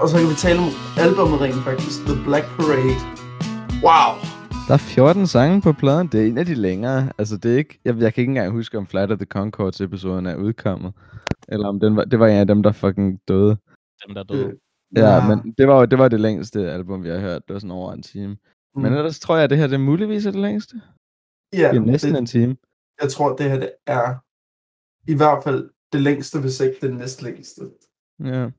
Og 0.00 0.08
så 0.08 0.16
kan 0.18 0.28
vi 0.30 0.34
tale 0.34 0.58
om 0.58 0.70
albumet 1.04 1.40
rent 1.40 1.60
faktisk. 1.68 1.98
The 2.08 2.16
Black 2.26 2.46
Parade. 2.56 2.96
Wow. 3.86 4.10
Der 4.68 4.74
er 4.74 4.78
14 4.78 5.26
sange 5.26 5.62
på 5.62 5.72
pladen. 5.72 6.06
Det 6.12 6.22
er 6.22 6.26
en 6.26 6.38
af 6.38 6.46
de 6.46 6.54
længere. 6.54 7.12
Altså, 7.18 7.36
det 7.36 7.52
er 7.54 7.58
ikke... 7.58 7.80
Jeg, 7.84 7.96
jeg 7.98 8.14
kan 8.14 8.20
ikke 8.22 8.30
engang 8.30 8.52
huske, 8.52 8.78
om 8.78 8.86
Flight 8.86 9.10
of 9.12 9.18
the 9.18 9.26
Concords 9.26 9.80
episoden 9.80 10.26
er 10.26 10.36
udkommet. 10.36 10.92
Eller 11.48 11.68
om 11.68 11.80
den 11.80 11.96
var, 11.96 12.04
det 12.04 12.18
var 12.18 12.26
en 12.26 12.36
af 12.36 12.46
dem, 12.46 12.62
der 12.62 12.72
fucking 12.72 13.20
døde. 13.28 13.56
Dem, 14.06 14.14
der 14.14 14.22
døde. 14.22 14.46
Øh, 14.46 14.52
Ja, 14.96 15.14
Ja. 15.14 15.28
men 15.28 15.54
det 15.58 15.68
var 15.68 15.78
jo 15.78 15.84
det, 15.84 15.98
var 15.98 16.08
det 16.08 16.20
længste 16.20 16.70
album, 16.70 17.02
vi 17.04 17.08
har 17.08 17.18
hørt. 17.18 17.42
Det 17.48 17.54
var 17.54 17.60
sådan 17.60 17.70
over 17.70 17.92
en 17.92 18.02
time. 18.02 18.36
Mm. 18.74 18.82
Men 18.82 18.92
ellers 18.92 19.20
tror 19.20 19.34
jeg, 19.34 19.44
at 19.44 19.50
det 19.50 19.58
her 19.58 19.66
det 19.66 19.74
er 19.74 19.78
muligvis 19.78 20.26
er 20.26 20.30
det 20.30 20.40
længste. 20.40 20.80
ja, 21.52 21.68
Det 21.70 21.76
er 21.76 21.80
næsten 21.80 22.12
det, 22.12 22.18
en 22.18 22.26
time. 22.26 22.56
jeg 23.02 23.10
tror, 23.10 23.36
det 23.36 23.50
her 23.50 23.58
det 23.60 23.70
er 23.86 24.14
i 25.10 25.14
hvert 25.14 25.44
fald 25.44 25.70
det 25.92 26.00
længste, 26.00 26.40
hvis 26.40 26.60
ikke 26.60 26.76
det 26.82 26.94
næstlængste. 26.96 27.62
Ja. 28.24 28.50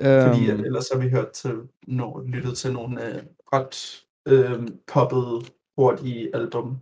Fordi 0.00 0.52
um, 0.52 0.64
ellers 0.64 0.88
har 0.92 0.98
vi 0.98 1.08
hørt 1.08 1.30
til, 1.30 1.54
no, 1.86 2.20
lyttet 2.20 2.56
til 2.56 2.72
nogle 2.72 2.96
uh, 2.96 3.22
ret 3.52 4.04
uh, 4.30 4.66
poppede, 4.86 5.40
hurtige 5.78 6.36
album 6.36 6.78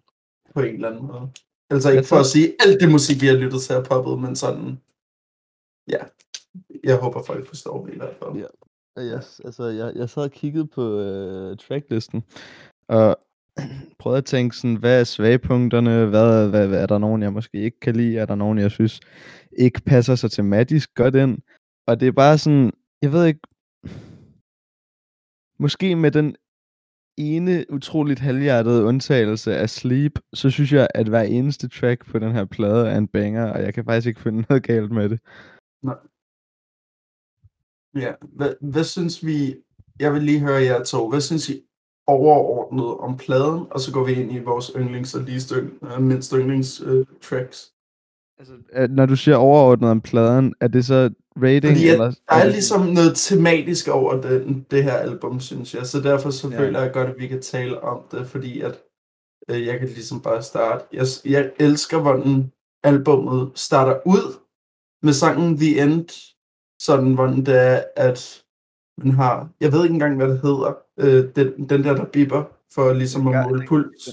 på 0.54 0.60
en 0.60 0.74
eller 0.74 0.91
anden 0.91 1.06
måde. 1.06 1.30
Altså 1.70 1.91
ikke 1.91 2.08
for 2.08 2.16
at 2.16 2.27
sige, 2.27 2.54
alt 2.66 2.80
det 2.80 2.91
musik, 2.91 3.22
vi 3.22 3.27
har 3.27 3.34
lyttet 3.34 3.60
til 3.60 3.74
er 3.74 3.84
poppet, 3.84 4.18
men 4.18 4.36
sådan, 4.36 4.80
ja, 5.88 5.98
jeg 6.84 6.96
håber 6.96 7.22
folk 7.22 7.48
forstår 7.48 7.86
det 7.86 7.94
i 7.94 7.96
hvert 7.96 8.14
fald. 8.22 8.36
Ja. 8.36 8.46
Jeg, 8.96 9.22
altså, 9.44 9.64
jeg, 9.64 9.92
jeg 9.96 10.10
sad 10.10 10.22
og 10.22 10.30
kiggede 10.30 10.66
på 10.66 11.00
øh, 11.00 11.56
tracklisten, 11.56 12.22
og 12.89 13.19
prøvede 13.98 14.19
at 14.19 14.24
tænke 14.24 14.56
sådan, 14.56 14.77
hvad 14.77 15.00
er 15.00 15.05
svagpunkterne, 15.05 16.06
hvad, 16.06 16.48
hvad, 16.48 16.69
hvad 16.69 16.83
er 16.83 16.86
der 16.86 16.98
nogen, 16.98 17.22
jeg 17.22 17.33
måske 17.33 17.58
ikke 17.58 17.80
kan 17.80 17.96
lide, 17.96 18.19
er 18.19 18.27
der 18.27 18.34
nogen, 18.34 18.58
jeg 18.58 18.70
synes 18.70 19.00
ikke 19.52 19.80
passer 19.80 20.14
sig 20.14 20.30
tematisk 20.30 20.94
godt 20.94 21.14
ind, 21.14 21.39
og 21.86 22.00
det 22.00 22.08
er 22.08 22.12
bare 22.12 22.39
sådan, 22.39 22.72
jeg 23.02 23.12
ved 23.12 23.27
ikke, 23.27 23.41
måske 25.58 25.96
med 25.96 26.10
den 26.10 26.36
ene 27.16 27.64
utroligt 27.70 28.20
halvhjertede 28.20 28.84
undtagelse 28.84 29.56
af 29.56 29.70
Sleep, 29.70 30.18
så 30.34 30.50
synes 30.50 30.72
jeg, 30.72 30.88
at 30.94 31.08
hver 31.08 31.22
eneste 31.22 31.68
track 31.68 32.06
på 32.06 32.18
den 32.18 32.32
her 32.32 32.44
plade 32.44 32.88
er 32.90 32.98
en 32.98 33.08
banger, 33.08 33.52
og 33.52 33.62
jeg 33.62 33.74
kan 33.74 33.84
faktisk 33.84 34.06
ikke 34.06 34.20
finde 34.20 34.44
noget 34.48 34.62
galt 34.62 34.92
med 34.92 35.08
det. 35.08 35.20
Nej. 35.82 35.96
Ja, 37.94 38.12
hvad, 38.22 38.55
hvad 38.60 38.84
synes 38.84 39.27
vi, 39.27 39.56
jeg 40.00 40.12
vil 40.12 40.22
lige 40.22 40.40
høre 40.40 40.62
jer 40.62 40.84
to, 40.84 41.10
hvad 41.10 41.20
synes 41.20 41.48
I 41.48 41.62
overordnet 42.06 42.96
om 42.98 43.16
pladen, 43.16 43.66
og 43.70 43.80
så 43.80 43.92
går 43.92 44.05
vi 44.05 44.12
ind 44.12 44.33
i 44.33 44.38
vores 44.38 44.72
yndlings 44.77 45.14
og 45.14 45.22
lige 45.22 45.62
uh, 45.83 45.92
øh, 45.92 46.02
mindst 46.02 46.33
yndlings 46.33 46.80
uh, 46.80 47.05
tracks. 47.22 47.74
Altså, 48.39 48.55
når 48.91 49.06
du 49.06 49.17
siger 49.17 49.36
overordnet 49.36 49.91
om 49.91 50.00
pladen, 50.00 50.55
er 50.61 50.69
det 50.69 50.84
så 50.84 51.11
rating? 51.36 51.64
Fordi 51.77 51.89
eller, 51.89 52.05
Der 52.05 52.34
er 52.34 52.45
ligesom 52.48 52.86
noget 52.86 53.17
tematisk 53.17 53.89
over 53.89 54.20
den, 54.20 54.67
det 54.70 54.84
her 54.84 54.92
album, 54.92 55.41
synes 55.41 55.75
jeg, 55.75 55.86
så 55.86 56.00
derfor 56.00 56.30
så 56.30 56.48
Ja. 56.48 56.58
føler 56.58 56.80
jeg 56.80 56.92
godt, 56.92 57.08
at 57.08 57.14
vi 57.19 57.27
kan 57.27 57.42
tale 57.42 57.80
om 57.80 58.03
det, 58.12 58.27
fordi 58.27 58.61
at 58.61 58.78
øh, 59.50 59.67
jeg 59.67 59.78
kan 59.78 59.89
ligesom 59.89 60.20
bare 60.20 60.42
starte. 60.42 60.84
Jeg, 60.92 61.06
jeg 61.25 61.50
elsker, 61.58 62.00
hvordan 62.00 62.53
albummet 62.84 63.50
starter 63.55 64.00
ud 64.06 64.39
med 65.02 65.12
sangen 65.12 65.56
The 65.56 65.83
End, 65.83 66.08
sådan 66.80 67.14
hvordan 67.14 67.47
det 67.47 67.56
er, 67.67 67.83
at 67.97 68.42
man 68.98 69.12
har, 69.12 69.48
jeg 69.61 69.73
ved 69.73 69.83
ikke 69.83 69.92
engang, 69.92 70.17
hvad 70.17 70.28
det 70.28 70.41
hedder, 70.41 70.77
øh, 70.98 71.25
den, 71.36 71.69
den 71.69 71.84
der, 71.84 71.95
der 71.95 72.05
bipper, 72.05 72.45
for 72.75 72.92
ligesom 72.92 73.28
at 73.28 73.47
måle 73.50 73.67
puls. 73.67 74.08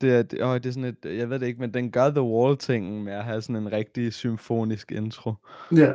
Det, 0.00 0.14
er, 0.14 0.22
det, 0.22 0.42
åh, 0.42 0.54
det 0.54 0.66
er 0.66 0.70
sådan 0.70 0.96
et, 1.04 1.18
jeg 1.18 1.30
ved 1.30 1.38
det 1.38 1.46
ikke, 1.46 1.60
men 1.60 1.74
den 1.74 1.90
gør 1.90 2.10
The 2.10 2.22
Wall-tingen 2.22 3.04
med 3.04 3.12
at 3.12 3.24
have 3.24 3.42
sådan 3.42 3.62
en 3.62 3.72
rigtig 3.72 4.12
symfonisk 4.12 4.92
intro. 4.92 5.34
Ja, 5.72 5.92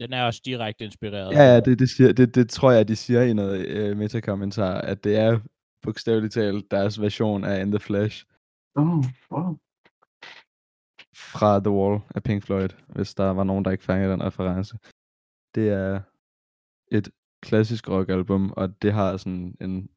Den 0.00 0.12
er 0.12 0.24
også 0.24 0.42
direkte 0.44 0.84
inspireret. 0.84 1.32
Ja, 1.34 1.42
ja, 1.54 1.60
det, 1.60 1.78
det, 1.78 1.90
siger, 1.90 2.12
det, 2.12 2.34
det 2.34 2.50
tror 2.50 2.70
jeg, 2.70 2.88
de 2.88 2.96
siger 2.96 3.22
i 3.22 3.32
noget 3.32 3.66
øh, 3.66 3.96
metakommentar, 3.96 4.80
at 4.80 5.04
det 5.04 5.16
er 5.16 5.40
bogstaveligt 5.82 6.34
talt 6.34 6.70
deres 6.70 7.00
version 7.00 7.44
af 7.44 7.60
In 7.60 7.70
The 7.70 7.78
Flesh 7.78 8.26
oh, 8.76 9.04
wow. 9.32 9.56
fra 11.16 11.58
The 11.60 11.70
Wall 11.70 12.00
af 12.14 12.22
Pink 12.22 12.42
Floyd, 12.42 12.68
hvis 12.88 13.14
der 13.14 13.30
var 13.30 13.44
nogen, 13.44 13.64
der 13.64 13.70
ikke 13.70 13.84
fangede 13.84 14.12
den 14.12 14.22
reference. 14.22 14.78
Det 15.54 15.68
er 15.68 16.00
et 16.92 17.10
klassisk 17.42 17.88
rockalbum, 17.88 18.52
og 18.56 18.82
det 18.82 18.92
har 18.92 19.16
sådan 19.16 19.56
en 19.60 19.88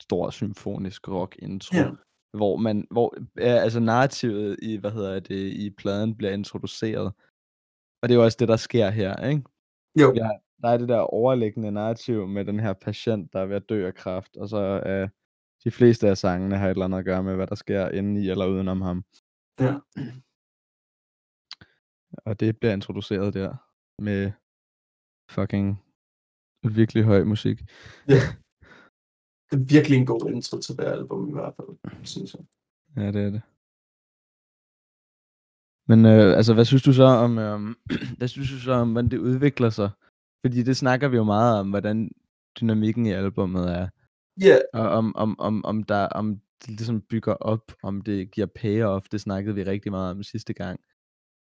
stor 0.00 0.30
symfonisk 0.30 1.08
rock 1.08 1.36
intro. 1.38 1.76
Ja. 1.76 1.90
Hvor 2.32 2.56
man, 2.56 2.86
hvor 2.90 3.14
ja, 3.38 3.54
altså 3.62 3.80
narrativet 3.80 4.56
i, 4.62 4.76
hvad 4.76 4.90
hedder 4.90 5.20
det, 5.20 5.52
i 5.52 5.70
pladen 5.70 6.16
bliver 6.16 6.32
introduceret. 6.32 7.12
Og 8.02 8.08
det 8.08 8.10
er 8.10 8.18
jo 8.18 8.24
også 8.24 8.36
det, 8.40 8.48
der 8.48 8.56
sker 8.56 8.90
her, 8.90 9.26
ikke? 9.26 9.42
Jo, 10.00 10.14
Ja, 10.14 10.30
der 10.62 10.68
er 10.68 10.78
det 10.78 10.88
der 10.88 10.98
overliggende 10.98 11.70
narrativ 11.70 12.28
med 12.28 12.44
den 12.44 12.60
her 12.60 12.72
patient, 12.72 13.32
der 13.32 13.40
er 13.40 13.46
ved 13.46 13.56
at 13.56 13.68
dø 13.68 13.86
af 13.86 13.94
kræft, 13.94 14.36
og 14.36 14.48
så 14.48 14.58
er 14.86 15.08
de 15.64 15.70
fleste 15.70 16.08
af 16.08 16.18
sangene 16.18 16.56
har 16.56 16.66
et 16.66 16.70
eller 16.70 16.84
andet 16.84 16.98
at 16.98 17.04
gøre 17.04 17.22
med, 17.22 17.34
hvad 17.34 17.46
der 17.46 17.54
sker 17.54 17.88
inde 17.88 18.24
i 18.24 18.30
eller 18.30 18.46
udenom 18.46 18.80
ham. 18.80 19.04
Ja. 19.60 19.74
Og 22.24 22.40
det 22.40 22.58
bliver 22.58 22.72
introduceret 22.72 23.34
der 23.34 23.56
med 23.98 24.32
fucking 25.30 25.84
virkelig 26.62 27.04
høj 27.04 27.24
musik. 27.24 27.60
Det 29.52 29.60
er 29.60 29.74
virkelig 29.74 29.98
en 29.98 30.06
god 30.06 30.30
intro 30.30 30.60
til 30.60 30.76
det 30.76 30.84
album 30.84 31.28
i 31.28 31.32
hvert 31.32 31.54
fald, 31.56 32.04
synes 32.04 32.34
jeg. 32.34 32.44
Ja, 32.96 33.12
det 33.12 33.22
er 33.26 33.30
det. 33.30 33.42
Men 35.88 36.06
øh, 36.06 36.36
altså, 36.36 36.54
hvad 36.54 36.64
synes 36.64 36.82
du 36.82 36.92
så 36.92 37.04
om, 37.04 37.38
øh, 37.38 37.60
hvad 38.18 38.28
synes 38.28 38.50
du 38.50 38.58
så 38.58 38.72
om, 38.72 38.92
hvordan 38.92 39.10
det 39.10 39.18
udvikler 39.18 39.70
sig? 39.70 39.90
Fordi 40.46 40.62
det 40.62 40.76
snakker 40.76 41.08
vi 41.08 41.16
jo 41.16 41.24
meget 41.24 41.60
om, 41.60 41.70
hvordan 41.70 42.10
dynamikken 42.60 43.06
i 43.06 43.12
albummet 43.12 43.72
er. 43.78 43.88
Ja, 44.40 44.58
Og 44.72 44.88
om, 44.88 45.16
om, 45.16 45.40
om, 45.40 45.64
om, 45.64 45.82
der, 45.82 46.06
om 46.06 46.40
det 46.60 46.68
ligesom 46.68 47.00
bygger 47.00 47.32
op, 47.32 47.72
om 47.82 48.00
det 48.00 48.30
giver 48.30 48.46
payoff, 48.46 49.08
det 49.08 49.20
snakkede 49.20 49.54
vi 49.54 49.62
rigtig 49.62 49.92
meget 49.92 50.10
om 50.10 50.22
sidste 50.22 50.52
gang. 50.52 50.80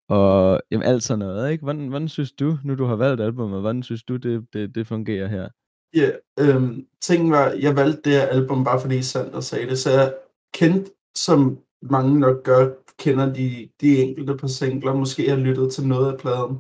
Og 0.08 0.60
jamen, 0.70 0.86
alt 0.86 1.02
sådan 1.02 1.19
noget, 1.19 1.52
ikke? 1.52 1.64
Hvordan, 1.64 1.88
hvordan 1.88 2.08
synes 2.08 2.32
du, 2.32 2.58
nu 2.64 2.75
du 2.75 2.84
har 2.84 2.96
valgt 2.96 3.20
albumet, 3.20 3.60
hvordan 3.60 3.82
synes 3.82 4.02
du, 4.02 4.16
det, 4.16 4.52
det, 4.52 4.75
det 4.75 4.86
fungerer 4.86 5.28
her? 5.28 5.48
Ja, 5.94 6.10
øhm, 6.38 6.88
tingen 7.00 7.31
var, 7.31 7.47
jeg 7.50 7.76
valgte 7.76 8.03
det 8.04 8.12
her 8.12 8.26
album 8.26 8.65
bare 8.65 8.81
fordi 8.81 9.03
Sander 9.03 9.41
sagde 9.41 9.66
det, 9.71 9.78
så 9.78 9.91
jeg 9.91 10.19
kendte, 10.54 10.91
som 11.15 11.65
mange 11.82 12.21
nok 12.21 12.44
gør, 12.44 12.65
kender 12.99 13.26
de, 13.34 13.71
de 13.81 13.99
enkelte 14.03 14.37
par 14.37 14.47
singler, 14.47 14.94
måske 14.94 15.28
har 15.28 15.37
lyttet 15.37 15.72
til 15.72 15.87
noget 15.87 16.12
af 16.12 16.19
pladen. 16.21 16.56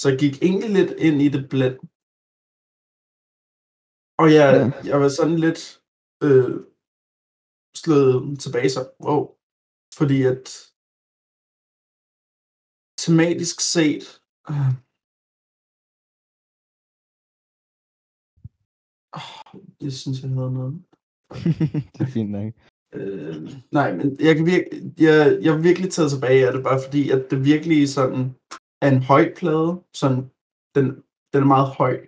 Så 0.00 0.08
jeg 0.10 0.18
gik 0.18 0.42
egentlig 0.42 0.70
lidt 0.70 0.90
ind 1.06 1.22
i 1.22 1.28
det 1.28 1.48
blænd. 1.50 1.78
Og 4.22 4.26
jeg, 4.38 4.48
Ja. 4.54 4.88
jeg 4.90 5.00
var 5.00 5.08
sådan 5.08 5.38
lidt 5.46 5.60
øh, 6.26 6.52
slået 7.82 8.40
tilbage 8.40 8.70
så, 8.70 8.82
wow. 9.06 9.22
Fordi 9.98 10.18
at 10.32 10.44
tematisk 13.02 13.56
set, 13.74 14.04
øh, 14.50 14.72
åh, 19.16 19.60
det 19.80 19.92
synes 19.92 20.22
jeg 20.22 20.30
havde 20.30 20.52
noget. 20.52 20.82
det 21.94 22.00
er 22.00 22.06
fint 22.06 22.30
nok. 22.30 22.52
Øh, 22.94 23.50
nej, 23.72 23.96
men 23.96 24.16
jeg, 24.20 24.36
kan 24.36 24.46
virke, 24.46 24.92
jeg, 24.98 25.38
jeg 25.42 25.54
er 25.54 25.58
virkelig 25.58 25.90
taget 25.90 26.10
tilbage 26.10 26.46
af 26.46 26.52
det, 26.52 26.62
bare 26.62 26.80
fordi, 26.84 27.10
at 27.10 27.30
det 27.30 27.44
virkelig 27.44 27.88
sådan 27.88 28.34
er 28.82 28.88
en 28.90 29.02
høj 29.02 29.34
plade. 29.34 29.82
Sådan, 29.94 30.30
den, 30.74 30.84
den 31.32 31.42
er 31.42 31.46
meget 31.46 31.68
høj. 31.68 32.06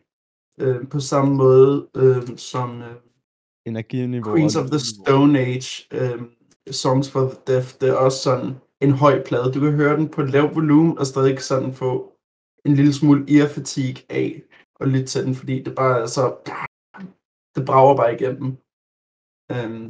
Øh, 0.60 0.88
på 0.88 1.00
samme 1.00 1.34
måde 1.34 1.88
øh, 1.96 2.36
som 2.36 2.82
øh, 2.82 2.94
Energiniveau. 3.66 4.34
Queens 4.34 4.56
og 4.56 4.62
of 4.62 4.70
the. 4.70 4.78
Stone 4.78 5.38
Age, 5.38 5.86
øh, 5.92 6.22
Songs 6.70 7.10
for 7.10 7.28
the 7.28 7.38
Deaf, 7.46 7.72
det 7.72 7.88
er 7.88 7.94
også 7.94 8.18
sådan 8.18 8.54
en 8.80 8.92
høj 8.92 9.24
plade. 9.24 9.52
Du 9.52 9.60
kan 9.60 9.72
høre 9.72 9.96
den 9.96 10.08
på 10.08 10.22
et 10.22 10.30
lavt 10.30 10.54
volumen, 10.54 10.98
og 10.98 11.06
stadig 11.06 11.40
sådan 11.40 11.74
få 11.74 12.12
en 12.64 12.74
lille 12.74 12.92
smule 12.92 13.38
ear 13.38 13.48
fatigue 13.48 14.02
af 14.08 14.42
at 14.80 14.88
lytte 14.88 15.06
til 15.06 15.24
den, 15.26 15.34
fordi 15.34 15.62
det 15.62 15.74
bare 15.74 16.02
er 16.02 16.06
så... 16.06 16.34
Det 17.54 17.62
brager 17.66 17.96
bare 17.96 18.14
igennem. 18.14 18.48
Øhm, 19.54 19.86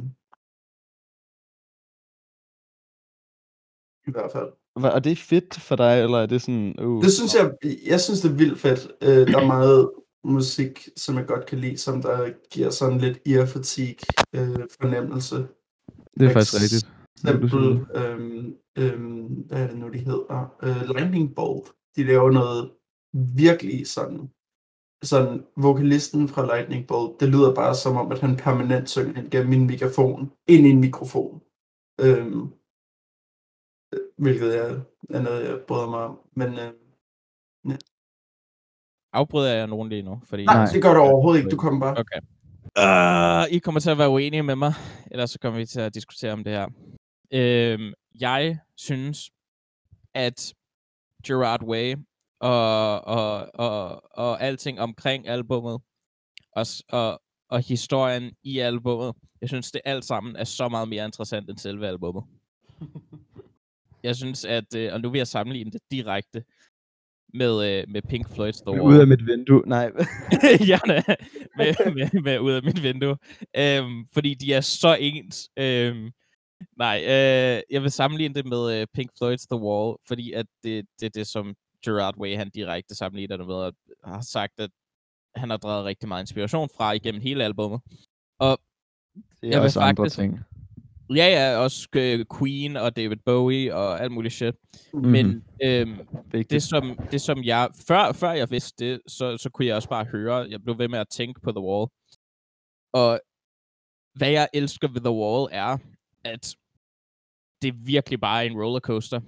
I 4.07 4.11
hvert 4.11 4.31
fald. 4.31 4.49
Hva- 4.79 4.93
Og 4.95 5.03
det 5.03 5.11
er 5.11 5.15
fedt 5.15 5.53
for 5.67 5.75
dig, 5.75 6.01
eller 6.03 6.17
er 6.17 6.25
det 6.25 6.41
sådan... 6.41 6.79
Uh, 6.79 7.03
Det 7.03 7.11
synes 7.13 7.33
jeg, 7.35 7.45
jeg 7.91 8.01
synes 8.01 8.21
det 8.21 8.31
er 8.31 8.35
vildt 8.35 8.59
fedt. 8.59 8.81
Øh, 9.01 9.27
der 9.33 9.39
er 9.41 9.47
meget 9.47 9.91
musik, 10.23 10.89
som 10.97 11.15
jeg 11.17 11.27
godt 11.27 11.45
kan 11.45 11.59
lide, 11.59 11.77
som 11.77 12.01
der 12.01 12.33
giver 12.53 12.69
sådan 12.69 12.97
lidt 12.97 13.17
ear 13.27 13.45
fatigue 13.45 13.99
øh, 14.35 14.67
fornemmelse. 14.81 15.35
det 16.19 16.25
er 16.27 16.33
faktisk 16.33 16.61
rigtigt. 16.63 16.85
eksempel, 17.15 17.85
øhm, 17.99 18.57
øhm, 18.77 19.25
hvad 19.47 19.61
er 19.63 19.67
det 19.67 19.77
nu, 19.77 19.89
de 19.89 19.97
hedder? 19.97 20.55
Øh, 20.63 20.81
Lightning 20.95 21.35
Bolt. 21.35 21.67
De 21.95 22.03
laver 22.03 22.31
noget 22.31 22.71
virkelig 23.41 23.87
sådan, 23.87 24.31
sådan 25.05 25.45
vokalisten 25.57 26.27
fra 26.27 26.45
Lightning 26.45 26.87
Bolt, 26.87 27.19
det 27.19 27.29
lyder 27.29 27.55
bare 27.55 27.75
som 27.75 27.97
om, 27.97 28.11
at 28.11 28.19
han 28.19 28.37
permanent 28.37 28.89
synger 28.89 29.21
ind 29.21 29.31
gennem 29.31 29.49
min 29.49 29.67
mikrofon, 29.67 30.31
ind 30.47 30.67
i 30.67 30.69
en 30.69 30.79
mikrofon. 30.79 31.41
Øhm, 32.01 32.41
øh, 33.93 33.99
hvilket 34.17 34.57
er, 34.57 34.81
er 35.09 35.21
noget, 35.21 35.49
jeg 35.49 35.59
bryder 35.67 35.89
mig 35.89 35.99
om. 35.99 36.19
Men 36.35 36.53
øh, 36.53 36.73
Afbryder 39.15 39.53
jeg 39.53 39.67
nogen 39.67 39.89
lige 39.89 40.01
nu? 40.01 40.21
Fordi 40.23 40.45
Nej, 40.45 40.65
det 40.73 40.83
gør 40.83 40.93
du 40.93 40.99
overhovedet 40.99 41.39
ikke. 41.39 41.49
Du 41.49 41.57
kommer 41.57 41.79
bare. 41.79 41.97
Okay. 42.03 42.19
Uh, 42.85 43.55
I 43.55 43.59
kommer 43.59 43.81
til 43.81 43.89
at 43.89 43.97
være 43.97 44.09
uenige 44.09 44.43
med 44.43 44.55
mig, 44.55 44.73
ellers 45.11 45.31
så 45.31 45.39
kommer 45.39 45.59
vi 45.59 45.65
til 45.65 45.79
at 45.79 45.93
diskutere 45.93 46.31
om 46.31 46.43
det 46.43 46.53
her. 46.53 46.67
Uh, 47.35 47.93
jeg 48.21 48.59
synes, 48.77 49.29
at 50.13 50.53
Gerard 51.27 51.63
Way 51.63 51.95
og, 52.45 53.05
og, 53.05 53.49
og, 53.53 54.03
og 54.17 54.41
alting 54.41 54.79
omkring 54.79 55.27
albummet, 55.27 55.81
og, 56.55 56.65
og, 56.89 57.21
og 57.49 57.61
historien 57.61 58.31
i 58.43 58.59
albummet, 58.59 59.15
jeg 59.41 59.49
synes, 59.49 59.71
det 59.71 59.81
alt 59.85 60.05
sammen 60.05 60.35
er 60.35 60.43
så 60.43 60.69
meget 60.69 60.89
mere 60.89 61.05
interessant 61.05 61.49
end 61.49 61.57
selve 61.57 61.87
albummet. 61.87 62.23
Jeg 64.03 64.15
synes, 64.15 64.45
at, 64.45 64.75
øh, 64.75 64.93
og 64.93 65.01
nu 65.01 65.09
vil 65.09 65.17
jeg 65.17 65.27
sammenligne 65.27 65.71
det 65.71 65.81
direkte 65.91 66.43
med, 67.33 67.79
øh, 67.79 67.83
med 67.89 68.01
Pink 68.01 68.25
Floyd's 68.25 68.63
The 68.65 68.71
Wall. 68.71 68.81
Ud 68.81 68.99
af 68.99 69.07
mit 69.07 69.25
vindue. 69.25 69.63
Nej. 69.65 69.91
Gerne 70.71 71.03
med, 71.57 71.93
med, 71.93 72.21
med 72.21 72.39
ud 72.39 72.51
af 72.51 72.63
mit 72.63 72.83
vindue. 72.83 73.17
Øhm, 73.57 74.07
fordi 74.13 74.33
de 74.33 74.53
er 74.53 74.61
så 74.61 74.97
ens. 74.99 75.49
Øhm, 75.59 76.11
nej, 76.77 76.97
øh, 77.03 77.61
jeg 77.71 77.81
vil 77.81 77.91
sammenligne 77.91 78.35
det 78.35 78.45
med 78.45 78.81
øh, 78.81 78.87
Pink 78.93 79.09
Floyd's 79.11 79.45
The 79.51 79.61
Wall, 79.61 79.97
fordi 80.07 80.31
at 80.31 80.45
det, 80.63 80.85
det 80.99 81.05
er 81.05 81.09
det, 81.09 81.27
som 81.27 81.55
Gerard 81.85 82.17
Way 82.17 82.35
han 82.37 82.49
direkte 82.49 82.95
sammenligner 82.95 83.37
det 83.37 83.47
med, 83.47 83.55
og 83.55 83.73
har 84.03 84.21
sagt, 84.21 84.59
at 84.59 84.69
han 85.35 85.49
har 85.49 85.57
drevet 85.57 85.85
rigtig 85.85 86.07
meget 86.09 86.23
inspiration 86.23 86.69
fra 86.77 86.91
igennem 86.91 87.21
hele 87.21 87.43
albummet. 87.43 87.81
Og 88.39 88.59
Det 89.15 89.23
Jeg 89.41 89.47
er 89.49 89.59
vil 89.59 89.65
også 89.65 89.79
andre 89.79 90.03
faktisk- 90.03 90.19
ting. 90.19 90.39
ja, 91.09 91.25
ja, 91.27 91.57
også 91.57 91.87
øh, 91.95 92.25
Queen 92.39 92.77
og 92.77 92.95
David 92.95 93.17
Bowie 93.25 93.75
og 93.75 94.01
alt 94.01 94.11
muligt 94.11 94.33
shit. 94.33 94.55
Mhm. 94.93 95.05
Men 95.11 95.45
øhm, 95.63 95.97
Vigtigt. 96.31 96.49
det 96.49 96.63
som, 96.63 96.99
det 97.11 97.21
som 97.21 97.43
jeg, 97.43 97.69
før, 97.87 98.11
før 98.11 98.31
jeg 98.31 98.51
vidste 98.51 98.85
det, 98.85 99.01
så, 99.07 99.37
så 99.37 99.49
kunne 99.49 99.65
jeg 99.65 99.75
også 99.75 99.89
bare 99.89 100.05
høre, 100.05 100.35
jeg 100.49 100.63
blev 100.63 100.77
ved 100.77 100.87
med 100.87 100.99
at 100.99 101.09
tænke 101.09 101.41
på 101.41 101.51
The 101.51 101.61
Wall. 101.61 101.87
Og 102.93 103.19
hvad 104.15 104.29
jeg 104.29 104.47
elsker 104.53 104.87
ved 104.87 105.01
The 105.01 105.11
Wall 105.11 105.49
er, 105.51 105.77
at 106.23 106.55
det 107.61 107.67
er 107.67 107.85
virkelig 107.85 108.19
bare 108.19 108.45
en 108.45 108.61
rollercoaster. 108.61 109.21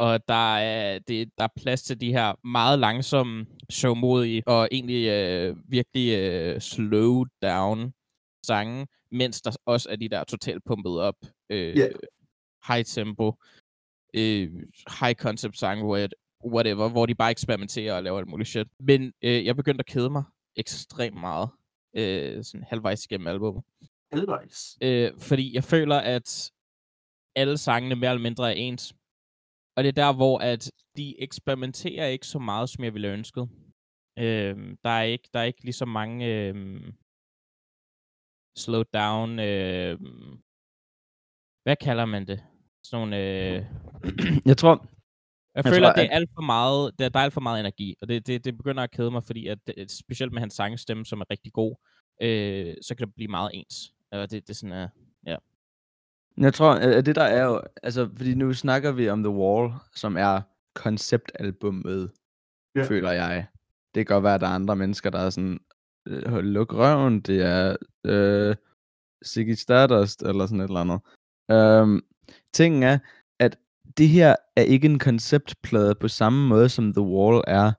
Og 0.00 0.28
der 0.28 0.56
er, 0.56 0.98
det, 0.98 1.30
der 1.38 1.44
er 1.44 1.48
plads 1.56 1.82
til 1.82 2.00
de 2.00 2.12
her 2.12 2.46
meget 2.46 2.78
langsomme, 2.78 3.46
sørgmodige 3.70 4.42
og 4.46 4.68
egentlig 4.72 5.08
øh, 5.08 5.56
virkelig 5.68 6.18
øh, 6.18 6.60
slow 6.60 7.24
down 7.42 7.92
sange, 8.46 8.86
mens 9.10 9.42
der 9.42 9.56
også 9.66 9.88
er 9.90 9.96
de 9.96 10.08
der 10.08 10.24
totalt 10.24 10.64
pumpet 10.64 11.00
op, 11.00 11.14
øh, 11.50 11.76
Ja. 11.76 11.88
high 12.68 12.84
tempo, 12.84 13.34
øh, 14.14 14.52
high 15.00 15.14
concept 15.14 15.58
sange, 15.58 15.84
hvor 15.84 16.08
whatever, 16.44 16.88
hvor 16.88 17.06
de 17.06 17.14
bare 17.14 17.30
eksperimenterer 17.30 17.96
og 17.96 18.02
laver 18.02 18.18
alt 18.18 18.28
muligt 18.28 18.48
shit. 18.48 18.66
Men 18.80 19.12
øh, 19.22 19.44
jeg 19.46 19.56
begyndte 19.56 19.82
at 19.82 19.86
kede 19.86 20.10
mig 20.10 20.22
ekstremt 20.56 21.20
meget, 21.20 21.48
øh, 21.96 22.44
sådan 22.44 22.64
halvvejs 22.68 23.04
igennem 23.04 23.26
albumet. 23.26 23.62
Halvvejs. 24.12 24.78
Øh, 24.82 25.10
fordi 25.18 25.54
jeg 25.54 25.64
føler, 25.64 25.96
at 25.96 26.50
alle 27.36 27.58
sangene 27.58 27.94
mere 27.96 28.10
eller 28.10 28.22
mindre 28.22 28.50
er 28.50 28.54
ens. 28.56 28.94
Og 29.80 29.84
det 29.84 29.98
er 29.98 30.04
der, 30.04 30.12
hvor 30.12 30.38
at 30.38 30.72
de 30.96 31.22
eksperimenterer 31.22 32.06
ikke 32.06 32.26
så 32.26 32.38
meget, 32.38 32.68
som 32.68 32.84
jeg 32.84 32.94
ville 32.94 33.08
ønske. 33.08 33.40
Øh, 34.18 34.76
der, 34.84 34.90
er 34.90 35.02
ikke, 35.02 35.28
der 35.32 35.40
er 35.40 35.44
ikke 35.44 35.64
lige 35.64 35.72
så 35.72 35.84
mange 35.84 36.26
øh, 36.26 36.80
slow 38.58 38.82
down... 38.82 39.38
Øh, 39.38 39.98
hvad 41.62 41.76
kalder 41.76 42.04
man 42.04 42.26
det? 42.26 42.44
Sådan 42.84 43.08
nogle... 43.08 43.16
Øh, 43.16 43.64
Jeg 44.50 44.56
tror, 44.56 44.70
jeg, 44.70 45.64
Jeg 45.64 45.64
føler, 45.64 45.78
tror, 45.78 45.90
at 45.90 45.96
det 45.96 46.04
er 46.04 46.16
alt 46.16 46.30
for 46.34 46.42
meget, 46.42 46.98
der, 46.98 47.08
der 47.08 47.18
er 47.18 47.24
alt 47.24 47.34
for 47.34 47.40
meget 47.40 47.60
energi, 47.60 47.96
og 48.02 48.08
det, 48.08 48.26
det, 48.26 48.44
det 48.44 48.56
begynder 48.56 48.82
at 48.82 48.90
kede 48.90 49.10
mig, 49.10 49.24
fordi 49.24 49.46
at 49.46 49.58
det, 49.66 49.90
specielt 49.90 50.32
med 50.32 50.40
hans 50.40 50.54
sangstemme, 50.54 51.06
som 51.06 51.20
er 51.20 51.30
rigtig 51.30 51.52
god, 51.52 51.76
øh, 52.22 52.74
så 52.82 52.94
kan 52.94 53.06
det 53.06 53.14
blive 53.14 53.28
meget 53.28 53.50
ens. 53.54 53.92
Og 54.12 54.30
det, 54.30 54.48
det 54.48 54.50
er 54.50 54.54
sådan, 54.54 54.90
uh, 55.28 55.36
Jeg 56.38 56.54
tror, 56.54 56.70
at 56.72 57.06
det 57.06 57.14
der 57.14 57.22
er 57.22 57.44
jo, 57.44 57.60
altså, 57.82 58.08
fordi 58.16 58.34
nu 58.34 58.54
snakker 58.54 58.92
vi 58.92 59.08
om 59.08 59.22
The 59.22 59.30
Wall, 59.32 59.72
som 59.94 60.16
er 60.16 60.40
konceptalbummet, 60.74 62.10
Ja. 62.74 62.80
ja. 62.80 62.86
føler 62.86 63.12
jeg. 63.12 63.46
Det 63.94 64.06
kan 64.06 64.14
godt 64.14 64.24
være, 64.24 64.34
at 64.34 64.40
der 64.40 64.46
er 64.46 64.50
andre 64.54 64.76
mennesker, 64.76 65.10
der 65.10 65.18
er 65.18 65.30
sådan, 65.30 65.60
øh, 66.08 66.32
luk 66.38 66.74
røven, 66.74 67.20
det 67.20 67.42
er 67.42 67.76
øh, 68.04 68.56
Ziggy 69.26 69.54
Stardust, 69.54 70.22
eller 70.22 70.46
sådan 70.46 70.60
et 70.60 70.64
eller 70.64 70.80
andet. 70.80 71.00
Øhm, 71.50 72.00
tingen 72.52 72.82
er, 72.82 72.98
at 73.38 73.56
det 73.96 74.08
her 74.08 74.36
er 74.56 74.62
ikke 74.62 74.86
en 74.86 74.98
konceptplade 74.98 75.94
på 75.94 76.08
samme 76.08 76.48
måde, 76.48 76.68
som 76.68 76.92
The 76.92 77.02
Wall 77.02 77.44
er. 77.46 77.72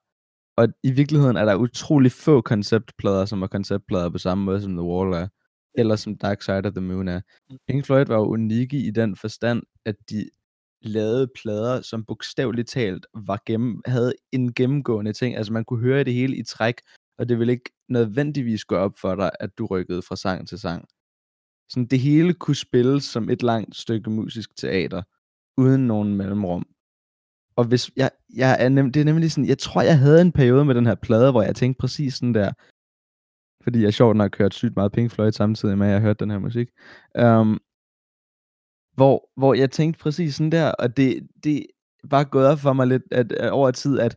Og 0.58 0.68
i 0.84 0.92
virkeligheden 0.92 1.38
er 1.38 1.46
der 1.46 1.56
utrolig 1.56 2.12
få 2.12 2.42
konceptplader, 2.42 3.26
som 3.26 3.42
er 3.42 3.48
konceptplader 3.48 4.10
på 4.10 4.18
samme 4.18 4.44
måde, 4.44 4.62
som 4.62 4.72
The 4.72 4.82
Wall 4.82 5.14
er. 5.14 5.28
Eller 5.76 5.96
som 5.96 6.18
Dark 6.18 6.42
Side 6.42 6.66
of 6.66 6.74
the 6.74 6.82
Moon 6.82 7.08
er. 7.08 7.22
Pink 7.68 7.86
Floyd 7.86 8.06
var 8.06 8.16
jo 8.16 8.26
unikke 8.26 8.78
i 8.78 8.92
den 8.92 9.16
forstand, 9.16 9.64
at 9.86 9.96
de 10.10 10.30
lavede 10.82 11.28
plader, 11.42 11.82
som 11.82 12.06
bogstaveligt 12.06 12.70
talt 12.70 13.06
var 13.14 13.42
gennem, 13.46 13.82
havde 13.86 14.14
en 14.32 14.54
gennemgående 14.54 15.14
ting. 15.14 15.36
Altså 15.36 15.54
man 15.54 15.66
kunne 15.66 15.82
høre 15.82 16.04
det 16.04 16.14
hele 16.14 16.36
i 16.36 16.44
træk, 16.44 16.76
og 17.18 17.30
det 17.30 17.40
ville 17.40 17.54
ikke 17.54 17.72
nødvendigvis 17.90 18.66
gå 18.66 18.76
op 18.76 18.94
for 19.02 19.16
dig, 19.16 19.32
at 19.40 19.58
du 19.58 19.66
rykkede 19.66 20.02
fra 20.02 20.16
sang 20.16 20.48
til 20.48 20.60
sang. 20.60 20.88
Sådan 21.70 21.88
det 21.88 22.00
hele 22.00 22.34
kunne 22.34 22.56
spilles 22.56 23.04
som 23.04 23.30
et 23.30 23.44
langt 23.44 23.76
stykke 23.76 24.10
musisk 24.10 24.56
teater, 24.58 25.02
uden 25.58 25.88
nogen 25.88 26.16
mellemrum. 26.16 26.66
Og 27.56 27.66
hvis 27.66 27.92
jeg, 27.96 28.12
jeg 28.36 28.58
er 28.60 28.70
nem, 28.70 28.92
det 28.92 29.00
er 29.00 29.06
nemlig 29.06 29.32
sådan, 29.32 29.48
jeg 29.48 29.58
tror, 29.58 29.82
jeg 29.82 30.00
havde 30.00 30.22
en 30.22 30.32
periode 30.32 30.66
med 30.66 30.76
den 30.76 30.86
her 30.86 30.96
plade, 30.96 31.32
hvor 31.32 31.42
jeg 31.42 31.56
tænkte 31.56 31.80
præcis 31.80 32.14
sådan 32.14 32.34
der, 32.34 32.52
fordi 33.64 33.84
jeg 33.84 33.94
sjovt 33.94 34.18
nok 34.18 34.38
hørt 34.38 34.54
sygt 34.54 34.76
meget 34.76 34.92
Pink 34.92 35.12
Floyd 35.12 35.32
samtidig 35.32 35.78
med, 35.78 35.88
at 35.88 35.94
jeg 35.94 36.02
hørte 36.02 36.24
den 36.24 36.32
her 36.32 36.40
musik. 36.40 36.70
Um, 37.22 37.60
hvor, 38.96 39.30
hvor 39.38 39.54
jeg 39.54 39.72
tænkte 39.72 40.00
præcis 40.00 40.36
sådan 40.36 40.52
der, 40.52 40.72
og 40.72 40.98
det, 40.98 41.28
det 41.44 41.66
var 42.04 42.24
gået 42.24 42.48
op 42.48 42.60
for 42.60 42.74
mig 42.74 42.88
lidt 42.88 43.04
at, 43.12 43.32
at 43.32 43.52
over 43.52 43.72
tid, 43.72 44.00
at 44.00 44.16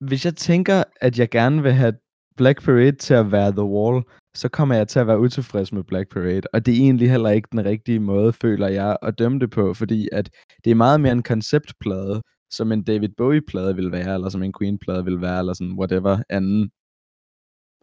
hvis 0.00 0.24
jeg 0.24 0.36
tænker, 0.36 0.84
at 1.00 1.18
jeg 1.18 1.30
gerne 1.30 1.62
vil 1.62 1.72
have 1.72 1.94
Black 2.36 2.64
Parade 2.64 2.92
til 2.92 3.14
at 3.14 3.32
være 3.32 3.52
The 3.52 3.64
Wall, 3.64 4.02
så 4.34 4.48
kommer 4.48 4.74
jeg 4.74 4.88
til 4.88 4.98
at 4.98 5.06
være 5.06 5.20
utilfreds 5.20 5.72
med 5.72 5.84
Black 5.84 6.12
Parade. 6.12 6.42
Og 6.52 6.66
det 6.66 6.74
er 6.74 6.78
egentlig 6.78 7.10
heller 7.10 7.30
ikke 7.30 7.48
den 7.52 7.64
rigtige 7.64 8.00
måde, 8.00 8.32
føler 8.32 8.68
jeg, 8.68 8.96
at 9.02 9.18
dømme 9.18 9.38
det 9.38 9.50
på, 9.50 9.74
fordi 9.74 10.08
at 10.12 10.30
det 10.64 10.70
er 10.70 10.74
meget 10.74 11.00
mere 11.00 11.12
en 11.12 11.22
konceptplade, 11.22 12.22
som 12.50 12.72
en 12.72 12.82
David 12.82 13.08
Bowie-plade 13.16 13.76
vil 13.76 13.92
være, 13.92 14.14
eller 14.14 14.28
som 14.28 14.42
en 14.42 14.54
Queen-plade 14.58 15.04
vil 15.04 15.20
være, 15.20 15.38
eller 15.38 15.52
sådan 15.52 15.78
whatever 15.78 16.22
anden, 16.28 16.70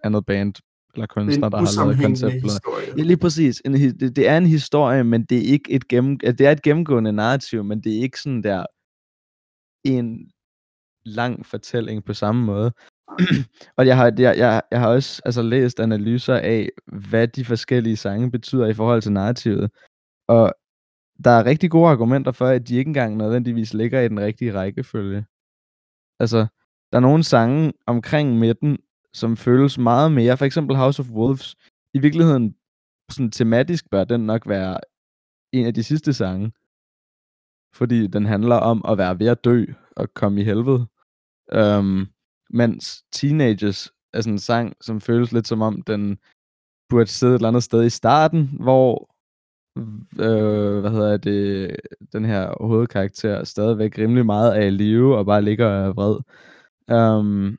andet 0.03 0.25
band 0.25 0.53
eller 0.93 1.03
er 1.03 1.07
kunstner, 1.07 1.49
der 1.49 1.57
har 1.57 1.85
lavet 1.85 2.01
konceptplader. 2.01 2.59
Ja, 2.97 3.03
lige 3.03 3.17
præcis. 3.17 3.61
En, 3.65 3.73
det, 3.73 4.15
det 4.15 4.27
er 4.27 4.37
en 4.37 4.45
historie, 4.45 5.03
men 5.03 5.23
det 5.23 5.37
er 5.37 5.51
ikke 5.51 5.71
et 5.71 5.87
gennem, 5.87 6.19
det 6.19 6.41
er 6.41 6.51
et 6.51 6.61
gennemgående 6.61 7.11
narrativ, 7.13 7.63
men 7.63 7.81
det 7.81 7.97
er 7.97 8.01
ikke 8.01 8.21
sådan 8.21 8.43
der 8.43 8.65
en 9.83 10.31
lang 11.05 11.45
fortælling 11.45 12.05
på 12.05 12.13
samme 12.13 12.45
måde. 12.45 12.71
og 13.77 13.87
jeg 13.87 13.97
har, 13.97 14.13
jeg, 14.17 14.37
jeg, 14.37 14.61
jeg 14.71 14.79
har 14.79 14.87
også 14.87 15.21
altså, 15.25 15.41
læst 15.41 15.79
analyser 15.79 16.35
af, 16.35 16.69
hvad 17.09 17.27
de 17.27 17.45
forskellige 17.45 17.97
sange 17.97 18.31
betyder 18.31 18.67
i 18.67 18.73
forhold 18.73 19.01
til 19.01 19.11
narrativet. 19.11 19.71
Og 20.27 20.53
der 21.23 21.31
er 21.31 21.45
rigtig 21.45 21.71
gode 21.71 21.89
argumenter 21.89 22.31
for, 22.31 22.45
at 22.45 22.67
de 22.67 22.75
ikke 22.75 22.89
engang 22.89 23.17
nødvendigvis 23.17 23.73
ligger 23.73 24.01
i 24.01 24.07
den 24.07 24.19
rigtige 24.19 24.53
rækkefølge. 24.53 25.25
Altså, 26.19 26.37
der 26.91 26.97
er 26.97 26.99
nogle 26.99 27.23
sange 27.23 27.73
omkring 27.85 28.39
midten, 28.39 28.77
som 29.13 29.37
føles 29.37 29.77
meget 29.77 30.11
mere, 30.11 30.37
for 30.37 30.45
eksempel 30.45 30.75
House 30.75 31.01
of 31.01 31.09
Wolves, 31.09 31.55
i 31.93 31.99
virkeligheden 31.99 32.55
sådan 33.11 33.31
tematisk 33.31 33.89
bør 33.89 34.03
den 34.03 34.25
nok 34.25 34.47
være 34.47 34.79
en 35.51 35.65
af 35.65 35.73
de 35.73 35.83
sidste 35.83 36.13
sange. 36.13 36.51
Fordi 37.73 38.07
den 38.07 38.25
handler 38.25 38.55
om 38.55 38.85
at 38.87 38.97
være 38.97 39.19
ved 39.19 39.27
at 39.27 39.43
dø 39.43 39.65
og 39.95 40.13
komme 40.13 40.41
i 40.41 40.43
helvede. 40.43 40.87
Um, 41.55 42.07
mens 42.49 43.03
Teenagers 43.11 43.91
er 44.13 44.21
sådan 44.21 44.33
en 44.33 44.39
sang, 44.39 44.75
som 44.81 45.01
føles 45.01 45.31
lidt 45.31 45.47
som 45.47 45.61
om, 45.61 45.81
den 45.81 46.17
burde 46.89 47.07
sidde 47.07 47.33
et 47.33 47.37
eller 47.37 47.47
andet 47.47 47.63
sted 47.63 47.85
i 47.85 47.89
starten, 47.89 48.49
hvor 48.59 49.17
øh, 50.19 50.79
hvad 50.79 50.91
hedder 50.91 51.17
det, 51.17 51.75
den 52.13 52.25
her 52.25 52.65
hovedkarakter 52.65 53.43
stadigvæk 53.43 53.97
rimelig 53.97 54.25
meget 54.25 54.57
er 54.57 54.61
i 54.61 54.69
live 54.69 55.17
og 55.17 55.25
bare 55.25 55.41
ligger 55.41 55.65
og 55.65 55.87
er 55.87 55.93
vred. 55.93 56.17
Um, 57.19 57.57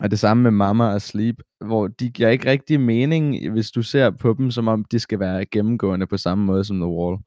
og 0.00 0.10
det 0.10 0.18
samme 0.18 0.42
med 0.42 0.50
Mama 0.50 0.84
og 0.84 1.02
Sleep, 1.02 1.42
hvor 1.64 1.86
de 1.86 2.10
giver 2.10 2.28
ikke 2.28 2.50
rigtig 2.50 2.80
mening, 2.80 3.50
hvis 3.52 3.70
du 3.70 3.82
ser 3.82 4.10
på 4.10 4.34
dem, 4.38 4.50
som 4.50 4.68
om 4.68 4.84
de 4.84 4.98
skal 4.98 5.18
være 5.18 5.46
gennemgående 5.46 6.06
på 6.06 6.16
samme 6.16 6.44
måde 6.44 6.64
som 6.64 6.76
The 6.76 6.86
Wall. 6.86 7.18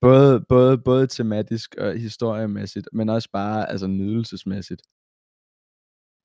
Både, 0.00 0.44
både, 0.48 0.78
både 0.78 1.06
tematisk 1.06 1.74
og 1.78 1.98
historiemæssigt, 1.98 2.88
men 2.92 3.08
også 3.08 3.28
bare 3.32 3.70
altså 3.70 3.86
nydelsesmæssigt. 3.86 4.82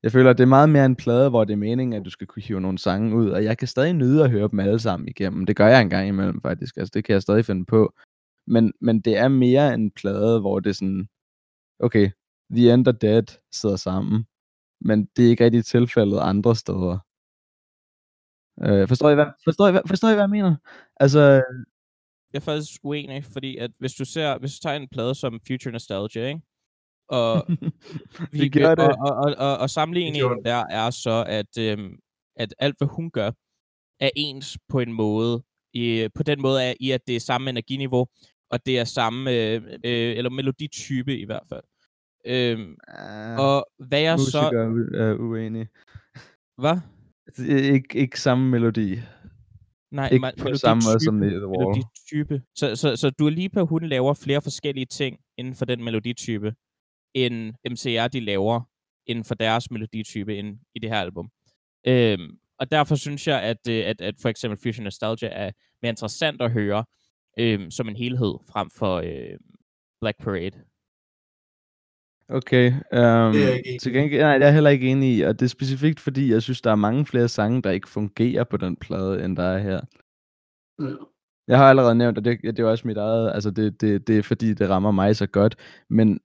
Jeg 0.02 0.12
føler, 0.12 0.30
at 0.30 0.38
det 0.38 0.44
er 0.44 0.48
meget 0.48 0.68
mere 0.68 0.86
en 0.86 0.96
plade, 0.96 1.30
hvor 1.30 1.44
det 1.44 1.52
er 1.52 1.56
meningen, 1.56 2.00
at 2.00 2.04
du 2.04 2.10
skal 2.10 2.26
kunne 2.26 2.42
hive 2.42 2.60
nogle 2.60 2.78
sange 2.78 3.16
ud, 3.16 3.30
og 3.30 3.44
jeg 3.44 3.58
kan 3.58 3.68
stadig 3.68 3.92
nyde 3.92 4.24
at 4.24 4.30
høre 4.30 4.48
dem 4.48 4.60
alle 4.60 4.78
sammen 4.78 5.08
igennem. 5.08 5.46
Det 5.46 5.56
gør 5.56 5.66
jeg 5.66 5.82
en 5.82 5.90
gang 5.90 6.08
imellem, 6.08 6.40
faktisk. 6.42 6.76
Altså, 6.76 6.90
det 6.94 7.04
kan 7.04 7.12
jeg 7.12 7.22
stadig 7.22 7.44
finde 7.44 7.64
på. 7.64 7.94
Men, 8.46 8.72
men 8.80 9.00
det 9.00 9.16
er 9.16 9.28
mere 9.28 9.74
en 9.74 9.90
plade, 9.90 10.40
hvor 10.40 10.60
det 10.60 10.70
er 10.70 10.74
sådan, 10.74 11.08
okay, 11.80 12.10
The 12.50 12.72
End 12.72 12.88
og 12.88 13.02
Dead 13.02 13.22
sidder 13.52 13.76
sammen 13.76 14.24
men 14.80 15.08
det 15.16 15.26
er 15.26 15.30
ikke 15.30 15.44
rigtig 15.44 15.64
tilfældet 15.64 16.18
andre 16.20 16.56
steder. 16.56 16.98
Øh, 18.62 18.88
forstår, 18.88 19.10
I, 19.10 19.14
hvad, 19.14 19.26
forstår, 19.44 19.68
I, 19.68 19.70
hvad, 19.70 19.80
forstår 19.86 20.08
I, 20.08 20.12
hvad 20.12 20.22
jeg 20.22 20.30
mener? 20.30 20.56
Altså, 20.96 21.20
Jeg 22.32 22.38
er 22.38 22.40
faktisk 22.40 22.80
uenig, 22.84 23.24
fordi 23.24 23.56
at 23.56 23.70
hvis 23.78 23.92
du 23.94 24.04
ser, 24.04 24.38
hvis 24.38 24.52
du 24.54 24.58
tager 24.62 24.76
en 24.76 24.88
plade 24.88 25.14
som 25.14 25.40
Future 25.46 25.72
Nostalgia, 25.72 26.26
ikke? 26.28 26.40
Og, 27.08 27.46
vi, 28.32 28.38
det 28.40 28.52
gør 28.52 28.74
det. 28.74 28.84
og, 28.84 28.96
og, 29.00 29.16
og, 29.16 29.34
og, 29.38 29.52
og 29.58 29.62
Det 29.62 29.70
sammenligningen 29.70 30.36
det. 30.36 30.44
der 30.44 30.64
er 30.70 30.90
så, 30.90 31.24
at, 31.28 31.58
øhm, 31.58 31.98
at 32.36 32.54
alt 32.58 32.74
hvad 32.78 32.88
hun 32.88 33.10
gør, 33.10 33.30
er 34.00 34.10
ens 34.16 34.58
på 34.68 34.80
en 34.80 34.92
måde. 34.92 35.42
I, 35.72 36.08
på 36.14 36.22
den 36.22 36.42
måde 36.42 36.64
er 36.64 36.74
i, 36.80 36.90
at 36.90 37.00
det 37.06 37.16
er 37.16 37.20
samme 37.20 37.50
energiniveau, 37.50 38.06
og 38.50 38.66
det 38.66 38.78
er 38.78 38.84
samme, 38.84 39.30
øh, 39.32 39.62
øh, 39.84 40.16
eller 40.16 40.30
meloditype 40.30 41.18
i 41.18 41.24
hvert 41.24 41.42
fald. 41.48 41.62
Øhm, 42.26 42.76
uh, 42.88 43.38
og 43.38 43.66
hvad 43.78 44.00
jeg 44.00 44.18
så... 44.18 44.38
er 44.38 45.14
u- 45.14 45.22
uenige. 45.22 45.68
Hvad? 46.60 46.76
Er 47.38 47.72
Ikke, 47.72 47.98
ikke 47.98 48.20
samme 48.20 48.50
melodi. 48.50 48.98
Nej, 49.90 50.08
Ikke 50.12 50.26
ma- 50.26 50.42
på 50.42 50.54
samme 50.54 50.82
måde 50.88 51.04
som 51.04 51.20
The 51.20 51.48
Wall. 51.48 51.58
meloditype. 51.68 52.42
Så, 52.56 52.76
så, 52.76 52.96
så 52.96 53.10
Dua 53.10 53.30
Lipa, 53.30 53.60
hun 53.62 53.82
laver 53.88 54.14
flere 54.14 54.42
forskellige 54.42 54.86
ting 54.86 55.18
inden 55.38 55.54
for 55.54 55.64
den 55.64 55.84
meloditype, 55.84 56.54
end 57.14 57.54
MCR, 57.70 58.08
de 58.08 58.20
laver 58.20 58.60
inden 59.06 59.24
for 59.24 59.34
deres 59.34 59.70
meloditype 59.70 60.36
ind 60.36 60.58
i 60.74 60.78
det 60.78 60.90
her 60.90 61.00
album. 61.00 61.30
Øhm, 61.86 62.38
og 62.58 62.70
derfor 62.70 62.94
synes 62.94 63.28
jeg, 63.28 63.42
at, 63.42 63.68
øh, 63.70 63.86
at, 63.86 64.00
at 64.00 64.14
for 64.22 64.28
eksempel 64.28 64.58
Fusion 64.62 64.84
Nostalgia 64.84 65.28
er 65.28 65.50
mere 65.82 65.90
interessant 65.90 66.42
at 66.42 66.52
høre 66.52 66.84
øhm, 67.38 67.70
som 67.70 67.88
en 67.88 67.96
helhed, 67.96 68.34
frem 68.52 68.70
for 68.70 68.96
øh, 68.96 69.38
Black 70.00 70.18
Parade. 70.22 70.58
Okay. 72.30 72.72
Um, 72.72 72.78
Det 73.32 73.44
er 73.44 73.48
jeg 73.48 73.62
ikke 73.66 73.78
til 73.82 73.92
gengæld, 73.92 74.22
nej, 74.22 74.34
det 74.34 74.42
er 74.42 74.46
jeg 74.46 74.54
heller 74.54 74.70
ikke 74.70 74.88
enig 74.88 75.16
i, 75.16 75.20
og 75.20 75.40
det 75.40 75.46
er 75.46 75.48
specifikt 75.48 76.00
fordi, 76.00 76.32
jeg 76.32 76.42
synes, 76.42 76.60
der 76.60 76.70
er 76.70 76.76
mange 76.76 77.06
flere 77.06 77.28
sange, 77.28 77.62
der 77.62 77.70
ikke 77.70 77.88
fungerer 77.88 78.44
på 78.44 78.56
den 78.56 78.76
plade, 78.76 79.24
end 79.24 79.36
der 79.36 79.42
er 79.42 79.58
her. 79.58 79.80
Ja. 80.80 80.94
Jeg 81.48 81.58
har 81.58 81.70
allerede 81.70 81.94
nævnt, 81.94 82.18
og 82.18 82.24
det, 82.24 82.42
det 82.42 82.58
er 82.58 82.64
også 82.64 82.86
mit 82.86 82.96
eget, 82.96 83.32
altså 83.34 83.50
det, 83.50 83.80
det, 83.80 84.08
det 84.08 84.18
er 84.18 84.22
fordi, 84.22 84.54
det 84.54 84.70
rammer 84.70 84.90
mig 84.90 85.16
så 85.16 85.26
godt, 85.26 85.56
men 85.90 86.20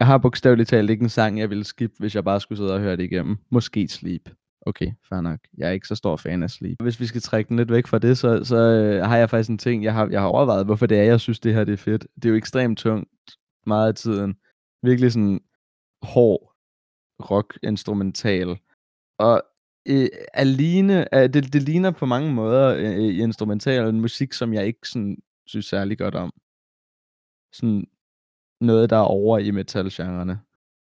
jeg 0.00 0.06
har 0.06 0.18
bogstaveligt 0.18 0.68
talt 0.68 0.90
ikke 0.90 1.02
en 1.02 1.08
sang, 1.08 1.38
jeg 1.38 1.50
ville 1.50 1.64
skippe, 1.64 1.96
hvis 1.98 2.14
jeg 2.14 2.24
bare 2.24 2.40
skulle 2.40 2.58
sidde 2.58 2.74
og 2.74 2.80
høre 2.80 2.96
det 2.96 3.02
igennem. 3.02 3.36
Måske 3.50 3.88
Sleep. 3.88 4.30
Okay, 4.66 4.92
fair 5.08 5.20
nok. 5.20 5.38
Jeg 5.58 5.68
er 5.68 5.72
ikke 5.72 5.86
så 5.86 5.94
stor 5.94 6.16
fan 6.16 6.42
af 6.42 6.50
Sleep. 6.50 6.82
Hvis 6.82 7.00
vi 7.00 7.06
skal 7.06 7.20
trække 7.20 7.48
den 7.48 7.56
lidt 7.56 7.72
væk 7.72 7.86
fra 7.86 7.98
det, 7.98 8.18
så, 8.18 8.44
så 8.44 8.56
øh, 8.56 9.04
har 9.04 9.16
jeg 9.16 9.30
faktisk 9.30 9.50
en 9.50 9.58
ting, 9.58 9.84
jeg 9.84 9.94
har, 9.94 10.08
jeg 10.08 10.20
har 10.20 10.28
overvejet, 10.28 10.66
hvorfor 10.66 10.86
det 10.86 10.98
er, 10.98 11.02
jeg 11.02 11.20
synes, 11.20 11.40
det 11.40 11.54
her 11.54 11.64
det 11.64 11.72
er 11.72 11.76
fedt. 11.76 12.06
Det 12.14 12.24
er 12.24 12.28
jo 12.28 12.36
ekstremt 12.36 12.78
tungt 12.78 13.08
meget 13.66 13.88
af 13.88 13.94
tiden. 13.94 14.34
Virkelig 14.82 15.12
sådan 15.12 15.40
hård 16.02 16.52
rock 17.30 17.58
instrumental. 17.62 18.58
Og 19.18 19.42
øh, 19.88 20.08
alene, 20.34 21.14
øh, 21.14 21.34
det, 21.34 21.52
det 21.52 21.62
ligner 21.62 21.90
på 21.90 22.06
mange 22.06 22.32
måder 22.32 22.74
øh, 22.74 22.96
øh 22.96 23.18
instrumental 23.18 23.94
musik, 23.94 24.32
som 24.32 24.54
jeg 24.54 24.66
ikke 24.66 24.88
sådan, 24.88 25.16
synes 25.46 25.66
særlig 25.66 25.98
godt 25.98 26.14
om. 26.14 26.30
Sådan 27.52 27.84
noget, 28.60 28.90
der 28.90 28.96
er 28.96 29.04
over 29.04 29.38
i 29.38 29.50
metalgenrerne. 29.50 30.40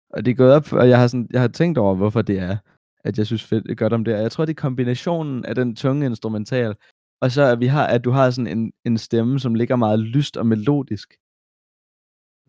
Og 0.10 0.26
det 0.26 0.32
er 0.32 0.36
gået 0.36 0.54
op, 0.54 0.74
og 0.74 0.90
jeg 0.90 1.00
har, 1.00 1.08
sådan, 1.08 1.28
jeg 1.32 1.42
har 1.42 1.48
tænkt 1.48 1.78
over, 1.78 1.96
hvorfor 1.96 2.22
det 2.22 2.40
er, 2.40 2.58
at 3.04 3.18
jeg 3.18 3.26
synes 3.26 3.44
fedt, 3.44 3.78
godt 3.78 3.94
om 3.94 4.04
det. 4.04 4.16
Og 4.16 4.22
jeg 4.22 4.32
tror, 4.32 4.46
det 4.46 4.58
er 4.58 4.62
kombinationen 4.62 5.46
af 5.46 5.56
den 5.56 5.76
tunge 5.76 6.06
instrumental, 6.06 6.76
og 7.22 7.32
så 7.32 7.44
at 7.44 7.60
vi 7.60 7.68
har, 7.68 7.88
at 7.88 8.04
du 8.04 8.12
har 8.12 8.30
sådan 8.30 8.58
en, 8.58 8.74
en 8.86 8.98
stemme, 8.98 9.40
som 9.40 9.56
ligger 9.56 9.76
meget 9.76 10.00
lyst 10.00 10.38
og 10.38 10.48
melodisk. 10.48 11.14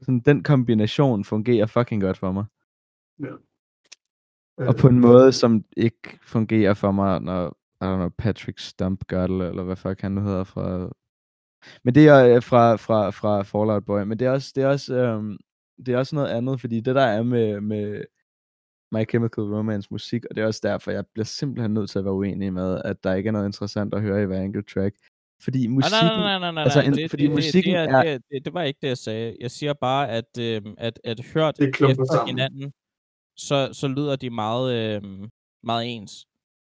Sådan, 0.01 0.21
den 0.21 0.43
kombination 0.43 1.25
fungerer 1.25 1.67
fucking 1.67 2.03
godt 2.03 2.19
for 2.19 2.33
mig. 2.33 2.45
Og 4.57 4.77
på 4.77 4.89
en 4.89 5.01
måde, 5.01 5.33
som 5.33 5.65
ikke 5.77 6.19
fungerer 6.23 6.75
for 6.75 6.93
mig, 6.93 7.21
når 7.21 7.57
I 7.81 7.85
don't 7.85 7.97
know, 7.97 8.09
Patrick 8.09 8.59
Stump 8.59 9.07
gør 9.07 9.27
det, 9.27 9.49
eller 9.49 9.63
hvad 9.63 9.77
fuck 9.77 10.01
han 10.01 10.13
nu 10.13 10.21
hedder 10.21 10.45
fra... 10.45 10.91
Men 11.83 11.95
det 11.95 12.09
er 12.09 12.37
øh, 12.37 12.43
fra, 12.43 12.77
fra, 12.77 13.11
fra 13.11 13.43
Fallout 13.43 13.85
Boy, 13.85 14.03
men 14.03 14.19
det 14.19 14.27
er 14.27 14.31
også, 14.31 14.53
det 14.57 14.65
er 14.65 14.69
også, 14.69 14.95
øhm, 14.95 15.37
det 15.87 15.95
er 15.95 15.99
også 15.99 16.15
noget 16.15 16.29
andet, 16.29 16.61
fordi 16.61 16.81
det 16.81 16.95
der 16.95 17.03
er 17.03 17.23
med, 17.23 17.61
med 17.61 18.05
My 18.93 19.09
Chemical 19.11 19.45
Romance 19.45 19.89
musik, 19.91 20.25
og 20.25 20.37
det 20.37 20.43
er 20.43 20.47
også 20.47 20.61
derfor, 20.63 20.91
jeg 20.91 21.05
bliver 21.07 21.25
simpelthen 21.25 21.75
nødt 21.75 21.91
til 21.91 21.99
at 21.99 22.05
være 22.05 22.15
uenig 22.15 22.53
med, 22.53 22.83
at 22.85 23.05
der 23.05 23.15
ikke 23.15 23.29
er 23.29 23.33
noget 23.33 23.47
interessant 23.47 23.95
at 23.95 24.03
høre 24.03 24.23
i 24.23 24.27
hver 24.27 24.41
enkelt 24.43 24.69
track. 24.69 24.97
Fordi 25.41 25.67
Nej, 25.67 25.75
musikken, 25.75 26.07
nej, 26.07 26.17
nej, 26.17 26.39
nej, 26.39 26.51
nej, 26.51 26.63
altså 26.63 26.79
nej. 26.79 26.87
en- 26.89 26.95
det, 26.95 27.11
fordi 27.11 27.23
det, 27.23 27.31
det, 27.31 27.37
musikken 27.37 27.75
det, 27.75 27.81
er- 27.83 28.03
det, 28.03 28.23
det, 28.31 28.45
det 28.45 28.55
var 28.55 28.63
ikke 28.63 28.79
det, 28.83 28.89
jeg 28.89 28.99
sagde. 28.99 29.37
Jeg 29.41 29.51
siger 29.51 29.73
bare, 29.73 30.09
at, 30.11 30.39
øh, 30.41 30.63
at, 30.79 31.01
at 31.05 31.21
hørt 31.35 31.57
Det 31.57 31.69
efter 31.69 32.05
sammen. 32.13 32.29
hinanden, 32.29 32.73
så, 33.37 33.69
så 33.73 33.89
lyder 33.89 34.17
de 34.17 34.31
meget, 34.31 34.75
øh, 34.75 35.03
meget 35.63 35.95
ens. 35.97 36.27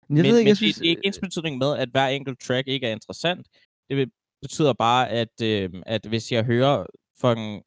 jeg 0.09 0.15
men 0.15 0.17
ved 0.17 0.25
ikke, 0.25 0.37
men 0.37 0.47
jeg 0.47 0.57
synes, 0.57 0.75
det, 0.75 0.81
det 0.83 0.87
er 0.87 0.89
ikke 0.89 1.01
ens 1.05 1.19
betydning 1.19 1.57
med, 1.57 1.77
at 1.77 1.89
hver 1.89 2.07
enkelt 2.07 2.39
track 2.39 2.67
ikke 2.67 2.87
er 2.87 2.91
interessant. 2.91 3.47
Det 3.89 4.07
be- 4.07 4.13
betyder 4.41 4.73
bare, 4.73 5.09
at, 5.09 5.41
øh, 5.43 5.69
at 5.85 6.05
hvis 6.05 6.31
jeg 6.31 6.43
hører 6.43 6.85
fucking... 7.21 7.63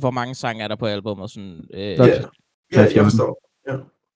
Hvor 0.00 0.10
mange 0.10 0.34
sange 0.34 0.62
er 0.64 0.68
der 0.68 0.76
på 0.76 0.86
albumet? 0.86 1.30
Sådan, 1.30 1.68
øh, 1.74 1.80
Ja, 1.80 2.04
ja, 2.06 2.22
jeg 2.72 2.90
15. 2.92 3.04
forstår. 3.04 3.50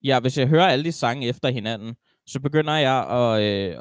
ja, 0.04 0.20
hvis 0.20 0.38
jeg 0.38 0.48
hører 0.48 0.66
alle 0.66 0.84
de 0.84 0.92
sange 0.92 1.26
efter 1.28 1.48
hinanden, 1.48 1.94
så 2.26 2.40
begynder 2.40 2.72
jeg 2.76 3.10
at, 3.10 3.42
øh, 3.42 3.76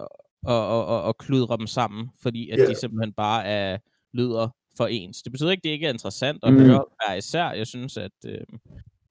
at, 0.47 0.53
at, 0.53 0.95
at, 0.95 1.09
at 1.09 1.17
kludre 1.17 1.57
dem 1.57 1.67
sammen, 1.67 2.09
fordi 2.21 2.49
at 2.49 2.59
Ja. 2.59 2.65
de 2.65 2.75
simpelthen 2.75 3.13
bare 3.13 3.45
er 3.45 3.77
lyder 4.13 4.49
for 4.77 4.87
ens. 4.87 5.21
Det 5.21 5.31
betyder 5.31 5.51
ikke, 5.51 5.59
at 5.59 5.63
det 5.63 5.69
ikke 5.69 5.85
er 5.87 5.93
interessant 5.93 6.39
at 6.43 6.53
mm. 6.53 6.59
høre 6.59 6.85
hver 6.95 7.15
især. 7.15 7.51
Jeg 7.51 7.67
synes, 7.67 7.97
at 7.97 8.11
øh, 8.25 8.41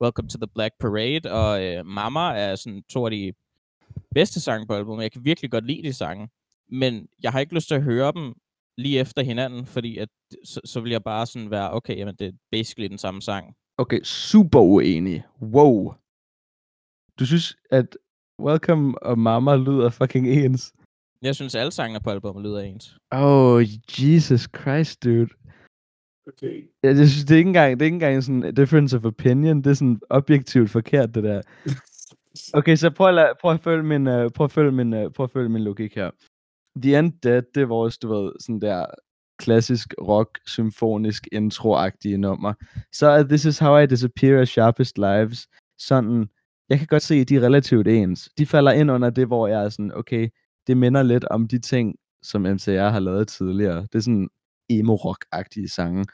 Welcome 0.03 0.29
to 0.29 0.39
the 0.39 0.47
Black 0.55 0.75
Parade 0.81 1.33
og 1.33 1.65
øh, 1.65 1.87
Mama 1.87 2.21
er 2.21 2.57
sådan 2.57 2.83
to 2.83 3.05
af 3.05 3.11
de 3.11 3.33
bedste 4.15 4.41
sange 4.41 4.67
på 4.67 4.75
albumet. 4.75 5.03
Jeg 5.03 5.13
kan 5.13 5.25
virkelig 5.25 5.51
godt 5.51 5.67
lide 5.67 5.83
de 5.83 5.93
sange, 5.93 6.29
men 6.69 7.09
jeg 7.23 7.33
har 7.33 7.41
ikke 7.41 7.55
lyst 7.55 7.69
til 7.69 7.75
at 7.75 7.83
høre 7.83 8.13
dem 8.13 8.35
lige 8.79 8.99
efter 8.99 9.23
hinanden, 9.23 9.67
fordi 9.67 9.99
at, 9.99 10.09
så, 10.45 10.61
så 10.65 10.81
vil 10.81 10.93
jeg 10.93 11.03
bare 11.05 11.27
sådan 11.27 11.51
være, 11.51 11.73
okay, 11.73 11.97
jamen 11.97 12.15
det 12.19 12.27
er 12.27 12.33
basically 12.51 12.89
den 12.89 12.99
samme 12.99 13.23
sang. 13.23 13.55
Okay, 13.79 14.01
super 14.03 14.61
uenig. 14.61 15.23
Wow. 15.43 15.95
Du 17.19 17.27
synes, 17.27 17.57
at 17.71 17.97
Welcome 18.41 19.03
og 19.03 19.19
Mama 19.19 19.57
lyder 19.57 19.91
fucking 19.91 20.29
ens? 20.29 20.73
Jeg 21.23 21.35
synes, 21.35 21.55
alle 21.55 21.73
sangene 21.73 22.01
på 22.01 22.11
albumet 22.11 22.43
lyder 22.43 22.61
ens. 22.61 22.97
Oh, 23.11 23.63
Jesus 23.99 24.49
Christ, 24.59 25.05
dude. 25.05 25.29
Okay. 26.27 26.69
Jeg, 26.83 26.97
jeg 26.97 27.09
synes, 27.09 27.25
det 27.25 27.35
er 27.35 27.39
ikke 27.39 27.49
engang, 27.49 27.81
det 27.81 27.83
er 27.83 27.87
ikke 27.87 27.95
engang 27.95 28.25
sådan 28.25 28.45
a 28.45 28.51
difference 28.51 28.97
of 28.97 29.05
opinion. 29.05 29.57
Det 29.57 29.71
er 29.71 29.75
sådan 29.75 30.01
objektivt 30.11 30.71
forkert, 30.71 31.15
det 31.15 31.25
der. 31.25 31.43
Okay, 32.55 32.77
så 32.77 32.91
prøv 32.91 33.09
at, 33.09 33.15
lade, 33.15 33.33
prøv 33.41 33.53
at 33.53 33.61
følge 33.61 33.83
min, 33.83 34.07
uh, 34.07 34.31
prøv 34.35 34.45
at 34.45 34.53
følge 34.53 34.73
min, 34.73 34.93
uh, 34.93 35.13
prøv 35.13 35.25
at 35.25 35.31
følge 35.31 35.49
min 35.49 35.63
logik 35.63 35.95
her. 35.95 36.11
The 36.83 36.99
End 36.99 37.13
Dead, 37.23 37.43
det 37.55 37.63
er 37.63 37.67
vores, 37.67 37.99
du 37.99 38.15
ved, 38.15 38.33
sådan 38.41 38.61
der 38.61 38.87
klassisk 39.39 39.95
rock, 40.03 40.41
symfonisk, 40.47 41.29
intro-agtige 41.33 42.17
nummer. 42.17 42.55
Så 42.93 43.09
er 43.09 43.23
This 43.23 43.45
Is 43.45 43.59
How 43.59 43.79
I 43.79 43.87
Disappear 43.87 44.45
Sharpest 44.45 44.99
Lives 44.99 45.47
sådan, 45.79 46.29
jeg 46.69 46.79
kan 46.79 46.87
godt 46.87 47.03
se, 47.03 47.15
at 47.15 47.29
de 47.29 47.37
er 47.37 47.41
relativt 47.41 47.89
ens. 47.89 48.29
De 48.39 48.47
falder 48.47 48.73
ind 48.73 48.91
under 48.91 49.11
det, 49.11 49.27
hvor 49.27 49.47
jeg 49.47 49.65
er 49.65 49.69
sådan, 49.69 49.93
okay, 49.95 50.29
det 50.71 50.79
minder 50.79 51.03
lidt 51.03 51.25
om 51.25 51.49
de 51.49 51.59
ting, 51.59 51.97
som 52.23 52.43
MCR 52.43 52.89
har 52.89 53.01
lavet 53.01 53.29
tidligere. 53.29 53.81
Det 53.83 53.95
er 53.95 54.01
sådan 54.01 54.29
emo-rock-agtige 54.69 55.69
sange. 55.69 56.05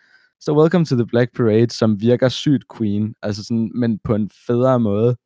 Så 0.41 0.53
Welcome 0.53 0.85
to 0.85 0.97
the 0.97 1.07
Black 1.07 1.37
Parade, 1.37 1.71
som 1.71 2.01
virker 2.01 2.29
sygt 2.29 2.65
Queen, 2.79 3.15
altså 3.23 3.45
sådan, 3.45 3.71
men 3.75 3.99
på 4.05 4.15
en 4.15 4.31
federe 4.47 4.81
måde. 4.81 5.17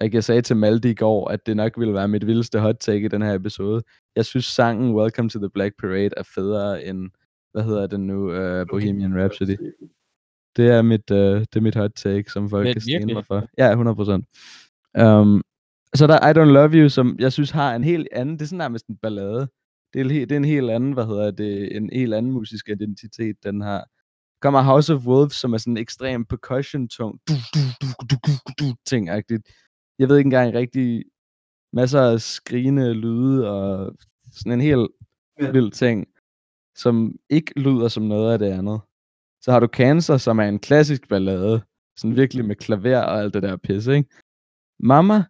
Jeg 0.00 0.24
sagde 0.24 0.42
til 0.42 0.56
Malte 0.56 0.90
i 0.90 0.94
går, 0.94 1.28
at 1.28 1.46
det 1.46 1.56
nok 1.56 1.72
ville 1.78 1.94
være 1.94 2.08
mit 2.08 2.26
vildeste 2.26 2.60
hot 2.60 2.76
take 2.80 3.04
i 3.04 3.08
den 3.08 3.22
her 3.22 3.34
episode. 3.34 3.82
Jeg 4.16 4.24
synes, 4.24 4.44
sangen 4.44 4.94
Welcome 4.94 5.28
to 5.28 5.38
the 5.38 5.50
Black 5.50 5.74
Parade 5.80 6.10
er 6.16 6.22
federe 6.34 6.84
end, 6.84 7.10
hvad 7.52 7.64
hedder 7.64 7.86
den 7.86 8.06
nu, 8.06 8.30
uh, 8.30 8.66
Bohemian 8.70 9.20
Rhapsody. 9.20 9.56
Det 10.56 10.70
er 10.70 10.82
mit, 10.82 11.10
uh, 11.10 11.16
det 11.16 11.56
er 11.56 11.60
mit 11.60 11.74
hot 11.74 11.92
take, 11.96 12.30
som 12.30 12.50
folk 12.50 12.64
Men 12.64 12.72
kan 12.72 12.80
stene 12.80 13.14
mig 13.14 13.26
for. 13.26 13.48
Ja, 13.58 13.74
100%. 13.74 15.02
Um, 15.04 15.42
så 15.96 16.06
der 16.06 16.14
er 16.14 16.28
I 16.28 16.32
Don't 16.32 16.52
Love 16.52 16.72
You, 16.72 16.88
som 16.88 17.16
jeg 17.18 17.32
synes 17.32 17.50
har 17.50 17.74
en 17.74 17.84
helt 17.84 18.08
anden, 18.12 18.34
det 18.34 18.42
er 18.42 18.46
sådan 18.46 18.58
nærmest 18.58 18.86
en 18.86 18.96
ballade. 18.96 19.48
Det 19.92 20.00
er, 20.00 20.04
det 20.08 20.32
er 20.32 20.36
en 20.36 20.44
helt 20.44 20.70
anden, 20.70 20.92
hvad 20.92 21.06
hedder 21.06 21.30
det, 21.30 21.76
en 21.76 21.90
helt 21.92 22.14
anden 22.14 22.32
musisk 22.32 22.68
identitet, 22.68 23.36
den 23.44 23.60
har. 23.60 23.86
Kommer 24.40 24.62
House 24.62 24.94
of 24.94 25.06
Wolves, 25.06 25.34
som 25.34 25.52
er 25.52 25.58
sådan 25.58 25.72
en 25.72 25.76
ekstrem 25.76 26.24
percussion-tung, 26.24 27.20
du, 27.28 27.32
du, 27.54 27.60
du, 27.80 27.86
du, 28.00 28.16
du, 28.26 28.32
du, 28.48 28.52
du, 28.58 28.74
ting-agtigt. 28.86 29.42
Jeg 29.98 30.08
ved 30.08 30.16
ikke 30.16 30.26
engang 30.26 30.54
rigtig, 30.54 31.04
masser 31.72 32.00
af 32.00 32.20
skrigende 32.20 32.92
lyde, 32.94 33.50
og 33.50 33.96
sådan 34.32 34.52
en 34.52 34.60
helt 34.60 34.88
Ja. 35.40 35.50
vild 35.50 35.70
ting, 35.72 36.06
som 36.76 37.16
ikke 37.30 37.60
lyder 37.60 37.88
som 37.88 38.02
noget 38.02 38.32
af 38.32 38.38
det 38.38 38.46
andet. 38.46 38.80
Så 39.40 39.52
har 39.52 39.60
du 39.60 39.66
Cancer, 39.66 40.16
som 40.16 40.38
er 40.38 40.44
en 40.48 40.58
klassisk 40.58 41.08
ballade, 41.08 41.62
sådan 41.96 42.16
virkelig 42.16 42.44
med 42.44 42.56
klaver 42.56 42.98
og 42.98 43.18
alt 43.20 43.34
det 43.34 43.42
der 43.42 43.56
pisse, 43.56 43.96
ikke? 43.96 44.10
Mama 44.80 45.24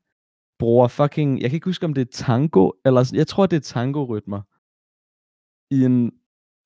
bruger 0.59 0.89
fucking, 0.89 1.41
jeg 1.41 1.51
kan 1.51 1.57
ikke 1.57 1.65
huske, 1.65 1.87
om 1.87 1.95
det 1.95 2.01
er 2.01 2.13
tango, 2.13 2.71
eller 2.85 3.03
sådan- 3.03 3.19
jeg 3.19 3.27
tror, 3.27 3.47
det 3.47 3.57
er 3.57 3.61
tango-rytmer, 3.61 4.43
i 5.71 5.85
en 5.85 6.13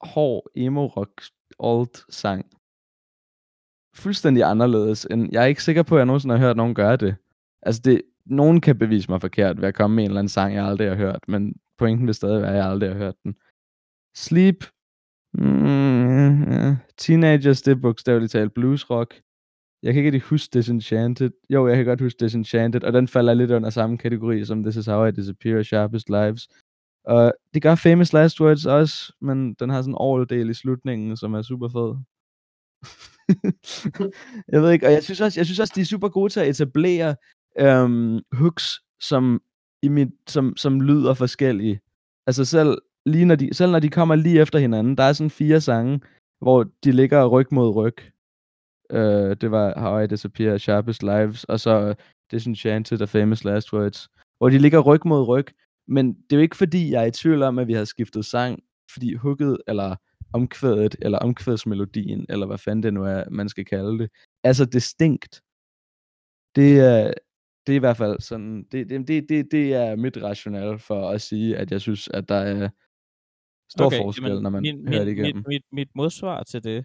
hård 0.01 0.47
emo-rock 0.57 1.23
alt 1.61 2.05
sang. 2.09 2.45
fuldstændig 3.95 4.43
anderledes. 4.45 5.07
End, 5.11 5.29
jeg 5.33 5.43
er 5.43 5.47
ikke 5.47 5.65
sikker 5.65 5.83
på, 5.83 5.95
at 5.95 5.99
jeg 5.99 6.07
nogensinde 6.07 6.39
har 6.39 6.47
hørt 6.47 6.57
nogen 6.57 6.75
gøre 6.75 6.97
det. 6.97 7.17
Altså, 7.63 7.81
det, 7.85 8.03
nogen 8.27 8.61
kan 8.61 8.79
bevise 8.79 9.11
mig 9.11 9.21
forkert 9.21 9.61
ved 9.61 9.69
at 9.69 9.75
komme 9.75 9.97
med 9.97 10.05
en 10.05 10.11
eller 10.11 10.19
anden 10.21 10.29
sang, 10.29 10.55
jeg 10.55 10.65
aldrig 10.65 10.89
har 10.89 10.97
hørt, 10.97 11.21
men 11.29 11.55
pointen 11.79 12.07
vil 12.07 12.15
stadig 12.15 12.43
være, 12.43 12.51
at 12.51 12.57
jeg 12.57 12.67
aldrig 12.67 12.91
har 12.91 12.97
hørt 12.99 13.15
den. 13.25 13.35
Sleep. 14.15 14.65
Mm, 15.35 16.43
yeah. 16.43 16.77
Teenagers, 16.97 17.63
det 17.63 17.73
er 17.73 17.81
bogstaveligt 17.81 18.33
talt 18.33 18.55
blues 18.55 18.91
rock. 18.91 19.15
Jeg 19.83 19.95
kan 19.95 20.01
ikke 20.01 20.07
rigtig 20.07 20.29
huske 20.29 20.51
Disenchanted. 20.53 21.31
Jo, 21.51 21.69
jeg 21.69 21.77
kan 21.77 21.85
godt 21.85 22.01
huske 22.01 22.25
Disenchanted, 22.25 22.85
og 22.85 22.93
den 22.93 23.09
falder 23.09 23.35
lidt 23.35 23.51
under 23.51 23.71
samme 23.71 23.99
kategori 23.99 24.45
som 24.45 24.63
This 24.63 24.77
Is 24.77 24.87
How 24.87 25.07
I 25.07 25.11
Disappear 25.11 25.63
Sharpest 25.63 26.09
Lives. 26.09 26.49
Og 27.05 27.33
det 27.55 27.63
gør 27.63 27.75
Famous 27.75 28.13
Last 28.13 28.41
Words 28.41 28.67
også, 28.67 29.13
men 29.21 29.55
den 29.55 29.71
har 29.71 29.83
sådan 29.83 29.95
en 29.95 29.99
all-del 30.01 30.51
i 30.51 30.55
slutningen, 30.55 31.17
som 31.17 31.35
er 31.35 31.43
super 31.43 31.69
fed. 31.69 31.97
jeg 34.53 34.63
ved 34.63 34.71
ikke, 34.71 34.87
og 34.87 34.93
jeg 34.93 35.03
synes 35.03 35.21
også, 35.21 35.41
jeg 35.41 35.47
synes 35.47 35.61
også, 35.61 35.73
de 35.77 35.81
er 35.81 35.85
super 35.85 36.09
gode 36.09 36.33
til 36.33 36.41
at 36.41 36.49
etablere 36.49 37.17
øhm, 37.59 38.21
hooks, 38.33 38.81
som, 39.01 39.43
i 39.83 39.89
mit, 39.89 40.09
som, 40.29 40.57
som 40.57 40.81
lyder 40.81 41.15
forskellige. 41.15 41.81
Altså 42.27 42.45
selv, 42.45 42.79
lige 43.07 43.25
når 43.25 43.35
de, 43.35 43.55
selv 43.55 43.73
når 43.73 43.79
de 43.79 43.91
kommer 43.91 44.15
lige 44.15 44.41
efter 44.41 44.59
hinanden, 44.59 44.97
der 44.97 45.03
er 45.03 45.13
sådan 45.13 45.31
fire 45.31 45.61
sange, 45.61 46.01
hvor 46.41 46.65
de 46.85 46.93
ligger 46.93 47.27
ryg 47.27 47.47
mod 47.51 47.75
ryg. 47.75 47.97
Uh, 48.93 49.37
det 49.41 49.51
var 49.51 49.81
How 49.81 49.99
I 49.99 50.07
Disappear, 50.07 50.59
Sharpest 50.59 51.03
Lives, 51.03 51.45
og 51.45 51.61
så 51.61 51.95
Disenchanted 52.31 53.03
og 53.03 53.09
Famous 53.09 53.45
Last 53.45 53.73
Words, 53.73 54.09
hvor 54.39 54.49
de 54.49 54.59
ligger 54.59 54.81
ryg 54.81 55.07
mod 55.07 55.29
ryg. 55.29 55.47
Men 55.89 56.07
det 56.13 56.33
er 56.33 56.37
jo 56.37 56.43
ikke 56.43 56.57
fordi, 56.57 56.91
jeg 56.91 57.03
er 57.03 57.07
i 57.07 57.11
tvivl 57.11 57.43
om, 57.43 57.59
at 57.59 57.67
vi 57.67 57.73
har 57.73 57.85
skiftet 57.85 58.25
sang, 58.25 58.63
fordi 58.93 59.15
hooket, 59.15 59.59
eller 59.69 59.97
omkvædet, 60.33 60.97
eller 61.03 61.19
omkvædsmelodien, 61.19 62.27
eller 62.29 62.47
hvad 62.47 62.59
fanden 62.59 62.83
det 62.83 62.95
nu 62.95 63.05
er, 63.05 63.25
man 63.31 63.49
skal 63.49 63.65
kalde 63.65 63.99
det, 63.99 64.11
er 64.45 64.53
så 64.53 64.65
distinkt. 64.65 65.43
Det 66.57 66.81
er, 66.81 67.13
det 67.67 67.73
er 67.73 67.77
i 67.77 67.79
hvert 67.79 67.97
fald 67.97 68.21
sådan, 68.21 68.65
det, 68.73 68.89
det, 68.91 69.09
det, 69.09 69.29
det, 69.29 69.49
det 69.51 69.75
er 69.75 69.97
mit 69.97 70.23
rationale 70.23 70.79
for 70.79 71.11
at 71.11 71.21
sige, 71.21 71.57
at 71.57 71.71
jeg 71.71 71.81
synes, 71.81 72.09
at 72.09 72.29
der 72.29 72.35
er 72.35 72.69
stor 73.69 73.87
okay, 73.87 73.99
forskel, 73.99 74.25
jamen, 74.25 74.43
når 74.43 74.51
man 74.51 74.63
min, 74.63 74.89
hører 74.89 75.05
det 75.05 75.13
igennem. 75.13 75.37
Mit, 75.37 75.47
mit, 75.47 75.63
mit 75.73 75.89
modsvar 75.95 76.43
til 76.43 76.65
det 76.65 76.85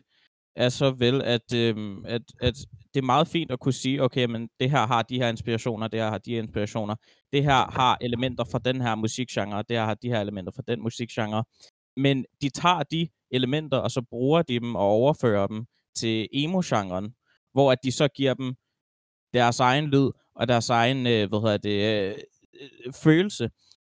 er 0.55 0.69
så 0.69 0.91
vel, 0.91 1.21
at, 1.21 1.53
øh, 1.53 1.97
at, 2.05 2.21
at 2.41 2.55
det 2.93 3.01
er 3.01 3.05
meget 3.05 3.27
fint 3.27 3.51
at 3.51 3.59
kunne 3.59 3.73
sige, 3.73 4.03
okay, 4.03 4.25
men 4.25 4.49
det 4.59 4.71
her 4.71 4.87
har 4.87 5.01
de 5.01 5.17
her 5.17 5.29
inspirationer, 5.29 5.87
det 5.87 5.99
her 5.99 6.09
har 6.09 6.17
de 6.17 6.31
her 6.31 6.41
inspirationer, 6.41 6.95
det 7.33 7.43
her 7.43 7.71
har 7.71 7.97
elementer 8.01 8.43
fra 8.43 8.59
den 8.59 8.81
her 8.81 8.95
musikgenre, 8.95 9.63
det 9.69 9.77
her 9.77 9.85
har 9.85 9.93
de 9.93 10.09
her 10.09 10.21
elementer 10.21 10.51
fra 10.55 10.63
den 10.67 10.81
musikgenre, 10.81 11.43
men 11.97 12.25
de 12.41 12.49
tager 12.49 12.83
de 12.83 13.07
elementer, 13.31 13.77
og 13.77 13.91
så 13.91 14.01
bruger 14.09 14.41
de 14.41 14.59
dem 14.59 14.75
og 14.75 14.81
overfører 14.81 15.47
dem 15.47 15.65
til 15.95 16.27
emo-genren, 16.33 17.13
hvor 17.53 17.71
at 17.71 17.77
de 17.83 17.91
så 17.91 18.07
giver 18.07 18.33
dem 18.33 18.55
deres 19.33 19.59
egen 19.59 19.85
lyd 19.85 20.09
og 20.35 20.47
deres 20.47 20.69
egen, 20.69 21.07
øh, 21.07 21.29
hvad 21.29 21.41
hedder 21.41 21.57
det, 21.57 22.07
øh, 22.09 22.15
øh 22.61 22.93
følelse, 22.93 23.49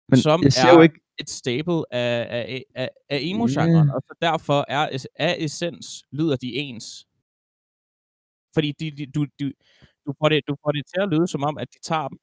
men 0.09 0.19
som 0.19 0.43
jeg 0.43 0.53
ser 0.53 0.69
er 0.69 0.75
jo 0.75 0.81
ikke, 0.81 1.01
et 1.21 1.31
staple 1.31 1.95
af, 1.95 2.27
af, 2.31 2.65
af, 2.75 2.91
af 3.11 3.19
emo-genren, 3.23 3.87
Ja. 3.89 3.95
og 3.95 4.03
så 4.09 4.15
derfor 4.23 4.65
er 4.69 4.99
af 5.17 5.37
essens 5.39 6.05
lyder 6.13 6.37
de 6.37 6.55
ens. 6.55 7.07
Fordi 8.55 8.73
de, 8.81 8.91
de, 8.91 9.07
du, 9.07 9.27
du, 9.41 9.51
du, 10.07 10.15
får 10.21 10.29
det, 10.29 10.41
du 10.49 10.57
får 10.65 10.73
det 10.73 10.83
til 10.87 11.01
at 11.01 11.09
lyde 11.09 11.29
som 11.29 11.43
om, 11.45 11.59
at 11.59 11.69
de 11.75 11.79
tager 11.83 12.09
dem, 12.09 12.19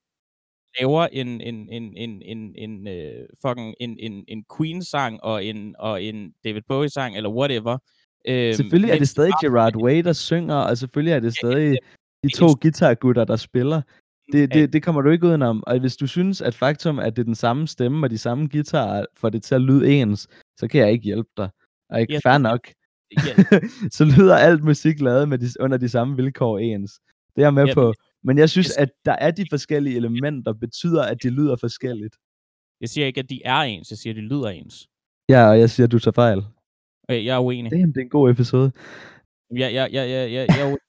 laver 0.79 1.07
en, 1.07 1.41
en, 1.41 1.69
en, 1.69 1.97
en, 1.97 2.21
en, 2.21 2.55
en, 2.55 2.87
uh, 2.87 3.25
fucking 3.41 3.75
en, 3.79 3.99
en, 3.99 4.25
en 4.27 4.45
Queen-sang 4.57 5.23
og 5.23 5.45
en, 5.45 5.75
og 5.79 6.03
en 6.03 6.33
David 6.43 6.61
Bowie-sang, 6.67 7.17
eller 7.17 7.29
whatever. 7.29 7.77
Øhm, 8.27 8.53
selvfølgelig 8.53 8.89
er 8.89 8.93
det 8.93 9.01
de 9.01 9.05
stadig 9.05 9.33
Gerard 9.41 9.75
Way, 9.75 10.03
der 10.03 10.13
synger, 10.13 10.55
og 10.55 10.77
selvfølgelig 10.77 11.13
er 11.13 11.19
det 11.19 11.35
stadig 11.35 11.77
de 12.23 12.29
to 12.29 12.45
er- 12.45 12.55
guitargutter, 12.61 13.25
der 13.25 13.35
spiller. 13.35 13.81
Det, 14.31 14.53
det, 14.53 14.73
det 14.73 14.83
kommer 14.83 15.01
du 15.01 15.09
ikke 15.09 15.27
udenom. 15.27 15.63
Og 15.67 15.79
hvis 15.79 15.97
du 15.97 16.07
synes, 16.07 16.41
at 16.41 16.55
faktum, 16.55 16.99
at 16.99 17.15
det 17.15 17.21
er 17.21 17.25
den 17.25 17.35
samme 17.35 17.67
stemme 17.67 18.05
og 18.05 18.09
de 18.09 18.17
samme 18.17 18.47
guitarer, 18.47 19.05
får 19.17 19.29
det 19.29 19.43
til 19.43 19.55
at 19.55 19.61
lyde 19.61 19.91
ens, 19.93 20.27
så 20.59 20.67
kan 20.67 20.81
jeg 20.81 20.91
ikke 20.91 21.03
hjælpe 21.05 21.29
dig. 21.37 21.49
Og 21.89 22.01
ikke 22.01 22.13
Ja, 22.13 22.29
fair 22.29 22.37
nok. 22.37 22.67
Ja, 23.11 23.59
så 23.97 24.05
lyder 24.17 24.35
alt 24.35 24.63
musik 24.63 25.01
lavet 25.01 25.29
med 25.29 25.37
de, 25.37 25.47
under 25.59 25.77
de 25.77 25.89
samme 25.89 26.15
vilkår 26.15 26.59
ens. 26.59 26.91
Det 27.35 27.41
er 27.41 27.45
jeg 27.45 27.53
med 27.53 27.65
Ja, 27.65 27.73
på. 27.73 27.93
Men 28.23 28.37
jeg 28.37 28.49
synes, 28.49 28.67
hvis- 28.67 28.77
at 28.77 28.89
der 29.05 29.11
er 29.13 29.31
de 29.31 29.45
forskellige 29.51 29.95
elementer, 29.95 30.53
betyder, 30.53 31.03
at 31.03 31.23
de 31.23 31.29
lyder 31.29 31.55
forskelligt. 31.55 32.15
jeg 32.81 32.89
siger 32.89 33.07
ikke, 33.07 33.19
at 33.19 33.29
de 33.29 33.41
er 33.45 33.59
ens, 33.61 33.89
jeg 33.91 33.97
siger, 33.97 34.13
at 34.13 34.17
de 34.17 34.21
lyder 34.21 34.49
ens. 34.49 34.87
Ja, 35.29 35.49
og 35.49 35.59
jeg 35.59 35.69
siger, 35.69 35.87
at 35.87 35.91
du 35.91 35.99
tager 35.99 36.13
fejl. 36.13 36.37
Okay, 37.09 37.25
jeg 37.25 37.35
er 37.35 37.39
uenig. 37.39 37.71
Damn, 37.71 37.87
det 37.93 37.97
er 37.97 38.01
en 38.01 38.09
god 38.09 38.29
episode. 38.31 38.71
Ja, 39.57 39.67
ja, 39.67 39.87
ja, 39.93 40.03
ja, 40.03 40.25
ja, 40.25 40.31
jeg, 40.49 40.59
er 40.59 40.65
uenig. 40.65 40.79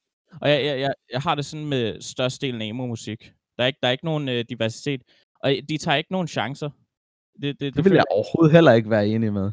Og 0.41 0.51
jeg, 0.51 0.65
jeg, 0.65 0.81
jeg, 0.81 0.95
jeg 1.13 1.21
har 1.21 1.35
det 1.35 1.45
sådan 1.45 1.67
med 1.67 2.01
størstedelen 2.01 2.63
af 2.63 2.67
emo-musik. 2.67 3.33
Der 3.57 3.63
er 3.63 3.67
ikke, 3.67 3.79
der 3.83 3.89
er 3.89 3.93
ikke 3.93 4.05
nogen 4.05 4.29
øh, 4.29 4.45
diversitet. 4.49 5.03
Og 5.41 5.51
de 5.69 5.79
tager 5.79 5.97
ikke 5.97 6.13
nogen 6.13 6.29
chancer. 6.29 6.71
Det, 7.43 7.43
det, 7.43 7.61
det, 7.61 7.75
Det 7.77 7.85
vil 7.85 7.93
jeg 7.93 8.05
overhovedet 8.11 8.53
heller 8.53 8.73
ikke 8.73 8.91
være 8.91 9.09
enig 9.09 9.33
med. 9.33 9.51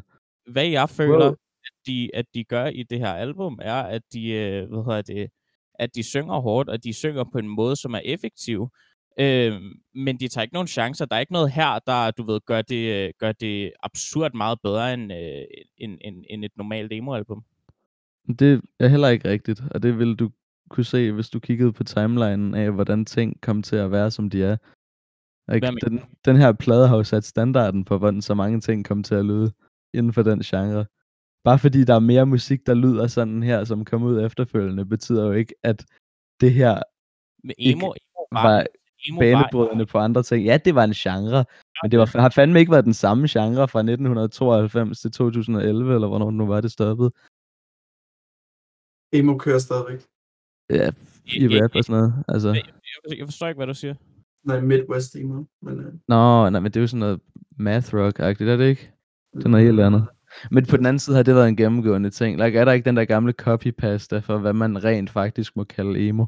hvad 0.52 0.66
jeg 0.66 0.90
føler, 0.90 1.24
Wow. 1.24 1.32
at, 1.64 1.72
de, 1.86 2.10
at 2.14 2.24
de 2.34 2.44
gør 2.44 2.66
i 2.66 2.82
det 2.82 2.98
her 2.98 3.12
album, 3.12 3.58
er, 3.62 3.74
at 3.82 4.02
de, 4.12 4.28
øh, 4.30 4.68
hvad 4.68 4.84
hedder 4.84 5.02
det, 5.02 5.28
at 5.78 5.94
de 5.94 6.02
synger 6.02 6.40
hårdt, 6.40 6.68
og 6.68 6.84
de 6.84 6.92
synger 6.92 7.24
på 7.32 7.38
en 7.38 7.48
måde, 7.48 7.76
som 7.76 7.94
er 7.94 8.00
effektiv. 8.04 8.68
Øh, 9.20 9.52
men 9.94 10.16
de 10.20 10.28
tager 10.28 10.42
ikke 10.42 10.54
nogen 10.54 10.68
chancer. 10.68 11.04
Der 11.06 11.16
er 11.16 11.20
ikke 11.20 11.32
noget 11.32 11.52
her, 11.52 11.78
der, 11.86 12.10
du 12.10 12.22
ved, 12.22 12.40
gør 12.46 12.62
det, 12.62 13.06
øh, 13.06 13.12
gør 13.18 13.32
det 13.32 13.72
absurd 13.82 14.32
meget 14.34 14.58
bedre 14.62 14.94
end, 14.94 15.12
øh, 15.12 15.44
end, 15.78 15.98
end, 16.04 16.24
end 16.30 16.44
et 16.44 16.52
normalt 16.56 16.92
emo-album. 16.92 17.44
Det 18.38 18.62
er 18.80 18.88
heller 18.88 19.08
ikke 19.08 19.28
rigtigt, 19.28 19.62
og 19.70 19.82
det 19.82 19.98
vil 19.98 20.14
du 20.14 20.30
kunne 20.70 20.84
se, 20.84 21.12
hvis 21.12 21.30
du 21.30 21.40
kiggede 21.40 21.72
på 21.72 21.84
timelinen 21.84 22.54
af, 22.54 22.70
hvordan 22.72 23.04
ting 23.04 23.40
kom 23.40 23.62
til 23.62 23.76
at 23.76 23.90
være, 23.90 24.10
som 24.10 24.30
de 24.30 24.44
er. 24.44 24.56
Ikke? 25.54 25.66
Den, 25.66 26.00
den 26.24 26.36
her 26.36 26.52
plade 26.52 26.88
har 26.88 26.96
jo 26.96 27.04
sat 27.04 27.24
standarden 27.24 27.84
for, 27.86 27.98
hvordan 27.98 28.22
så 28.22 28.34
mange 28.34 28.60
ting 28.60 28.84
kom 28.84 29.02
til 29.02 29.14
at 29.14 29.24
lyde 29.24 29.52
inden 29.94 30.12
for 30.12 30.22
den 30.22 30.40
genre. 30.40 30.86
Bare 31.44 31.58
fordi 31.58 31.84
der 31.84 31.94
er 31.94 32.00
mere 32.00 32.26
musik, 32.26 32.66
der 32.66 32.74
lyder 32.74 33.06
sådan 33.06 33.42
her, 33.42 33.64
som 33.64 33.84
kom 33.84 34.02
ud 34.02 34.24
efterfølgende, 34.24 34.84
betyder 34.84 35.26
jo 35.26 35.32
ikke, 35.32 35.54
at 35.62 35.86
det 36.40 36.52
her 36.52 36.82
Men 37.42 37.54
Ikke 37.58 37.78
emo, 37.78 37.86
emo 37.86 38.26
var, 38.32 38.42
var 38.42 38.66
emo 39.08 39.16
var 39.16 39.20
banebrydende 39.20 39.86
på 39.86 39.98
andre 39.98 40.22
ting. 40.22 40.44
Ja, 40.44 40.56
det 40.64 40.74
var 40.74 40.84
en 40.84 40.92
genre, 40.92 41.44
men 41.82 41.90
det 41.90 41.98
var, 41.98 42.20
har 42.20 42.28
fandme 42.28 42.60
ikke 42.60 42.72
været 42.72 42.84
den 42.84 42.94
samme 42.94 43.28
genre 43.28 43.68
fra 43.68 43.80
1992 43.80 45.00
til 45.00 45.12
2011, 45.12 45.94
eller 45.94 46.08
hvornår 46.08 46.30
nu 46.30 46.46
var 46.46 46.60
det 46.60 46.72
stoppet. 46.72 47.12
Emo 49.12 49.38
kører 49.38 49.58
stadigvæk. 49.58 50.00
Ja, 50.70 50.90
i 51.26 51.60
rap 51.60 51.70
og 51.74 51.84
sådan 51.84 52.00
noget. 52.00 52.24
Altså. 52.28 52.48
jeg, 52.48 53.18
jeg 53.18 53.26
forstår 53.26 53.48
ikke, 53.48 53.58
hvad 53.58 53.66
du 53.66 53.74
siger. 53.74 53.94
Nej, 54.44 54.60
Midwest 54.60 55.16
emo. 55.16 55.44
Men, 55.62 55.80
øh, 55.80 55.92
Nå, 56.08 56.50
nej, 56.50 56.60
men 56.60 56.64
det 56.64 56.76
er 56.76 56.80
jo 56.80 56.86
sådan 56.86 57.00
noget 57.00 57.20
math 57.58 57.94
rock-agtigt, 57.94 58.50
er 58.50 58.56
det 58.56 58.68
ikke? 58.68 58.90
Det 59.36 59.44
er 59.44 59.48
noget 59.48 59.66
helt 59.66 59.80
andet. 59.80 60.06
Men 60.50 60.66
på 60.66 60.76
den 60.76 60.86
anden 60.86 60.98
side 60.98 61.16
har 61.16 61.22
det 61.22 61.34
været 61.34 61.48
en 61.48 61.56
gennemgående 61.56 62.10
ting. 62.10 62.44
Like, 62.44 62.58
er 62.58 62.64
der 62.64 62.72
ikke 62.72 62.84
den 62.84 62.96
der 62.96 63.04
gamle 63.04 63.32
copypasta 63.32 64.18
for, 64.18 64.38
hvad 64.38 64.52
man 64.52 64.84
rent 64.84 65.10
faktisk 65.10 65.56
må 65.56 65.64
kalde 65.64 66.08
emo? 66.08 66.26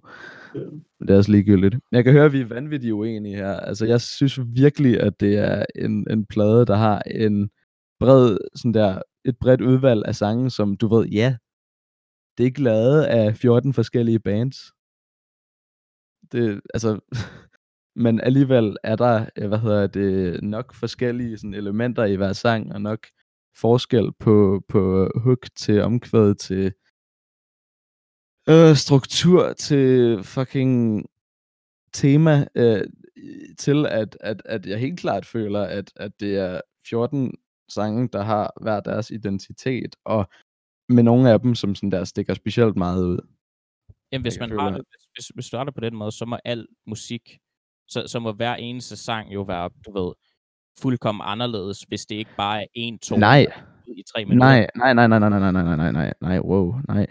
Ja. 0.54 0.60
Men 1.00 1.08
det 1.08 1.10
er 1.10 1.18
også 1.18 1.30
ligegyldigt. 1.30 1.76
Jeg 1.92 2.04
kan 2.04 2.12
høre, 2.12 2.24
at 2.24 2.32
vi 2.32 2.40
er 2.40 2.46
vanvittigt 2.46 2.92
uenige 2.92 3.36
her. 3.36 3.52
Altså, 3.52 3.86
jeg 3.86 4.00
synes 4.00 4.40
virkelig, 4.54 5.00
at 5.00 5.20
det 5.20 5.38
er 5.38 5.64
en, 5.74 6.06
en 6.10 6.26
plade, 6.26 6.66
der 6.66 6.76
har 6.76 7.02
en 7.06 7.50
bred, 8.00 8.38
sådan 8.56 8.74
der, 8.74 9.02
et 9.24 9.36
bredt 9.40 9.60
udvalg 9.60 10.02
af 10.06 10.14
sange, 10.14 10.50
som 10.50 10.76
du 10.76 10.96
ved, 10.96 11.06
ja, 11.06 11.36
det 12.38 12.44
er 12.44 12.46
ikke 12.46 12.62
lavet 12.62 13.02
af 13.02 13.36
14 13.36 13.74
forskellige 13.74 14.18
bands. 14.18 14.56
Det, 16.32 16.60
altså, 16.74 17.00
men 18.04 18.20
alligevel 18.20 18.76
er 18.82 18.96
der, 18.96 19.26
øh, 19.36 19.48
hvad 19.48 19.58
hedder 19.58 19.86
det, 19.86 20.42
nok 20.42 20.74
forskellige 20.74 21.38
sådan, 21.38 21.54
elementer 21.54 22.04
i 22.04 22.16
hver 22.16 22.32
sang, 22.32 22.72
og 22.72 22.82
nok 22.82 23.06
forskel 23.56 24.12
på, 24.12 24.62
på 24.68 25.04
øh, 25.04 25.22
hook 25.22 25.46
til 25.56 25.82
omkvæd 25.82 26.34
til 26.34 26.72
øh, 28.48 28.76
struktur 28.76 29.52
til 29.52 30.24
fucking 30.24 31.06
tema 31.92 32.46
øh, 32.54 32.82
til 33.58 33.86
at, 33.86 34.16
at, 34.20 34.42
at 34.44 34.66
jeg 34.66 34.78
helt 34.78 35.00
klart 35.00 35.26
føler, 35.26 35.62
at, 35.62 35.92
at 35.96 36.20
det 36.20 36.36
er 36.36 36.60
14 36.88 37.34
sange, 37.68 38.08
der 38.12 38.22
har 38.22 38.52
hver 38.60 38.80
deres 38.80 39.10
identitet, 39.10 39.96
og 40.04 40.28
med 40.88 41.02
nogle 41.02 41.30
af 41.30 41.40
dem, 41.40 41.54
som 41.54 41.74
sådan 41.74 41.90
der 41.90 42.04
stikker 42.04 42.34
specielt 42.34 42.76
meget 42.76 43.04
ud. 43.04 43.18
Jamen, 44.12 44.22
hvis 44.22 44.38
man 44.40 44.50
har 44.58 44.70
det, 44.70 44.76
hvis, 44.90 45.06
hvis, 45.14 45.26
hvis 45.28 45.48
du 45.50 45.56
har 45.56 45.64
det 45.64 45.74
på 45.74 45.80
den 45.80 45.96
måde, 45.96 46.12
så 46.12 46.24
må 46.24 46.38
al 46.44 46.66
musik, 46.86 47.38
så, 47.88 48.04
så 48.06 48.18
må 48.20 48.32
hver 48.32 48.54
eneste 48.54 48.96
sang 48.96 49.34
jo 49.34 49.42
være, 49.42 49.70
du 49.86 49.92
ved, 50.04 50.12
fuldkommen 50.80 51.22
anderledes, 51.24 51.80
hvis 51.82 52.06
det 52.06 52.14
ikke 52.14 52.30
bare 52.36 52.62
er 52.62 52.66
en 52.74 52.98
tone 52.98 53.20
Nej, 53.20 53.46
ud 53.88 53.94
i 53.94 54.02
tre 54.14 54.24
minutter. 54.24 54.46
nej, 54.48 54.66
nej, 54.76 54.94
nej, 54.94 55.06
nej, 55.08 55.18
nej, 55.18 55.28
nej, 55.28 55.52
nej, 55.52 55.62
nej, 55.62 55.76
nej, 55.76 55.92
nej, 55.92 56.12
nej, 56.20 56.38
wow, 56.40 56.74
nej. 56.88 57.06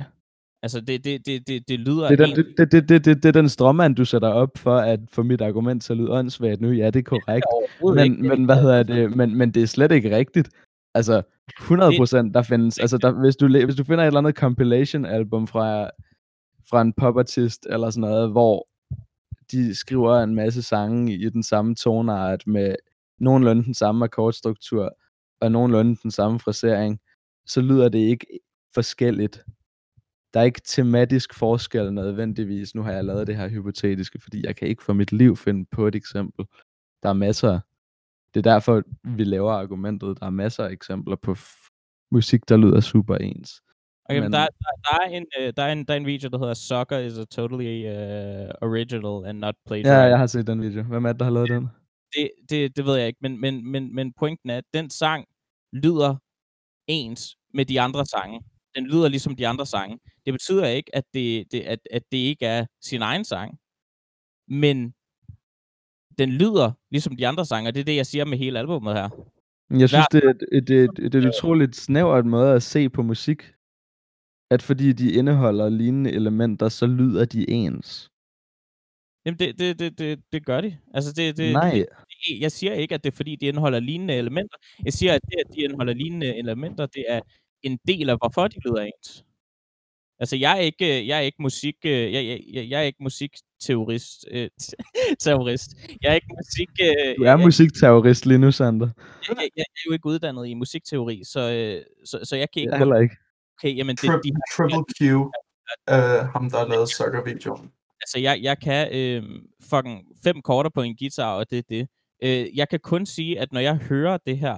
Altså, 0.64 0.82
det, 0.82 1.04
det, 1.04 1.26
det, 1.26 1.48
det, 1.48 1.68
det 1.68 1.80
lyder 1.80 2.08
Det 2.08 2.20
er, 2.20 2.26
den, 2.26 2.26
egentlig- 2.26 2.58
det, 2.58 2.72
det, 2.72 2.90
det, 2.90 3.06
det, 3.06 3.24
det 3.24 3.26
er 3.30 3.32
den 3.42 3.50
strømmand, 3.50 3.96
du 3.96 4.06
sætter 4.06 4.28
op 4.30 4.58
for 4.58 4.78
at 4.78 5.00
få 5.12 5.24
mit 5.24 5.42
argument 5.42 5.84
til 5.84 5.94
at 5.94 5.98
lyde 5.98 6.12
åndssvagt 6.12 6.62
nu. 6.62 6.72
Ja, 6.72 6.86
det 6.90 7.00
er 7.00 7.04
korrekt. 7.04 7.46
overhovedet 7.54 8.04
Men, 8.12 8.12
ikke. 8.18 8.28
men 8.38 8.46
hvad 8.46 8.62
hedder 8.62 8.84
det? 8.84 9.18
Men, 9.18 9.36
men 9.38 9.52
det 9.54 9.64
er 9.64 9.68
slet 9.68 9.92
ikke 9.92 10.18
rigtigt. 10.18 10.50
Altså, 10.94 11.22
100 11.60 11.98
procent, 11.98 12.34
der 12.34 12.42
findes, 12.42 12.80
altså 12.80 12.98
der, 12.98 13.12
hvis, 13.12 13.36
du, 13.36 13.48
hvis 13.48 13.76
du 13.76 13.84
finder 13.84 14.04
et 14.04 14.08
eller 14.08 14.20
andet 14.20 14.36
compilation 14.36 15.06
album 15.06 15.48
fra, 15.48 15.90
fra 16.70 16.82
en 16.82 16.94
popartist 16.94 17.68
eller 17.70 17.90
sådan 17.90 18.10
noget, 18.10 18.32
hvor 18.32 18.68
de 19.52 19.76
skriver 19.76 20.20
en 20.20 20.36
masse 20.36 20.62
sange 20.62 21.14
i 21.14 21.30
den 21.30 21.44
samme 21.44 21.76
tonart 21.76 22.48
med 22.48 22.76
nogenlunde 23.20 23.64
den 23.64 23.74
samme 23.74 24.06
akkordstruktur 24.06 24.98
og 25.42 25.52
nogenlunde 25.52 25.98
den 26.04 26.12
samme 26.12 26.40
frasering, 26.40 27.00
så 27.46 27.62
lyder 27.62 27.90
det 27.90 28.00
ikke 28.00 28.28
forskelligt. 28.74 29.44
Der 30.34 30.40
er 30.40 30.44
ikke 30.44 30.62
tematisk 30.66 31.34
forskel 31.34 31.94
nødvendigvis. 31.94 32.76
Nu 32.76 32.82
har 32.82 32.92
jeg 32.92 33.06
lavet 33.06 33.28
det 33.28 33.36
her 33.36 33.50
hypotetiske, 33.50 34.20
fordi 34.22 34.46
jeg 34.46 34.56
kan 34.56 34.68
ikke 34.68 34.84
for 34.84 34.94
mit 34.94 35.12
liv 35.12 35.36
finde 35.36 35.66
på 35.72 35.88
et 35.88 35.96
eksempel. 35.96 36.46
Der 37.04 37.10
er 37.10 37.14
masser. 37.14 37.60
Det 38.36 38.46
er 38.48 38.52
derfor, 38.54 38.84
vi 39.04 39.24
laver 39.24 39.52
argumentet. 39.52 40.20
Der 40.20 40.26
er 40.26 40.30
masser 40.30 40.64
af 40.64 40.72
eksempler 40.72 41.16
på 41.16 41.36
musik, 42.12 42.50
der 42.50 42.58
lyder 42.58 42.80
super 42.80 43.16
ens. 43.16 43.62
Okay, 44.06 44.20
men, 44.20 44.34
der, 44.34 44.40
der, 44.40 44.72
der, 44.84 45.04
er 45.04 45.10
en, 45.10 45.26
uh, 45.40 45.50
der, 45.58 45.64
er 45.64 45.72
en, 45.72 45.86
der 45.86 45.94
er 45.94 45.98
en 45.98 46.06
video, 46.06 46.30
der 46.30 46.38
hedder 46.38 46.54
Soccer 46.54 46.98
is 46.98 47.18
a 47.18 47.26
totally 47.26 47.86
uh, 47.86 48.50
original 48.62 49.30
and 49.30 49.40
not 49.40 49.56
plagiarized. 49.68 50.02
Ja, 50.02 50.10
jeg 50.10 50.18
har 50.18 50.28
set 50.28 50.48
den 50.48 50.62
video. 50.62 50.84
Hvem 50.84 51.06
er 51.06 51.12
det, 51.12 51.20
der 51.20 51.26
har 51.26 51.32
lavet 51.32 51.50
den? 51.50 51.68
Det, 52.16 52.30
det, 52.50 52.78
det 52.78 52.86
ved 52.86 52.96
jeg 52.96 53.08
ikke, 53.08 53.20
men, 53.22 53.42
men, 53.42 53.72
men, 53.72 53.96
men 53.96 54.14
pointen 54.14 54.50
er, 54.50 54.58
at 54.58 54.64
den 54.74 54.90
sang 54.90 55.26
lyder 55.74 56.16
ens 56.88 57.38
med 57.54 57.66
de 57.66 57.82
andre 57.82 58.06
sange. 58.06 58.42
Den 58.76 58.88
lyder 58.88 59.08
ligesom 59.08 59.36
de 59.36 59.48
andre 59.48 59.66
sange. 59.66 60.00
Det 60.26 60.34
betyder 60.34 60.66
ikke, 60.68 60.96
at 60.96 61.04
det, 61.14 61.52
det, 61.52 61.62
at, 61.62 61.80
at 61.92 62.02
det 62.12 62.18
ikke 62.18 62.46
er 62.46 62.66
sin 62.82 63.02
egen 63.02 63.24
sang, 63.24 63.58
men 64.48 64.94
den 66.18 66.30
lyder 66.30 66.72
ligesom 66.92 67.16
de 67.16 67.28
andre 67.28 67.46
sange, 67.46 67.72
det 67.72 67.80
er 67.80 67.84
det, 67.84 67.96
jeg 67.96 68.06
siger 68.06 68.26
med 68.26 68.38
hele 68.38 68.60
albumet 68.60 68.94
her. 68.94 69.10
Jeg 69.70 69.90
synes, 69.90 70.06
Hver... 70.12 70.20
det, 70.20 70.24
er, 70.24 70.34
det, 70.34 70.68
det, 70.68 71.14
det 71.14 71.16
er 71.16 71.20
et 71.20 71.36
utroligt 71.36 71.76
snævert 71.76 72.26
måde 72.26 72.54
at 72.54 72.64
se 72.64 72.90
på 72.90 73.02
musik. 73.04 73.52
At 74.52 74.62
fordi 74.62 74.94
de 74.94 75.12
indeholder 75.12 75.70
lignende 75.70 76.12
elementer, 76.12 76.70
så 76.70 76.88
lyder 76.88 77.26
de 77.26 77.50
ens. 77.50 78.12
Jamen, 79.26 79.40
det, 79.40 79.60
det, 79.60 79.80
det, 79.80 80.00
det, 80.00 80.20
det 80.32 80.46
gør 80.46 80.62
de. 80.62 80.78
Altså, 80.94 81.14
det, 81.14 81.38
det, 81.38 81.54
Nej. 81.54 81.72
Det, 81.72 82.40
jeg 82.40 82.52
siger 82.52 82.74
ikke, 82.74 82.96
at 82.96 83.04
det 83.04 83.12
er 83.12 83.16
fordi, 83.16 83.36
de 83.36 83.46
indeholder 83.46 83.80
lignende 83.80 84.14
elementer. 84.14 84.58
Jeg 84.86 84.94
siger, 84.94 85.14
at 85.14 85.22
det, 85.26 85.38
at 85.46 85.56
de 85.56 85.62
indeholder 85.62 85.94
lignende 85.94 86.36
elementer, 86.38 86.86
det 86.86 87.06
er 87.10 87.22
en 87.64 87.80
del 87.88 88.10
af, 88.10 88.18
hvorfor 88.18 88.48
de 88.48 88.56
lyder 88.66 88.82
ens. 88.82 89.26
Altså, 90.20 90.36
jeg 90.36 90.52
er 90.58 90.62
ikke, 90.62 91.08
jeg 91.08 91.18
er 91.18 91.22
ikke 91.22 91.42
musik, 91.42 91.76
jeg, 91.84 92.14
jeg, 92.14 92.42
jeg, 92.54 92.70
jeg 92.70 92.80
er 92.80 92.84
ikke 92.84 93.04
musikteorist. 93.04 94.26
Øh, 94.32 94.50
terrorist. 95.20 95.70
Jeg 96.02 96.10
er 96.10 96.14
ikke 96.14 96.36
musik... 96.40 96.70
du 97.18 97.24
er 97.24 97.30
jeg, 97.30 97.40
musikterrorist 97.40 98.26
lige 98.26 98.38
nu, 98.38 98.52
Sander. 98.52 98.90
Jeg, 99.30 99.38
jeg, 99.38 99.50
jeg, 99.56 99.62
er 99.62 99.84
jo 99.88 99.94
ikke 99.94 100.06
uddannet 100.06 100.48
i 100.48 100.54
musikteori, 100.54 101.24
så, 101.24 101.40
så, 102.06 102.20
så 102.24 102.36
jeg 102.36 102.48
kan 102.54 102.62
ikke... 102.62 102.72
Jeg 102.72 102.80
heller 102.80 103.00
ikke. 103.00 103.16
Okay, 103.60 103.78
jamen... 103.78 103.96
Det, 103.96 104.10
Tri- 104.10 104.22
de 104.24 104.32
Triple 104.56 104.86
Q, 104.98 105.02
uh, 105.12 105.28
ham 106.34 106.50
der 106.50 106.58
har 106.58 106.68
lavet 106.68 106.90
Sucker-videoen. 106.90 107.72
Altså, 108.02 108.20
jeg, 108.20 108.40
jeg 108.42 108.60
kan 108.60 108.90
øh, 108.92 109.24
fucking 109.70 110.06
fem 110.24 110.42
korter 110.42 110.70
på 110.70 110.82
en 110.82 110.96
guitar, 110.98 111.34
og 111.36 111.50
det 111.50 111.58
er 111.58 111.64
det. 111.70 111.88
Øh, 112.24 112.58
jeg 112.58 112.70
kan 112.70 112.80
kun 112.80 113.06
sige, 113.06 113.40
at 113.40 113.52
når 113.52 113.60
jeg 113.60 113.76
hører 113.76 114.18
det 114.26 114.38
her 114.38 114.58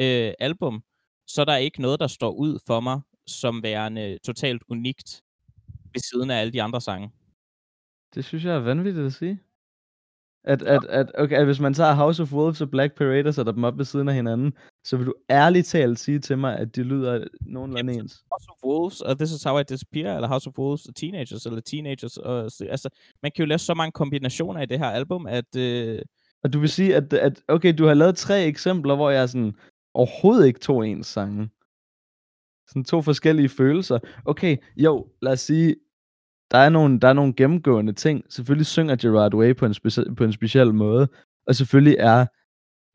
øh, 0.00 0.32
album, 0.38 0.82
så 1.26 1.40
er 1.40 1.44
der 1.44 1.56
ikke 1.56 1.82
noget, 1.82 2.00
der 2.00 2.06
står 2.06 2.30
ud 2.30 2.58
for 2.66 2.80
mig 2.80 3.00
som 3.26 3.62
værende 3.62 4.18
totalt 4.24 4.62
unikt 4.68 5.22
ved 5.92 6.00
siden 6.00 6.30
af 6.30 6.40
alle 6.40 6.52
de 6.52 6.62
andre 6.62 6.80
sange. 6.80 7.10
Det 8.14 8.24
synes 8.24 8.44
jeg 8.44 8.54
er 8.54 8.60
vanvittigt 8.60 9.06
at 9.06 9.12
sige. 9.12 9.40
At, 10.44 10.62
at, 10.62 10.84
at, 10.84 11.12
okay, 11.18 11.36
at 11.36 11.44
hvis 11.44 11.60
man 11.60 11.74
tager 11.74 11.94
House 11.94 12.22
of 12.22 12.32
Wolves 12.32 12.60
og 12.60 12.70
Black 12.70 12.94
Parade 12.94 13.28
og 13.28 13.34
sætter 13.34 13.52
dem 13.52 13.64
op 13.64 13.78
ved 13.78 13.84
siden 13.84 14.08
af 14.08 14.14
hinanden, 14.14 14.52
så 14.84 14.96
vil 14.96 15.06
du 15.06 15.14
ærligt 15.30 15.66
talt 15.66 15.98
sige 15.98 16.18
til 16.18 16.38
mig, 16.38 16.58
at 16.58 16.76
de 16.76 16.82
lyder 16.82 17.24
nogenlunde 17.40 17.92
ens. 17.92 18.24
House 18.32 18.48
of 18.48 18.64
Wolves 18.64 19.00
og 19.00 19.18
This 19.18 19.32
Is 19.32 19.42
How 19.42 19.58
I 19.58 19.62
Disappear, 19.62 20.14
eller 20.14 20.28
House 20.28 20.48
of 20.48 20.58
Wolves 20.58 20.86
og 20.86 20.94
Teenagers, 20.94 21.46
eller 21.46 21.60
Teenagers. 21.60 22.16
Og, 22.16 22.42
altså, 22.44 22.88
man 23.22 23.32
kan 23.36 23.42
jo 23.42 23.46
lave 23.46 23.58
så 23.58 23.74
mange 23.74 23.92
kombinationer 23.92 24.62
i 24.62 24.66
det 24.66 24.78
her 24.78 24.90
album, 24.90 25.26
at... 25.26 25.56
Øh... 25.56 26.02
Og 26.42 26.52
du 26.52 26.58
vil 26.58 26.68
sige, 26.68 26.96
at, 26.96 27.12
at 27.12 27.42
okay, 27.48 27.74
du 27.78 27.86
har 27.86 27.94
lavet 27.94 28.16
tre 28.16 28.44
eksempler, 28.44 28.96
hvor 28.96 29.10
jeg 29.10 29.28
sådan 29.28 29.54
overhovedet 29.94 30.46
ikke 30.46 30.60
tog 30.60 30.88
ens 30.88 31.06
sange. 31.06 31.48
Sådan 32.68 32.84
to 32.84 33.02
forskellige 33.02 33.48
følelser. 33.48 33.98
Okay, 34.24 34.56
jo, 34.76 35.08
lad 35.22 35.32
os 35.32 35.40
sige, 35.40 35.76
der 36.50 36.58
er 36.58 36.68
nogle, 36.68 37.00
der 37.00 37.08
er 37.08 37.12
nogle 37.12 37.34
gennemgående 37.34 37.92
ting. 37.92 38.24
Selvfølgelig 38.28 38.66
synger 38.66 38.96
Gerard 38.96 39.34
Way 39.34 39.56
på 39.56 39.66
en, 39.66 39.72
speci- 39.72 40.14
på 40.14 40.24
en 40.24 40.32
speciel 40.32 40.74
måde, 40.74 41.08
og 41.46 41.54
selvfølgelig 41.54 41.96
er 41.98 42.26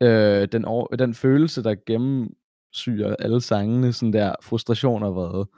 øh, 0.02 0.48
den, 0.52 0.64
over, 0.64 0.86
den 0.96 1.14
følelse, 1.14 1.62
der 1.62 1.74
gennemsyrer 1.86 3.16
alle 3.18 3.40
sangene, 3.40 3.92
sådan 3.92 4.12
der 4.12 4.34
frustration 4.42 5.02
og 5.02 5.14
vrede. 5.14 5.50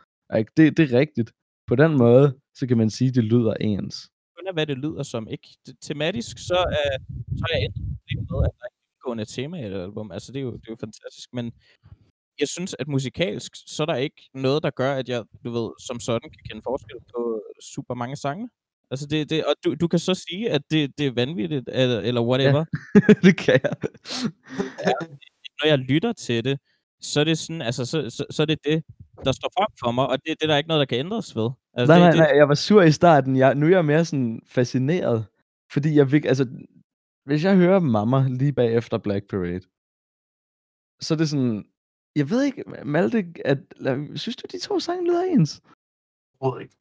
Det, 0.57 0.77
det 0.77 0.93
er 0.93 0.99
rigtigt. 0.99 1.33
På 1.67 1.77
den 1.77 1.99
måde, 1.99 2.39
så 2.55 2.67
kan 2.67 2.79
man 2.79 2.91
sige, 2.91 3.09
at 3.09 3.15
det 3.15 3.25
lyder 3.25 3.55
ens. 3.55 4.11
Kun 4.37 4.55
hvad 4.55 4.67
det 4.67 4.79
lyder 4.79 5.03
som. 5.03 5.29
Ikke 5.29 5.49
tematisk, 5.83 6.39
så, 6.39 6.55
er, 6.55 6.99
så 7.39 7.45
er 7.51 7.57
jeg 7.57 7.65
endt 7.65 7.77
med, 8.31 8.45
at 8.45 8.53
der 8.59 8.65
er 8.65 8.67
et 8.67 8.77
gennemgående 8.79 9.25
tema 9.25 9.57
i 9.57 9.67
et 9.67 9.73
album. 9.73 10.11
Altså, 10.13 10.33
det 10.33 10.39
er 10.39 10.43
jo, 10.43 10.53
det 10.53 10.69
er 10.69 10.73
jo 10.73 10.77
fantastisk, 10.81 11.29
men 11.33 11.53
jeg 12.41 12.49
synes, 12.49 12.77
at 12.79 12.89
musikalsk, 12.89 13.53
så 13.67 13.83
er 13.83 13.87
der 13.87 13.95
ikke 13.95 14.31
noget, 14.35 14.63
der 14.63 14.71
gør, 14.71 14.95
at 14.95 15.09
jeg, 15.09 15.25
du 15.45 15.51
ved, 15.51 15.71
som 15.81 16.01
sådan 16.01 16.31
kan 16.31 16.43
kende 16.49 16.63
forskel 16.65 16.97
på 17.15 17.43
super 17.61 17.95
mange 17.95 18.17
sange. 18.17 18.49
Altså 18.91 19.07
det, 19.07 19.31
det, 19.31 19.45
og 19.45 19.55
du, 19.65 19.75
du 19.75 19.89
kan 19.89 19.99
så 19.99 20.15
sige, 20.15 20.51
at 20.51 20.63
det, 20.71 20.99
det 20.99 21.07
er 21.07 21.13
vanvittigt, 21.13 21.69
eller, 21.73 22.01
eller 22.01 22.23
whatever. 22.23 22.65
Ja, 22.95 23.01
det 23.29 23.37
kan 23.37 23.61
jeg. 23.63 23.75
ja, 24.87 24.93
når 25.63 25.67
jeg 25.69 25.79
lytter 25.79 26.13
til 26.13 26.45
det, 26.45 26.59
så 27.01 27.21
er 27.21 27.25
det 27.25 27.39
sådan, 27.39 27.63
altså, 27.63 27.85
så, 27.85 28.11
så, 28.11 28.25
så 28.31 28.43
er 28.43 28.47
det 28.47 28.59
det, 28.65 28.85
der 29.25 29.33
står 29.33 29.51
frem 29.59 29.69
for 29.81 29.91
mig, 29.91 30.07
og 30.07 30.19
det, 30.19 30.41
det 30.41 30.43
er 30.43 30.47
der 30.47 30.57
ikke 30.57 30.69
noget, 30.69 30.81
der 30.81 30.97
kan 30.97 30.99
ændres 30.99 31.37
ved. 31.37 31.51
Altså, 31.75 31.95
nej, 31.95 32.11
det, 32.11 32.19
nej, 32.19 32.27
nej, 32.27 32.37
jeg 32.37 32.49
var 32.49 32.55
sur 32.55 32.83
i 32.83 32.93
starten. 32.93 33.37
Jeg, 33.37 33.55
nu 33.55 33.67
er 33.67 33.71
jeg 33.71 33.85
mere 33.85 34.05
sådan 34.05 34.41
fascineret, 34.47 35.27
fordi 35.73 35.97
jeg 35.97 36.11
fik, 36.11 36.25
altså, 36.25 36.47
hvis 37.25 37.45
jeg 37.45 37.57
hører 37.57 37.81
Mamma 37.81 38.27
lige 38.29 38.53
bagefter 38.53 38.99
Black 38.99 39.29
Parade, 39.31 39.61
så 41.01 41.15
er 41.15 41.19
det 41.19 41.29
sådan, 41.29 41.65
jeg 42.17 42.31
ved 42.31 42.43
ikke, 42.43 42.65
Malte, 42.85 43.27
at, 43.45 43.59
synes 44.15 44.37
du, 44.37 44.47
de 44.53 44.59
to 44.59 44.81
sange 44.81 45.07
lyder 45.07 45.23
ens? 45.23 45.63
Overhovedet 46.41 46.65
ikke. 46.65 46.77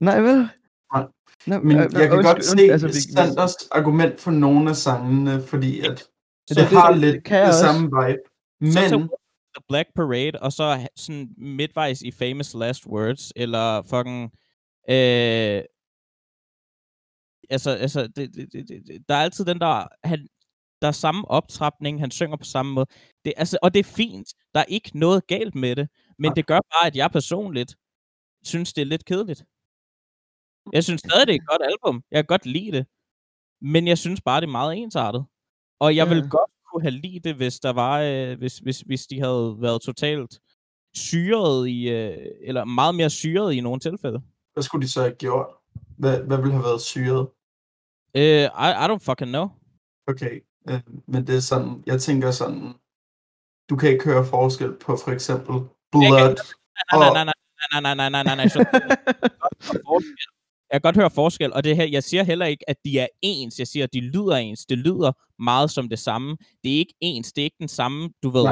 Nej, 0.00 0.20
vel? 0.20 0.48
Nej. 0.94 1.06
Nej 1.46 1.58
men 1.58 1.76
øh, 1.76 1.82
jeg 1.92 2.08
kan 2.08 2.18
und, 2.18 2.24
godt 2.24 2.44
se 2.44 2.72
altså, 2.72 3.08
Sanders 3.14 3.54
vi... 3.60 3.68
argument 3.70 4.20
for 4.20 4.30
nogle 4.30 4.70
af 4.70 4.76
sangene, 4.76 5.42
fordi 5.42 5.80
at 5.80 5.98
så 5.98 6.54
det, 6.54 6.56
det 6.56 6.78
har 6.78 6.90
det, 6.90 7.00
lidt 7.00 7.14
det, 7.14 7.24
det, 7.24 7.46
det 7.46 7.54
samme 7.54 7.82
vibe. 7.82 8.22
Men... 8.60 8.72
Så, 8.72 8.88
så 8.88 9.16
The 9.56 9.64
Black 9.68 9.88
Parade, 9.94 10.38
og 10.40 10.52
så 10.52 10.88
sådan 10.96 11.28
midtvejs 11.36 12.02
i 12.02 12.10
Famous 12.10 12.54
Last 12.54 12.86
Words, 12.86 13.32
eller 13.36 13.82
fucking... 13.82 14.32
Øh, 14.90 15.62
altså, 17.50 17.70
altså 17.70 18.06
det, 18.06 18.34
det, 18.34 18.52
det, 18.52 18.68
det, 18.68 19.08
der 19.08 19.14
er 19.14 19.22
altid 19.22 19.44
den 19.44 19.58
der... 19.58 19.88
Han, 20.04 20.28
der 20.82 20.88
er 20.88 20.92
samme 20.92 21.30
optrapning, 21.30 22.00
han 22.00 22.10
synger 22.10 22.36
på 22.36 22.44
samme 22.44 22.72
måde. 22.72 22.86
Det, 23.24 23.32
altså, 23.36 23.58
og 23.62 23.74
det 23.74 23.80
er 23.80 23.84
fint. 23.84 24.28
Der 24.54 24.60
er 24.60 24.64
ikke 24.64 24.98
noget 24.98 25.26
galt 25.26 25.54
med 25.54 25.76
det. 25.76 25.88
Men 26.18 26.32
det 26.36 26.46
gør 26.46 26.60
bare, 26.60 26.86
at 26.86 26.96
jeg 26.96 27.10
personligt 27.10 27.76
synes, 28.44 28.72
det 28.72 28.82
er 28.82 28.86
lidt 28.86 29.04
kedeligt. 29.04 29.44
Jeg 30.72 30.84
synes 30.84 31.00
stadig, 31.00 31.26
det 31.26 31.32
er 31.32 31.38
et 31.38 31.48
godt 31.48 31.62
album. 31.62 32.02
Jeg 32.10 32.18
kan 32.18 32.26
godt 32.26 32.46
lide 32.46 32.72
det. 32.72 32.86
Men 33.60 33.88
jeg 33.88 33.98
synes 33.98 34.20
bare, 34.20 34.40
det 34.40 34.46
er 34.46 34.50
meget 34.50 34.76
ensartet. 34.76 35.24
Og 35.80 35.96
jeg 35.96 36.06
ja. 36.06 36.14
vil 36.14 36.28
godt 36.28 36.50
kunne 36.66 36.82
have 36.82 37.00
lide 37.04 37.20
det, 37.20 37.36
hvis 37.36 37.60
der 37.60 37.72
var, 37.72 38.00
øh, 38.00 38.38
hvis, 38.38 38.58
hvis, 38.58 38.80
hvis 38.80 39.06
de 39.06 39.20
havde 39.20 39.56
været 39.60 39.82
totalt 39.82 40.40
syret 40.94 41.68
i, 41.68 41.88
øh, 41.88 42.16
eller 42.42 42.64
meget 42.64 42.94
mere 42.94 43.10
syret 43.10 43.54
i 43.54 43.60
nogle 43.60 43.80
tilfælde. 43.80 44.22
Hvad 44.52 44.62
skulle 44.62 44.82
de 44.82 44.90
så 44.90 45.00
have 45.00 45.14
gjort? 45.14 45.46
Hvad, 45.98 46.22
hvad 46.22 46.36
ville 46.36 46.52
have 46.52 46.64
været 46.64 46.80
syret? 46.80 47.28
Uh, 48.14 48.46
I, 48.66 48.68
I 48.82 48.86
don't 48.90 49.04
fucking 49.08 49.30
know. 49.30 49.48
Okay, 50.06 50.40
uh, 50.64 50.80
men 51.06 51.26
det 51.26 51.36
er 51.36 51.40
sådan, 51.40 51.82
jeg 51.86 52.00
tænker 52.00 52.30
sådan, 52.30 52.74
du 53.70 53.76
kan 53.76 53.90
ikke 53.90 54.04
høre 54.04 54.26
forskel 54.26 54.72
på 54.72 54.96
for 54.96 55.10
eksempel 55.10 55.54
Blood 55.92 56.36
nej, 56.92 57.10
nej, 57.14 57.24
nej, 57.24 57.24
nej, 57.24 57.94
nej, 57.94 57.94
nej, 57.94 58.08
nej, 58.08 58.22
nej, 58.22 58.22
nej, 58.22 58.34
nej, 58.34 58.46
Jeg 60.70 60.80
kan 60.80 60.80
godt 60.80 60.96
høre 60.96 61.10
forskel, 61.10 61.52
og 61.52 61.64
det 61.64 61.76
her, 61.76 61.84
jeg 61.84 62.02
siger 62.02 62.22
heller 62.22 62.46
ikke, 62.46 62.70
at 62.70 62.76
de 62.84 62.98
er 62.98 63.06
ens. 63.22 63.58
Jeg 63.58 63.66
siger, 63.66 63.84
at 63.84 63.92
de 63.92 64.00
lyder 64.00 64.36
ens. 64.36 64.66
Det 64.66 64.78
lyder 64.78 65.12
meget 65.42 65.70
som 65.70 65.88
det 65.88 65.98
samme. 65.98 66.36
Det 66.64 66.74
er 66.74 66.78
ikke 66.78 66.94
ens. 67.00 67.32
Det 67.32 67.42
er 67.42 67.44
ikke 67.44 67.56
den 67.60 67.68
samme, 67.68 68.10
du 68.22 68.30
ved, 68.30 68.46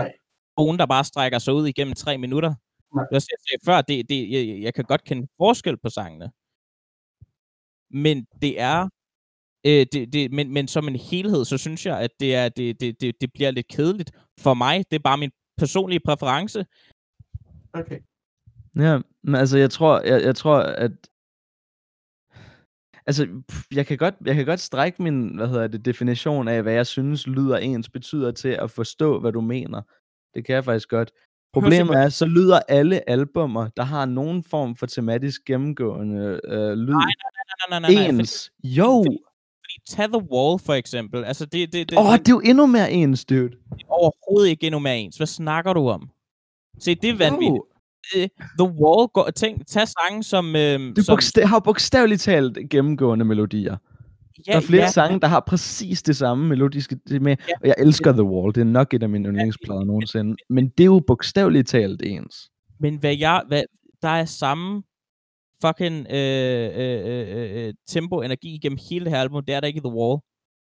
tone, 0.59 0.79
der 0.79 0.87
bare 0.87 1.05
strækker 1.05 1.39
sig 1.39 1.55
ud 1.55 1.67
igennem 1.69 1.95
tre 1.95 2.19
minutter. 2.19 2.55
Nej. 2.95 3.05
Jeg 3.13 3.23
sagde 3.23 3.65
før, 3.65 3.81
det, 3.81 4.09
det, 4.09 4.31
jeg, 4.31 4.63
jeg 4.63 4.75
kan 4.75 4.85
godt 4.85 5.05
kende 5.05 5.29
forskel 5.37 5.77
på 5.79 5.91
sangene. 5.91 6.31
Men 7.91 8.27
det 8.43 8.61
er 8.61 8.89
Øh, 9.67 9.87
det, 9.93 10.13
det, 10.13 10.33
men, 10.33 10.53
men 10.53 10.69
som 10.69 10.89
en 10.89 10.97
helhed, 10.97 11.45
så 11.45 11.59
synes 11.59 11.87
jeg, 11.87 12.01
at 12.01 12.11
det, 12.21 12.35
er, 12.35 12.49
det, 12.49 12.81
det, 12.81 13.01
det, 13.01 13.15
det 13.21 13.33
bliver 13.33 13.51
lidt 13.51 13.69
kedeligt 13.69 14.11
for 14.41 14.55
mig. 14.55 14.85
Det 14.91 14.97
er 14.97 15.03
bare 15.03 15.19
min 15.19 15.31
personlige 15.59 16.01
præference. 16.01 16.67
Okay. 17.73 17.99
Ja, 18.77 18.99
men 19.23 19.35
altså, 19.35 19.59
jeg 19.59 19.71
tror, 19.71 20.01
jeg, 20.01 20.23
jeg 20.23 20.37
tror, 20.37 20.59
at 20.59 20.93
Altså, 23.07 23.43
jeg 23.75 23.87
kan, 23.87 23.99
godt, 23.99 24.15
jeg 24.25 24.35
kan 24.35 24.47
godt 24.47 24.61
strække 24.61 25.03
min, 25.03 25.37
hvad 25.37 25.49
hedder 25.49 25.67
det, 25.67 25.85
definition 25.85 26.49
af, 26.49 26.63
hvad 26.63 26.73
jeg 26.73 26.87
synes 26.87 27.27
lyder 27.27 27.57
ens 27.57 27.89
betyder 27.89 28.33
til 28.33 28.49
at 28.49 28.71
forstå, 28.71 29.21
hvad 29.21 29.33
du 29.33 29.41
mener. 29.41 29.83
Det 30.35 30.45
kan 30.45 30.55
jeg 30.55 30.65
faktisk 30.65 30.89
godt. 30.89 31.11
Problemet 31.53 31.97
er, 31.97 32.09
så 32.09 32.27
lyder 32.27 32.61
alle 32.69 33.11
albummer, 33.11 33.69
der 33.77 33.83
har 33.83 34.05
nogen 34.07 34.43
form 34.43 34.77
for 34.77 34.87
tematisk 34.87 35.45
gennemgående 35.45 36.41
øh, 36.45 36.73
lyd, 36.73 36.93
Nej, 36.93 37.05
nej, 37.05 37.71
nej, 37.71 37.81
nej, 37.81 37.81
nej, 37.81 38.05
fordi, 38.05 38.21
ens. 38.21 38.53
Jo! 38.63 39.05
fordi 39.07 39.28
tag 39.91 40.09
The 40.09 40.23
Wall 40.33 40.59
for 40.59 40.73
eksempel. 40.75 41.25
Altså, 41.25 41.45
det, 41.47 41.73
det, 41.73 41.91
det, 41.91 41.99
Åh, 41.99 42.07
oh, 42.07 42.13
det, 42.13 42.27
det 42.27 42.33
er 42.33 42.37
jo 42.37 42.41
endnu 42.45 42.67
mere 42.67 42.93
ens, 42.93 43.25
dude. 43.25 43.51
er 43.73 43.75
overhovedet 43.89 44.51
ikke 44.51 44.67
endnu 44.67 44.79
mere 44.79 44.99
ens. 44.99 45.17
Hvad 45.17 45.27
snakker 45.27 45.73
du 45.73 45.89
om? 45.89 46.09
Se, 46.81 46.95
det 46.95 47.11
er 47.11 47.17
vanvittigt. 47.17 47.63
Øh, 48.17 48.29
The 48.59 48.69
Wall, 48.83 49.09
går, 49.09 49.31
tænk, 49.31 49.67
tag 49.67 49.89
sange 49.89 50.23
som... 50.23 50.57
Øhm, 50.57 50.95
Det 50.95 51.05
som 51.07 51.19
bogsta- 51.19 51.45
har 51.47 51.59
bogstaveligt 51.61 52.21
talt 52.21 52.59
gennemgående 52.71 53.25
melodier. 53.25 53.77
ja, 54.47 54.53
der 54.53 54.59
er 54.59 54.63
flere 54.63 54.83
ja, 54.83 54.91
sange, 54.91 55.21
der 55.21 55.27
har 55.27 55.41
præcis 55.47 56.03
det 56.03 56.17
samme 56.17 56.49
melodiske 56.49 56.97
det 57.09 57.23
med, 57.23 57.37
Ja. 57.49 57.53
og 57.63 57.67
jeg 57.69 57.75
elsker 57.79 58.13
The 58.13 58.23
Wall. 58.23 58.55
Det 58.55 58.61
er 58.61 58.65
nok 58.65 58.95
et 58.95 59.03
af 59.03 59.09
mine 59.09 59.29
yndlingsplader 59.29 59.85
nogensinde. 59.85 60.37
Men 60.51 60.69
det 60.69 60.81
er 60.81 60.87
jo 60.87 61.03
bogstaveligt 61.07 61.69
talt 61.69 62.03
ens. 62.05 62.51
Men 62.81 62.97
hvad 62.97 63.17
jeg, 63.17 63.43
hvad, 63.49 63.63
der 64.03 64.09
er 64.09 64.25
samme 64.25 64.83
fucking 65.61 66.07
øh, 66.11 66.71
øh, 66.81 67.03
øh, 67.09 67.67
øh, 67.67 67.75
tempo 67.87 68.17
og 68.17 68.25
energi 68.25 68.55
igennem 68.55 68.79
hele 68.91 69.05
det 69.05 69.13
her 69.13 69.21
album. 69.21 69.45
Det 69.45 69.55
er 69.55 69.61
der 69.61 69.67
ikke 69.67 69.79
i 69.79 69.89
The 69.89 69.97
Wall. 69.99 70.21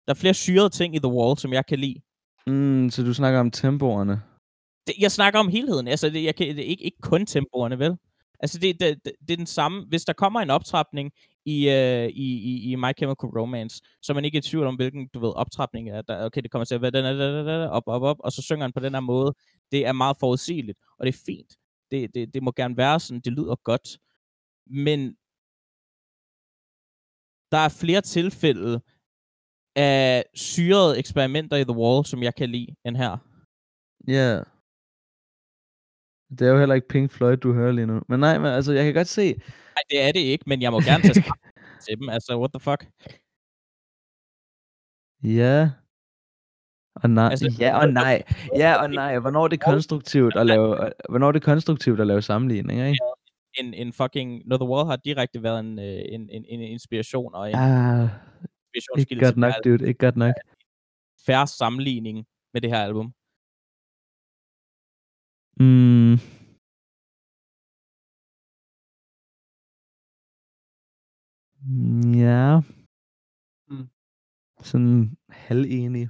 Der 0.06 0.14
er 0.14 0.18
flere 0.18 0.34
syrede 0.34 0.70
ting 0.70 0.96
i 0.96 1.00
The 1.00 1.12
Wall, 1.12 1.38
som 1.38 1.54
jeg 1.54 1.66
kan 1.66 1.80
lide. 1.80 2.02
Mm, 2.48 2.90
så 2.90 3.04
du 3.04 3.14
snakker 3.14 3.40
om 3.40 3.52
tempoerne. 3.52 4.22
Det, 4.88 4.96
jeg 5.00 5.12
snakker 5.12 5.40
om 5.40 5.48
helheden. 5.48 5.88
Altså, 5.88 6.10
det, 6.10 6.24
jeg 6.24 6.36
kan, 6.36 6.48
det 6.48 6.60
er 6.60 6.70
ikke, 6.70 6.84
ikke 6.84 6.98
kun 7.02 7.26
tempoerne, 7.26 7.80
vel? 7.80 7.98
Altså, 8.40 8.60
det, 8.60 8.80
det, 8.80 9.06
det, 9.06 9.14
det 9.28 9.34
er 9.34 9.38
den 9.38 9.46
samme. 9.46 9.86
Hvis 9.90 10.06
der 10.06 10.14
kommer 10.14 10.40
en 10.40 10.50
optrapning 10.50 11.12
i, 11.46 11.70
øh, 11.70 12.08
i, 12.08 12.28
i, 12.52 12.72
i 12.72 12.76
My 12.76 12.92
Chemical 12.98 13.30
Romance, 13.40 13.82
så 14.02 14.12
er 14.12 14.16
man 14.16 14.26
ikke 14.26 14.38
i 14.38 14.42
tvivl 14.42 14.66
om, 14.66 14.76
hvilken, 14.76 15.08
du 15.14 15.20
ved, 15.20 15.34
optrapning 15.36 15.90
er. 15.90 16.02
Der, 16.02 16.26
okay, 16.26 16.42
det 16.42 16.52
kommer 16.52 16.66
til 16.66 16.76
at 16.76 16.82
være 16.82 16.92
den, 16.92 17.06
den, 17.06 17.70
op, 17.70 17.84
op, 17.88 18.02
op, 18.02 18.18
og 18.20 18.32
så 18.32 18.42
synger 18.42 18.64
han 18.64 18.72
på 18.74 18.80
den 18.80 18.94
her 18.94 19.02
måde. 19.02 19.34
Det 19.72 19.86
er 19.86 19.92
meget 19.92 20.18
forudsigeligt, 20.20 20.78
og 21.00 21.06
det 21.06 21.14
er 21.14 21.20
fint. 21.26 21.54
Det, 21.92 22.14
det, 22.14 22.34
det 22.34 22.44
må 22.44 22.52
gerne 22.56 22.78
være 22.78 23.00
sådan, 23.00 23.22
det 23.22 23.34
lyder 23.34 23.56
godt. 23.64 23.98
Men 24.70 25.00
der 27.52 27.58
er 27.58 27.78
flere 27.82 28.02
tilfælde 28.02 28.82
af 29.76 30.26
syrede 30.34 31.00
eksperimenter 31.00 31.58
i 31.58 31.64
The 31.64 31.78
Wall, 31.78 32.06
som 32.06 32.24
jeg 32.24 32.36
kan 32.36 32.50
lide, 32.50 32.76
end 32.86 32.98
her. 32.98 33.18
Ja. 34.08 34.14
Yeah. 34.14 34.46
Det 36.30 36.48
er 36.48 36.52
jo 36.52 36.60
heller 36.60 36.76
ikke 36.76 36.88
Pink 36.88 37.12
Floyd, 37.12 37.38
du 37.38 37.54
hører 37.54 37.72
lige 37.72 37.88
nu. 37.88 38.02
Men 38.08 38.20
nej, 38.20 38.38
men 38.38 38.52
altså, 38.52 38.72
jeg 38.74 38.86
kan 38.86 38.94
godt 38.94 39.08
se... 39.08 39.34
Nej, 39.76 39.84
det 39.90 40.02
er 40.02 40.12
det 40.12 40.20
ikke, 40.20 40.44
men 40.48 40.62
jeg 40.62 40.72
må 40.72 40.80
gerne 40.80 41.04
tage 41.04 41.14
til 41.86 42.00
dem. 42.00 42.10
Altså, 42.10 42.38
what 42.38 42.52
the 42.54 42.60
fuck? 42.60 42.82
Ja. 45.24 45.72
Og 46.96 47.10
nej. 47.10 47.30
Altså, 47.32 47.56
ja 47.60 47.80
og 47.80 47.88
nej. 47.90 48.24
Ja 48.56 48.82
og 48.82 48.90
nej. 48.90 49.20
Hvornår 49.20 49.44
er 49.44 49.48
det 49.48 49.62
konstruktivt 49.62 50.36
at 50.36 50.46
lave, 50.46 50.68
hvornår 51.10 51.28
er 51.28 51.32
det 51.32 51.44
konstruktivt 51.44 52.00
at 52.00 52.08
lave 52.08 52.22
sammenligninger, 52.22 52.86
ikke? 52.86 53.00
En, 53.58 53.74
en 53.74 53.94
fucking... 53.94 54.48
No, 54.48 54.58
The 54.58 54.68
Wall 54.68 54.86
har 54.88 54.96
direkte 54.96 55.44
været 55.44 55.60
en, 55.60 55.80
øh, 55.80 56.02
en, 56.16 56.30
en, 56.30 56.46
en 56.46 56.62
inspiration 56.62 57.36
og 57.36 57.50
en 57.50 57.56
Ah, 57.56 58.10
ikke 58.98 59.16
godt 59.20 59.38
nok, 59.38 59.54
dude. 59.64 59.88
Ikke 59.88 59.98
godt 59.98 60.18
nok. 60.18 60.34
færre 61.26 61.48
sammenligning 61.48 62.26
med 62.54 62.62
det 62.62 62.70
her 62.70 62.80
album. 62.84 63.14
Mm. 65.60 66.16
Mm, 71.62 72.14
Ja. 72.26 72.62
Mm. 73.70 73.90
Sådan 74.62 75.18
halvenig. 75.30 76.10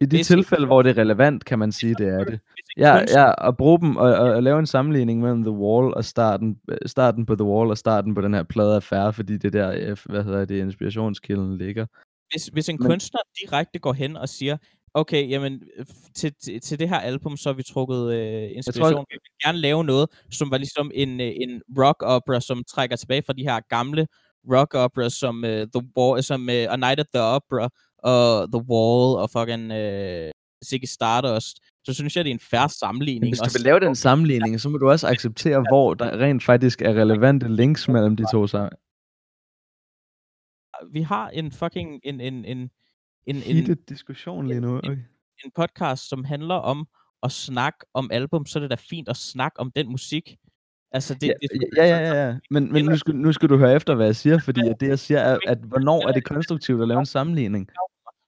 I 0.00 0.06
de 0.06 0.22
tilfælde, 0.22 0.66
hvor 0.66 0.82
det 0.82 0.98
er 0.98 1.02
relevant, 1.02 1.44
kan 1.44 1.58
man 1.58 1.72
sige, 1.72 1.94
det 1.94 2.08
er 2.08 2.24
det. 2.24 2.40
Ja, 2.76 2.96
ja, 2.96 3.48
at 3.48 3.56
bruge 3.56 3.80
dem 3.80 3.96
og, 3.96 4.14
og, 4.14 4.30
og 4.30 4.42
lave 4.42 4.58
en 4.58 4.66
sammenligning 4.66 5.20
mellem 5.20 5.42
The 5.42 5.52
Wall 5.52 5.94
og 5.94 6.04
starten, 6.04 6.58
øh, 6.70 6.78
starten 6.86 7.26
på 7.26 7.34
The 7.34 7.44
Wall 7.44 7.70
og 7.70 7.78
starten 7.78 8.14
på 8.14 8.20
den 8.20 8.34
her 8.34 8.42
plade 8.42 8.76
er 8.76 8.80
færre, 8.80 9.12
fordi 9.12 9.38
det 9.38 9.52
der, 9.52 9.70
øh, 9.90 9.96
hvad 10.04 10.24
hedder 10.24 10.44
det, 10.44 10.58
inspirationskilden 10.58 11.58
ligger. 11.58 11.86
hvis, 12.32 12.46
hvis 12.46 12.68
en 12.68 12.76
Men- 12.80 12.90
kunstner 12.90 13.20
direkte 13.42 13.78
går 13.78 13.92
hen 13.92 14.16
og 14.16 14.28
siger, 14.28 14.56
okay, 14.94 15.30
jamen, 15.30 15.62
til, 16.14 16.32
til, 16.42 16.60
til 16.60 16.78
det 16.78 16.88
her 16.88 16.98
album, 16.98 17.36
så 17.36 17.48
har 17.48 17.54
vi 17.54 17.62
trukket 17.62 18.12
øh, 18.12 18.50
inspiration. 18.56 18.92
Tror, 18.92 19.06
vi 19.10 19.18
vil 19.22 19.46
gerne 19.46 19.58
lave 19.58 19.84
noget, 19.84 20.08
som 20.30 20.50
var 20.50 20.56
ligesom 20.58 20.90
en, 20.94 21.20
øh, 21.20 21.32
en 21.40 21.62
rock 21.78 22.02
opera, 22.02 22.40
som 22.40 22.64
trækker 22.64 22.96
tilbage 22.96 23.22
fra 23.26 23.32
de 23.32 23.42
her 23.42 23.60
gamle 23.68 24.06
rock 24.52 24.74
operas, 24.74 25.12
som 25.12 25.44
uh, 25.44 25.50
The 25.50 25.82
Wall, 25.96 26.22
som 26.22 26.40
uh, 26.48 26.74
A 26.74 26.76
Night 26.76 27.00
at 27.00 27.06
the 27.14 27.22
Opera, 27.22 27.68
og 28.02 28.52
The 28.52 28.62
Wall, 28.70 29.16
og 29.22 29.30
fucking 29.30 29.64
uh, 29.70 30.30
Ziggy 30.64 30.84
Stardust. 30.84 31.60
Så 31.84 31.94
synes 31.94 32.16
jeg, 32.16 32.24
det 32.24 32.30
er 32.30 32.34
en 32.34 32.40
færre 32.40 32.62
Men 32.64 32.68
sammenligning. 32.68 33.30
hvis 33.30 33.38
du 33.38 33.58
vil 33.58 33.64
lave 33.64 33.80
den 33.80 33.94
sammenligning, 33.94 34.60
så 34.60 34.68
må 34.68 34.78
du 34.78 34.90
også 34.90 35.06
acceptere, 35.08 35.64
hvor 35.70 35.94
der 35.94 36.18
rent 36.18 36.44
faktisk 36.44 36.82
er 36.82 36.94
relevante 36.94 37.56
links 37.56 37.88
mellem 37.88 38.16
de 38.16 38.24
to 38.32 38.46
sange. 38.46 38.70
vi 40.92 41.02
har 41.02 41.28
en 41.28 41.52
fucking 41.52 42.00
en, 42.04 42.20
en, 42.20 42.44
en, 42.44 42.70
en, 43.26 43.36
en, 43.36 43.76
diskussion 43.88 44.46
lige 44.46 44.60
nu. 44.60 44.76
Okay. 44.76 44.98
en 45.44 45.50
podcast, 45.54 46.08
som 46.08 46.24
handler 46.24 46.54
om 46.54 46.88
at 47.22 47.32
snakke 47.32 47.78
om 47.94 48.10
album, 48.12 48.46
så 48.46 48.58
er 48.58 48.60
det 48.60 48.70
da 48.70 48.76
fint 48.76 49.08
at 49.08 49.16
snakke 49.16 49.60
om 49.60 49.70
den 49.70 49.88
musik. 49.88 50.36
Altså, 50.92 51.14
det, 51.14 51.22
Ja, 51.28 51.32
det, 51.42 51.64
ja, 51.76 51.84
ja, 51.84 51.98
ja, 51.98 52.26
ja. 52.26 52.36
Men, 52.50 52.72
men 52.72 52.84
nu, 52.84 52.96
skal, 52.96 53.16
nu 53.16 53.32
skal 53.32 53.48
du 53.48 53.56
høre 53.56 53.74
efter, 53.74 53.94
hvad 53.94 54.06
jeg 54.06 54.16
siger, 54.16 54.38
fordi 54.38 54.68
at 54.68 54.80
det, 54.80 54.88
jeg 54.88 54.98
siger, 54.98 55.20
er, 55.20 55.38
at 55.46 55.58
hvornår 55.58 56.08
er 56.08 56.12
det 56.12 56.24
konstruktivt 56.24 56.82
at 56.82 56.88
lave 56.88 57.00
en 57.00 57.06
sammenligning? 57.06 57.68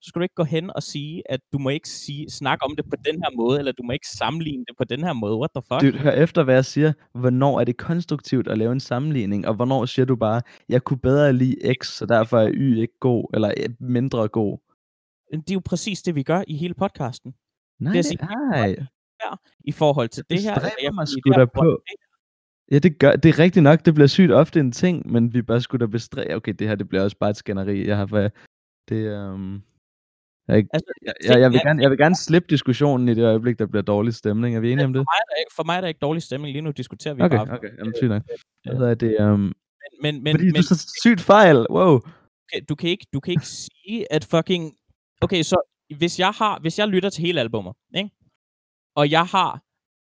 så 0.03 0.09
skal 0.09 0.21
du 0.21 0.23
ikke 0.23 0.35
gå 0.35 0.45
hen 0.45 0.71
og 0.77 0.83
sige, 0.83 1.23
at 1.31 1.41
du 1.53 1.59
må 1.59 1.69
ikke 1.69 1.89
sige, 1.89 2.31
snakke 2.31 2.65
om 2.65 2.77
det 2.77 2.85
på 2.91 2.97
den 3.05 3.15
her 3.23 3.37
måde, 3.37 3.59
eller 3.59 3.73
du 3.73 3.83
må 3.83 3.93
ikke 3.93 4.09
sammenligne 4.09 4.65
det 4.69 4.77
på 4.79 4.85
den 4.85 5.05
her 5.05 5.13
måde. 5.13 5.37
What 5.37 5.51
the 5.57 5.63
fuck? 5.69 5.95
Du, 5.95 5.99
hør 5.99 6.11
efter, 6.11 6.43
hvad 6.43 6.55
jeg 6.55 6.65
siger. 6.65 6.93
Hvornår 7.15 7.61
er 7.61 7.65
det 7.65 7.77
konstruktivt 7.77 8.49
at 8.49 8.59
lave 8.59 8.73
en 8.73 8.81
sammenligning? 8.81 9.49
Og 9.49 9.55
hvornår 9.55 9.85
siger 9.85 10.07
du 10.07 10.17
bare, 10.17 10.43
jeg 10.69 10.85
kunne 10.85 10.99
bedre 10.99 11.33
lide 11.33 11.75
X, 11.83 11.87
så 11.87 12.07
derfor 12.07 12.39
er 12.39 12.51
Y 12.55 12.81
ikke 12.81 12.99
god, 13.01 13.31
eller 13.35 13.55
øh, 13.57 13.69
mindre 13.81 14.29
god? 14.29 14.59
Det 15.33 15.51
er 15.51 15.55
jo 15.55 15.63
præcis 15.65 16.03
det, 16.03 16.15
vi 16.15 16.23
gør 16.23 16.43
i 16.47 16.57
hele 16.57 16.75
podcasten. 16.75 17.35
Nej, 17.81 17.93
Det 17.93 17.99
er 17.99 18.11
det, 18.11 18.21
nej. 18.31 18.77
I 19.65 19.73
forhold 19.73 20.09
til 20.09 20.25
det 20.31 20.43
her. 20.43 20.55
bestræber 20.55 20.77
eller 20.79 20.93
mig 20.93 21.09
sgu 21.09 21.21
det 21.25 21.35
her 21.37 21.45
da 21.45 21.45
på. 21.45 21.65
det 21.65 21.99
Ja, 22.71 22.79
det, 22.79 22.99
gør, 22.99 23.13
det 23.17 23.29
er 23.29 23.39
rigtigt 23.39 23.63
nok. 23.63 23.85
Det 23.85 23.95
bliver 23.95 24.07
sygt 24.07 24.33
ofte 24.33 24.61
en 24.61 24.73
ting, 24.73 25.11
men 25.13 25.35
vi 25.35 25.43
bør 25.43 25.59
sgu 25.59 25.77
da 25.77 25.87
bestræbe. 25.87 26.35
Okay, 26.35 26.53
det 26.53 26.69
her 26.69 26.75
det 26.75 26.89
bliver 26.89 27.05
også 27.05 27.17
bare 27.19 27.31
et 27.31 27.37
skænderi. 27.37 27.87
Jeg 27.87 27.97
har 27.97 28.07
for, 28.07 28.19
det, 28.89 29.29
um, 29.33 29.63
jeg, 30.49 30.59
er 30.59 30.63
Altså, 30.73 30.93
jeg, 31.03 31.15
jeg, 31.25 31.41
jeg, 31.41 31.51
vil 31.51 31.59
er- 31.59 31.63
gerne, 31.69 31.83
jeg 31.83 31.91
vil 31.91 31.99
gerne 31.99 32.17
slippe 32.17 32.47
diskussionen 32.51 33.09
i 33.09 33.15
det 33.15 33.25
øjeblik, 33.25 33.59
der 33.59 33.67
bliver 33.67 33.83
dårlig 33.83 34.15
stemning. 34.15 34.57
Er 34.57 34.61
vi 34.61 34.73
enige 34.73 34.85
om 34.85 34.93
det? 34.93 35.01
For 35.01 35.05
mig, 35.13 35.19
er 35.23 35.29
der 35.31 35.37
ikke, 35.41 35.53
for 35.57 35.65
mig 35.65 35.77
er 35.77 35.81
der 35.81 35.89
ikke 35.89 35.99
dårlig 35.99 36.23
stemning. 36.23 36.53
Lige 36.53 36.63
nu 36.63 36.71
diskuterer 36.71 37.15
vi 37.15 37.23
Okay, 37.23 37.37
bare. 37.37 37.51
okay. 37.59 37.79
Jamen, 37.79 37.95
sygt 37.97 38.09
nok. 38.09 38.23
Hvad 38.65 38.77
hedder 38.77 38.95
det? 38.95 39.21
Um, 39.21 39.41
Men, 39.41 39.53
men, 40.03 40.23
men, 40.25 40.33
fordi 40.37 40.45
men 40.45 40.55
du 40.55 40.63
så 40.63 40.93
sygt 41.03 41.21
fejl. 41.21 41.57
Wow. 41.71 41.95
okay, 42.45 42.61
du 42.69 42.75
kan 42.75 42.91
ikke, 42.91 43.07
du 43.15 43.21
kan 43.21 43.31
ikke 43.33 43.47
sige, 43.47 44.13
at 44.13 44.25
fucking... 44.25 44.75
Okay, 45.21 45.43
så 45.43 45.57
hvis 45.99 46.19
jeg 46.19 46.31
har, 46.31 46.59
hvis 46.61 46.79
jeg 46.79 46.89
lytter 46.89 47.11
til 47.11 47.23
hele 47.27 47.41
albumet, 47.41 47.75
ikke? 47.97 48.11
og 48.97 49.11
jeg 49.11 49.25
har 49.27 49.61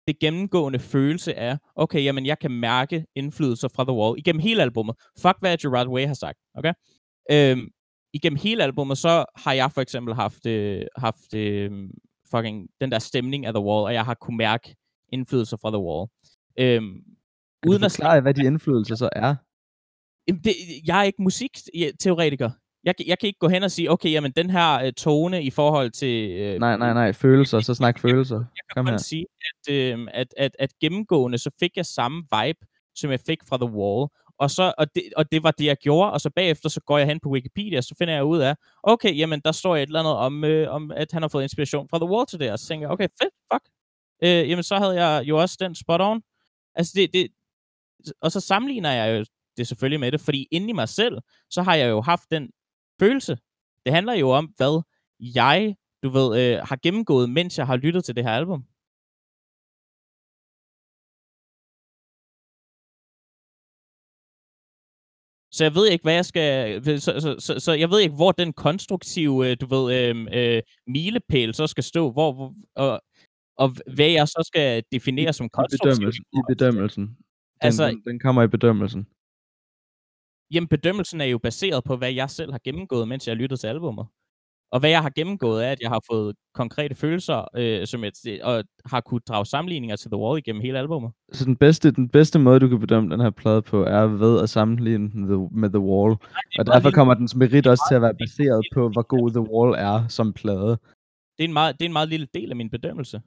det 0.07 0.19
gennemgående 0.19 0.79
følelse 0.79 1.35
af, 1.35 1.59
okay, 1.77 2.05
jamen 2.05 2.27
jeg 2.27 2.38
kan 2.38 2.51
mærke 2.51 3.07
indflydelser 3.14 3.69
fra 3.69 3.85
The 3.85 3.92
Wall 3.92 4.19
igennem 4.19 4.40
hele 4.40 4.62
albumet. 4.62 4.97
Fuck 5.19 5.37
hvad 5.40 5.59
Gerard 5.59 5.88
Way 5.88 6.07
har 6.07 6.14
sagt, 6.14 6.38
okay? 6.55 6.73
Øhm, 7.31 7.69
igennem 8.12 8.38
hele 8.42 8.62
albumet, 8.62 8.99
så 8.99 9.25
har 9.37 9.53
jeg 9.53 9.73
for 9.73 9.81
eksempel 9.81 10.14
haft, 10.14 10.47
øh, 10.47 10.83
haft 10.97 11.35
øh, 11.35 11.71
fucking 12.31 12.69
den 12.81 12.92
der 12.92 12.99
stemning 12.99 13.47
af 13.47 13.53
The 13.53 13.62
Wall, 13.62 13.85
og 13.85 13.95
jeg 13.95 14.05
har 14.05 14.14
kunne 14.14 14.37
mærke 14.37 14.77
indflydelser 15.12 15.57
fra 15.57 15.71
The 15.71 15.79
Wall. 15.79 16.09
Øhm, 16.59 17.03
Kan 17.62 17.71
uden 17.71 17.81
du 17.81 17.87
at 17.87 17.92
forklare, 17.92 18.21
hvad 18.21 18.35
de 18.35 18.47
indflydelser 18.47 18.95
så 18.95 19.09
er? 19.12 19.35
Jamen, 20.29 20.42
det, 20.45 20.53
jeg 20.87 20.99
er 20.99 21.03
ikke 21.03 21.23
musikteoretiker. 21.23 22.51
Jeg, 22.87 22.96
kan- 22.96 23.07
jeg 23.07 23.18
kan 23.18 23.27
ikke 23.27 23.38
gå 23.38 23.49
hen 23.49 23.62
og 23.62 23.70
sige, 23.70 23.90
okay, 23.90 24.11
jamen 24.12 24.33
den 24.33 24.51
her 24.51 24.83
øh, 24.85 24.92
tone 24.92 25.42
i 25.42 25.51
forhold 25.51 25.90
til... 25.90 26.31
Øh, 26.31 26.59
Nej, 26.61 26.77
nej, 26.77 26.92
nej. 26.94 27.12
Følelser. 27.12 27.61
Så 27.61 27.75
snak 27.75 27.99
følelser. 28.05 28.37
Jeg 28.37 28.44
kan 28.75 28.75
Kom 28.75 28.87
her. 28.87 28.96
sige, 28.96 29.27
at, 29.40 29.75
øh, 29.75 30.07
at, 30.14 30.35
at, 30.37 30.57
at 30.59 30.70
gennemgående, 30.81 31.38
så 31.38 31.51
fik 31.61 31.70
jeg 31.77 31.87
samme 31.87 32.22
vibe, 32.22 32.59
som 32.94 33.11
jeg 33.11 33.20
fik 33.27 33.38
fra 33.49 33.57
The 33.57 33.70
Wall. 33.70 34.09
Og, 34.38 34.51
så, 34.51 34.75
og, 34.79 34.94
det, 34.94 35.03
og 35.16 35.33
det 35.33 35.42
var 35.42 35.51
det, 35.51 35.64
jeg 35.64 35.77
gjorde, 35.77 36.12
og 36.12 36.20
så 36.20 36.31
bagefter, 36.31 36.68
så 36.68 36.81
går 36.81 36.99
jeg 36.99 37.07
hen 37.07 37.20
på 37.20 37.29
Wikipedia, 37.29 37.79
og 37.79 37.85
så 37.85 37.94
finder 37.99 38.14
jeg 38.14 38.25
ud 38.25 38.38
af, 38.38 38.55
okay, 38.83 39.18
jamen, 39.18 39.40
der 39.44 39.53
står 39.53 39.77
et 39.77 39.83
eller 39.83 40.01
andet 40.01 40.12
om, 40.14 40.44
øh, 40.44 40.70
om 40.75 40.90
at 40.90 41.12
han 41.12 41.22
har 41.22 41.29
fået 41.29 41.42
inspiration 41.42 41.88
fra 41.88 41.99
The 41.99 42.09
Wall 42.09 42.27
til 42.27 42.40
det, 42.40 42.53
og 42.53 42.59
så 42.59 42.66
tænker 42.66 42.87
jeg, 42.87 42.92
okay, 42.92 43.09
fedt, 43.22 43.35
fuck. 43.53 43.64
Øh, 44.25 44.51
jamen, 44.51 44.62
så 44.62 44.77
havde 44.79 45.05
jeg 45.05 45.25
jo 45.29 45.38
også 45.38 45.57
den 45.61 45.75
spot 45.75 46.01
on. 46.01 46.22
Altså, 46.75 46.92
det, 46.96 47.12
det, 47.12 47.29
og 48.20 48.33
så 48.33 48.40
sammenligner 48.40 48.92
jeg 48.92 49.18
jo 49.18 49.25
det 49.57 49.68
selvfølgelig 49.68 50.01
med 50.01 50.12
det, 50.12 50.20
fordi 50.20 50.49
inde 50.51 50.68
i 50.70 50.72
mig 50.72 50.88
selv, 50.88 51.18
så 51.51 51.62
har 51.62 51.75
jeg 51.75 51.90
jo 51.90 52.01
haft 52.01 52.31
den 52.31 52.51
følelse. 53.01 53.37
Det 53.85 53.95
handler 53.95 54.15
jo 54.15 54.31
om, 54.31 54.45
hvad 54.57 54.83
jeg, 55.21 55.77
du 56.03 56.09
ved, 56.09 56.29
øh, 56.41 56.59
har 56.69 56.79
gennemgået, 56.83 57.31
mens 57.31 57.59
jeg 57.59 57.67
har 57.67 57.77
lyttet 57.77 58.05
til 58.05 58.17
det 58.17 58.25
her 58.25 58.33
album. 58.33 58.65
Så 65.51 65.65
jeg 65.65 65.75
ved 65.75 65.89
ikke, 65.89 66.03
hvad 66.03 66.15
jeg 66.15 66.25
skal... 66.25 66.85
Så, 67.01 67.21
så, 67.21 67.37
så, 67.39 67.61
så 67.61 67.73
jeg 67.73 67.91
ved 67.91 68.01
ikke, 68.01 68.15
hvor 68.15 68.33
den 68.33 68.53
konstruktive, 68.53 69.51
øh, 69.51 69.57
du 69.61 69.67
ved, 69.67 69.85
øh, 69.99 70.27
øh, 70.33 70.63
milepæl 70.87 71.55
så 71.55 71.67
skal 71.67 71.85
stå. 71.85 72.13
Hvor, 72.13 72.33
hvor, 72.33 72.55
og 72.75 73.01
og 73.57 73.77
hvad 73.95 74.11
jeg 74.11 74.29
så 74.29 74.43
skal 74.47 74.85
definere 74.93 75.33
som 75.33 75.47
I 75.47 75.49
konstruktivt. 75.49 75.97
bedømmelsen. 75.97 76.25
I 76.33 76.41
bedømmelsen. 76.49 77.05
Den, 77.07 77.17
altså, 77.61 77.89
den, 77.89 78.03
den 78.07 78.21
kommer 78.21 78.43
i 78.43 78.49
bedømmelsen. 78.49 79.07
Jamen, 80.51 80.69
bedømmelsen 80.69 81.21
er 81.21 81.25
jo 81.25 81.39
baseret 81.39 81.85
på, 81.85 81.97
hvad 81.97 82.13
jeg 82.13 82.31
selv 82.31 82.53
har 82.53 82.61
gennemgået, 82.65 83.09
mens 83.09 83.27
jeg 83.27 83.35
har 83.35 83.41
lyttet 83.43 83.61
til 83.61 83.67
albumet. 83.67 84.07
Og 84.73 84.81
hvad 84.81 84.91
jeg 84.91 85.03
har 85.03 85.11
gennemgået 85.11 85.67
er, 85.67 85.73
at 85.73 85.81
jeg 85.81 85.91
har 85.91 86.03
fået 86.11 86.37
konkrete 86.55 86.95
følelser, 86.95 87.49
øh, 87.57 87.87
som 87.87 88.05
jeg, 88.05 88.13
og 88.43 88.65
har 88.85 89.01
kunne 89.01 89.21
drage 89.29 89.47
sammenligninger 89.47 89.97
til 89.97 90.11
The 90.11 90.19
Wall 90.19 90.39
igennem 90.39 90.63
hele 90.63 90.79
albumet. 90.79 91.13
Så 91.33 91.45
den 91.45 91.57
bedste, 91.57 91.91
den 91.91 92.09
bedste 92.09 92.39
måde, 92.39 92.61
du 92.61 92.69
kan 92.69 92.81
bedømme 92.81 93.11
den 93.11 93.21
her 93.21 93.31
plade 93.31 93.63
på, 93.63 93.85
er 93.85 94.07
ved 94.07 94.43
at 94.43 94.51
sammenligne 94.51 95.11
den 95.11 95.23
the, 95.27 95.49
med 95.61 95.71
The 95.71 95.81
Wall. 95.81 96.13
Og 96.13 96.19
meget 96.57 96.67
derfor 96.67 96.91
kommer 96.91 97.15
dens 97.15 97.35
merit 97.35 97.67
også 97.67 97.85
til 97.91 97.95
at 97.95 98.03
være 98.03 98.15
baseret 98.15 98.67
på, 98.75 98.89
hvor 98.89 99.03
god 99.03 99.31
The 99.31 99.41
Wall 99.41 99.75
er 99.79 100.09
som 100.09 100.33
plade. 100.33 100.79
Det 101.39 101.45
er, 101.45 101.49
en 101.49 101.53
meget, 101.53 101.79
det 101.79 101.85
er 101.85 101.89
en 101.89 101.93
meget 101.93 102.09
lille 102.09 102.27
del 102.35 102.51
af 102.51 102.57
min 102.57 102.71
bedømmelse. 102.71 103.21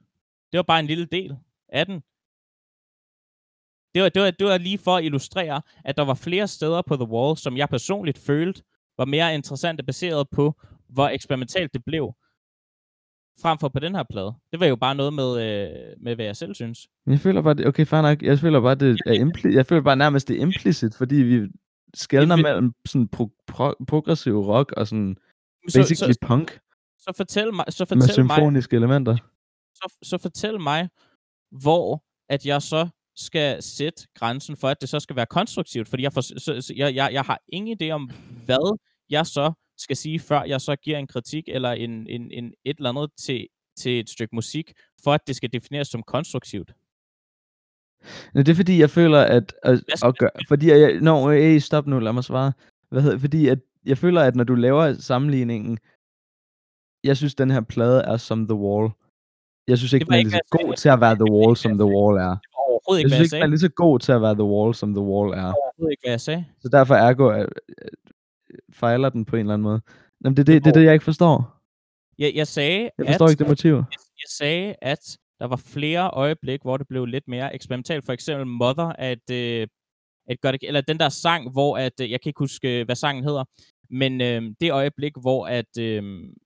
Det 0.52 0.56
var 0.56 0.62
bare 0.62 0.80
en 0.80 0.86
lille 0.86 1.06
del 1.06 1.36
af 1.68 1.86
den. 1.86 2.02
Det 3.94 4.02
var, 4.02 4.08
det, 4.08 4.22
var, 4.22 4.30
det 4.30 4.46
var 4.46 4.58
lige 4.58 4.78
for 4.78 4.96
at 4.96 5.04
illustrere, 5.04 5.62
at 5.84 5.96
der 5.96 6.04
var 6.04 6.14
flere 6.14 6.48
steder 6.48 6.82
på 6.82 6.96
The 6.96 7.04
Wall, 7.08 7.36
som 7.36 7.56
jeg 7.56 7.68
personligt 7.68 8.18
følte 8.18 8.62
var 8.98 9.04
mere 9.04 9.34
interessante 9.34 9.82
baseret 9.82 10.28
på, 10.30 10.60
hvor 10.88 11.08
eksperimentalt 11.08 11.74
det 11.74 11.84
blev, 11.84 12.14
frem 13.42 13.58
for 13.58 13.68
på 13.68 13.78
den 13.78 13.94
her 13.94 14.02
plade. 14.10 14.32
Det 14.52 14.60
var 14.60 14.66
jo 14.66 14.76
bare 14.76 14.94
noget 14.94 15.12
med, 15.12 15.30
øh, 15.30 15.96
med 16.00 16.14
hvad 16.14 16.24
jeg 16.24 16.36
selv 16.36 16.54
synes. 16.54 16.88
Jeg 17.06 17.20
føler 17.20 17.42
bare, 17.42 17.54
det, 17.54 17.66
okay, 17.66 17.86
fair 17.86 18.02
nok. 18.02 18.22
Jeg 18.22 18.38
føler 18.38 18.60
bare, 18.60 18.74
det 18.74 19.00
er 19.06 19.12
impli- 19.24 19.54
jeg 19.54 19.66
føler 19.66 19.82
bare 19.82 19.96
nærmest, 19.96 20.28
det 20.28 20.36
er 20.36 20.40
implicit, 20.40 20.94
fordi 20.94 21.14
vi 21.14 21.48
skældner 21.94 22.36
Impli- 22.36 22.42
mellem 22.42 22.72
sådan 22.86 23.08
pro- 23.16 23.44
pro- 23.52 23.84
progressiv 23.88 24.38
rock 24.40 24.72
og 24.72 24.86
sådan 24.88 25.16
Så, 25.68 25.78
basically 25.78 26.12
så, 26.12 26.18
punk 26.26 26.58
så 26.98 27.12
fortæl 27.16 27.54
mig, 27.54 27.64
så 27.68 27.86
med 27.90 28.02
fortæl 28.02 28.24
mig, 28.24 28.34
symfoniske 28.36 28.76
elementer. 28.76 29.16
så, 29.74 29.98
så 30.02 30.18
fortæl 30.18 30.60
mig, 30.60 30.88
hvor 31.62 32.04
at 32.28 32.46
jeg 32.46 32.62
så 32.62 32.88
skal 33.16 33.62
sætte 33.62 34.06
grænsen 34.14 34.56
for, 34.56 34.68
at 34.68 34.76
det 34.80 34.88
så 34.88 35.00
skal 35.00 35.16
være 35.16 35.26
konstruktivt, 35.26 35.88
fordi 35.88 36.02
jeg, 36.02 36.12
for, 36.12 36.20
så, 36.20 36.60
så, 36.60 36.74
jeg, 36.76 36.94
jeg, 36.94 37.10
jeg 37.12 37.22
har 37.22 37.40
ingen 37.48 37.78
idé 37.82 37.90
om, 37.90 38.10
hvad 38.44 38.78
jeg 39.10 39.26
så 39.26 39.52
skal 39.78 39.96
sige, 39.96 40.20
før 40.20 40.42
jeg 40.42 40.60
så 40.60 40.76
giver 40.76 40.98
en 40.98 41.06
kritik 41.06 41.44
eller 41.48 41.70
en, 41.70 42.06
en, 42.06 42.30
en 42.30 42.54
et 42.64 42.76
eller 42.76 42.90
andet 42.90 43.10
til, 43.18 43.46
til 43.76 44.00
et 44.00 44.10
stykke 44.10 44.34
musik, 44.34 44.72
for 45.04 45.12
at 45.12 45.20
det 45.26 45.36
skal 45.36 45.52
defineres 45.52 45.88
som 45.88 46.02
konstruktivt. 46.02 46.72
Men 48.34 48.46
det 48.46 48.52
er 48.52 48.56
fordi, 48.56 48.80
jeg 48.80 48.90
føler, 48.90 49.20
at... 49.20 49.54
at, 49.62 49.80
at 50.04 50.18
gøre, 50.18 50.30
fordi 50.48 50.70
jeg... 50.70 51.00
Nå, 51.00 51.30
hey, 51.30 51.58
stop 51.58 51.86
nu, 51.86 51.98
lad 51.98 52.12
mig 52.12 52.24
svare. 52.24 52.52
Hvad 52.88 53.02
hedder, 53.02 53.18
fordi 53.18 53.48
at 53.48 53.58
jeg 53.84 53.98
føler, 53.98 54.22
at 54.22 54.36
når 54.36 54.44
du 54.44 54.54
laver 54.54 54.92
sammenligningen, 54.92 55.78
jeg 57.04 57.16
synes, 57.16 57.34
den 57.34 57.50
her 57.50 57.60
plade 57.60 58.02
er 58.02 58.16
som 58.16 58.48
The 58.48 58.54
Wall. 58.54 58.90
Jeg 59.68 59.78
synes 59.78 59.92
ikke, 59.92 60.04
den 60.04 60.14
er 60.14 60.18
ikke, 60.18 60.40
god 60.50 60.76
til 60.76 60.88
at 60.88 61.00
være 61.00 61.14
The 61.14 61.32
Wall, 61.32 61.56
som 61.56 61.72
The 61.72 61.84
Wall 61.84 62.18
er. 62.18 62.36
Det 62.80 62.86
overhovedet 62.86 63.02
Jeg 63.02 63.04
ikke, 63.04 63.08
hvad 63.08 63.16
synes 63.16 63.18
jeg 63.18 63.24
ikke, 63.24 63.24
den 63.24 63.30
sagde. 63.30 63.42
er 63.42 63.46
lige 63.46 63.58
så 63.58 63.68
god 63.68 63.98
til 63.98 64.12
at 64.12 64.22
være 64.22 64.34
The 64.34 64.44
Wall, 64.44 64.74
som 64.74 64.94
The 64.94 65.04
Wall 65.10 65.28
er. 65.32 65.52
Overhovedet 65.52 65.90
ikke, 65.90 66.02
hvad 66.04 66.12
jeg 66.12 66.20
sagde. 66.20 66.44
Så 66.62 66.68
derfor 66.68 66.94
ergo 66.94 67.32
øh, 67.32 67.40
øh, 67.40 67.46
fejler 68.72 69.08
den 69.08 69.24
på 69.24 69.36
en 69.36 69.40
eller 69.40 69.54
anden 69.54 69.62
måde. 69.64 69.80
Jamen, 70.24 70.36
det 70.36 70.42
er 70.42 70.52
det, 70.52 70.64
det, 70.64 70.74
det 70.74 70.84
jeg 70.84 70.92
ikke 70.92 71.04
forstår. 71.04 71.56
Jeg, 72.18 72.32
jeg 72.34 72.46
sagde, 72.46 72.90
Jeg 72.98 73.06
forstår 73.06 73.24
at, 73.26 73.30
ikke 73.30 73.38
det 73.38 73.48
motiv. 73.48 73.74
jeg 74.24 74.28
sagde, 74.28 74.74
at 74.82 75.18
der 75.40 75.46
var 75.46 75.56
flere 75.56 76.10
øjeblik, 76.12 76.62
hvor 76.62 76.76
det 76.76 76.88
blev 76.88 77.04
lidt 77.06 77.28
mere 77.28 77.54
eksperimentalt. 77.54 78.04
For 78.04 78.12
eksempel 78.12 78.46
Mother, 78.46 78.92
at, 78.98 79.30
øh, 79.30 79.66
at 80.30 80.40
godt, 80.40 80.56
eller 80.62 80.80
den 80.80 80.98
der 80.98 81.08
sang, 81.08 81.50
hvor 81.52 81.78
at, 81.78 81.92
øh, 82.00 82.10
jeg 82.10 82.20
kan 82.20 82.30
ikke 82.30 82.38
huske, 82.38 82.84
hvad 82.84 82.96
sangen 82.96 83.24
hedder, 83.24 83.44
men 83.90 84.20
øh, 84.20 84.42
det 84.60 84.72
øjeblik, 84.72 85.12
hvor 85.20 85.46
at, 85.46 85.78
øh, 85.78 86.02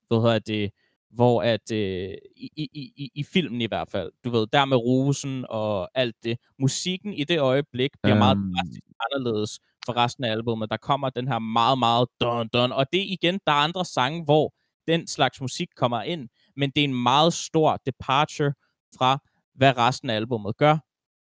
hvad 0.09 0.23
hedder 0.23 0.39
det, 0.39 0.71
hvor 1.15 1.43
at, 1.43 1.73
øh, 1.73 2.15
i, 2.37 2.51
i, 2.57 2.93
i, 2.97 3.11
i 3.15 3.23
filmen 3.25 3.61
i 3.61 3.67
hvert 3.67 3.89
fald, 3.91 4.11
du 4.25 4.31
ved, 4.31 4.47
der 4.53 4.65
med 4.65 4.77
rosen 4.77 5.47
og 5.49 5.91
alt 5.95 6.17
det, 6.25 6.39
musikken 6.59 7.13
i 7.15 7.25
det 7.25 7.39
øjeblik 7.41 7.91
bliver 8.03 8.19
meget 8.19 8.37
Øhm. 8.37 8.53
drastisk 8.55 8.83
anderledes 9.07 9.61
for 9.87 9.97
resten 9.97 10.25
af 10.25 10.31
albumet. 10.31 10.71
Der 10.71 10.77
kommer 10.77 11.11
den 11.11 11.29
her 11.29 11.39
meget, 11.39 11.79
meget 11.79 12.09
dun, 12.21 12.49
dun, 12.49 12.73
og 12.73 12.87
det 12.93 12.99
igen, 12.99 13.41
der 13.47 13.53
er 13.53 13.57
andre 13.57 13.85
sange, 13.85 14.25
hvor 14.25 14.55
den 14.89 15.07
slags 15.07 15.41
musik 15.41 15.69
kommer 15.77 16.03
ind, 16.03 16.29
men 16.57 16.71
det 16.71 16.81
er 16.81 16.85
en 16.85 17.03
meget 17.03 17.33
stor 17.33 17.81
departure 17.87 18.53
fra, 18.99 19.19
hvad 19.55 19.77
resten 19.79 20.11
af 20.11 20.15
albumet 20.17 20.57
gør 20.57 20.79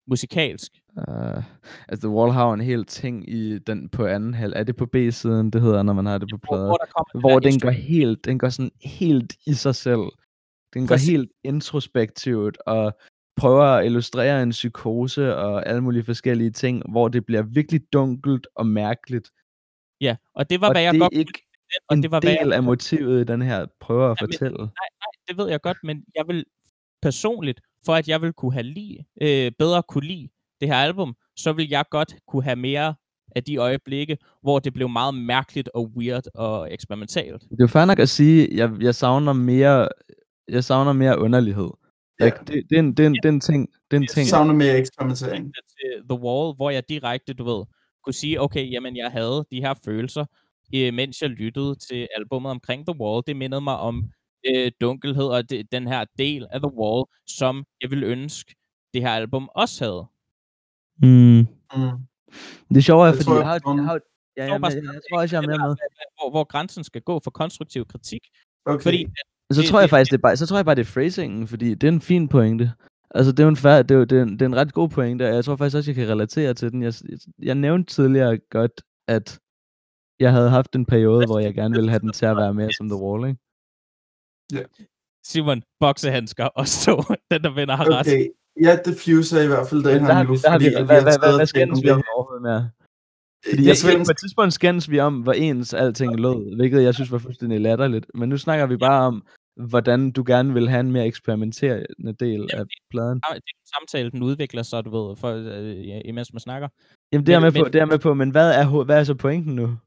musikalsk. 0.08 0.72
Uh, 0.98 1.44
altså, 1.88 2.08
The 2.08 2.10
Wall 2.10 2.32
har 2.32 2.54
en 2.54 2.62
hel 2.62 2.86
ting 2.86 3.30
i 3.30 3.58
den 3.60 3.90
på 3.90 4.06
anden 4.06 4.34
halv. 4.34 4.54
Er 4.56 4.64
det 4.64 4.76
på 4.76 4.86
B-siden, 4.86 5.52
det 5.52 5.62
hedder, 5.62 5.84
når 5.84 5.94
man 5.94 6.06
har 6.06 6.18
det 6.18 6.30
på 6.32 6.38
Hvor, 6.44 6.56
plade? 6.56 6.68
hvor 6.68 7.20
hvor 7.20 7.40
der 7.40 7.50
den 7.50 7.60
går 7.60 7.70
helt, 7.70 8.26
den 8.26 8.40
går 8.40 8.50
sådan 8.50 8.72
helt 8.84 9.34
i 9.48 9.54
sig 9.54 9.76
selv. 9.76 10.06
Den 10.74 10.82
går 10.82 10.88
Præcis. 10.96 11.10
helt 11.10 11.32
introspektivt 11.44 12.58
og 12.66 12.98
prøver 13.38 13.64
at 13.64 13.86
illustrere 13.86 14.44
en 14.44 14.50
psykose 14.52 15.36
og 15.36 15.66
alle 15.68 15.82
mulige 15.82 16.04
forskellige 16.04 16.52
ting, 16.52 16.92
hvor 16.92 17.08
det 17.08 17.26
bliver 17.26 17.42
virkelig 17.42 17.82
dunkelt 17.94 18.48
og 18.56 18.68
mærkeligt. 18.68 19.32
Ja, 20.02 20.16
og 20.36 20.50
det 20.50 20.62
var, 20.62 20.68
og 20.68 20.74
hvad 20.74 20.82
jeg 20.82 20.94
det 20.94 21.02
godt 21.02 21.14
er 21.14 21.18
ikke 21.20 21.42
og 21.90 21.96
en 21.96 22.04
det 22.04 22.12
var, 22.12 22.20
jeg 22.24 22.38
del 22.42 22.54
af 22.54 22.64
motivet 22.64 23.22
i 23.22 23.24
den 23.24 23.42
her 23.42 23.66
prøver 23.80 24.12
at 24.12 24.18
Ja, 24.22 24.26
men- 24.26 24.34
fortælle. 24.34 24.70
det 25.28 25.38
ved 25.38 25.50
jeg 25.50 25.62
godt, 25.62 25.78
men 25.84 26.04
jeg 26.16 26.28
vil 26.28 26.46
personligt, 27.02 27.62
for 27.86 27.94
at 27.94 28.08
jeg 28.08 28.22
vil 28.22 28.34
kunne 28.34 28.54
have 28.54 28.64
lide, 28.64 28.98
øh, 29.22 29.52
bedre 29.60 29.84
kunne 29.84 30.08
lide 30.08 30.30
det 30.62 30.68
her 30.68 30.76
album, 30.76 31.16
så 31.38 31.54
vil 31.54 31.70
jeg 31.70 31.86
godt 31.92 32.16
kunne 32.28 32.44
have 32.44 32.56
mere 32.56 32.96
af 33.36 33.44
de 33.44 33.58
øjeblikke, 33.58 34.18
hvor 34.42 34.60
det 34.60 34.74
blev 34.74 34.90
meget 34.90 35.14
mærkeligt 35.16 35.70
og 35.74 35.92
weird 35.98 36.24
og 36.36 36.74
eksperimentalt. 36.74 37.42
Det 37.42 37.52
er 37.52 37.56
jo 37.60 37.68
fair 37.68 37.86
nok 37.86 38.00
at 38.00 38.10
sige, 38.10 38.48
jeg, 38.52 38.72
jeg 38.80 38.96
savner 38.96 39.34
mere, 39.34 39.90
jeg 40.50 40.64
savner 40.64 40.94
mere 40.94 41.20
underlighed. 41.20 41.70
Ja. 42.20 42.26
Like, 42.26 42.38
det, 42.48 42.64
det, 42.70 42.76
er 42.76 42.80
en, 42.80 42.94
det, 42.94 43.04
er 43.04 43.08
en, 43.08 43.14
det 43.14 43.26
er 43.26 43.30
en 43.30 43.40
ting. 43.40 43.68
Det 43.92 43.98
er 43.98 43.98
en 43.98 44.04
Jeg 44.04 44.10
ting. 44.10 44.28
Savner 44.28 44.54
mere 44.54 44.78
eksperimentering. 44.78 45.54
til 45.54 46.08
The 46.10 46.20
Wall, 46.20 46.56
hvor 46.56 46.70
jeg 46.70 46.90
direkte, 46.90 47.34
du 47.34 47.44
ved, 47.44 47.66
kunne 48.04 48.14
sige, 48.14 48.42
okay, 48.42 48.72
jamen 48.72 48.98
jeg 48.98 49.12
havde 49.12 49.46
de 49.52 49.62
her 49.62 49.74
følelser, 49.86 50.26
øh, 50.76 50.94
mens 50.94 51.22
jeg 51.22 51.30
lyttede 51.30 51.76
til 51.76 52.08
albummet 52.18 52.52
omkring 52.52 52.88
The 52.88 53.00
Wall. 53.00 53.24
Det 53.28 53.36
mindede 53.36 53.62
mig 53.62 53.78
om 53.78 54.04
øh, 54.50 54.72
dunkelhed 54.82 55.24
og 55.26 55.50
det, 55.50 55.72
den 55.72 55.88
her 55.88 56.06
del 56.18 56.48
af 56.52 56.60
The 56.60 56.72
Wall, 56.80 57.06
som 57.28 57.64
jeg 57.82 57.90
ville 57.92 58.06
ønske, 58.06 58.56
det 58.94 59.02
her 59.02 59.10
album 59.12 59.50
også 59.56 59.84
havde. 59.86 60.06
Mm. 61.02 61.38
Mm. 61.76 61.98
Det 62.70 62.78
er 62.78 62.82
sjovere, 62.82 63.06
Jeg 63.06 63.16
fordi 63.16 63.30
jeg 63.32 63.38
jeg 63.38 63.46
har, 63.48 63.60
jeg 63.76 63.84
har, 63.86 64.00
ja, 64.38 64.44
Jeg 64.44 64.52
ja, 64.52 64.58
bare 64.58 64.72
jeg, 64.72 64.84
jeg 64.84 65.02
tror 65.12 65.20
også, 65.22 65.36
jeg 65.36 65.44
er 65.44 65.48
mere 65.48 65.68
med. 65.68 65.76
Hvor, 66.22 66.30
hvor 66.30 66.44
grænsen 66.44 66.84
skal 66.84 67.02
gå 67.02 67.20
for 67.24 67.32
konstruktiv 67.32 67.86
kritik. 67.86 68.22
Okay. 68.66 68.84
Fordi 68.84 69.06
Så 69.52 69.62
Det- 69.62 69.70
tror 69.70 69.80
jeg 69.80 69.90
faktisk, 69.90 70.12
det 70.12 70.18
er 70.18 70.22
bare, 70.22 70.38
så 70.38 70.46
tror 70.48 70.58
jeg 70.58 70.66
bare, 70.66 70.76
det 70.76 70.88
er 70.88 70.92
phrasingen, 70.94 71.48
fordi 71.48 71.74
det 71.76 71.88
er 71.88 71.92
en 71.92 72.02
fin 72.02 72.28
pointe. 72.28 72.72
Altså, 73.16 73.32
det 73.32 73.40
er 73.40 73.44
jo 73.44 73.50
en, 73.50 73.56
fær, 73.58 73.82
det 73.82 73.92
er, 73.92 73.96
jo, 73.96 74.04
det, 74.04 74.18
er 74.18 74.24
en, 74.24 74.32
det 74.34 74.42
er 74.42 74.46
en 74.46 74.56
ret 74.56 74.74
god 74.74 74.90
pointe, 74.90 75.30
og 75.30 75.36
jeg 75.36 75.46
tror 75.46 75.56
faktisk 75.56 75.78
også, 75.78 75.92
jeg 75.92 75.96
kan 75.96 76.10
relatere 76.10 76.54
til 76.54 76.72
den. 76.72 76.82
Jeg, 76.84 76.94
jeg, 77.10 77.18
jeg 77.40 77.56
nævnte 77.56 77.94
tidligere 77.94 78.38
godt, 78.50 78.82
at 79.08 79.40
jeg 80.20 80.32
havde 80.32 80.50
haft 80.50 80.76
en 80.76 80.86
periode, 80.86 81.26
hvor 81.26 81.40
jeg 81.40 81.54
gerne 81.54 81.76
ville 81.76 81.90
have 81.90 82.00
den 82.00 82.12
til 82.14 82.26
at 82.26 82.38
være 82.38 82.54
mere 82.54 82.72
som 82.74 82.90
The 82.90 82.96
Wall, 82.98 83.28
ikke? 83.30 83.40
Simon, 85.24 85.64
boksehandsker 85.80 86.46
og 86.46 86.68
stå, 86.68 87.04
den 87.32 87.44
der 87.44 87.54
vinder 87.54 87.76
har 87.76 87.86
ret. 87.98 88.08
okay. 88.08 88.28
Jeg 88.62 88.82
diffuser 88.86 89.42
i 89.42 89.48
hvert 89.48 89.68
fald 89.70 89.84
den 89.84 90.06
her 90.06 90.14
har 90.14 90.24
nu, 90.24 90.30
har 90.48 90.60
vi, 90.60 90.66
fordi 90.78 90.86
hvad, 90.86 91.02
hvad, 91.02 91.38
hvad, 91.38 91.46
skændes 91.48 91.84
vi 91.84 91.90
om 91.90 91.98
med. 91.98 92.04
overhovedet 92.16 92.42
med? 92.44 92.70
Fordi 93.50 93.68
Jeg 93.68 93.78
skændes- 93.78 94.08
på 94.08 94.12
et 94.12 94.18
tidspunkt 94.18 94.54
skændes 94.54 94.92
vi 94.92 95.00
om, 95.00 95.20
hvor 95.22 95.34
ens 95.34 95.74
alting 95.74 96.20
lød, 96.20 96.56
hvilket 96.56 96.84
jeg 96.84 96.94
synes 96.94 97.12
var 97.12 97.18
fuldstændig 97.18 97.62
latterligt. 97.62 98.06
Men 98.14 98.30
nu 98.30 98.38
snakker 98.38 98.66
vi 98.66 98.78
bare 98.78 99.02
om, 99.08 99.26
hvordan 99.68 100.12
du 100.12 100.24
gerne 100.28 100.54
vil 100.54 100.70
have 100.70 100.80
en 100.80 100.92
mere 100.92 101.06
eksperimenterende 101.06 102.14
del 102.20 102.50
af 102.54 102.64
pladen. 102.92 103.16
Det 103.16 103.24
er 103.30 103.34
en 103.36 103.42
samtale, 103.80 104.12
den 104.12 104.24
udvikler 104.24 104.64
sig, 104.64 104.86
du 104.86 104.90
ved, 105.08 105.16
for, 105.16 105.30
øh, 105.32 105.88
ja, 105.88 106.02
imens 106.06 106.34
man 106.34 106.40
snakker. 106.40 106.68
Jamen, 107.12 107.26
det 107.26 107.34
er 107.34 107.40
jeg 107.40 107.42
Men- 107.42 107.54
med 107.54 107.62
på, 107.62 107.64
men- 107.64 107.74
det 107.74 107.82
er 107.82 107.86
med 107.86 108.00
på, 108.00 108.14
men 108.14 108.30
hvad 108.30 108.52
er, 108.52 108.84
hvad 108.84 109.00
er 109.00 109.04
så 109.04 109.14
pointen 109.16 109.56
nu? 109.56 109.78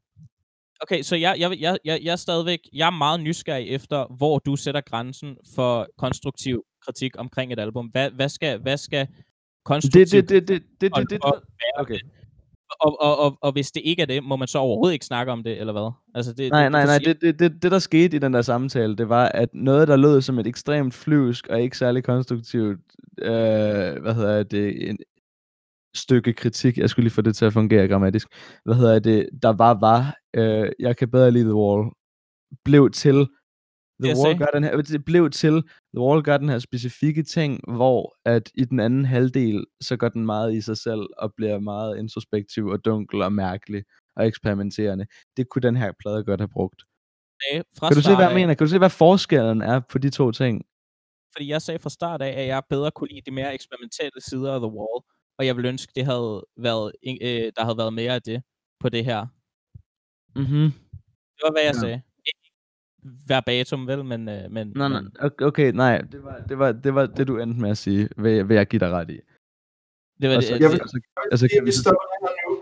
Okay, 0.82 1.02
så 1.02 1.16
jeg, 1.16 1.36
jeg, 1.38 1.60
jeg, 1.60 1.78
jeg, 1.84 2.00
jeg 2.02 2.12
er 2.12 2.16
stadigvæk 2.16 2.58
jeg 2.72 2.86
er 2.86 2.90
meget 2.90 3.20
nysgerrig 3.20 3.68
efter, 3.68 4.16
hvor 4.16 4.38
du 4.38 4.56
sætter 4.56 4.80
grænsen 4.80 5.36
for 5.54 5.86
konstruktiv 5.98 6.64
kritik 6.84 7.12
omkring 7.18 7.52
et 7.52 7.58
album. 7.60 7.86
Hvad, 7.86 8.10
hvad 8.10 8.28
skal, 8.28 8.58
hvad 8.58 8.76
skal 8.76 9.06
konstruktiv 9.64 10.22
Det, 10.22 10.28
det, 10.28 10.48
det, 10.48 10.48
det, 10.48 10.80
det, 10.80 10.92
og- 10.92 11.00
det, 11.00 11.10
det, 11.10 11.20
okay. 11.76 11.98
Og, 12.80 13.02
og, 13.02 13.18
og, 13.18 13.38
og 13.40 13.52
hvis 13.52 13.70
det 13.70 13.82
ikke 13.84 14.02
er 14.02 14.06
det, 14.06 14.24
må 14.24 14.36
man 14.36 14.48
så 14.48 14.58
overhovedet 14.58 14.92
ikke 14.92 15.06
snakke 15.06 15.32
om 15.32 15.42
det, 15.42 15.60
eller 15.60 15.72
hvad? 15.72 15.90
Altså 16.14 16.32
det, 16.32 16.50
Nej, 16.50 16.62
det, 16.62 16.72
nej, 16.72 16.84
nej, 16.86 16.98
det, 16.98 17.20
det, 17.20 17.38
det, 17.38 17.62
det 17.62 17.72
der 17.72 17.78
skete 17.78 18.16
i 18.16 18.20
den 18.20 18.32
der 18.34 18.42
samtale, 18.42 18.96
det 18.96 19.08
var, 19.08 19.28
at 19.28 19.48
noget, 19.52 19.88
der 19.88 19.96
lød 19.96 20.20
som 20.20 20.38
et 20.38 20.46
ekstremt 20.46 20.94
flyvsk 20.94 21.46
og 21.46 21.62
ikke 21.62 21.78
særlig 21.78 22.04
konstruktivt, 22.04 22.80
øh, 23.18 23.30
hvad 24.02 24.14
hedder 24.14 24.42
det, 24.42 24.90
en 24.90 24.98
stykke 25.95 26.32
kritik, 26.32 26.78
jeg 26.78 26.91
skulle 26.91 27.05
lige 27.05 27.14
få 27.14 27.22
det 27.22 27.36
til 27.36 27.45
at 27.45 27.53
fungere 27.53 27.89
grammatisk, 27.89 28.28
hvad 28.64 28.74
hedder 28.74 28.99
det, 28.99 29.28
der 29.43 29.49
var, 29.49 29.74
var, 29.80 30.16
øh, 30.36 30.70
jeg 30.78 30.97
kan 30.97 31.11
bedre 31.11 31.30
lide 31.30 31.45
The 31.45 31.55
Wall, 31.55 31.91
blev 32.64 32.91
til, 32.91 33.26
The 34.03 34.09
Wall 34.09 34.16
sagde. 34.16 34.39
gør 34.39 34.47
den 34.55 34.64
her, 34.64 34.76
det 34.76 35.05
blev 35.05 35.30
til, 35.30 35.62
The 35.95 36.01
Wall 36.01 36.22
gør 36.22 36.36
den 36.36 36.49
her 36.49 36.59
specifikke 36.59 37.22
ting, 37.22 37.61
hvor 37.76 38.16
at 38.24 38.51
i 38.55 38.64
den 38.64 38.80
anden 38.80 39.05
halvdel, 39.05 39.64
så 39.80 39.97
går 39.97 40.09
den 40.09 40.26
meget 40.26 40.55
i 40.55 40.61
sig 40.61 40.76
selv, 40.76 41.07
og 41.18 41.34
bliver 41.36 41.59
meget 41.59 41.99
introspektiv 41.99 42.66
og 42.66 42.84
dunkel 42.84 43.22
og 43.22 43.32
mærkelig 43.32 43.82
og 44.16 44.26
eksperimenterende. 44.26 45.07
Det 45.36 45.49
kunne 45.49 45.62
den 45.62 45.76
her 45.76 45.93
plade 46.01 46.24
godt 46.24 46.41
have 46.41 46.49
brugt. 46.49 46.82
sagde 47.43 47.64
fra 47.78 47.89
Kan 47.89 47.97
du 47.97 48.03
se, 48.03 48.16
hvad 48.16 48.26
jeg 48.26 48.34
mener? 48.34 48.55
Kan 48.55 48.66
du 48.66 48.70
se, 48.70 48.78
hvad 48.78 48.91
forskellen 48.91 49.62
er 49.62 49.80
på 49.91 49.99
de 49.99 50.11
to 50.11 50.32
ting? 50.32 50.64
fordi 51.39 51.49
jeg 51.49 51.62
sagde 51.62 51.78
fra 51.78 51.91
start 51.91 52.22
af, 52.22 52.41
at 52.41 52.47
jeg 52.47 52.62
bedre 52.70 52.91
kunne 52.91 53.09
lide 53.09 53.20
de 53.26 53.30
mere 53.30 53.55
eksperimentelle 53.55 54.20
sider 54.20 54.55
af 54.55 54.61
The 54.61 54.72
Wall, 54.78 54.99
og 55.39 55.47
jeg 55.47 55.57
ville 55.57 55.68
ønske, 55.68 55.93
det 55.97 56.05
havde 56.05 56.45
været, 56.57 56.93
øh, 57.22 57.53
der 57.57 57.64
havde 57.64 57.78
været 57.78 57.93
mere 57.93 58.14
af 58.14 58.22
det 58.22 58.43
på 58.80 58.89
det 58.89 59.05
her. 59.05 59.26
Mhm. 60.36 60.72
Det 61.36 61.43
var, 61.45 61.51
hvad 61.53 61.62
jeg 61.62 61.74
Ja. 61.74 61.80
sagde. 61.80 62.01
Ikke 62.28 62.49
verbatim, 63.28 63.86
vel, 63.86 64.05
men... 64.05 64.28
Øh, 64.28 64.51
men 64.51 64.72
Nej, 64.76 64.89
nej, 64.89 65.03
okay, 65.43 65.72
nej, 65.72 65.99
det 66.12 66.24
var, 66.24 66.36
det 66.49 66.59
var, 66.59 66.72
det 66.72 66.95
var 66.95 67.07
det, 67.07 67.28
du 67.28 67.39
endte 67.39 67.61
med 67.61 67.70
at 67.70 67.78
sige, 67.78 68.09
vil, 68.16 68.49
vil 68.49 68.55
jeg 68.55 68.66
give 68.66 68.80
dig 68.80 68.91
ret 68.91 69.11
i. 69.11 69.18
det 70.20 70.28
var 70.30 70.36
Og 70.36 70.43
det, 70.43 70.49
så, 70.49 70.55
det, 70.55 70.61
Jeg 70.61 70.70
vil- 70.70 70.80
altså, 71.32 71.45
vil 71.45 71.51
sige, 71.51 71.59
kan 71.59 71.66
vi 71.66 71.72
stopper 71.72 72.05
det 72.12 72.18
her 72.24 72.34
nu. 72.49 72.53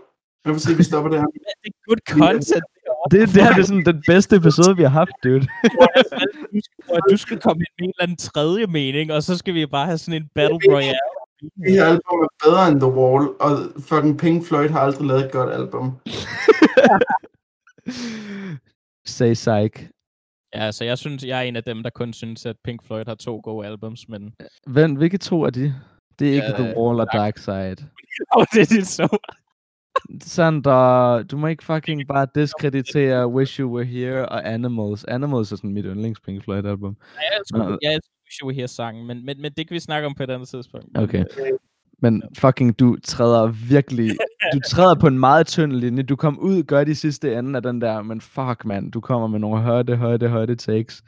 Jeg 0.45 0.53
vil 0.53 0.61
sige, 0.61 0.77
vi 0.77 0.83
stopper 0.83 1.11
det 1.11 1.19
her. 1.21 1.27
det 1.63 1.71
er 1.75 1.79
good 1.89 2.03
content. 2.19 2.65
det, 3.11 3.19
det 3.35 3.43
her 3.45 3.53
det 3.55 3.63
er 3.65 3.67
sådan 3.73 3.85
den 3.93 4.03
bedste 4.07 4.37
episode, 4.37 4.77
vi 4.77 4.83
har 4.89 4.95
haft, 5.03 5.15
dude. 5.25 5.47
du, 6.55 6.59
skal, 6.67 6.79
og 6.95 7.01
du 7.11 7.17
skal 7.25 7.37
komme 7.47 7.61
ind 7.65 7.73
med 7.79 7.85
en 7.87 7.93
eller 7.95 8.03
anden 8.07 8.17
tredje 8.17 8.67
mening, 8.79 9.07
og 9.17 9.23
så 9.23 9.33
skal 9.41 9.55
vi 9.55 9.67
bare 9.77 9.87
have 9.91 9.99
sådan 9.99 10.23
en 10.23 10.29
battle 10.39 10.59
royale. 10.75 10.99
Det 11.41 11.73
her 11.73 11.85
album 11.85 12.19
er 12.27 12.29
bedre 12.45 12.69
end 12.69 12.81
The 12.81 12.91
Wall, 12.91 13.29
og 13.41 13.51
fucking 13.81 14.19
Pink 14.19 14.47
Floyd 14.47 14.69
har 14.69 14.81
aldrig 14.81 15.07
lavet 15.07 15.25
et 15.25 15.33
godt 15.33 15.53
album. 15.53 15.93
Say 19.17 19.33
psych. 19.33 19.89
Ja, 20.55 20.73
så 20.73 20.85
jeg 20.85 20.99
synes, 20.99 21.25
jeg 21.25 21.39
er 21.39 21.43
en 21.43 21.57
af 21.57 21.65
dem, 21.65 21.83
der 21.83 21.91
kun 21.91 22.13
synes, 22.13 22.47
at 22.47 22.57
Pink 22.65 22.85
Floyd 22.87 23.05
har 23.07 23.15
to 23.15 23.41
gode 23.45 23.67
albums, 23.67 24.09
men... 24.09 24.35
Hvem, 24.67 24.95
hvilke 24.95 25.19
to 25.19 25.43
er 25.43 25.51
de? 25.51 25.75
Det 26.19 26.29
er 26.29 26.33
ikke 26.33 26.47
Ja, 26.47 26.57
The 26.57 26.79
Wall 26.79 27.01
og 27.01 27.09
Dark 27.13 27.39
Side. 27.39 27.77
Åh, 28.37 28.45
det 28.53 28.61
er 28.61 28.75
det 28.77 28.87
så. 28.87 29.19
Sander, 30.23 31.23
du 31.23 31.37
må 31.37 31.47
ikke 31.47 31.65
fucking 31.65 32.09
bare 32.09 32.27
diskreditere 32.35 33.29
Wish 33.29 33.61
You 33.61 33.75
Were 33.75 33.85
Here 33.85 34.29
og 34.29 34.49
Animals. 34.49 35.05
Animals 35.05 35.53
er 35.53 35.57
sådan 35.57 35.73
mit 35.73 35.85
yndlings 35.85 36.21
Pink 36.21 36.45
Floyd 36.45 36.65
album. 36.65 36.97
Jeg 37.17 37.39
elsker, 37.39 37.59
Nå. 37.59 37.79
jeg 37.83 37.95
elsker 37.95 38.16
Wish 38.27 38.41
You 38.41 38.47
Were 38.47 38.55
Here 38.55 38.69
sangen, 38.69 39.07
men, 39.07 39.25
men, 39.25 39.41
men 39.41 39.53
det 39.53 39.69
kan 39.69 39.75
vi 39.75 39.81
snakke 39.81 40.07
om 40.07 40.15
på 40.15 40.23
et 40.23 40.31
andet 40.31 40.49
tidspunkt. 40.49 40.99
Okay. 40.99 41.25
øh, 41.39 41.59
Men 41.99 42.23
fucking, 42.39 42.79
du 42.79 42.97
træder 43.05 43.47
virkelig... 43.69 44.11
Du 44.53 44.61
træder 44.61 44.95
på 44.95 45.07
en 45.07 45.19
meget 45.19 45.47
tynd 45.47 45.73
linje. 45.73 46.03
Du 46.03 46.17
kom 46.17 46.39
ud, 46.39 46.63
gør 46.63 46.85
de 46.85 46.95
sidste 46.95 47.35
ende 47.39 47.57
af 47.57 47.63
den 47.63 47.81
der, 47.81 48.03
men 48.03 48.21
fuck, 48.21 48.65
mand. 48.65 48.93
Du 48.93 49.01
kommer 49.01 49.29
med 49.29 49.39
nogle 49.39 49.63
hørte, 49.63 49.97
hørte, 49.97 50.29
hørte 50.29 50.57
takes. 50.57 51.03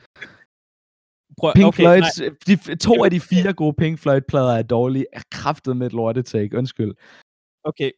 Prøv, 1.39 1.53
Pink 1.55 1.67
okay, 1.67 1.85
okay, 1.85 2.01
nej, 2.01 2.11
Floyds, 2.17 2.67
de, 2.67 2.77
to 2.77 3.05
af 3.05 3.11
de 3.11 3.21
fire 3.21 3.53
gode 3.53 3.75
Pink 3.79 3.99
Floyd-plader 3.99 4.53
er 4.53 4.63
dårlige. 4.63 5.07
Er 5.13 5.21
kraftet 5.31 5.77
med 5.77 5.87
et 5.87 5.93
lorte 5.93 6.23
take. 6.23 6.59
Undskyld. 6.59 6.95
okay. 7.65 7.91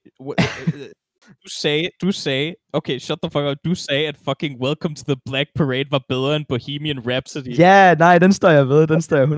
Du 1.44 1.48
sagde, 1.48 1.88
du 2.02 2.12
sagde, 2.12 2.54
okay, 2.72 2.98
shut 2.98 3.18
the 3.22 3.30
fuck 3.30 3.44
up, 3.50 3.56
du 3.64 3.74
sagde, 3.74 4.08
at 4.08 4.16
fucking 4.24 4.62
Welcome 4.62 4.94
to 4.94 5.04
the 5.08 5.16
Black 5.26 5.48
Parade 5.54 5.84
var 5.90 6.04
bedre 6.08 6.36
end 6.36 6.44
Bohemian 6.48 6.98
Rhapsody. 7.06 7.58
Ja, 7.58 7.94
nej, 7.94 8.18
den 8.18 8.32
står 8.32 8.48
jeg 8.48 8.68
ved. 8.68 8.86
Den 8.86 9.02
står 9.02 9.16
jeg 9.16 9.26
100% 9.28 9.32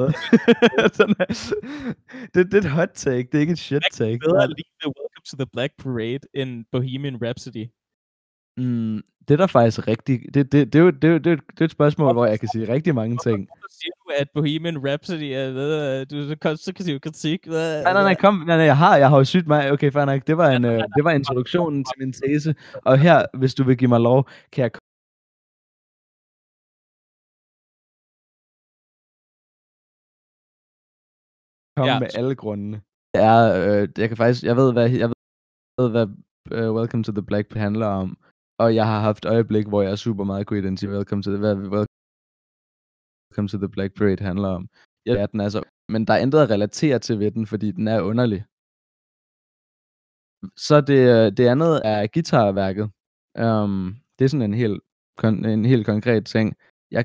ved. 0.00 0.12
Den 0.98 1.14
er, 1.18 1.54
det, 2.34 2.46
det 2.52 2.54
er 2.54 2.58
et 2.58 2.70
hot 2.70 2.88
take. 2.94 3.28
Det 3.32 3.34
er 3.34 3.40
ikke 3.40 3.52
et 3.52 3.58
shit 3.58 3.82
take. 3.92 4.18
bedre 4.18 4.48
lige 4.48 4.64
Welcome 4.84 5.24
to 5.30 5.36
the 5.36 5.46
Black 5.52 5.72
Parade 5.82 6.20
end 6.34 6.64
Bohemian 6.72 7.16
Rhapsody. 7.24 7.66
Mm, 8.56 9.00
det 9.28 9.34
er 9.34 9.38
der 9.38 9.46
faktisk 9.46 9.88
rigtigt. 9.88 10.22
Det, 10.34 10.52
det, 10.52 10.72
det, 10.72 10.72
det, 10.72 11.02
det, 11.02 11.08
jo- 11.08 11.18
det 11.18 11.60
er 11.60 11.64
et 11.64 11.70
spørgsmål, 11.70 12.12
hvor 12.12 12.26
jeg 12.26 12.40
kan 12.40 12.48
sige 12.52 12.72
rigtig 12.72 12.94
mange 12.94 13.18
ting. 13.26 13.48
Siger 13.82 13.94
du, 14.00 14.06
at 14.20 14.28
Bohemian 14.34 14.78
Rhapsody 14.86 15.30
er 15.40 15.46
ved, 15.58 16.06
du 16.06 16.16
er 16.16 16.26
så 16.28 16.36
konstruktiv 16.40 17.00
kritik? 17.00 17.46
Hvad, 17.46 17.82
Nej, 17.82 17.92
nej, 17.92 18.02
nej, 18.02 18.14
kom. 18.14 18.34
Nej, 18.34 18.56
nej, 18.56 18.66
jeg 18.72 18.76
har, 18.76 18.96
jeg 18.96 19.08
har 19.10 19.16
jo 19.16 19.24
sygt 19.24 19.46
mig. 19.46 19.72
Okay, 19.72 19.90
fair 19.92 20.04
nok. 20.04 20.26
Det 20.26 20.36
var, 20.36 20.48
en, 20.50 20.64
øh, 20.64 20.78
det 20.96 21.04
var 21.04 21.10
introduktionen 21.10 21.84
til 21.84 21.94
min 21.98 22.12
tese. 22.12 22.54
Og 22.84 22.98
her, 22.98 23.26
hvis 23.40 23.54
du 23.54 23.64
vil 23.64 23.76
give 23.78 23.88
mig 23.88 24.00
lov, 24.00 24.28
kan 24.52 24.62
jeg 24.64 24.70
komme 31.76 31.92
Ja. 31.92 31.98
med 32.00 32.08
alle 32.18 32.34
grundene. 32.34 32.76
Det 33.14 33.22
er, 33.34 33.40
øh, 33.60 33.88
jeg 33.98 34.08
kan 34.08 34.16
faktisk, 34.16 34.44
jeg 34.44 34.56
ved, 34.56 34.72
hvad, 34.72 34.90
jeg 35.02 35.08
ved, 35.78 35.88
hvad 35.94 36.06
uh, 36.56 36.76
Welcome 36.76 37.04
to 37.04 37.12
the 37.12 37.26
Black 37.30 37.46
handler 37.54 37.86
om. 37.86 38.08
Og 38.62 38.74
jeg 38.74 38.86
har 38.86 39.00
haft 39.00 39.24
øjeblik, 39.24 39.66
hvor 39.66 39.82
jeg 39.82 39.90
er 39.92 39.96
super 39.96 40.24
meget 40.24 40.46
kunne 40.46 40.58
identificere 40.58 40.96
Welcome 40.96 41.22
to 41.22 41.30
the, 41.30 41.38
hvad 41.38 41.86
Welcome 43.32 43.48
to 43.48 43.58
the 43.58 43.68
Black 43.68 43.94
Parade 43.94 44.24
handler 44.24 44.48
om. 44.48 44.68
Ja, 45.06 45.26
den 45.26 45.40
altså, 45.40 45.62
men 45.88 46.06
der 46.06 46.14
er 46.14 46.18
intet 46.18 46.38
at 46.38 46.50
relatere 46.50 46.98
til 46.98 47.18
ved 47.18 47.30
den, 47.30 47.46
fordi 47.46 47.70
den 47.70 47.88
er 47.88 48.00
underlig. 48.00 48.44
Så 50.56 50.80
det, 50.80 51.00
øh, 51.14 51.32
det 51.36 51.46
andet 51.48 51.80
er 51.84 52.06
guitarværket. 52.14 52.90
Um, 53.46 53.96
det 54.18 54.24
er 54.24 54.28
sådan 54.28 54.42
en 54.50 54.54
helt, 54.54 54.82
kon- 55.20 55.46
en 55.46 55.64
helt 55.64 55.86
konkret 55.86 56.26
ting. 56.26 56.56
Jeg 56.90 57.04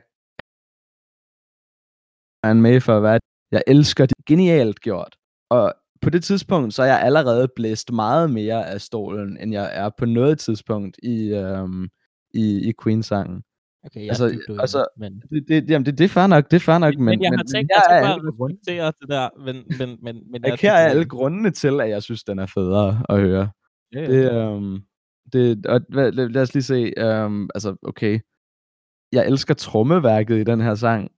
er 2.43 2.51
en 2.51 2.61
med 2.61 2.81
for 2.81 2.97
at 2.97 3.03
være. 3.03 3.19
Jeg 3.51 3.63
elsker 3.67 4.05
det. 4.05 4.25
Genialt 4.25 4.79
gjort. 4.79 5.17
Og 5.49 5.73
på 6.01 6.09
det 6.09 6.23
tidspunkt, 6.23 6.73
så 6.73 6.83
er 6.83 6.87
jeg 6.87 7.01
allerede 7.01 7.47
blæst 7.55 7.91
meget 7.91 8.31
mere 8.31 8.67
af 8.67 8.81
stolen, 8.81 9.37
end 9.37 9.53
jeg 9.53 9.69
er 9.73 9.89
på 9.97 10.05
noget 10.05 10.39
tidspunkt 10.39 10.97
i, 11.03 11.33
um, 11.33 11.89
i, 12.33 12.69
i 12.69 12.73
Queen-sangen. 12.83 13.43
Okay, 13.85 14.01
jeg 14.01 14.09
altså, 14.09 14.25
er 14.25 14.29
dybt 14.29 14.49
uenig, 14.49 14.61
altså, 14.61 14.85
men... 14.97 15.23
Det, 15.29 15.47
det, 15.47 15.69
jamen, 15.69 15.85
det, 15.85 15.97
det 15.97 16.03
er 16.03 16.09
fair 16.09 16.27
nok, 16.27 16.51
det 16.51 16.55
er 16.55 16.59
fair 16.59 16.77
nok, 16.77 16.95
men, 16.95 17.05
Men, 17.05 17.21
jeg 17.21 17.31
har 17.37 17.43
tænkt, 17.43 17.71
her 17.75 17.81
jeg 17.89 17.97
er 17.97 18.03
skal 18.03 18.11
alle 18.11 18.31
bare 18.37 18.91
det 19.01 19.09
der, 19.09 19.29
men, 19.45 19.55
men, 19.79 19.97
men, 20.01 20.31
men 20.31 20.45
jeg 20.45 20.57
her 20.61 20.73
er 20.73 20.87
alle 20.87 21.05
grundene 21.05 21.51
til, 21.51 21.81
at 21.81 21.89
jeg 21.89 22.03
synes, 22.03 22.23
den 22.23 22.39
er 22.39 22.45
federe 22.45 23.03
at 23.09 23.19
høre. 23.19 23.49
Ja, 23.93 24.01
ja. 24.01 24.07
Det, 24.07 24.47
um, 24.47 24.83
det, 25.33 25.65
og 25.65 25.81
lad, 25.89 26.37
os 26.37 26.53
lige 26.53 26.63
se, 26.63 26.93
um, 27.25 27.49
altså, 27.55 27.75
okay. 27.83 28.19
Jeg 29.11 29.27
elsker 29.27 29.53
trommeværket 29.53 30.39
i 30.39 30.43
den 30.43 30.61
her 30.61 30.75
sang. 30.75 31.11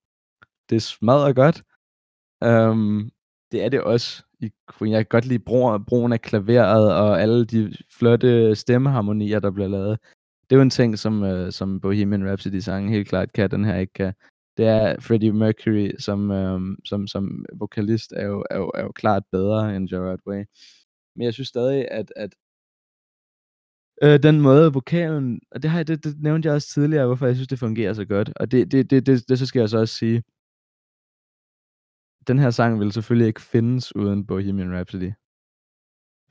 Det 0.70 0.76
er 0.76 0.80
smadret 0.80 1.36
godt. 1.36 1.62
Um, 2.45 3.12
det 3.51 3.64
er 3.64 3.70
det 3.70 3.82
også. 3.82 4.24
I 4.41 4.49
Queen. 4.78 4.93
Jeg 4.93 4.99
kan 4.99 5.10
godt 5.10 5.26
lide 5.26 5.39
brugen 5.88 6.14
af 6.14 6.22
klaveret 6.22 6.93
og 6.93 7.22
alle 7.22 7.45
de 7.45 7.74
flotte 7.97 8.55
stemmeharmonier, 8.55 9.39
der 9.39 9.51
bliver 9.51 9.68
lavet. 9.68 9.99
Det 10.49 10.55
er 10.55 10.59
jo 10.59 10.61
en 10.61 10.69
ting, 10.69 10.99
som, 10.99 11.23
øh, 11.23 11.51
som 11.51 11.81
Bohemian 11.81 12.27
Rhapsody-sangen 12.27 12.93
helt 12.93 13.07
klart 13.09 13.33
kan, 13.33 13.51
den 13.51 13.65
her 13.65 13.75
ikke 13.75 13.93
kan. 13.93 14.13
Det 14.57 14.67
er 14.67 14.99
Freddie 14.99 15.31
Mercury 15.31 15.91
som, 15.99 16.31
øh, 16.31 16.59
som, 16.85 17.07
som 17.07 17.45
vokalist 17.53 18.13
er 18.15 18.25
jo, 18.25 18.45
er, 18.49 18.57
jo, 18.57 18.71
er 18.75 18.81
jo 18.83 18.91
klart 18.91 19.23
bedre 19.31 19.75
end 19.75 19.89
Gerard 19.89 20.19
Way. 20.27 20.43
Men 21.15 21.25
jeg 21.25 21.33
synes 21.33 21.47
stadig, 21.47 21.91
at, 21.91 22.13
at 22.15 22.35
øh, 24.03 24.23
den 24.23 24.41
måde 24.41 24.73
vokalen, 24.73 25.41
og 25.51 25.63
det, 25.63 25.71
har 25.71 25.79
jeg, 25.79 25.87
det, 25.87 26.03
det 26.03 26.21
nævnte 26.21 26.47
jeg 26.47 26.55
også 26.55 26.69
tidligere, 26.69 27.05
hvorfor 27.05 27.25
jeg 27.25 27.35
synes, 27.35 27.47
det 27.47 27.59
fungerer 27.59 27.93
så 27.93 28.05
godt. 28.05 28.29
Og 28.35 28.51
det, 28.51 28.71
det, 28.71 28.89
det, 28.89 29.05
det, 29.05 29.29
det 29.29 29.39
så 29.39 29.45
skal 29.45 29.59
jeg 29.59 29.69
så 29.69 29.77
også 29.77 29.95
sige, 29.95 30.23
den 32.27 32.39
her 32.39 32.49
sang 32.49 32.79
ville 32.79 32.93
selvfølgelig 32.93 33.27
ikke 33.27 33.41
findes 33.41 33.95
uden 33.95 34.25
Bohemian 34.25 34.73
Rhapsody. 34.75 35.11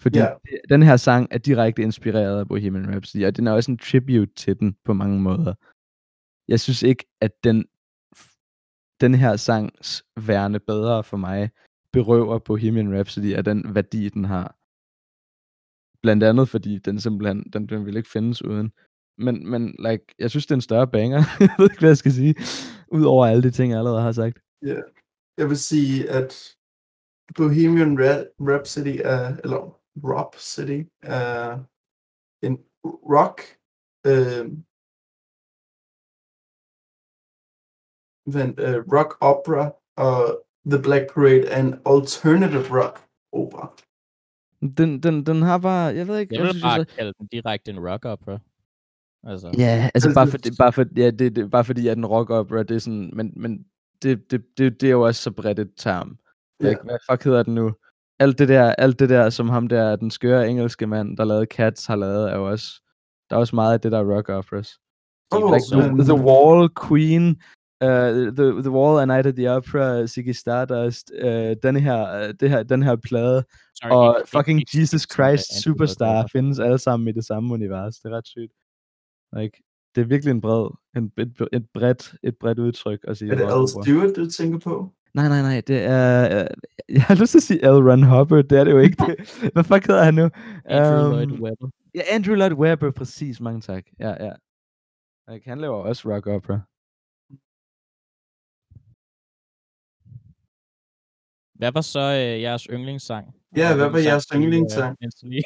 Fordi 0.01 0.19
Ja. 0.19 0.25
yeah. 0.25 0.61
den 0.69 0.83
her 0.83 0.97
sang 0.97 1.29
er 1.31 1.39
direkte 1.39 1.83
inspireret 1.83 2.41
af 2.41 2.49
Bohemian 2.49 2.91
Rhapsody, 2.91 3.25
og 3.27 3.37
den 3.37 3.47
er 3.47 3.53
også 3.53 3.71
en 3.71 3.79
tribute 3.79 4.35
til 4.35 4.61
den 4.61 4.77
på 4.85 4.93
mange 4.93 5.21
måder. 5.21 5.55
Jeg 6.49 6.61
synes 6.61 6.83
ikke, 6.83 7.05
at 7.21 7.45
den, 7.45 7.67
den 9.01 9.15
her 9.15 9.37
sangs 9.37 10.05
værende 10.27 10.61
bedre 10.61 11.05
for 11.05 11.17
mig, 11.17 11.51
berøver 11.93 12.39
Bohemian 12.39 12.95
Rhapsody 12.95 13.35
af 13.35 13.45
den 13.45 13.75
værdi, 13.75 14.09
den 14.09 14.25
har. 14.25 14.57
Blandt 16.03 16.23
andet, 16.25 16.49
fordi 16.49 16.79
den 16.79 17.01
simpelthen, 17.01 17.43
den, 17.53 17.67
den 17.67 17.87
vil 17.87 17.97
ikke 17.97 18.11
findes 18.11 18.45
uden. 18.45 18.73
Men, 19.19 19.51
men 19.51 19.77
like, 19.79 20.05
jeg 20.19 20.31
synes, 20.31 20.47
det 20.47 20.51
er 20.51 20.55
en 20.57 20.61
større 20.61 20.89
banger. 20.89 21.19
jeg 21.41 21.51
ved 21.59 21.71
ikke, 21.71 21.81
hvad 21.81 21.89
jeg 21.91 21.97
skal 21.97 22.13
sige. 22.13 22.35
Udover 22.93 23.27
alle 23.27 23.43
de 23.43 23.51
ting, 23.51 23.71
jeg 23.71 23.79
allerede 23.79 24.03
har 24.03 24.13
sagt. 24.13 24.39
Ja. 24.63 24.81
Jeg 25.39 25.49
vil 25.49 25.59
sige, 25.59 26.11
at 26.11 26.57
Bohemian 27.37 27.99
Rhapsody 28.41 29.01
er, 29.05 29.37
eller 29.45 29.78
Rob 30.05 30.35
City, 30.37 30.83
er 31.03 31.59
en 32.43 32.59
rock, 32.85 33.41
øh, 34.07 34.45
vent, 38.35 38.61
øh, 38.61 38.77
rock 38.95 39.17
opera, 39.21 39.73
og 39.97 40.45
The 40.67 40.83
Black 40.83 41.05
Parade 41.15 41.47
er 41.49 41.61
en 41.61 41.75
alternative 41.87 42.67
rock 42.83 42.97
opera. 43.33 43.77
Den, 44.79 45.03
den, 45.03 45.27
den 45.27 45.43
har 45.43 45.59
bare, 45.59 45.95
jeg 45.95 46.09
ved 46.09 46.19
ikke, 46.19 46.35
Jeg 46.35 46.43
hvad 46.43 46.53
vil 46.53 46.61
jeg 46.61 46.69
bare 46.69 46.85
så- 46.85 46.97
kalde 46.97 47.13
den 47.19 47.27
direkte 47.27 47.71
en 47.71 47.89
rock 47.91 48.05
opera. 48.05 48.39
Altså, 49.25 49.47
Ja, 49.59 49.91
altså 49.95 50.09
Altså, 50.09 50.11
bare, 50.15 50.27
for, 50.29 50.39
bare, 50.59 50.73
for, 50.73 50.85
ja, 50.97 51.11
det, 51.11 51.37
det, 51.37 51.51
bare 51.51 51.65
fordi, 51.65 51.89
at 51.89 51.99
en 51.99 52.07
rock 52.07 52.31
opera, 52.31 52.63
det 52.63 52.75
er 52.75 52.79
sådan, 52.79 53.11
men, 53.15 53.33
men 53.37 53.67
det, 54.03 54.31
det, 54.31 54.59
det, 54.59 54.81
det 54.81 54.87
er 54.87 54.91
jo 54.91 55.03
også 55.07 55.23
så 55.23 55.31
bredt 55.31 55.59
et 55.59 55.73
term. 55.77 56.19
Ja. 56.61 56.69
Like, 56.69 56.81
hvad 56.85 56.99
fuck 57.11 57.25
hedder 57.25 57.43
den 57.43 57.55
nu? 57.55 57.75
Alt 58.21 58.39
det 58.39 58.49
der, 58.49 58.75
alt 58.75 58.99
det 58.99 59.09
der, 59.09 59.31
som 59.31 59.49
ham 59.49 59.69
der, 59.69 59.97
den 59.97 60.11
skøre 60.11 60.49
engelske 60.49 60.87
mand, 60.87 61.17
der 61.17 61.25
lavede 61.25 61.47
Cats, 61.47 61.87
har 61.87 61.97
lavet, 61.97 62.31
er 62.33 62.37
jo 62.37 62.51
også, 62.51 62.83
der 63.31 63.37
er 63.37 63.41
også 63.41 63.55
meget 63.55 63.73
af 63.73 63.81
det 63.81 63.93
der 63.93 64.17
rock 64.17 64.29
operas. 64.29 64.79
Oh, 65.31 65.53
like 65.55 65.65
the, 65.73 65.93
men- 65.93 66.05
the 66.05 66.15
Wall, 66.29 66.69
Queen, 66.89 67.25
uh, 67.85 68.35
the, 68.39 68.63
the 68.63 68.71
Wall, 68.71 69.01
A 69.03 69.05
Night 69.15 69.27
at 69.27 69.35
the 69.37 69.51
Opera, 69.57 70.07
Ziggy 70.07 70.33
Stardust, 70.33 71.13
uh, 71.25 71.53
den 71.63 71.77
her, 71.77 72.01
uh, 72.29 72.35
det 72.41 72.51
her, 72.51 72.63
den 72.63 72.83
her 72.83 72.97
plade, 72.97 73.45
sorry, 73.75 73.91
og 73.93 74.17
ikke- 74.21 74.31
fucking 74.31 74.61
ikke- 74.61 74.79
Jesus 74.81 75.03
Christ 75.15 75.47
ikke- 75.51 75.63
Superstar 75.63 76.23
ikke- 76.23 76.33
findes 76.33 76.59
alle 76.59 76.79
sammen 76.79 77.09
i 77.09 77.13
det 77.13 77.25
samme 77.25 77.55
univers. 77.55 77.95
Det 77.97 78.13
er 78.13 78.17
ret 78.17 78.27
sygt. 78.27 78.53
Like, 79.37 79.63
det 79.95 80.01
er 80.01 80.05
virkelig 80.07 80.31
en 80.31 80.41
bred, 80.41 80.69
en, 80.97 81.13
et, 81.19 81.49
et, 81.53 81.67
bredt, 81.75 82.15
et 82.23 82.37
bredt 82.41 82.59
udtryk 82.59 83.01
at 83.09 83.17
sige. 83.17 83.31
Er 83.33 83.37
det 83.37 83.45
Al. 83.45 83.69
Stewart, 83.69 84.17
du 84.17 84.31
tænker 84.31 84.59
på? 84.59 84.93
Nej, 85.19 85.29
nej, 85.29 85.43
nej, 85.43 85.61
det 85.61 85.85
er... 85.85 86.39
Øh, 86.39 86.47
jeg 86.89 87.03
har 87.03 87.15
lyst 87.15 87.31
til 87.31 87.39
at 87.39 87.43
sige 87.43 87.61
L. 87.61 87.79
Ron 87.89 88.03
Hubbard, 88.03 88.45
det 88.45 88.59
er 88.59 88.65
det 88.65 88.73
jo 88.73 88.79
ikke. 88.79 88.97
Det. 89.07 89.17
Hvad 89.55 89.65
fuck 89.65 89.87
hedder 89.87 90.05
han 90.05 90.15
nu? 90.15 90.31
Andrew 90.65 91.05
Øhm, 91.05 91.13
Lloyd 91.13 91.41
Webber. 91.41 91.69
Ja, 91.95 92.01
Andrew 92.11 92.35
Lloyd 92.35 92.53
Webber, 92.53 92.91
præcis, 92.91 93.41
mange 93.41 93.61
tak. 93.61 93.85
Ja, 93.99 94.25
ja. 94.25 94.33
Like, 95.29 95.49
han 95.49 95.61
laver 95.61 95.77
også 95.77 96.15
rock 96.15 96.27
opera. 96.27 96.61
Hvad 101.59 101.73
var 101.73 101.81
så 101.81 102.01
øh, 102.01 102.43
jeres 102.43 102.63
yndlingssang? 102.71 103.35
Ja, 103.57 103.77
hvad 103.77 103.89
var 103.89 103.99
jeres 103.99 104.27
øh, 104.35 104.41
yndlingssang? 104.41 104.97
lige? 105.23 105.43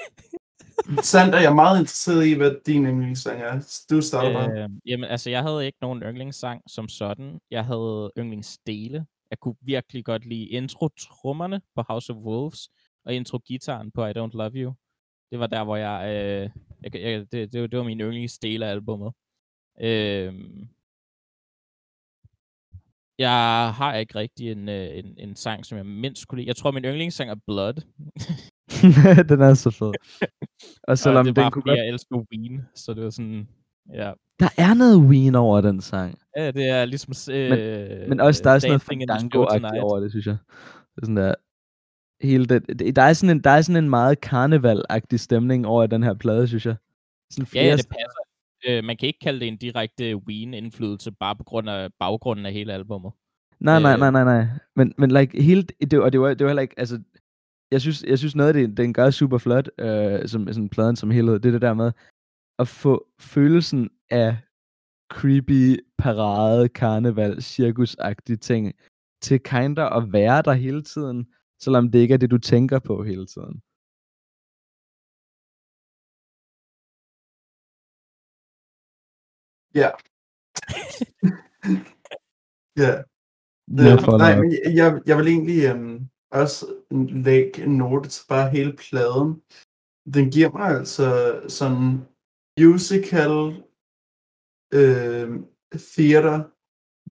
Sander, 1.10 1.38
jeg 1.38 1.50
er 1.50 1.54
meget 1.54 1.78
interesseret 1.78 2.26
i, 2.26 2.32
hvad 2.34 2.54
din 2.66 2.86
yndlingssang 2.86 3.40
er. 3.40 3.84
Du 3.90 4.00
starter 4.00 4.32
bare. 4.32 4.62
Øh, 4.62 4.68
jamen, 4.86 5.10
altså, 5.10 5.30
jeg 5.30 5.42
havde 5.42 5.66
ikke 5.66 5.78
nogen 5.80 6.02
yndlingssang 6.02 6.62
som 6.66 6.88
sådan. 6.88 7.38
Jeg 7.50 7.64
havde 7.64 8.10
yndlingsdele. 8.18 9.06
Jeg 9.32 9.38
kunne 9.40 9.56
virkelig 9.60 10.04
godt 10.04 10.24
lide 10.26 10.46
intro-trummerne 10.48 11.60
på 11.74 11.82
House 11.88 12.12
of 12.12 12.16
Wolves, 12.18 12.68
og 13.04 13.14
intro-gitaren 13.14 13.90
på 13.90 14.06
I 14.06 14.10
Don't 14.10 14.36
Love 14.40 14.50
You. 14.54 14.72
Det 15.30 15.38
var 15.38 15.46
der, 15.46 15.64
hvor 15.64 15.76
jeg... 15.76 15.98
Øh, 16.08 16.50
jeg, 16.82 16.94
jeg 16.94 17.32
det, 17.32 17.52
det, 17.52 17.60
var- 17.60 17.66
det 17.66 17.78
var 17.78 17.84
min 17.84 18.00
yndlingsdel 18.00 18.62
af 18.62 18.70
albummet. 18.70 19.12
Øh, 19.80 20.34
jeg 23.18 23.74
har 23.74 23.94
ikke 23.94 24.14
rigtig 24.14 24.52
en, 24.52 24.68
øh, 24.68 24.98
en, 24.98 25.18
en 25.18 25.36
sang, 25.36 25.66
som 25.66 25.78
jeg 25.78 25.86
mindst 25.86 26.28
kunne 26.28 26.38
lide. 26.38 26.48
Jeg 26.48 26.56
tror, 26.56 26.70
min 26.70 26.84
yndlingssang 26.84 27.30
er 27.30 27.34
Blood. 27.46 27.74
den 29.30 29.40
er 29.40 29.54
så 29.54 29.70
fed. 29.70 29.86
Og 29.88 29.94
og 30.88 30.98
selvom 30.98 31.24
det 31.26 31.38
er 31.38 31.42
den 31.42 31.52
kunne 31.52 31.62
godt... 31.62 31.78
jeg 31.78 31.88
elsker 31.88 32.16
Ween. 32.32 32.62
Så 32.74 32.94
det 32.94 33.04
var 33.04 33.10
sådan... 33.10 33.48
Ja, 33.92 34.12
Der 34.40 34.48
er 34.56 34.74
noget 34.74 34.98
Ween 34.98 35.34
over 35.34 35.60
den 35.60 35.80
sang. 35.80 36.18
Ja, 36.36 36.50
det 36.50 36.68
er 36.68 36.84
ligesom... 36.84 37.34
Øh, 37.34 38.08
Men 38.08 38.20
også, 38.20 38.40
der 38.44 38.50
er 38.50 38.58
sådan 38.58 38.70
noget 38.70 38.82
fandango 38.82 39.42
over 39.80 40.00
det, 40.00 40.10
synes 40.10 40.26
jeg. 40.26 40.36
Det 40.94 41.02
er 41.02 41.06
sådan 41.06 41.16
der... 41.16 41.34
Hele 42.22 42.46
det, 42.46 42.96
der, 42.96 43.02
er 43.02 43.12
sådan 43.12 43.36
en, 43.36 43.44
der 43.44 43.50
er 43.50 43.62
sådan 43.62 43.84
en 43.84 43.90
meget 43.90 44.20
karneval 44.20 44.82
stemning 45.16 45.66
over 45.66 45.86
den 45.86 46.02
her 46.02 46.14
plade, 46.14 46.48
synes 46.48 46.66
jeg. 46.66 46.76
Sådan 47.30 47.46
Ja, 47.54 47.76
det 47.76 47.88
passer. 47.88 48.18
Øh, 48.68 48.84
man 48.84 48.96
kan 48.96 49.06
ikke 49.06 49.18
kalde 49.18 49.40
det 49.40 49.48
en 49.48 49.56
direkte 49.56 50.16
Ween-indflydelse, 50.16 51.10
bare 51.10 51.36
på 51.36 51.44
grund 51.44 51.70
af 51.70 51.88
baggrunden 52.00 52.46
af 52.46 52.52
hele 52.52 52.72
albummet. 52.72 53.12
Nej, 53.60 53.80
nej, 53.80 53.92
Øh. 53.94 53.98
nej, 54.00 54.10
nej, 54.10 54.24
nej. 54.24 54.46
Men, 54.76 54.94
men 54.98 55.10
like, 55.10 55.42
hele, 55.42 55.62
det, 55.62 56.00
og 56.00 56.12
det 56.12 56.20
var, 56.20 56.34
det 56.34 56.44
var 56.44 56.48
heller 56.48 56.62
ikke, 56.62 56.74
altså, 56.78 57.00
jeg 57.70 57.80
synes, 57.80 58.04
jeg 58.06 58.18
synes 58.18 58.36
noget 58.36 58.48
af 58.48 58.54
det, 58.54 58.76
den 58.76 58.92
gør 58.94 59.10
super 59.10 59.38
flot, 59.38 59.68
øh, 59.78 60.28
som 60.28 60.46
sådan 60.46 60.68
pladen 60.68 60.96
som 60.96 61.10
helhed, 61.10 61.34
det 61.40 61.46
er 61.48 61.52
det 61.52 61.62
der 61.62 61.74
med, 61.74 61.92
at 62.58 62.68
få 62.68 63.06
følelsen 63.20 63.90
af 64.10 64.36
creepy, 65.12 65.80
parade, 65.98 66.68
karneval, 66.68 67.42
cirkusagtige 67.42 68.36
ting, 68.36 68.72
til 69.20 69.42
kinder 69.42 69.84
at 69.84 70.12
være 70.12 70.42
der 70.42 70.52
hele 70.52 70.82
tiden, 70.82 71.26
selvom 71.60 71.90
det 71.90 71.98
ikke 71.98 72.14
er 72.14 72.18
det, 72.18 72.30
du 72.30 72.38
tænker 72.38 72.78
på 72.78 73.04
hele 73.04 73.26
tiden. 73.26 73.62
Ja. 79.74 79.90
ja. 82.82 83.02
No 83.68 83.90
Øh, 83.90 84.18
nej, 84.18 84.40
men 84.40 84.52
jeg, 84.52 84.74
jeg, 84.74 85.00
jeg 85.06 85.18
vil 85.18 85.26
egentlig 85.26 85.64
øhm, 85.64 86.08
også 86.30 86.66
lægge 87.26 87.64
en 87.64 87.76
note 87.76 88.08
til 88.08 88.24
bare 88.28 88.50
hele 88.50 88.76
pladen. 88.76 89.42
Den 90.14 90.30
giver 90.30 90.50
mig 90.50 90.66
altså 90.78 91.40
sådan 91.48 92.11
musical 92.60 93.62
øh, 94.74 95.30
theater 95.78 96.42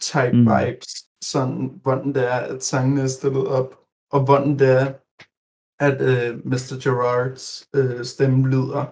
type 0.01 0.33
Mm. 0.37 0.45
vibes. 0.45 1.05
Sådan, 1.23 1.79
hvordan 1.83 2.13
det 2.13 2.27
er, 2.31 2.37
at 2.39 2.63
sangene 2.63 3.01
er 3.01 3.07
stillet 3.07 3.47
op, 3.47 3.79
og 4.11 4.23
hvordan 4.25 4.59
det 4.59 4.67
er, 4.69 4.93
at 5.79 6.01
øh, 6.01 6.45
Mr. 6.45 6.79
Gerards 6.83 7.67
øh, 7.75 8.05
stemme 8.05 8.49
lyder. 8.49 8.85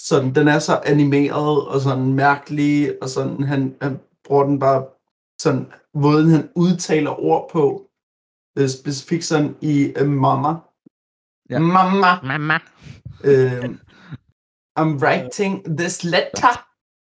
Sådan, 0.00 0.34
den 0.34 0.48
er 0.48 0.58
så 0.58 0.80
animeret 0.84 1.68
og 1.68 1.80
sådan 1.80 2.12
mærkelig, 2.14 3.02
og 3.02 3.08
sådan, 3.08 3.42
han, 3.42 3.76
han 3.82 4.00
bruger 4.24 4.44
den 4.44 4.58
bare 4.58 4.86
sådan, 5.40 5.72
måden 5.94 6.30
han 6.30 6.48
udtaler 6.54 7.20
ord 7.24 7.50
på, 7.52 7.90
øh, 8.58 8.68
specifikt 8.68 9.24
sådan 9.24 9.56
i 9.60 9.92
øh, 9.96 10.08
mamma. 10.08 10.54
Ja. 11.50 11.58
Mamma. 11.58 12.20
Mama. 12.22 12.58
Øh, 13.24 13.78
I'm 14.78 14.98
writing 15.02 15.78
this 15.78 16.04
letter. 16.04 16.66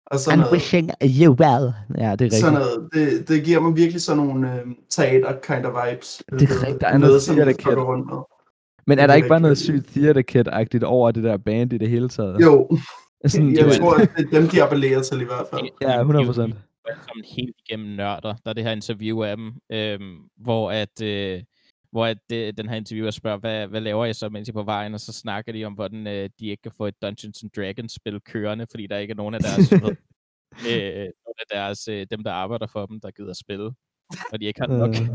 Og 0.05 0.19
sådan 0.19 0.39
noget. 0.39 0.53
wishing 0.53 0.91
you 1.01 1.33
well. 1.33 1.73
Ja, 1.97 2.03
det 2.03 2.03
er 2.03 2.11
rigtigt. 2.11 2.33
Sådan 2.33 2.53
noget. 2.53 2.89
Det, 2.93 3.27
det 3.27 3.43
giver 3.43 3.59
mig 3.59 3.75
virkelig 3.75 4.01
sådan 4.01 4.23
nogle 4.23 4.53
øh, 4.53 4.61
teater 4.89 5.33
kind 5.43 5.65
of 5.65 5.73
vibes. 5.73 6.23
Det 6.39 6.49
er 6.49 6.61
rigtigt, 6.61 6.81
der 6.81 6.87
er 6.87 6.97
noget 6.97 7.21
som 7.21 7.37
jeg 7.37 7.47
rundt 7.67 8.05
med. 8.05 8.17
Men 8.87 8.99
er 8.99 9.07
der 9.07 9.13
er 9.13 9.17
ikke 9.17 9.29
bare 9.29 9.39
noget 9.39 9.57
sygt 9.57 9.87
theater 9.87 10.21
kid-agtigt 10.21 10.83
over 10.83 11.11
det 11.11 11.23
der 11.23 11.37
band 11.37 11.73
i 11.73 11.77
det 11.77 11.89
hele 11.89 12.09
taget? 12.09 12.41
Jo, 12.41 12.69
Sådan, 13.27 13.55
jeg 13.55 13.79
tror, 13.79 13.93
at 13.93 14.11
det 14.17 14.25
er 14.25 14.39
dem, 14.39 14.49
de 14.49 14.63
appellerer 14.63 15.01
til 15.01 15.21
i 15.21 15.25
hvert 15.25 15.45
fald. 15.53 15.61
Ja, 15.81 15.99
100 15.99 16.25
procent. 16.25 16.55
sammen 16.87 17.25
helt 17.37 17.55
igennem 17.69 17.95
nørder. 17.95 18.33
Der 18.43 18.49
er 18.49 18.53
det 18.53 18.63
her 18.63 18.71
interview 18.71 19.23
af 19.23 19.37
dem, 19.37 19.51
øhm, 19.71 20.17
hvor 20.37 20.71
at, 20.71 21.01
øh, 21.01 21.43
hvor 21.95 22.05
at 22.05 22.31
øh, 22.33 22.53
den 22.57 22.69
her 22.69 22.75
interviewer 22.75 23.11
spørger, 23.11 23.37
hvad, 23.37 23.67
hvad 23.67 23.81
laver 23.81 24.05
I 24.05 24.13
så, 24.13 24.29
mens 24.29 24.47
I 24.47 24.51
er 24.51 24.53
på 24.53 24.63
vejen? 24.63 24.93
Og 24.93 24.99
så 24.99 25.13
snakker 25.13 25.51
de 25.51 25.65
om, 25.65 25.73
hvordan 25.73 26.07
øh, 26.07 26.29
de 26.39 26.47
ikke 26.47 26.61
kan 26.61 26.71
få 26.71 26.85
et 26.85 27.01
Dungeons 27.01 27.43
and 27.43 27.51
Dragons 27.55 27.93
spil 27.93 28.21
kørende, 28.21 28.67
fordi 28.71 28.87
der 28.87 28.97
ikke 28.97 29.11
er 29.11 29.15
nogen 29.15 29.35
af 29.35 29.41
deres, 29.41 29.71
ved, 29.71 29.79
øh, 30.71 31.09
nogen 31.25 31.39
af 31.39 31.45
deres 31.51 31.87
øh, 31.87 32.07
dem, 32.11 32.23
der 32.23 32.31
arbejder 32.31 32.67
for 32.67 32.85
dem, 32.85 32.99
der 32.99 33.11
gider 33.11 33.33
spille. 33.33 33.71
Og 34.31 34.39
de 34.39 34.45
ikke 34.45 34.61
har 34.61 34.67
nok. 34.67 34.89
Øh. 34.89 35.07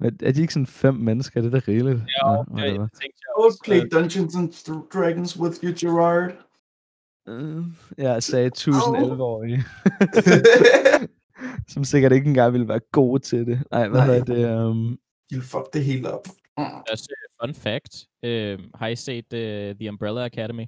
Men 0.00 0.18
er 0.22 0.32
de 0.32 0.40
ikke 0.40 0.52
sådan 0.52 0.66
fem 0.66 0.94
mennesker? 0.94 1.40
Det 1.40 1.54
er 1.54 1.60
da 1.60 1.64
rigeligt. 1.68 1.96
Ja, 1.96 2.30
det, 2.30 2.46
whatever. 2.50 2.86
det 2.86 2.92
tænkte 3.00 3.20
jeg 3.26 3.44
også. 3.44 3.58
play 3.64 3.80
øh, 3.80 3.86
Dungeons 3.92 4.36
and 4.36 4.52
Dragons 4.94 5.40
with 5.40 5.64
you, 5.64 5.72
Gerard. 5.80 6.32
Øh, 7.28 7.64
Ja, 7.98 8.20
sagde 8.20 8.46
1000 8.46 8.96
Au. 8.96 9.14
11-årige. 9.14 9.64
som 11.68 11.84
sikkert 11.84 12.12
ikke 12.12 12.28
engang 12.28 12.52
ville 12.52 12.68
være 12.68 12.80
gode 12.92 13.22
til 13.22 13.46
det. 13.46 13.62
Nej, 13.70 13.88
hvad 13.88 14.06
Nej. 14.06 14.18
det? 14.18 14.60
Um... 14.66 14.98
You'll 15.34 15.42
fuck 15.42 15.72
det 15.72 15.84
hele 15.84 16.12
op. 16.12 16.26
Mm. 16.58 16.64
Også 16.92 17.08
øh, 17.10 17.46
fun 17.46 17.54
fact. 17.54 18.06
Øh, 18.22 18.58
har 18.74 18.86
I 18.86 18.96
set 18.96 19.24
uh, 19.32 19.78
The 19.78 19.88
Umbrella 19.88 20.24
Academy? 20.24 20.66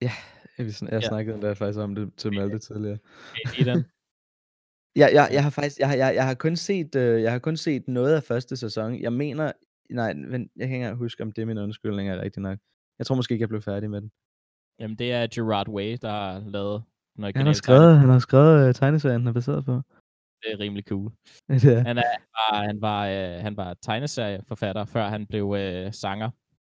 Jeg, 0.00 0.10
jeg, 0.58 0.66
jeg 0.82 0.88
Ja. 0.92 1.00
snakkede 1.00 1.34
endda 1.34 1.52
faktisk 1.52 1.78
om 1.78 1.94
det 1.94 2.12
til 2.16 2.32
Malte 2.34 2.58
tidligere. 2.58 2.98
I 3.34 3.48
lide 3.58 3.70
den? 3.70 3.84
Jeg, 4.96 5.10
jeg, 5.12 5.28
jeg 5.32 5.42
har 5.42 5.50
faktisk, 5.50 5.78
jeg, 5.78 5.88
har- 5.88 5.96
jeg, 5.96 6.14
jeg 6.14 6.26
har 6.26 6.34
kun 6.34 6.56
set, 6.56 6.94
øh, 6.94 7.22
jeg 7.22 7.32
har 7.32 7.38
kun 7.38 7.56
set 7.56 7.88
noget 7.88 8.14
af 8.14 8.22
første 8.22 8.56
sæson. 8.56 9.00
Jeg 9.00 9.12
mener, 9.12 9.52
nej, 9.90 10.14
men 10.14 10.32
jeg 10.56 10.66
kan 10.68 10.74
ikke 10.74 10.74
engang 10.76 10.96
huske, 10.96 11.22
om 11.22 11.32
det 11.32 11.42
er 11.42 11.46
min 11.46 11.58
undskyldning 11.58 12.08
er 12.08 12.20
rigtigt 12.22 12.42
nok. 12.42 12.58
Jeg 12.98 13.06
tror 13.06 13.14
måske 13.16 13.32
ikke, 13.32 13.42
jeg 13.42 13.48
blev 13.48 13.62
færdig 13.62 13.90
med 13.90 14.00
den. 14.00 14.10
Jamen, 14.80 14.96
det 14.98 15.12
er 15.12 15.26
Gerard 15.34 15.68
Way, 15.68 15.96
der 16.02 16.10
har 16.10 16.42
lavet 16.50 16.82
den 17.16 17.24
Han 17.24 17.34
har 17.34 17.40
originale 17.40 17.54
skrevet, 17.54 17.98
han 17.98 18.08
har 18.08 18.18
skrevet 18.18 18.68
uh, 18.68 18.74
tegneserien, 18.74 19.20
den 19.20 19.28
er 19.28 19.32
baseret 19.32 19.64
på. 19.64 19.82
Det 20.46 20.52
er 20.54 20.60
rimelig 20.60 20.84
cool. 20.84 21.12
er. 21.48 21.82
Han, 21.86 21.98
er, 21.98 22.02
var, 22.36 22.66
han, 22.66 22.80
var, 22.80 23.06
øh, 23.06 23.42
han 23.42 23.56
var 23.56 23.74
tegneserieforfatter, 23.74 24.84
før 24.84 25.08
han 25.08 25.26
blev 25.26 25.54
øh, 25.58 25.92
sanger. 25.92 26.30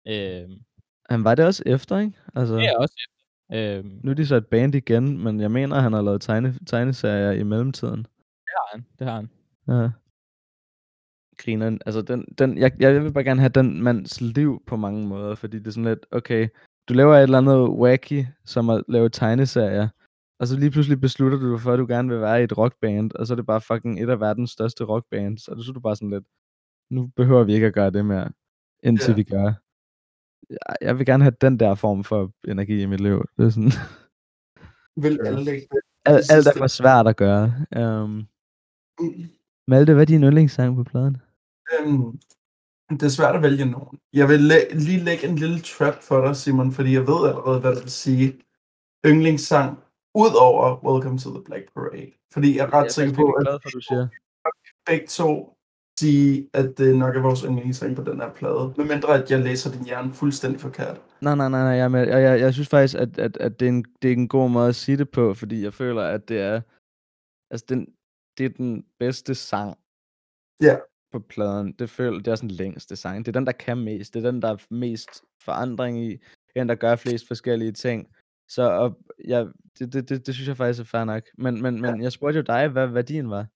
Øh, 0.09 0.49
Han 1.11 1.25
var 1.25 1.35
det 1.35 1.45
også 1.45 1.63
efter, 1.67 1.99
ikke? 1.99 2.19
Altså, 2.35 2.57
det 2.57 2.65
er 2.65 2.77
også 2.77 3.09
øh, 3.53 3.85
Nu 4.05 4.11
er 4.11 4.15
de 4.15 4.27
så 4.27 4.37
et 4.37 4.47
band 4.47 4.75
igen, 4.75 5.19
men 5.25 5.41
jeg 5.41 5.51
mener, 5.51 5.81
han 5.81 5.93
har 5.93 6.03
lavet 6.03 6.21
tegne, 6.21 6.59
tegneserier 6.67 7.31
i 7.31 7.43
mellemtiden. 7.43 8.03
det 8.47 8.53
har 8.57 8.69
han. 8.73 8.87
Det 8.99 9.07
har 9.07 9.17
han. 9.17 9.31
Ja. 9.69 9.91
Grineren. 11.39 11.81
Altså, 11.87 12.03
den, 12.03 12.25
den, 12.39 12.59
jeg, 12.59 12.73
jeg 12.81 13.05
vil 13.05 13.13
bare 13.13 13.25
gerne 13.25 13.41
have 13.41 13.49
den 13.51 13.83
mands 13.83 14.21
liv 14.21 14.63
på 14.67 14.77
mange 14.77 15.07
måder, 15.07 15.35
fordi 15.35 15.59
det 15.59 15.67
er 15.67 15.71
sådan 15.71 15.85
lidt, 15.85 16.07
okay, 16.11 16.49
du 16.89 16.95
laver 16.95 17.15
et 17.17 17.23
eller 17.23 17.39
andet 17.39 17.69
wacky, 17.69 18.25
som 18.45 18.71
at 18.71 18.85
lave 18.89 19.09
tegneserier, 19.09 19.89
og 20.41 20.47
så 20.47 20.57
lige 20.57 20.71
pludselig 20.71 21.01
beslutter 21.01 21.39
du 21.39 21.53
dig 21.53 21.61
for, 21.61 21.73
at 21.73 21.79
du 21.79 21.87
gerne 21.87 22.09
vil 22.09 22.21
være 22.21 22.41
i 22.41 22.45
et 22.45 22.59
rockband, 22.59 23.13
og 23.13 23.27
så 23.27 23.35
er 23.35 23.37
det 23.37 23.47
bare 23.47 23.61
fucking 23.61 24.03
et 24.03 24.11
af 24.11 24.21
verdens 24.21 24.51
største 24.51 24.85
rockbands, 24.85 25.49
og 25.49 25.63
så 25.63 25.71
er 25.71 25.75
du 25.75 25.81
bare 25.81 25.97
sådan 25.97 26.11
lidt, 26.11 26.25
nu 26.91 27.07
behøver 27.17 27.45
vi 27.45 27.55
ikke 27.55 27.67
at 27.67 27.75
gøre 27.75 27.91
det 27.91 28.05
mere, 28.07 28.29
indtil 28.83 29.11
Ja. 29.11 29.15
vi 29.17 29.23
gør. 29.23 29.53
Jeg, 30.81 30.99
vil 30.99 31.07
gerne 31.07 31.25
have 31.25 31.35
den 31.41 31.61
der 31.61 31.75
form 31.75 32.05
for 32.05 32.33
energi 32.49 32.83
i 32.83 32.87
mit 32.87 33.01
liv. 33.01 33.25
Det 33.37 33.45
er 33.47 33.51
sådan, 33.51 33.73
Vil 35.03 35.21
alle 35.27 35.45
lægge 35.45 35.61
det? 35.61 35.81
alt, 36.05 36.33
alt 36.33 36.47
er 36.47 36.53
for 36.57 36.67
svært 36.67 37.07
at 37.07 37.17
gøre. 37.17 37.45
Um. 37.77 38.27
Malte, 39.69 39.93
hvad 39.95 40.03
er 40.03 40.07
din 40.07 40.23
yndlingssang 40.23 40.77
på 40.77 40.85
pladen? 40.85 41.17
Øhm, 41.81 42.19
det 42.91 43.03
er 43.03 43.09
svært 43.19 43.37
at 43.37 43.43
vælge 43.43 43.65
nogen. 43.65 43.99
Jeg 44.13 44.29
vil 44.29 44.41
læ- 44.41 44.69
lige 44.73 45.05
lægge 45.05 45.29
en 45.29 45.37
lille 45.37 45.61
trap 45.61 45.95
for 46.03 46.27
dig, 46.27 46.37
Simon, 46.37 46.73
fordi 46.73 46.93
jeg 46.93 47.01
ved 47.07 47.29
allerede, 47.29 47.61
hvad 47.61 47.75
du 47.75 47.81
vil 47.81 47.91
sige. 47.91 48.41
Yndlingssang, 49.07 49.79
ud 50.23 50.33
over 50.47 50.67
Welcome 50.89 51.19
to 51.19 51.29
the 51.37 51.43
Black 51.45 51.65
Parade. 51.75 52.13
Fordi 52.33 52.57
jeg 52.57 52.65
er 52.67 52.73
ret 52.75 52.93
sikker 52.93 53.15
på, 53.15 53.25
at 53.33 53.45
glad 53.47 53.59
for, 53.63 53.71
du 53.71 53.81
siger. 53.81 54.09
begge 54.87 55.07
to 55.07 55.57
sige, 56.01 56.51
at 56.53 56.79
det 56.79 56.97
nok 56.99 57.17
er 57.17 57.21
vores 57.21 57.41
yndlingssang 57.41 57.97
på 57.97 58.03
den 58.03 58.21
her 58.21 58.31
plade. 58.33 58.75
Medmindre 58.77 59.23
at 59.23 59.31
jeg 59.31 59.41
læser 59.41 59.73
din 59.73 59.85
hjerne 59.85 60.13
fuldstændig 60.13 60.61
forkert. 60.61 61.01
Nej, 61.21 61.35
nej, 61.35 61.49
nej, 61.49 61.63
nej. 61.63 61.77
Jeg, 61.83 61.91
med, 61.91 62.09
jeg, 62.09 62.23
jeg, 62.23 62.41
jeg 62.41 62.53
synes 62.55 62.69
faktisk, 62.69 62.95
at, 62.95 63.19
at, 63.19 63.37
at 63.37 63.61
det, 63.61 63.67
er 63.67 63.73
en, 63.73 63.85
det 64.03 64.09
er 64.09 64.13
en 64.13 64.29
god 64.29 64.51
måde 64.51 64.69
at 64.69 64.75
sige 64.75 64.99
det 64.99 65.11
på, 65.11 65.35
fordi 65.35 65.63
jeg 65.65 65.75
føler, 65.75 66.03
at 66.03 66.29
det 66.29 66.41
er, 66.41 66.61
altså 67.51 67.67
den, 67.69 67.87
det 68.39 68.45
er 68.47 68.51
den 68.51 68.85
bedste 68.99 69.35
sang 69.35 69.79
Ja. 70.63 70.77
på 71.13 71.19
pladen. 71.19 71.73
Det 71.73 71.91
føler 71.91 72.19
det 72.19 72.29
er 72.29 72.35
sådan 72.35 72.51
længste 72.51 72.97
sang. 72.97 73.27
Det 73.27 73.29
er 73.29 73.41
den, 73.41 73.47
der 73.47 73.53
kan 73.53 73.79
mest. 73.79 74.15
Det 74.15 74.25
er 74.25 74.31
den, 74.31 74.43
der 74.43 74.49
er 74.53 74.57
mest 74.71 75.11
forandring 75.43 75.99
i. 75.99 76.11
Det 76.11 76.53
er 76.57 76.61
den, 76.61 76.69
der 76.69 76.75
gør 76.75 76.97
flest 76.97 77.27
forskellige 77.27 77.73
ting. 77.73 78.09
Så 78.49 78.71
og, 78.71 78.99
ja, 79.29 79.45
det, 79.79 79.93
det, 79.93 80.09
det, 80.09 80.27
det, 80.27 80.35
synes 80.35 80.49
jeg 80.49 80.57
faktisk 80.57 80.81
er 80.81 80.85
fair 80.85 81.05
nok. 81.05 81.23
Men, 81.39 81.63
men, 81.63 81.81
men 81.81 82.03
jeg 82.03 82.13
spurgte 82.13 82.37
jo 82.37 82.45
dig, 82.47 82.69
hvad 82.69 82.87
værdien 82.87 83.31
var. 83.31 83.47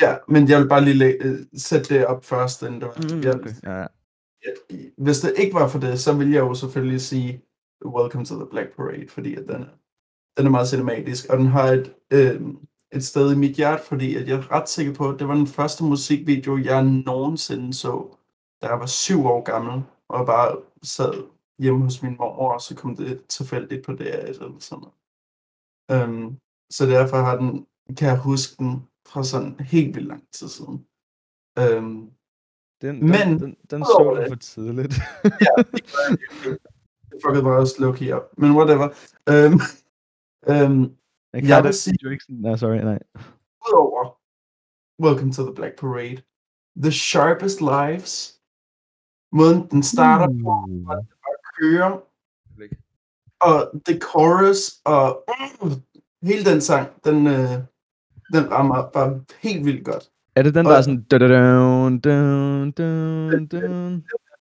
Ja, 0.00 0.16
men 0.28 0.48
jeg 0.48 0.60
vil 0.60 0.68
bare 0.68 0.84
lige 0.84 0.94
læ- 0.94 1.16
øh, 1.20 1.38
sætte 1.56 1.94
det 1.94 2.06
op 2.06 2.24
først, 2.24 2.62
inden 2.62 2.80
det 2.80 2.88
var. 2.88 3.14
Mm, 3.14 3.40
okay. 3.40 3.50
Ja, 3.64 3.78
ja. 3.80 3.86
hvis 4.98 5.20
det 5.20 5.32
ikke 5.36 5.54
var 5.54 5.68
for 5.68 5.78
det, 5.78 6.00
så 6.00 6.12
ville 6.12 6.32
jeg 6.32 6.40
jo 6.40 6.54
selvfølgelig 6.54 7.00
sige 7.00 7.42
Welcome 7.84 8.24
to 8.24 8.34
the 8.34 8.46
Black 8.50 8.76
Parade, 8.76 9.08
fordi 9.08 9.34
at 9.34 9.42
den, 9.48 9.62
er, 9.62 9.66
den 10.36 10.46
er 10.46 10.50
meget 10.50 10.68
cinematisk, 10.68 11.26
og 11.30 11.38
den 11.38 11.46
har 11.46 11.64
et, 11.64 11.94
øh, 12.12 12.40
et 12.92 13.04
sted 13.04 13.32
i 13.32 13.36
mit 13.36 13.56
hjerte, 13.56 13.82
fordi 13.82 14.16
at 14.16 14.28
jeg 14.28 14.36
er 14.36 14.52
ret 14.52 14.68
sikker 14.68 14.94
på, 14.94 15.08
at 15.08 15.18
det 15.18 15.28
var 15.28 15.34
den 15.34 15.46
første 15.46 15.84
musikvideo, 15.84 16.58
jeg 16.58 16.84
nogensinde 16.84 17.74
så, 17.74 18.16
da 18.62 18.66
jeg 18.66 18.80
var 18.80 18.86
syv 18.86 19.26
år 19.26 19.42
gammel, 19.42 19.82
og 20.08 20.26
bare 20.26 20.56
sad 20.82 21.12
hjemme 21.58 21.84
hos 21.84 22.02
min 22.02 22.16
mor, 22.18 22.52
og 22.52 22.60
så 22.60 22.74
kom 22.76 22.96
det 22.96 23.26
tilfældigt 23.26 23.84
på 23.86 23.92
det 23.92 24.28
eller 24.28 24.58
sådan 24.58 24.82
noget. 25.88 26.08
Um, 26.08 26.38
så 26.70 26.86
derfor 26.86 27.16
har 27.16 27.36
den, 27.36 27.66
kan 27.96 28.08
jeg 28.08 28.18
huske 28.18 28.56
den 28.58 28.88
fra 29.06 29.24
sådan 29.24 29.60
helt 29.60 29.94
vildt 29.96 30.08
lang 30.08 30.24
tid 30.32 30.48
siden. 30.48 30.86
Um, 31.60 32.12
Den, 32.82 32.94
den, 33.00 33.08
Men, 33.08 33.40
den, 33.40 33.56
den 33.70 33.84
så 33.84 34.14
du 34.16 34.28
for 34.28 34.36
tidligt. 34.36 34.94
ja, 35.46 35.62
det 37.10 37.18
fuckede 37.24 37.42
mig 37.42 37.56
også 37.56 37.74
low-key 37.82 38.10
op. 38.10 38.38
Men 38.38 38.50
whatever. 38.56 38.86
Um, 39.30 39.54
um, 40.54 40.96
Jeg, 41.32 41.44
Jeg 41.48 41.64
vil 41.64 41.74
sige- 41.74 42.18
nej, 42.28 42.56
sorry, 42.56 42.76
nej. 42.76 42.98
udover 43.68 44.04
Welcome 45.02 45.32
to 45.32 45.42
the 45.46 45.54
Black 45.54 45.74
Parade, 45.80 46.22
The 46.82 46.92
Sharpest 46.92 47.60
Lives, 47.60 48.14
måden 49.32 49.60
den 49.70 49.82
starter 49.82 50.28
på, 50.44 50.50
kører, 51.60 52.00
og 53.40 53.70
the 53.86 54.00
chorus, 54.00 54.72
og 54.84 55.24
uh, 55.62 55.72
hele 56.22 56.44
den 56.44 56.60
sang, 56.60 56.88
den, 57.04 57.26
øh, 57.26 57.50
den 58.32 58.50
rammer 58.52 58.90
bare 58.90 59.20
helt 59.40 59.64
vildt 59.64 59.84
godt. 59.84 60.04
Er 60.36 60.42
det 60.42 60.54
den, 60.54 60.64
der 60.64 60.70
Og- 60.70 60.76
er 60.78 60.82
sådan... 60.82 61.02
Dun, 61.02 61.20
dun, 62.00 62.70
dun, 62.70 63.46
dun. 63.46 64.04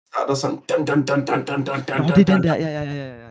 starter 0.08 0.34
sådan, 0.34 0.58
dun, 0.70 0.86
dun, 0.86 1.06
dun, 1.06 1.26
dun, 1.26 1.46
dun, 1.46 1.64
dun, 1.66 1.66
dun, 1.66 1.98
Nå, 1.98 2.08
det 2.16 2.30
er 2.30 2.34
den 2.36 2.44
der, 2.44 2.56
ja, 2.56 2.68
ja, 2.68 2.84
ja, 2.84 2.94
ja, 2.94 3.22
ja. 3.22 3.28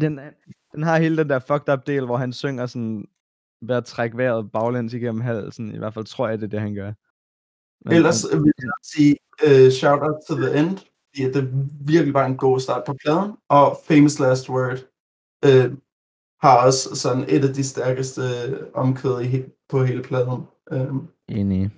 Den, 0.00 0.18
er- 0.18 0.30
den 0.74 0.82
har 0.82 0.98
hele 0.98 1.16
den 1.16 1.28
der 1.30 1.38
fucked 1.38 1.68
up 1.72 1.86
del, 1.86 2.04
hvor 2.04 2.16
han 2.16 2.32
synger 2.32 2.66
sådan 2.66 3.04
ved 3.62 3.76
at 3.76 3.84
trække 3.84 4.16
vejret 4.16 4.52
baglæns 4.52 4.92
igennem 4.94 5.20
halsen. 5.20 5.74
I 5.74 5.78
hvert 5.78 5.94
fald 5.94 6.04
tror 6.04 6.28
jeg, 6.28 6.38
det 6.38 6.44
er 6.44 6.48
det, 6.48 6.60
han 6.60 6.74
gør. 6.74 6.92
Men, 7.84 7.96
Ellers 7.96 8.24
øh, 8.32 8.42
vil 8.44 8.52
jeg 8.58 8.70
sige 8.82 9.16
uh, 9.46 9.70
shout 9.72 10.00
out 10.02 10.16
to 10.28 10.34
the 10.34 10.58
end, 10.60 10.78
fordi 11.16 11.32
det 11.32 11.68
virkelig 11.80 12.14
var 12.14 12.26
en 12.26 12.36
god 12.36 12.60
start 12.60 12.82
på 12.86 12.96
pladen, 13.04 13.32
og 13.48 13.78
Famous 13.88 14.18
Last 14.18 14.48
Word 14.48 14.78
uh, 15.46 15.78
har 16.40 16.66
også 16.66 16.94
sådan 16.94 17.24
et 17.28 17.44
af 17.44 17.54
de 17.54 17.64
stærkeste 17.64 18.22
omkvæd 18.74 19.22
i, 19.22 19.44
på 19.68 19.84
hele 19.84 20.02
pladen. 20.02 20.42
Um, 20.72 21.08
Enig. 21.28 21.70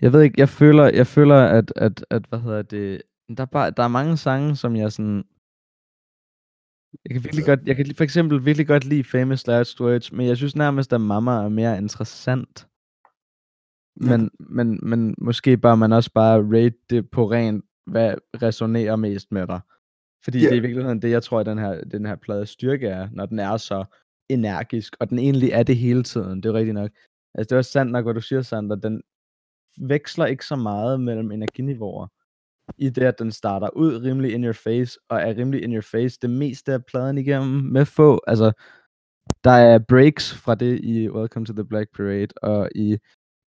Jeg 0.00 0.12
ved 0.12 0.22
ikke, 0.22 0.40
jeg 0.40 0.48
føler, 0.48 0.84
jeg 0.84 1.06
føler 1.06 1.36
at, 1.36 1.72
at, 1.76 2.04
at, 2.10 2.26
hvad 2.28 2.38
hedder 2.38 2.62
det, 2.62 3.02
der 3.36 3.42
er, 3.42 3.46
bare, 3.46 3.70
der 3.70 3.82
er 3.82 3.88
mange 3.88 4.16
sange, 4.16 4.56
som 4.56 4.76
jeg 4.76 4.92
sådan, 4.92 5.24
jeg 7.04 7.14
kan 7.14 7.24
virkelig 7.24 7.44
godt, 7.44 7.60
jeg 7.66 7.76
kan 7.76 7.94
for 7.96 8.04
eksempel 8.04 8.44
virkelig 8.44 8.66
godt 8.66 8.84
lide 8.84 9.04
Famous 9.04 9.46
Last 9.46 9.80
Words, 9.80 10.12
men 10.12 10.26
jeg 10.26 10.36
synes 10.36 10.56
nærmest, 10.56 10.92
at 10.92 11.00
Mama 11.00 11.44
er 11.44 11.48
mere 11.48 11.78
interessant. 11.78 12.68
Ja. 14.00 14.16
Men, 14.16 14.30
men, 14.40 14.80
men 14.82 15.14
måske 15.18 15.56
bør 15.56 15.74
man 15.74 15.92
også 15.92 16.12
bare 16.12 16.42
rate 16.42 16.76
det 16.90 17.10
på 17.10 17.30
rent, 17.30 17.64
hvad 17.86 18.14
resonerer 18.42 18.96
mest 18.96 19.32
med 19.32 19.46
dig. 19.46 19.60
Fordi 20.24 20.38
Ja. 20.38 20.44
det 20.44 20.52
er 20.52 20.56
i 20.56 20.60
virkeligheden 20.60 21.02
det, 21.02 21.10
jeg 21.10 21.22
tror, 21.22 21.40
at 21.40 21.46
den 21.46 21.58
her, 21.58 21.84
den 21.84 22.06
her 22.06 22.16
plade 22.16 22.46
styrke 22.46 22.86
er, 22.88 23.08
når 23.12 23.26
den 23.26 23.38
er 23.38 23.56
så 23.56 23.84
energisk, 24.28 24.96
og 25.00 25.10
den 25.10 25.18
egentlig 25.18 25.50
er 25.50 25.62
det 25.62 25.76
hele 25.76 26.02
tiden, 26.02 26.42
det 26.42 26.48
er 26.48 26.54
rigtigt 26.54 26.74
nok. 26.74 26.90
Altså 27.34 27.48
det 27.48 27.52
er 27.52 27.58
også 27.58 27.70
sandt 27.70 27.92
nok, 27.92 28.04
hvad 28.04 28.14
du 28.14 28.20
siger, 28.20 28.42
Sander, 28.42 28.76
den 28.76 29.02
veksler 29.76 30.26
ikke 30.26 30.46
så 30.46 30.56
meget 30.56 31.00
mellem 31.00 31.30
energiniveauer. 31.30 32.06
I 32.78 32.90
det, 32.90 33.02
at 33.02 33.18
den 33.18 33.32
starter 33.32 33.76
ud 33.76 34.02
rimelig 34.02 34.32
in 34.32 34.44
your 34.44 34.52
face, 34.52 34.98
og 35.08 35.20
er 35.20 35.36
rimelig 35.36 35.62
in 35.62 35.72
your 35.72 35.82
face 35.82 36.18
det 36.22 36.30
meste 36.30 36.72
af 36.72 36.84
pladen 36.84 37.18
igennem 37.18 37.62
med 37.62 37.84
få. 37.84 38.20
Altså, 38.26 38.52
der 39.44 39.50
er 39.50 39.78
breaks 39.78 40.34
fra 40.34 40.54
det 40.54 40.80
i 40.80 41.10
Welcome 41.10 41.46
to 41.46 41.52
the 41.52 41.64
Black 41.64 41.96
Parade, 41.96 42.28
og 42.42 42.68
i 42.74 42.98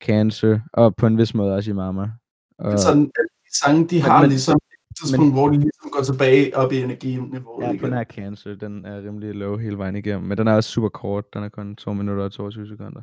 Cancer, 0.03 0.59
og 0.73 0.95
på 0.95 1.07
en 1.07 1.17
vis 1.17 1.33
måde 1.33 1.55
også 1.55 1.71
i 1.71 1.73
Mama. 1.73 2.11
Og, 2.57 2.79
sådan, 2.79 3.11
alle 3.17 3.27
de 3.27 3.38
sange, 3.53 3.87
de 3.87 4.01
har 4.01 4.21
men- 4.21 4.29
ligesom 4.29 4.59
et 4.91 4.97
tidspunkt, 5.01 5.33
hvor 5.33 5.47
de 5.49 5.57
ligesom 5.57 5.89
går 5.91 6.03
tilbage 6.03 6.57
op 6.57 6.71
i 6.71 6.77
energiniveauet 6.77 7.65
ja, 7.65 7.71
igen. 7.71 7.83
den 7.85 7.93
her 7.93 8.03
Cancer, 8.03 8.55
den 8.55 8.85
er 8.85 8.97
rimelig 8.97 9.35
low 9.35 9.57
hele 9.57 9.77
vejen 9.77 9.95
igennem, 9.95 10.27
men 10.27 10.37
den 10.37 10.47
er 10.47 10.53
også 10.53 10.69
super 10.69 10.89
kort, 10.89 11.33
den 11.33 11.43
er 11.43 11.49
kun 11.49 11.75
2 11.75 11.93
minutter 11.93 12.23
og 12.23 12.31
22 12.31 12.67
sekunder. 12.67 13.01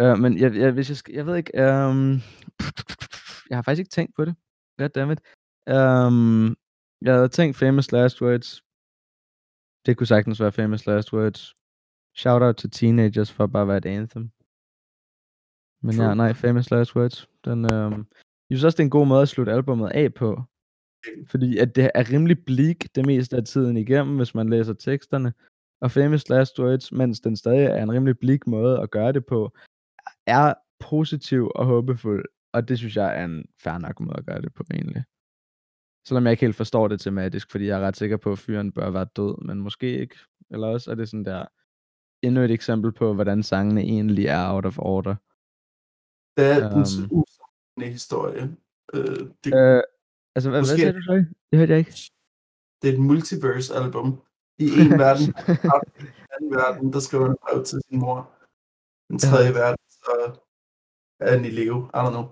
Uh, 0.00 0.18
men 0.18 0.38
jeg, 0.38 0.54
jeg, 0.56 0.72
hvis 0.72 0.88
jeg, 0.88 0.96
skal, 0.96 1.14
jeg 1.14 1.26
ved 1.26 1.36
ikke, 1.36 1.52
um, 1.52 2.20
jeg 3.50 3.56
har 3.56 3.62
faktisk 3.62 3.78
ikke 3.78 3.90
tænkt 3.90 4.14
på 4.16 4.24
det. 4.24 4.34
Goddammit. 4.78 5.20
Um, 5.70 6.56
jeg 7.02 7.14
havde 7.14 7.28
tænkt 7.28 7.56
Famous 7.56 7.92
Last 7.92 8.22
Words. 8.22 8.62
Det 9.86 9.96
kunne 9.96 10.06
sagtens 10.06 10.40
være 10.40 10.52
Famous 10.52 10.86
Last 10.86 11.12
Words. 11.12 11.54
Shout 12.16 12.42
out 12.42 12.56
til 12.56 12.70
Teenagers 12.70 13.32
for 13.32 13.46
bare 13.46 13.62
at 13.62 13.68
være 13.68 13.76
et 13.76 13.86
anthem. 13.86 14.30
Men 15.82 15.94
ja, 15.96 16.04
True. 16.04 16.16
nej, 16.16 16.32
Famous 16.32 16.70
Last 16.70 16.96
Words. 16.96 17.28
Den, 17.44 17.74
um, 17.74 18.06
jeg 18.50 18.58
synes 18.58 18.64
også, 18.64 18.76
det 18.76 18.80
er 18.82 18.86
en 18.86 18.90
god 18.90 19.06
måde 19.06 19.22
at 19.22 19.28
slutte 19.28 19.52
albumet 19.52 19.90
af 19.90 20.14
på. 20.14 20.42
Fordi 21.26 21.58
at 21.58 21.76
det 21.76 21.90
er 21.94 22.12
rimelig 22.12 22.44
bleak 22.44 22.76
det 22.94 23.06
meste 23.06 23.36
af 23.36 23.44
tiden 23.44 23.76
igennem, 23.76 24.16
hvis 24.16 24.34
man 24.34 24.48
læser 24.48 24.72
teksterne. 24.72 25.32
Og 25.80 25.90
Famous 25.90 26.28
Last 26.28 26.58
Words, 26.60 26.92
mens 26.92 27.20
den 27.20 27.36
stadig 27.36 27.64
er 27.66 27.82
en 27.82 27.92
rimelig 27.92 28.18
bleak 28.18 28.46
måde 28.46 28.80
at 28.80 28.90
gøre 28.90 29.12
det 29.12 29.26
på, 29.26 29.52
er 30.26 30.54
positiv 30.80 31.50
og 31.54 31.66
håbefuld. 31.66 32.24
Og 32.52 32.68
det 32.68 32.78
synes 32.78 32.96
jeg 32.96 33.20
er 33.20 33.24
en 33.24 33.44
fair 33.62 33.78
nok 33.78 34.00
måde 34.00 34.18
at 34.18 34.26
gøre 34.26 34.40
det 34.42 34.54
på 34.54 34.64
egentlig. 34.70 35.04
Selvom 36.08 36.24
jeg 36.24 36.30
ikke 36.30 36.40
helt 36.40 36.56
forstår 36.56 36.88
det 36.88 37.00
tematisk, 37.00 37.50
fordi 37.50 37.66
jeg 37.66 37.80
er 37.80 37.86
ret 37.86 37.96
sikker 37.96 38.16
på, 38.16 38.32
at 38.32 38.38
fyren 38.38 38.72
bør 38.72 38.90
være 38.90 39.06
død, 39.16 39.44
men 39.46 39.60
måske 39.60 39.98
ikke. 40.00 40.16
Eller 40.50 40.66
også 40.66 40.90
er 40.90 40.94
det 40.94 41.08
sådan 41.08 41.24
der 41.24 41.44
endnu 42.22 42.40
et 42.40 42.50
eksempel 42.50 42.92
på, 42.92 43.14
hvordan 43.14 43.42
sangene 43.42 43.80
egentlig 43.80 44.26
er 44.26 44.52
out 44.52 44.66
of 44.66 44.78
order. 44.78 45.14
Det 46.36 46.46
er 46.50 46.68
den 46.68 46.78
Øhm. 46.78 47.10
usaglige 47.10 47.35
historie. 47.84 48.56
Øh, 48.94 49.16
det, 49.44 49.54
Øh, 49.54 49.82
altså, 50.34 50.50
hvad, 50.50 50.60
hvad 50.60 50.60
Måske- 50.60 50.76
sagde 50.80 50.92
du 50.92 51.02
så? 51.02 51.12
Det 51.50 51.58
hørte 51.58 51.70
jeg 51.72 51.78
ikke. 51.78 52.10
det 52.82 52.88
er 52.90 52.92
et 52.92 53.00
multiverse-album. 53.00 54.22
I 54.58 54.64
en 54.82 54.98
verden, 54.98 55.26
i 55.48 55.50
en 55.50 56.28
anden 56.36 56.50
verden, 56.60 56.92
der 56.92 57.00
skriver 57.00 57.26
han 57.26 57.36
brev 57.42 57.64
til 57.64 57.78
sin 57.88 57.98
mor. 57.98 58.30
Den 59.08 59.18
tredje 59.18 59.54
verden, 59.54 59.78
så 59.90 60.12
er 61.20 61.36
den 61.36 61.44
i 61.44 61.48
live. 61.50 61.90
I 61.94 61.98
don't 61.98 62.10
know. 62.10 62.24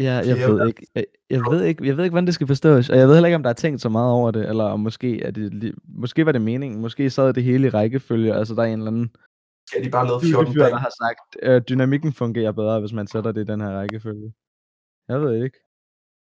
Ja, 0.00 0.12
jeg 0.26 0.36
Fjerde 0.36 0.52
ved 0.54 0.66
ikke. 0.68 0.86
Jeg, 0.94 1.04
jeg 1.30 1.40
ved 1.50 1.62
ikke, 1.64 1.86
jeg 1.86 1.96
ved 1.96 2.04
ikke, 2.04 2.12
hvordan 2.12 2.26
det 2.26 2.34
skal 2.34 2.46
forstås, 2.46 2.90
og 2.90 2.96
jeg 2.96 3.06
ved 3.08 3.14
heller 3.14 3.26
ikke, 3.26 3.36
om 3.36 3.42
der 3.42 3.50
er 3.50 3.54
tænkt 3.54 3.80
så 3.80 3.88
meget 3.88 4.12
over 4.12 4.30
det, 4.30 4.48
eller 4.48 4.64
om 4.64 4.80
måske 4.80 5.22
er 5.22 5.30
det, 5.30 5.74
måske 5.84 6.26
var 6.26 6.32
det 6.32 6.42
meningen, 6.42 6.80
måske 6.80 7.10
sad 7.10 7.32
det 7.32 7.42
hele 7.44 7.66
i 7.66 7.70
rækkefølge, 7.70 8.34
altså 8.34 8.54
der 8.54 8.62
er 8.62 8.66
en 8.66 8.72
eller 8.78 8.86
anden 8.90 9.16
Skal 9.68 9.84
de 9.84 9.90
bare 9.90 10.06
lave 10.06 10.20
14 10.20 10.52
fyr, 10.54 10.60
der 10.62 10.68
dage? 10.68 10.78
har 10.78 10.92
sagt, 11.02 11.36
øh, 11.42 11.62
dynamikken 11.68 12.12
fungerer 12.12 12.52
bedre, 12.52 12.80
hvis 12.80 12.92
man 12.92 13.06
sætter 13.06 13.32
det 13.32 13.40
i 13.40 13.44
den 13.52 13.60
her 13.60 13.70
rækkefølge. 13.70 14.32
Jeg 15.08 15.20
ved 15.20 15.44
ikke. 15.44 15.58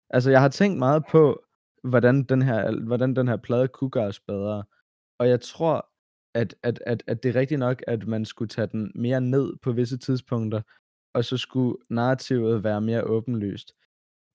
Altså, 0.09 0.31
jeg 0.31 0.41
har 0.41 0.49
tænkt 0.49 0.79
meget 0.79 1.03
på, 1.11 1.43
hvordan 1.83 2.23
den 2.23 2.41
her, 2.41 2.85
hvordan 2.85 3.15
den 3.15 3.27
her 3.27 3.37
plade 3.37 3.67
kunne 3.67 3.89
gøres 3.89 4.19
bedre, 4.19 4.63
og 5.19 5.29
jeg 5.29 5.41
tror, 5.41 5.89
at, 6.33 6.55
at, 6.63 6.83
at, 6.85 7.03
at 7.07 7.23
det 7.23 7.29
er 7.29 7.39
rigtigt 7.39 7.59
nok, 7.59 7.83
at 7.87 8.07
man 8.07 8.25
skulle 8.25 8.49
tage 8.49 8.67
den 8.67 8.91
mere 8.95 9.21
ned 9.21 9.55
på 9.61 9.71
visse 9.71 9.97
tidspunkter, 9.97 10.61
og 11.13 11.25
så 11.25 11.37
skulle 11.37 11.77
narrativet 11.89 12.63
være 12.63 12.81
mere 12.81 13.03
åbenlyst. 13.03 13.73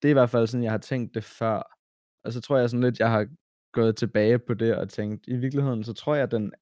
Det 0.03 0.09
er 0.09 0.11
i 0.11 0.13
hvert 0.13 0.31
fald 0.31 0.47
sådan, 0.47 0.65
jeg 0.65 0.73
har 0.73 0.79
tænkt 0.79 1.15
det 1.15 1.25
før. 1.25 1.79
Og 2.25 2.33
så 2.33 2.41
tror 2.41 2.57
jeg 2.57 2.71
sådan 2.71 2.85
lidt, 2.85 2.99
jeg 2.99 3.11
har 3.11 3.27
gået 3.73 3.97
tilbage 3.97 4.39
på 4.39 4.55
det 4.55 4.77
og 4.77 4.89
tænkt, 4.89 5.25
i 5.29 5.37
virkeligheden, 5.37 5.85
så 5.85 5.93
tror 5.93 6.15
jeg, 6.15 6.23
at 6.23 6.31
den 6.31 6.53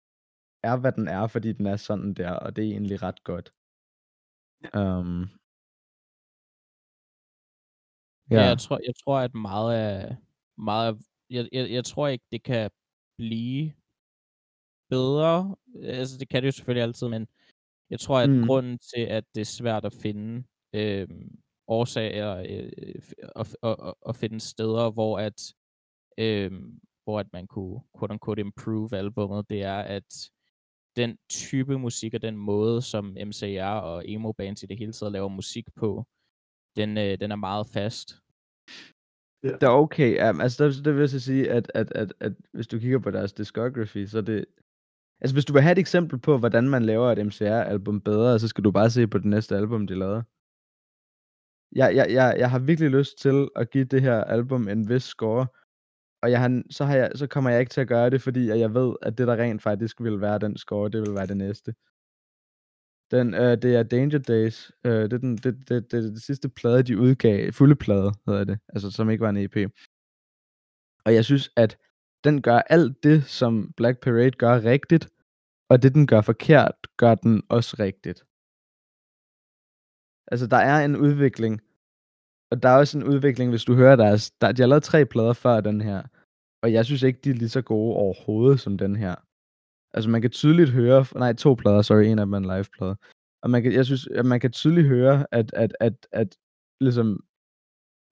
er, 0.62 0.76
hvad 0.76 0.92
den 0.92 1.08
er, 1.08 1.26
fordi 1.26 1.52
den 1.52 1.66
er 1.66 1.76
sådan 1.76 2.14
der, 2.14 2.30
og 2.30 2.56
det 2.56 2.64
er 2.64 2.70
egentlig 2.70 3.02
ret 3.02 3.24
godt. 3.24 3.52
Um, 4.74 5.28
Ja. 8.30 8.36
ja, 8.36 8.48
Jeg, 8.48 8.58
tror, 8.58 8.80
jeg 8.86 8.94
tror, 9.04 9.18
at 9.18 9.34
meget 9.34 9.74
af... 9.74 10.16
Meget 10.58 10.88
af 10.88 10.94
jeg, 11.30 11.48
jeg, 11.52 11.70
jeg 11.70 11.84
tror 11.84 12.08
ikke, 12.08 12.24
det 12.32 12.42
kan 12.42 12.70
blive 13.18 13.72
bedre. 14.90 15.56
Altså, 15.82 16.18
det 16.18 16.28
kan 16.28 16.42
det 16.42 16.46
jo 16.46 16.52
selvfølgelig 16.52 16.82
altid, 16.82 17.08
men 17.08 17.26
jeg 17.90 18.00
tror, 18.00 18.18
at 18.18 18.30
Mm. 18.30 18.46
grunden 18.46 18.78
til, 18.78 19.00
at 19.00 19.24
det 19.34 19.40
er 19.40 19.44
svært 19.44 19.84
at 19.84 19.92
finde 19.92 20.44
øh, 20.74 21.08
årsager 21.68 22.44
øh, 22.48 22.70
og, 23.36 23.46
og, 23.62 23.80
og, 23.80 23.98
og 24.00 24.16
finde 24.16 24.40
steder, 24.40 24.90
hvor 24.90 25.18
at, 25.18 25.54
øh, 26.18 26.52
hvor 27.04 27.20
at 27.20 27.26
man 27.32 27.46
kunne 27.46 27.80
quote 27.98 28.12
unquote 28.12 28.40
improve 28.40 28.96
albummet, 28.96 29.50
det 29.50 29.62
er, 29.62 29.78
at 29.78 30.30
den 30.96 31.18
type 31.30 31.78
musik 31.78 32.14
og 32.14 32.22
den 32.22 32.36
måde, 32.36 32.82
som 32.82 33.04
MCR 33.26 33.64
og 33.82 34.08
emo 34.08 34.32
bands 34.32 34.62
i 34.62 34.66
det 34.66 34.78
hele 34.78 34.92
taget 34.92 35.12
laver 35.12 35.28
musik 35.28 35.66
på, 35.76 36.04
den, 36.76 36.98
øh, 36.98 37.20
den 37.20 37.32
er 37.32 37.36
meget 37.36 37.66
fast. 37.66 38.16
Det 39.42 39.62
er 39.62 39.68
okay. 39.68 40.30
Um, 40.30 40.40
altså, 40.40 40.64
det, 40.64 40.84
det 40.84 40.94
vil 40.94 41.00
jeg 41.00 41.08
så 41.08 41.20
sige, 41.20 41.50
at, 41.50 41.72
at, 41.74 41.92
at, 41.92 42.14
at 42.20 42.32
hvis 42.52 42.66
du 42.66 42.78
kigger 42.78 42.98
på 42.98 43.10
deres 43.10 43.32
discography, 43.32 44.06
så 44.06 44.18
er 44.18 44.22
det... 44.22 44.44
Altså, 45.20 45.34
hvis 45.34 45.44
du 45.44 45.52
vil 45.52 45.62
have 45.62 45.72
et 45.72 45.78
eksempel 45.78 46.18
på, 46.18 46.38
hvordan 46.38 46.68
man 46.68 46.82
laver 46.82 47.12
et 47.12 47.26
MCR-album 47.26 48.00
bedre, 48.00 48.38
så 48.38 48.48
skal 48.48 48.64
du 48.64 48.70
bare 48.70 48.90
se 48.90 49.06
på 49.06 49.18
det 49.18 49.26
næste 49.26 49.56
album, 49.56 49.86
de 49.86 49.94
lavede. 49.94 50.24
Jeg, 51.74 51.96
jeg, 51.96 52.06
jeg, 52.10 52.36
jeg 52.38 52.50
har 52.50 52.58
virkelig 52.58 52.90
lyst 52.90 53.18
til 53.18 53.48
at 53.56 53.70
give 53.70 53.84
det 53.84 54.02
her 54.02 54.24
album 54.24 54.68
en 54.68 54.88
vis 54.88 55.02
score, 55.02 55.46
og 56.22 56.30
jeg 56.30 56.40
har, 56.40 56.62
så, 56.70 56.84
har 56.84 56.96
jeg, 56.96 57.10
så 57.14 57.26
kommer 57.26 57.50
jeg 57.50 57.60
ikke 57.60 57.70
til 57.70 57.80
at 57.80 57.88
gøre 57.88 58.10
det, 58.10 58.22
fordi 58.22 58.46
jeg 58.46 58.74
ved, 58.74 58.96
at 59.02 59.18
det 59.18 59.26
der 59.26 59.36
rent 59.36 59.62
faktisk 59.62 60.02
vil 60.02 60.20
være 60.20 60.38
den 60.38 60.56
score, 60.56 60.88
det 60.88 61.00
vil 61.00 61.14
være 61.14 61.26
det 61.26 61.36
næste. 61.36 61.74
Den, 63.10 63.34
øh, 63.34 63.62
det 63.62 63.76
er 63.76 63.82
Danger 63.82 64.18
Days. 64.18 64.72
Øh, 64.84 64.92
det, 64.92 65.12
er 65.12 65.18
den, 65.18 65.36
det, 65.36 65.68
det, 65.68 65.92
det, 65.92 66.02
det 66.14 66.22
sidste 66.22 66.48
plade, 66.48 66.82
de 66.82 66.98
udgav. 66.98 67.52
Fulde 67.52 67.76
plade, 67.76 68.12
hedder 68.26 68.44
det. 68.44 68.58
Altså, 68.68 68.90
som 68.90 69.10
ikke 69.10 69.22
var 69.22 69.30
en 69.30 69.36
EP. 69.36 69.56
Og 71.04 71.14
jeg 71.14 71.24
synes, 71.24 71.50
at 71.56 71.78
den 72.24 72.42
gør 72.42 72.58
alt 72.58 73.02
det, 73.02 73.24
som 73.24 73.72
Black 73.76 74.00
Parade 74.00 74.30
gør 74.30 74.64
rigtigt, 74.64 75.08
og 75.70 75.82
det, 75.82 75.94
den 75.94 76.06
gør 76.06 76.20
forkert, 76.20 76.74
gør 76.96 77.14
den 77.14 77.42
også 77.48 77.76
rigtigt. 77.78 78.20
Altså, 80.32 80.46
der 80.46 80.56
er 80.56 80.84
en 80.84 80.96
udvikling, 80.96 81.60
og 82.50 82.62
der 82.62 82.68
er 82.68 82.78
også 82.78 82.98
en 82.98 83.04
udvikling, 83.04 83.50
hvis 83.50 83.64
du 83.64 83.74
hører 83.74 83.96
deres... 83.96 84.30
Der, 84.30 84.52
de 84.52 84.62
har 84.62 84.68
lavet 84.68 84.82
tre 84.82 85.06
plader 85.06 85.32
før 85.32 85.60
den 85.60 85.80
her, 85.80 86.02
og 86.62 86.72
jeg 86.72 86.84
synes 86.84 87.02
ikke, 87.02 87.20
de 87.24 87.30
er 87.30 87.34
lige 87.34 87.48
så 87.48 87.62
gode 87.62 87.96
overhovedet 87.96 88.60
som 88.60 88.78
den 88.78 88.96
her. 88.96 89.14
Altså, 89.96 90.10
man 90.10 90.22
kan 90.22 90.30
tydeligt 90.30 90.70
høre... 90.70 91.04
Nej, 91.14 91.32
to 91.32 91.54
plader, 91.54 91.82
sorry, 91.82 92.04
en 92.04 92.18
af 92.18 92.26
dem 92.26 92.32
er 92.32 92.38
en 92.38 92.50
live-plade. 92.54 92.96
Og 93.42 93.50
man 93.50 93.62
kan, 93.62 93.72
jeg 93.72 93.84
synes, 93.86 94.06
at 94.06 94.26
man 94.26 94.40
kan 94.40 94.52
tydeligt 94.52 94.86
høre, 94.86 95.26
at, 95.32 95.52
at, 95.54 95.76
at, 95.80 96.06
at 96.12 96.36
ligesom 96.80 97.24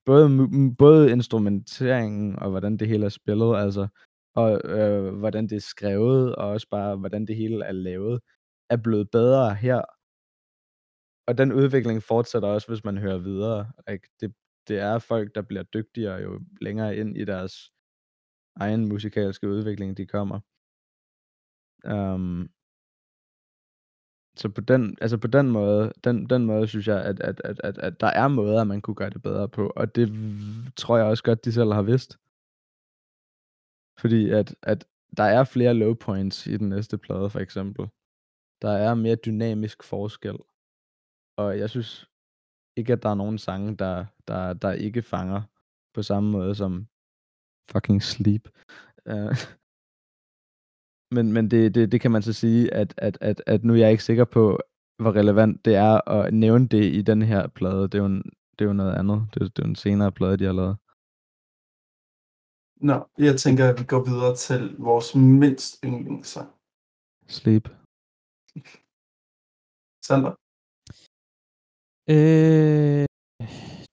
både, 0.05 0.29
både 0.77 1.11
instrumenteringen 1.11 2.39
og 2.39 2.49
hvordan 2.49 2.77
det 2.77 2.87
hele 2.87 3.05
er 3.05 3.09
spillet, 3.09 3.55
altså, 3.57 3.87
og 4.35 4.61
øh, 4.63 5.15
hvordan 5.15 5.47
det 5.47 5.55
er 5.55 5.69
skrevet, 5.73 6.35
og 6.35 6.47
også 6.47 6.67
bare, 6.69 6.95
hvordan 6.95 7.25
det 7.25 7.35
hele 7.35 7.65
er 7.65 7.71
lavet, 7.71 8.21
er 8.69 8.77
blevet 8.77 9.11
bedre 9.11 9.55
her. 9.55 9.81
Og 11.27 11.37
den 11.37 11.53
udvikling 11.53 12.03
fortsætter 12.03 12.49
også, 12.49 12.67
hvis 12.67 12.83
man 12.83 12.97
hører 12.97 13.17
videre. 13.17 13.71
Ikke? 13.91 14.09
det, 14.21 14.33
det 14.67 14.79
er 14.79 14.99
folk, 14.99 15.35
der 15.35 15.41
bliver 15.41 15.63
dygtigere 15.63 16.15
jo 16.15 16.41
længere 16.61 16.97
ind 16.97 17.17
i 17.17 17.25
deres 17.25 17.71
egen 18.55 18.89
musikalske 18.89 19.49
udvikling, 19.49 19.97
de 19.97 20.05
kommer. 20.05 20.39
Um, 21.91 22.49
så 24.37 24.49
på 24.49 24.61
den, 24.61 24.97
altså 25.01 25.17
på 25.17 25.27
den 25.27 25.51
måde, 25.51 25.93
den, 26.03 26.29
den 26.29 26.45
måde 26.45 26.67
synes 26.67 26.87
jeg, 26.87 27.05
at, 27.05 27.19
at, 27.19 27.41
at, 27.43 27.61
at, 27.63 27.77
at 27.77 27.99
der 27.99 28.07
er 28.07 28.27
måder, 28.27 28.63
man 28.63 28.81
kunne 28.81 28.95
gøre 28.95 29.09
det 29.09 29.21
bedre 29.21 29.49
på, 29.49 29.73
og 29.75 29.95
det 29.95 30.09
tror 30.75 30.97
jeg 30.97 31.05
også 31.05 31.23
godt, 31.23 31.45
de 31.45 31.51
selv 31.51 31.73
har 31.73 31.81
vidst. 31.81 32.19
Fordi 33.99 34.29
at, 34.29 34.55
at 34.61 34.85
der 35.17 35.23
er 35.23 35.43
flere 35.43 35.73
low 35.73 35.93
points 35.93 36.47
i 36.47 36.57
den 36.57 36.69
næste 36.69 36.97
plade, 36.97 37.29
for 37.29 37.39
eksempel. 37.39 37.89
Der 38.61 38.71
er 38.71 38.93
mere 38.95 39.15
dynamisk 39.15 39.83
forskel. 39.83 40.37
Og 41.37 41.59
jeg 41.59 41.69
synes 41.69 42.09
ikke, 42.77 42.93
at 42.93 43.03
der 43.03 43.09
er 43.09 43.15
nogen 43.15 43.37
sange, 43.37 43.75
der, 43.75 44.05
der, 44.27 44.53
der 44.53 44.71
ikke 44.71 45.01
fanger 45.01 45.41
på 45.93 46.03
samme 46.03 46.31
måde 46.31 46.55
som 46.55 46.87
fucking 47.71 48.03
Sleep. 48.03 48.49
Uh, 49.05 49.35
men, 51.11 51.33
men 51.33 51.51
det, 51.51 51.75
det, 51.75 51.91
det 51.91 52.01
kan 52.01 52.11
man 52.11 52.21
så 52.21 52.33
sige, 52.33 52.73
at, 52.73 52.93
at, 52.97 53.17
at, 53.21 53.43
at 53.47 53.63
nu 53.63 53.73
er 53.73 53.77
jeg 53.77 53.91
ikke 53.91 54.03
sikker 54.03 54.25
på, 54.25 54.59
hvor 55.01 55.15
relevant 55.15 55.65
det 55.65 55.75
er 55.75 56.09
at 56.09 56.33
nævne 56.33 56.67
det 56.67 56.83
i 56.93 57.01
den 57.01 57.21
her 57.21 57.47
plade. 57.47 57.83
Det 57.83 57.95
er 57.95 57.99
jo, 57.99 58.05
en, 58.05 58.23
det 58.59 58.65
er 58.65 58.65
jo 58.65 58.73
noget 58.73 58.95
andet. 58.95 59.27
Det 59.33 59.41
er, 59.41 59.47
det 59.47 59.59
er 59.59 59.67
en 59.67 59.75
senere 59.75 60.11
plade, 60.11 60.37
de 60.37 60.45
har 60.45 60.53
lavet. 60.53 60.77
Nå, 62.81 63.07
jeg 63.17 63.39
tænker, 63.39 63.69
at 63.69 63.79
vi 63.79 63.85
går 63.85 64.03
videre 64.03 64.35
til 64.35 64.75
vores 64.77 65.15
mindst 65.15 65.79
yndlingssang. 65.83 66.49
Sleep. 67.27 67.69
Sander? 70.07 70.33
Øh, 72.09 73.05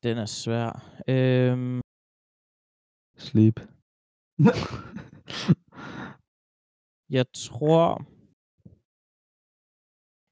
den 0.02 0.18
er 0.18 0.26
svær. 0.26 0.70
Øh... 1.08 1.80
Sleep. 3.16 3.60
Jeg 7.16 7.26
tror... 7.34 7.86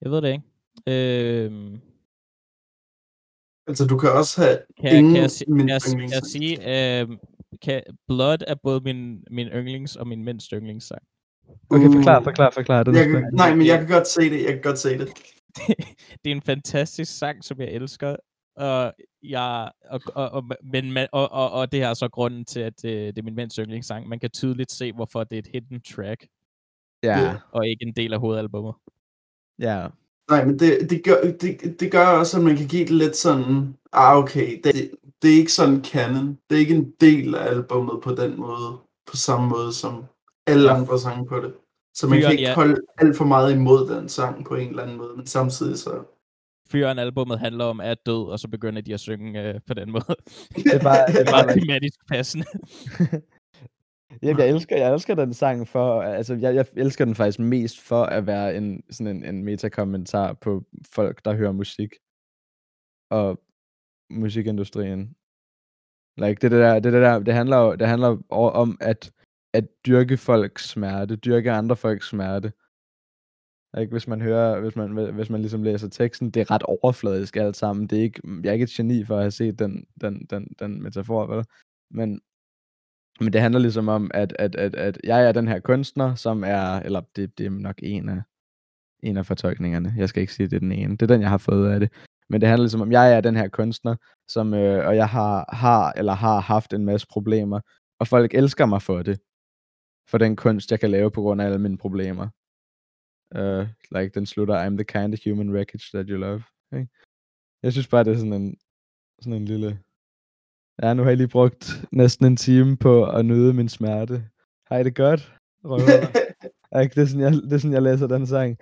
Jeg 0.03 0.11
ved 0.13 0.21
det 0.23 0.33
ikke. 0.33 0.45
Øh... 0.93 1.79
Altså, 3.67 3.87
du 3.87 3.99
kan 3.99 4.11
også 4.13 4.35
have 4.43 4.59
kan, 4.81 4.97
ingen 4.99 5.15
kan, 5.15 5.23
jeg, 5.23 5.31
si- 5.31 5.45
min 5.49 5.59
kan, 5.59 5.69
jeg, 5.69 5.81
kan 5.83 6.11
jeg 6.19 6.23
sige, 6.35 6.53
øh, 7.01 7.09
kan, 7.63 7.83
Blood 8.09 8.39
er 8.47 8.55
både 8.63 8.81
min, 8.81 9.25
min 9.31 9.47
yndlings 9.47 9.97
og 9.97 10.07
min 10.09 10.25
mindst 10.25 10.51
yndlingssang. 10.51 11.03
Okay, 11.71 11.87
Uh, 11.87 11.93
forklar, 11.93 12.21
forklar, 12.23 12.51
forklar. 12.51 12.81
Er 12.85 12.93
Jeg 12.93 13.09
kan, 13.09 13.31
nej, 13.33 13.55
men 13.55 13.67
jeg 13.67 13.79
kan 13.79 13.89
godt 13.89 14.09
se 14.09 14.21
det. 14.31 14.43
Jeg 14.45 14.53
kan 14.53 14.63
godt 14.63 14.79
se 14.79 14.99
det. 14.99 15.09
det 16.25 16.31
er 16.33 16.35
en 16.37 16.43
fantastisk 16.43 17.19
sang, 17.19 17.45
som 17.45 17.61
jeg 17.61 17.69
elsker. 17.69 18.17
Og 18.57 18.95
jeg, 19.23 19.73
og, 19.85 20.01
og, 20.15 20.31
og, 20.31 20.45
men, 20.63 20.93
men- 20.93 21.09
og, 21.13 21.33
og, 21.33 21.51
og 21.51 21.73
det 21.73 21.81
her 21.81 21.89
er 21.89 21.95
så 21.95 22.09
grunden 22.09 22.45
til, 22.45 22.61
at 22.61 22.83
det, 22.83 23.15
det 23.17 23.19
er 23.23 23.25
min 23.25 23.35
mindst 23.35 23.57
yndlingssang. 23.57 24.09
Man 24.09 24.19
kan 24.21 24.31
tydeligt 24.31 24.73
se, 24.73 24.93
hvorfor 24.93 25.25
det 25.25 25.37
er 25.37 25.43
et 25.43 25.51
hidden 25.53 25.81
track, 25.81 26.27
Ja, 27.03 27.37
og 27.53 27.69
ikke 27.69 27.87
en 27.87 27.93
del 27.97 28.13
af 28.13 28.21
hovedalbummet. 28.21 28.75
ja. 29.59 29.87
Nej, 30.31 30.45
men 30.45 30.59
det, 30.59 30.91
det, 30.91 31.05
gør, 31.05 31.17
det, 31.41 31.81
det 31.81 31.93
gør 31.93 32.07
også, 32.07 32.39
at 32.39 32.45
man 32.45 32.57
kan 32.57 32.69
give 32.69 32.85
det 32.85 32.91
lidt 32.91 33.17
sådan, 33.17 33.77
ah 33.93 34.17
okay, 34.17 34.61
det, 34.65 34.91
det 35.23 35.31
er 35.31 35.39
ikke 35.39 35.53
sådan 35.53 35.85
canon. 35.85 36.39
Det 36.51 36.57
er 36.57 36.61
ikke 36.61 36.75
en 36.75 36.93
del 37.01 37.35
af 37.35 37.47
albummet 37.47 38.01
på 38.03 38.15
den 38.15 38.41
måde, 38.41 38.79
på 39.07 39.17
samme 39.17 39.49
måde 39.49 39.73
som 39.73 40.05
alle 40.47 40.71
andre 40.71 40.99
sange 40.99 41.27
på 41.27 41.37
det. 41.37 41.53
Så 41.95 42.07
man 42.07 42.19
kan 42.19 42.23
Fyren, 42.23 42.33
ikke 42.33 42.43
ja. 42.43 42.55
holde 42.55 42.77
alt 42.99 43.17
for 43.17 43.25
meget 43.25 43.53
imod 43.53 43.89
den 43.89 44.09
sang 44.09 44.47
på 44.47 44.55
en 44.55 44.69
eller 44.69 44.83
anden 44.83 44.97
måde, 44.97 45.17
men 45.17 45.27
samtidig 45.27 45.79
så... 45.79 46.03
Fyren 46.69 46.99
albumet 46.99 47.39
handler 47.39 47.65
om 47.65 47.81
er 47.83 47.95
død, 47.95 48.31
og 48.31 48.39
så 48.39 48.49
begynder 48.49 48.83
de 48.83 48.95
at 48.95 49.01
synge 49.01 49.43
øh, 49.43 49.61
på 49.67 49.75
den 49.75 49.91
måde. 49.91 50.17
Det 50.57 50.75
er 50.75 50.83
bare, 50.83 51.07
det 51.07 51.21
er 51.21 51.31
bare 51.31 51.61
tematisk 51.61 51.99
passende. 52.09 52.47
Jamen, 54.23 54.39
jeg 54.39 54.49
elsker, 54.49 54.77
jeg 54.77 54.93
elsker 54.93 55.15
den 55.15 55.35
sang 55.35 55.69
for, 55.69 56.03
altså 56.03 56.35
jeg, 56.35 56.55
jeg 56.55 56.67
elsker 56.77 57.05
den 57.05 57.15
faktisk 57.15 57.39
mest 57.39 57.81
for 57.81 58.03
at 58.03 58.27
være 58.27 58.57
en, 58.57 58.83
sådan 58.91 59.17
en, 59.17 59.25
en 59.25 59.45
metakommentar 59.45 60.33
på 60.33 60.65
folk, 60.87 61.25
der 61.25 61.35
hører 61.35 61.53
musik 61.53 61.95
og 63.11 63.41
musikindustrien. 64.11 65.17
Like, 66.17 66.39
det, 66.43 66.51
det, 66.51 66.61
der, 66.61 66.75
det, 66.75 66.93
det, 66.93 67.03
der, 67.03 67.19
det 67.19 67.35
handler, 67.35 67.57
jo- 67.57 67.75
det 67.75 67.87
handler 67.87 68.23
om 68.31 68.79
at, 68.81 69.13
at 69.55 69.69
dyrke 69.87 70.17
folks 70.17 70.69
smerte, 70.69 71.17
dyrke 71.17 71.53
andre 71.53 71.77
folks 71.77 72.09
smerte. 72.09 72.53
Like, 73.77 73.91
hvis 73.91 74.09
man 74.09 74.21
hører, 74.21 74.61
hvis 74.61 74.77
man, 74.77 75.15
hvis 75.15 75.31
man 75.31 75.41
ligesom 75.41 75.63
læser 75.63 75.89
teksten, 75.89 76.31
det 76.31 76.41
er 76.41 76.51
ret 76.51 76.63
overfladisk 76.63 77.37
alt 77.37 77.57
sammen. 77.57 77.87
Det 77.87 77.99
er 77.99 78.03
ikke, 78.03 78.21
jeg 78.43 78.49
er 78.49 78.53
ikke 78.53 78.63
et 78.63 78.71
geni 78.71 79.05
for 79.05 79.15
at 79.15 79.21
have 79.21 79.31
set 79.31 79.59
den, 79.59 79.87
den, 80.01 80.27
den, 80.27 80.55
den 80.59 80.83
metafor, 80.83 81.27
vel? 81.27 81.45
Men, 81.91 82.21
men 83.21 83.33
det 83.33 83.41
handler 83.41 83.61
ligesom 83.61 83.89
om, 83.89 84.11
at, 84.15 84.37
at, 84.39 84.57
at, 84.57 84.75
at 84.75 84.99
jeg 85.05 85.29
er 85.29 85.33
den 85.33 85.49
her 85.49 85.61
kunstner, 85.61 86.15
som 86.15 86.45
er, 86.45 86.81
eller 86.81 87.03
det, 87.17 87.39
det 87.39 87.47
er 87.47 87.51
nok 87.51 87.77
en 87.83 88.09
af, 88.09 88.23
en 89.03 89.17
af 89.17 89.27
fortolkningerne. 89.27 89.95
Jeg 89.97 90.09
skal 90.09 90.21
ikke 90.21 90.35
sige, 90.35 90.45
at 90.45 90.51
det 90.51 90.57
er 90.57 90.61
den 90.61 90.73
ene. 90.73 90.93
Det 90.93 91.03
er 91.03 91.07
den, 91.07 91.21
jeg 91.21 91.31
har 91.31 91.39
fået 91.39 91.73
af 91.73 91.81
det. 91.81 91.93
Men 92.29 92.41
det 92.41 92.49
handler 92.49 92.63
ligesom 92.63 92.81
om, 92.81 92.93
jeg 92.93 93.13
er 93.13 93.21
den 93.21 93.37
her 93.37 93.49
kunstner, 93.49 93.97
som, 94.29 94.55
øh, 94.55 94.87
og 94.87 94.97
jeg 94.97 95.09
har, 95.09 95.55
har 95.57 95.93
eller 95.93 96.13
har 96.13 96.41
haft 96.41 96.73
en 96.73 96.85
masse 96.85 97.07
problemer, 97.11 97.61
og 97.99 98.09
folk 98.09 98.35
elsker 98.35 98.67
mig 98.67 98.83
for 98.83 99.03
det. 99.03 99.21
For 100.09 100.19
den 100.19 100.37
kunst, 100.37 100.71
jeg 100.71 100.81
kan 100.81 100.91
lave 100.91 101.11
på 101.11 101.21
grund 101.21 101.43
af 101.43 101.47
alle 101.47 101.59
mine 101.59 101.79
problemer. 101.79 102.29
Uh, 103.39 103.67
like, 103.91 104.11
den 104.15 104.27
slutter, 104.27 104.67
I'm 104.67 104.77
the 104.77 104.85
kind 104.85 105.15
of 105.15 105.21
human 105.25 105.51
wreckage 105.51 105.91
that 105.95 106.07
you 106.09 106.17
love. 106.17 106.43
Okay? 106.73 106.87
Jeg 107.63 107.73
synes 107.73 107.89
bare, 107.89 108.05
det 108.05 108.13
er 108.13 108.17
sådan 108.17 108.33
en, 108.33 108.57
sådan 109.21 109.33
en 109.33 109.45
lille... 109.45 109.79
Ja, 110.83 110.95
nu 110.95 111.03
har 111.03 111.11
jeg 111.11 111.17
lige 111.17 111.29
brugt 111.29 111.85
næsten 111.93 112.27
en 112.27 112.37
time 112.37 112.77
på 112.77 113.05
at 113.05 113.27
nyde 113.27 113.55
min 113.55 113.69
smerte. 113.69 114.25
Har 114.67 114.79
I 114.79 114.85
det 114.85 114.97
godt? 114.97 115.35
Røvhuller? 115.65 116.09
Ikke? 116.83 116.95
Det, 116.95 117.03
er 117.03 117.07
sådan, 117.07 117.21
jeg, 117.21 117.33
det 117.33 117.53
er 117.53 117.59
sådan, 117.59 117.73
jeg 117.73 117.83
læser 117.83 118.07
den 118.07 118.27
sang. 118.27 118.59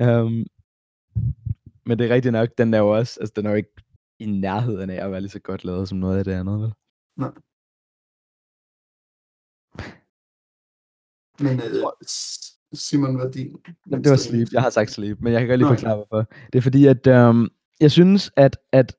um, 0.00 0.46
men 1.86 1.98
det 1.98 2.10
er 2.10 2.14
rigtigt 2.14 2.32
nok, 2.32 2.48
den 2.58 2.74
er 2.74 2.78
jo 2.78 2.88
også, 2.96 3.20
altså 3.20 3.32
den 3.36 3.46
er 3.46 3.50
jo 3.50 3.56
ikke 3.56 3.74
i 4.18 4.26
nærheden 4.26 4.90
af 4.90 5.04
at 5.04 5.10
være 5.10 5.20
lige 5.20 5.30
så 5.30 5.40
godt 5.40 5.64
lavet 5.64 5.88
som 5.88 5.98
noget 5.98 6.18
af 6.18 6.24
det 6.24 6.32
andet, 6.32 6.60
vel? 6.60 6.72
Men 11.40 11.60
øh, 11.60 11.84
Simon, 12.72 13.16
hvad 13.16 13.30
din? 13.32 13.56
Jamen, 13.90 14.04
det 14.04 14.10
var 14.10 14.16
sleep. 14.16 14.48
Jeg 14.52 14.62
har 14.62 14.70
sagt 14.70 14.90
sleep, 14.90 15.20
men 15.20 15.32
jeg 15.32 15.40
kan 15.40 15.48
godt 15.48 15.58
lige 15.58 15.68
forklare, 15.68 15.96
hvorfor. 15.96 16.32
Det 16.52 16.58
er 16.58 16.62
fordi, 16.62 16.86
at 16.86 17.06
øhm, 17.06 17.48
jeg 17.80 17.90
synes, 17.90 18.30
at, 18.36 18.58
at 18.72 18.96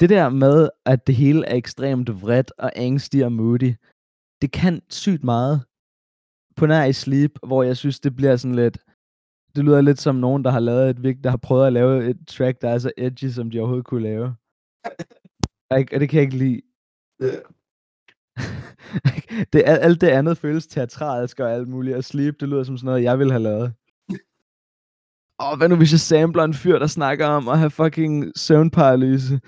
det 0.00 0.10
der 0.10 0.28
med, 0.28 0.68
at 0.84 1.06
det 1.06 1.14
hele 1.14 1.46
er 1.46 1.56
ekstremt 1.56 2.22
vredt 2.22 2.52
og 2.58 2.72
angstig 2.76 3.24
og 3.24 3.32
moody, 3.32 3.74
det 4.42 4.52
kan 4.52 4.82
sygt 4.88 5.24
meget 5.24 5.64
på 6.56 6.66
nær 6.66 6.84
i 6.84 6.92
Sleep, 6.92 7.38
hvor 7.46 7.62
jeg 7.62 7.76
synes, 7.76 8.00
det 8.00 8.16
bliver 8.16 8.36
sådan 8.36 8.54
lidt... 8.54 8.78
Det 9.56 9.64
lyder 9.64 9.80
lidt 9.80 10.00
som 10.00 10.14
nogen, 10.14 10.44
der 10.44 10.50
har 10.50 10.60
lavet 10.60 10.90
et 10.90 11.02
vigt, 11.02 11.24
der 11.24 11.30
har 11.30 11.36
prøvet 11.36 11.66
at 11.66 11.72
lave 11.72 12.10
et 12.10 12.16
track, 12.26 12.62
der 12.62 12.68
er 12.68 12.78
så 12.78 12.92
edgy, 12.96 13.30
som 13.30 13.50
de 13.50 13.58
overhovedet 13.58 13.86
kunne 13.86 14.02
lave. 14.02 14.34
Og 15.70 15.78
det 15.78 16.08
kan 16.08 16.16
jeg 16.16 16.22
ikke 16.22 16.36
lide. 16.36 16.60
Ja. 17.20 17.38
det, 19.52 19.62
alt, 19.66 20.00
det 20.00 20.08
andet 20.08 20.38
føles 20.38 20.66
teatralsk 20.66 21.40
og 21.40 21.52
alt 21.52 21.68
muligt, 21.68 21.96
og 21.96 22.04
Sleep, 22.04 22.40
det 22.40 22.48
lyder 22.48 22.64
som 22.64 22.76
sådan 22.76 22.86
noget, 22.86 23.02
jeg 23.02 23.18
ville 23.18 23.32
have 23.32 23.42
lavet. 23.42 23.72
Og 25.44 25.56
hvad 25.56 25.68
nu 25.68 25.76
hvis 25.76 25.92
jeg 25.92 26.00
samler 26.00 26.44
en 26.44 26.54
fyr, 26.54 26.78
der 26.78 26.86
snakker 26.86 27.26
om 27.26 27.48
at 27.48 27.58
have 27.58 27.70
fucking 27.70 28.32
søvnparalyse, 28.36 29.40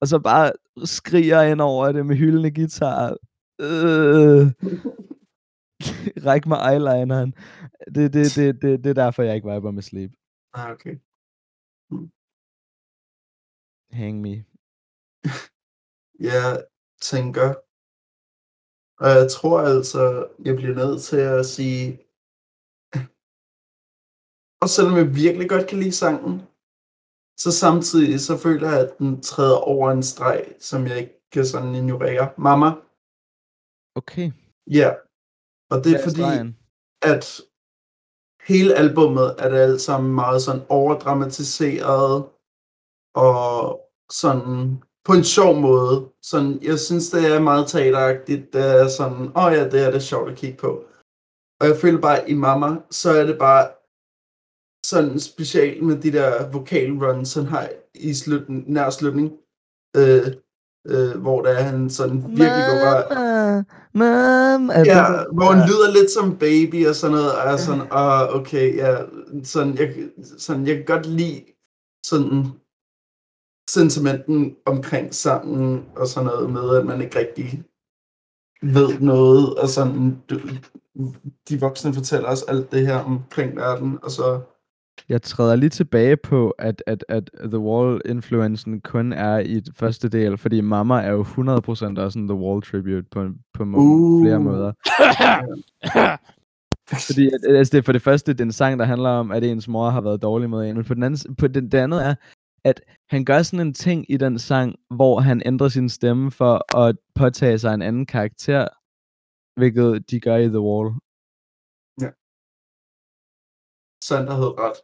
og 0.00 0.08
så 0.08 0.18
bare 0.18 0.52
skriger 0.84 1.42
ind 1.42 1.60
over 1.60 1.92
det 1.92 2.06
med 2.06 2.16
hyldende 2.16 2.54
guitar. 2.54 3.16
Øh. 3.60 4.46
Ræk 6.26 6.46
mig 6.46 6.58
eyelineren. 6.70 7.34
Det, 7.94 8.12
det, 8.12 8.26
det, 8.36 8.62
det, 8.62 8.84
det 8.84 8.90
er 8.90 8.94
derfor, 9.04 9.22
jeg 9.22 9.34
ikke 9.34 9.52
viber 9.52 9.70
med 9.70 9.82
Sleep. 9.82 10.12
Ah, 10.54 10.70
okay. 10.70 10.96
Hang 13.90 14.20
me. 14.20 14.44
Jeg 16.30 16.64
tænker, 17.00 17.54
og 19.02 19.08
jeg 19.18 19.30
tror 19.30 19.60
altså, 19.60 20.28
jeg 20.44 20.56
bliver 20.56 20.74
nødt 20.74 21.02
til 21.02 21.16
at 21.16 21.46
sige, 21.46 21.84
og 24.62 24.68
selvom 24.68 24.96
jeg 24.96 25.14
virkelig 25.14 25.48
godt 25.48 25.68
kan 25.68 25.78
lide 25.78 25.92
sangen, 25.92 26.42
så 27.38 27.52
samtidig 27.52 28.20
så 28.20 28.36
føler 28.36 28.70
jeg, 28.70 28.80
at 28.80 28.98
den 28.98 29.22
træder 29.22 29.56
over 29.56 29.90
en 29.90 30.02
streg, 30.02 30.44
som 30.60 30.86
jeg 30.86 30.98
ikke 30.98 31.28
kan 31.32 31.46
sådan 31.46 31.74
ignorere. 31.74 32.28
Mama, 32.38 32.70
Okay. 33.96 34.30
ja. 34.70 34.90
Og 35.70 35.84
det 35.84 35.86
er 35.86 35.96
Hvad 35.96 36.02
fordi, 36.02 36.20
stregen? 36.20 36.56
at 37.02 37.40
hele 38.46 38.74
albummet 38.74 39.34
er 39.38 39.48
det 39.48 39.58
alt 39.58 39.80
sammen 39.80 40.14
meget 40.14 40.42
sådan 40.42 40.62
overdramatiseret 40.68 42.24
og 43.14 43.80
sådan 44.10 44.82
på 45.04 45.12
en 45.12 45.24
sjov 45.24 45.56
måde. 45.60 46.12
Sådan, 46.22 46.62
jeg 46.62 46.78
synes, 46.78 47.10
det 47.10 47.34
er 47.34 47.40
meget 47.40 47.68
teateragtigt. 47.68 48.52
Det 48.52 48.80
er 48.80 48.88
sådan, 48.88 49.22
åh 49.36 49.44
oh 49.44 49.52
ja, 49.52 49.64
det 49.68 49.86
er 49.86 49.90
det 49.90 50.02
sjovt 50.02 50.30
at 50.30 50.36
kigge 50.38 50.58
på. 50.58 50.84
Og 51.60 51.66
jeg 51.68 51.76
føler 51.76 52.00
bare, 52.00 52.30
i 52.30 52.34
Mama, 52.34 52.76
så 52.90 53.10
er 53.10 53.24
det 53.26 53.38
bare 53.38 53.68
sådan 54.88 55.20
specielt 55.20 55.82
med 55.82 55.96
de 55.96 56.12
der 56.12 56.50
vokal 56.50 56.92
runs, 56.92 57.34
han 57.34 57.46
har 57.46 57.68
i 57.94 58.14
slutning, 58.14 58.72
nær 58.72 58.90
slutning, 58.90 59.32
øh, 59.96 60.26
øh, 60.86 61.20
hvor 61.20 61.42
der 61.42 61.50
er 61.50 61.62
han 61.62 61.90
sådan 61.90 62.16
virkelig 62.28 62.64
går 62.70 62.78
bare. 62.84 63.04
Er 64.70 64.78
Ja, 64.84 65.18
det- 65.18 65.26
hvor 65.32 65.44
han 65.52 65.68
lyder 65.68 65.92
lidt 66.00 66.10
som 66.10 66.36
baby 66.38 66.86
og 66.86 66.94
sådan 66.94 67.16
noget, 67.16 67.32
og 67.32 67.38
er 67.52 67.56
sådan, 67.56 67.86
ah, 67.90 68.34
okay, 68.36 68.76
ja, 68.76 68.96
sådan, 69.44 69.78
jeg, 69.78 69.94
sådan, 70.38 70.66
jeg 70.66 70.76
kan 70.76 70.84
godt 70.84 71.06
lide 71.06 71.44
sådan 72.06 72.44
sentimenten 73.70 74.56
omkring 74.66 75.14
sangen 75.14 75.84
og 75.96 76.06
sådan 76.06 76.26
noget 76.26 76.50
med, 76.50 76.76
at 76.76 76.86
man 76.86 77.00
ikke 77.00 77.18
rigtig 77.18 77.62
ved 78.62 78.98
noget, 79.00 79.54
og 79.54 79.68
sådan, 79.68 80.22
de 81.48 81.60
voksne 81.60 81.94
fortæller 81.94 82.28
os 82.28 82.42
alt 82.42 82.72
det 82.72 82.86
her 82.86 82.98
omkring 82.98 83.56
verden, 83.56 83.98
og 84.02 84.10
så, 84.10 84.40
Jeg 85.08 85.22
træder 85.22 85.56
lige 85.56 85.70
tilbage 85.70 86.16
på, 86.16 86.50
at, 86.50 86.82
at, 86.86 87.04
at 87.08 87.30
The 87.44 87.58
Wall-influencen 87.58 88.80
kun 88.80 89.12
er 89.12 89.38
i 89.38 89.62
første 89.74 90.08
del, 90.08 90.38
fordi 90.38 90.60
Mama 90.60 90.94
er 91.02 91.10
jo 91.10 91.22
100% 91.22 92.00
også 92.00 92.18
en 92.18 92.28
The 92.28 92.38
Wall-tribute 92.38 93.08
på, 93.10 93.28
på 93.54 93.64
må- 93.64 93.78
Uh. 93.78 94.24
flere 94.24 94.40
måder. 94.40 94.72
Fordi 97.06 97.26
at- 97.26 97.56
altså 97.56 97.76
det 97.76 97.84
for 97.84 97.92
det 97.92 98.02
første, 98.02 98.32
det 98.32 98.40
er 98.40 98.44
en 98.44 98.52
sang, 98.52 98.78
der 98.78 98.84
handler 98.84 99.10
om, 99.10 99.30
at 99.30 99.44
ens 99.44 99.68
mor 99.68 99.90
har 99.90 100.00
været 100.00 100.22
dårlig 100.22 100.50
med 100.50 100.70
en, 100.70 100.76
men 100.76 100.84
på 100.84 100.94
den 100.94 101.02
anden, 101.02 101.34
på 101.34 101.46
den, 101.48 101.64
det 101.72 101.78
andet 101.78 102.06
er, 102.06 102.14
at 102.64 102.80
han 103.10 103.24
gør 103.24 103.42
sådan 103.42 103.66
en 103.66 103.74
ting 103.74 104.06
i 104.08 104.16
den 104.16 104.38
sang, 104.38 104.74
hvor 104.90 105.20
han 105.20 105.42
ændrer 105.46 105.68
sin 105.68 105.88
stemme 105.88 106.30
for 106.30 106.76
at 106.78 106.96
påtage 107.14 107.58
sig 107.58 107.74
en 107.74 107.82
anden 107.82 108.06
karakter, 108.06 108.68
hvilket 109.60 110.10
de 110.10 110.20
gør 110.20 110.36
i 110.36 110.48
The 110.48 110.60
Wall. 110.60 110.94
Sander 114.08 114.32
havde 114.40 114.54
ret. 114.64 114.78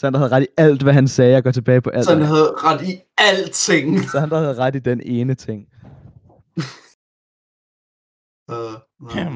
Sander 0.00 0.18
havde 0.18 0.30
ret 0.34 0.42
i 0.42 0.52
alt, 0.56 0.82
hvad 0.82 0.92
han 0.92 1.08
sagde, 1.08 1.32
jeg 1.32 1.42
går 1.42 1.50
tilbage 1.50 1.80
på 1.82 1.90
alt. 1.90 2.06
Sander 2.06 2.26
havde 2.34 2.50
ret 2.68 2.82
i 2.92 2.94
alting. 3.18 3.88
Sander 4.14 4.38
havde 4.38 4.54
ret 4.64 4.74
i 4.76 4.78
den 4.78 5.00
ene 5.00 5.34
ting. 5.34 5.60
Uh, 8.52 8.74
nej. 9.00 9.32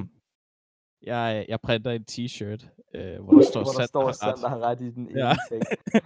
jeg, 1.03 1.47
jeg 1.49 1.61
printer 1.61 1.91
en 1.91 2.05
t-shirt, 2.11 2.62
øh, 2.95 3.23
hvor 3.25 3.33
der 3.39 3.45
står, 3.51 3.62
hvor 3.62 3.73
der 3.73 3.73
Sander 3.73 3.87
står, 3.87 4.12
Sander 4.12 4.45
ret. 4.45 4.51
har 4.51 4.59
ret 4.59 4.81
i 4.81 4.91
den 4.91 5.09
ene 5.11 5.21
Ja. 5.27 5.35
ting. 5.51 5.62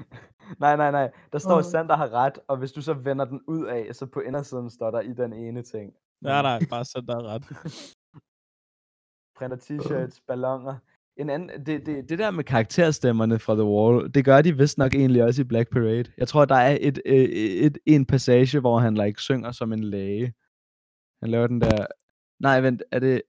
nej, 0.65 0.77
nej, 0.77 0.91
nej. 0.91 1.11
Der 1.33 1.39
står. 1.39 1.63
Sander 1.63 1.97
har 1.97 2.13
ret, 2.13 2.39
og 2.49 2.57
hvis 2.57 2.73
du 2.73 2.83
så 2.83 2.95
vender 2.95 3.25
den 3.25 3.41
ud 3.47 3.67
af, 3.67 3.95
så 3.95 4.07
på 4.07 4.21
indersiden 4.21 4.71
står 4.71 4.91
der 4.91 5.01
i 5.01 5.13
den 5.13 5.33
ene 5.33 5.63
ting. 5.63 5.93
Nej, 6.21 6.43
nej, 6.43 6.61
bare 6.71 6.85
Sander 6.85 7.15
har 7.15 7.23
ret. 7.35 7.45
Printer 9.37 9.57
t-shirts, 9.57 10.21
ballonger. 10.27 10.77
En 11.19 11.31
anden, 11.31 11.67
det, 11.67 11.87
det, 11.87 12.09
det 12.09 12.19
der 12.19 12.31
med 12.31 12.45
karakterstemmerne 12.45 13.39
fra 13.39 13.55
The 13.55 13.65
Wall, 13.65 14.15
det 14.15 14.25
gør 14.25 14.43
de 14.43 14.57
vist 14.57 14.79
nok 14.79 14.95
egentlig 14.95 15.25
også 15.25 15.43
i 15.43 15.45
Black 15.45 15.71
Parade. 15.71 16.13
Jeg 16.19 16.29
tror, 16.29 16.45
der 16.45 16.55
er 16.55 16.79
et, 16.81 17.01
et, 17.07 17.67
et, 17.67 17.79
en 17.87 18.07
passage, 18.07 18.61
hvor 18.61 18.79
han 18.79 18.95
like, 18.95 19.21
synger 19.21 19.53
som 19.53 19.73
en 19.73 19.85
læge. 19.85 20.35
Han 21.23 21.31
laver 21.31 21.47
den 21.47 21.61
der... 21.61 21.87
Nej, 22.41 22.61
vent, 22.61 22.83
er 22.93 22.99
det... 22.99 23.23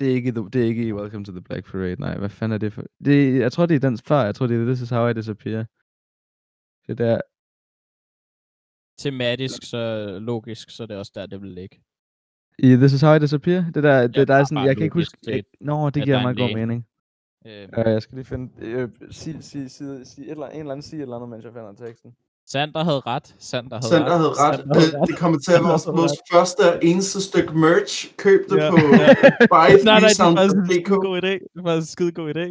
Det 0.00 0.10
er, 0.10 0.14
ikke, 0.14 0.32
the, 0.32 0.50
det 0.52 0.62
er 0.62 0.66
ikke 0.66 0.86
i 0.86 0.92
Welcome 0.92 1.24
to 1.24 1.32
the 1.32 1.40
Black 1.40 1.70
Parade, 1.70 2.00
nej. 2.00 2.18
Hvad 2.18 2.28
fanden 2.28 2.54
er 2.54 2.58
det 2.58 2.72
for... 2.72 2.82
Det, 3.04 3.38
jeg 3.38 3.52
tror, 3.52 3.66
det 3.66 3.74
er 3.74 3.88
den 3.88 3.98
før. 3.98 4.20
Jeg 4.24 4.34
tror, 4.34 4.46
det 4.46 4.60
er 4.60 4.64
This 4.64 4.80
is 4.80 4.90
how 4.90 5.08
I 5.08 5.12
disappear. 5.12 5.66
Det 6.86 6.98
der... 6.98 7.20
Tematisk, 8.98 9.62
så 9.70 10.18
logisk, 10.20 10.70
så 10.70 10.82
er 10.82 10.86
det 10.86 10.96
også 10.96 11.12
der, 11.14 11.26
det 11.26 11.40
vil 11.40 11.50
ligge. 11.50 11.82
I 12.58 12.76
This 12.76 12.92
is 12.92 13.00
how 13.00 13.14
I 13.14 13.18
disappear? 13.18 13.64
Det 13.74 13.82
der, 13.82 14.06
det, 14.06 14.28
der 14.28 14.34
er 14.34 14.44
sådan... 14.44 14.66
Jeg 14.66 14.76
kan 14.76 14.84
ikke 14.84 14.94
huske... 14.94 15.18
Jeg, 15.26 15.42
Nå, 15.60 15.90
det 15.90 16.04
giver 16.04 16.18
er 16.18 16.22
mig 16.22 16.30
en 16.30 16.36
god 16.36 16.54
mening. 16.54 16.86
Øh, 17.46 17.68
jeg 17.92 18.02
skal 18.02 18.16
lige 18.16 18.24
finde... 18.26 18.52
Øh, 18.60 18.88
sig, 19.10 19.36
sig, 19.40 19.70
sig, 19.70 20.00
sig, 20.06 20.22
et 20.24 20.30
eller, 20.30 20.46
en 20.48 20.58
eller 20.60 20.72
anden 20.72 20.82
sige 20.82 20.98
et 20.98 21.02
eller 21.02 21.16
andet, 21.16 21.30
mens 21.30 21.44
jeg 21.44 21.52
finder 21.52 21.86
teksten. 21.86 22.10
Sander 22.46 22.84
havde 22.84 23.00
ret. 23.00 23.34
Sander 23.38 23.76
havde 23.76 23.88
Sander 23.88 24.06
ret. 24.06 24.18
havde 24.18 24.28
ret. 24.30 24.56
Sander 24.58 24.74
havde 24.80 24.92
Øh, 24.94 25.00
ret. 25.00 25.08
Det 25.08 25.16
kommer 25.18 25.38
til 25.38 25.52
at 25.52 25.60
være 25.60 25.68
vores, 25.70 25.86
vores 25.86 26.12
første 26.32 26.60
og 26.72 26.78
eneste 26.82 27.20
stykke 27.22 27.58
merch. 27.58 28.16
Køb 28.16 28.40
det 28.50 28.56
Ja. 28.56 28.70
på 28.70 28.76
Ja. 28.76 28.86
Nej, 29.50 29.70
nej, 29.84 29.98
det 29.98 30.20
er 30.20 30.36
faktisk 30.36 30.78
en 30.78 30.84
god 30.84 31.16
idé. 31.22 31.32
Det 31.52 31.58
er 31.58 31.62
faktisk 31.64 31.86
en 31.90 31.92
skide 31.92 32.12
god 32.12 32.28
idé. 32.36 32.46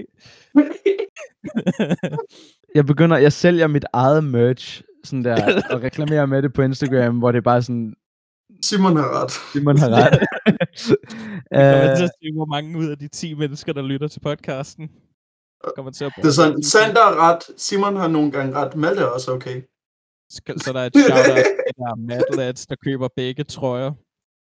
Jeg 2.76 2.86
begynder... 2.86 3.18
Jeg 3.18 3.34
sælger 3.34 3.68
mit 3.68 3.86
eget 3.94 4.24
merch, 4.24 4.82
sådan 5.04 5.24
der, 5.24 5.62
og 5.74 5.82
reklamerer 5.84 6.26
med 6.26 6.42
det 6.42 6.54
på 6.54 6.62
Instagram, 6.62 7.18
hvor 7.20 7.32
det 7.32 7.38
er 7.38 7.42
bare 7.42 7.62
sådan, 7.62 7.94
Simon 8.64 8.96
har 8.96 9.22
ret. 9.24 9.32
Simon 9.54 9.78
har 9.78 9.90
ret. 9.90 10.20
Jeg 11.52 11.74
kommer 11.74 11.96
til 11.96 12.04
Øh, 12.04 12.10
at 12.10 12.12
se, 12.24 12.32
hvor 12.36 12.46
mange 12.46 12.78
ud 12.80 12.88
af 12.88 12.98
de 12.98 13.08
10 13.08 13.34
mennesker, 13.34 13.74
der 13.74 13.82
lytter 13.82 14.08
til 14.08 14.20
podcasten, 14.20 14.90
kommer 15.76 15.92
til 15.92 16.06
at 16.06 16.14
Det 16.18 16.26
er 16.26 16.32
sådan, 16.32 16.64
Sander 16.64 17.02
har 17.02 17.30
ret. 17.30 17.44
Simon 17.58 17.96
har 17.96 18.08
nogle 18.08 18.32
gange 18.32 18.56
ret. 18.56 18.76
Malte 18.76 19.02
er 19.02 19.06
også 19.06 19.32
okay. 19.32 19.62
Så 20.30 20.70
der 20.74 20.80
er 20.80 20.86
et 20.86 20.98
shout-out 20.98 21.36
til 21.36 21.76
der 21.78 21.96
Madlads, 21.96 22.68
der 22.68 22.76
køber 22.86 23.08
begge 23.16 23.44
trøjer. 23.44 23.92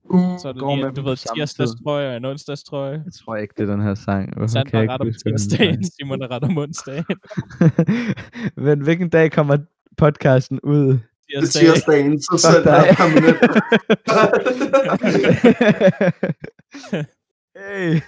Uh, 0.05 0.39
Så 0.39 0.49
er 0.49 0.53
det 0.53 0.61
går 0.61 0.75
lige, 0.77 0.87
med 0.87 0.95
du 0.95 1.03
ved, 1.03 1.17
tirsdags 1.37 1.71
trøje 1.85 2.11
og 2.11 2.17
en 2.17 2.25
onsdags 2.25 2.65
trøje. 2.65 3.03
jeg 3.05 3.13
tror 3.25 3.37
ikke, 3.37 3.55
det 3.57 3.69
er 3.69 3.73
den 3.73 3.83
her 3.83 3.95
sang. 3.95 4.35
Hvorfor 4.37 4.47
Sander 4.49 4.71
kan 4.71 4.77
jeg 4.77 4.83
ikke 4.85 4.93
ret 4.95 5.01
om 5.01 5.13
tirsdagen? 5.25 5.85
Simon 5.85 6.23
er 6.23 6.31
ret 6.31 6.45
om 6.45 6.59
onsdagen. 6.59 7.05
Men 8.67 8.81
hvilken 8.81 9.09
dag 9.09 9.33
kommer 9.33 9.59
podcasten 9.97 10.61
ud? 10.61 10.99
Det 11.29 11.37
er 11.37 11.47
tirsdagen, 11.61 12.23
så 12.23 12.39
Sander 12.39 12.63
dig. 12.63 12.89
er 12.89 12.95
permanent. 12.95 13.39
hey. 17.57 18.01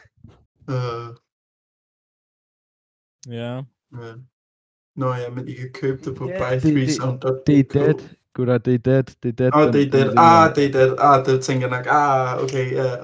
uh, 0.69 1.09
Ja. 3.29 3.63
ja. 4.03 4.13
Nå 4.97 5.15
ja, 5.15 5.31
men 5.31 5.49
I 5.49 5.53
kan 5.53 5.71
købe 5.75 6.03
det 6.05 6.17
på 6.17 6.29
yeah, 6.29 6.53
det- 6.53 6.63
det-. 6.63 7.43
Det 7.47 7.59
er 7.59 7.63
dead. 7.73 8.09
Gutter, 8.35 8.59
det 8.59 8.75
er 8.75 8.79
dead. 8.79 9.03
Det 9.23 9.29
er 9.29 9.33
dead. 9.33 9.55
Åh, 9.55 9.63
den- 9.73 9.93
det 9.93 10.01
er 10.01 10.09
den 10.09 10.19
Ah, 10.19 10.55
det 10.55 10.65
er 10.65 10.73
dead. 10.73 10.95
Ah, 10.99 11.27
det 11.27 11.45
tænker 11.45 11.69
jeg 11.69 11.77
nok. 11.79 11.87
Ah, 11.91 12.43
okay, 12.45 12.73
ja. 12.73 12.95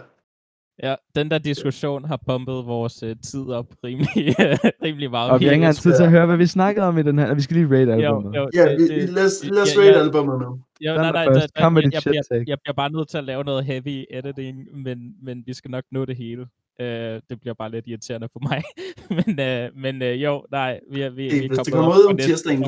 Ja, 0.83 0.95
den 1.15 1.31
der 1.31 1.39
diskussion 1.39 2.05
har 2.05 2.21
pumpet 2.27 2.55
vores 2.67 3.03
uh, 3.03 3.11
tid 3.23 3.47
op 3.51 3.67
rimelig, 3.85 4.09
rimelig 4.85 5.11
meget. 5.11 5.31
Og 5.31 5.41
vi 5.41 5.45
har 5.45 5.53
ikke 5.53 5.63
engang 5.63 5.77
tid 5.77 5.97
til 5.97 6.03
at 6.03 6.11
høre, 6.11 6.27
hvad 6.27 6.37
vi 6.37 6.47
snakkede 6.47 6.87
om 6.87 6.99
i 6.99 7.03
den 7.03 7.19
her. 7.19 7.35
Vi 7.35 7.41
skal 7.41 7.57
lige 7.57 7.67
rate 7.67 7.93
albumet. 7.93 8.37
jo, 8.37 8.51
Ja, 8.55 8.71
det- 8.73 8.79
vi, 8.81 9.01
det- 9.01 9.09
lad 9.11 9.25
os, 9.25 9.45
lad 9.45 9.63
os 9.63 9.77
ja, 9.77 9.81
rate 9.81 9.91
ja. 9.99 10.05
albumet 10.05 10.41
nu. 10.41 10.61
Jo, 10.81 10.95
nej, 10.95 11.13
nej, 11.13 11.25
med 11.71 11.83
jeg, 11.83 11.93
jeg, 11.93 12.03
shit 12.03 12.15
jeg, 12.31 12.49
jeg 12.49 12.59
bliver 12.65 12.75
bare 12.75 12.91
nødt 12.93 13.09
til 13.09 13.19
at 13.19 13.25
lave 13.25 13.45
noget 13.45 13.65
heavy 13.65 14.05
editing, 14.11 14.83
men, 14.83 15.15
men 15.23 15.43
vi 15.47 15.55
skal 15.55 15.71
nok 15.71 15.85
nå 15.93 16.05
det 16.05 16.17
hele. 16.17 16.43
Uh, 16.81 16.87
det 17.31 17.41
bliver 17.41 17.55
bare 17.55 17.71
lidt 17.71 17.87
irriterende 17.87 18.29
for 18.33 18.41
mig. 18.49 18.63
men 19.27 19.29
uh, 19.69 19.77
men 19.83 20.03
uh, 20.03 20.23
jo, 20.23 20.45
nej, 20.51 20.81
vi 20.91 21.09
vi, 21.09 21.23
vi 21.23 21.29
det 21.29 21.51
kommet 21.51 21.73
kommer 21.73 21.93
ud 21.99 22.07
om 22.11 22.17
tirsdagen, 22.17 22.65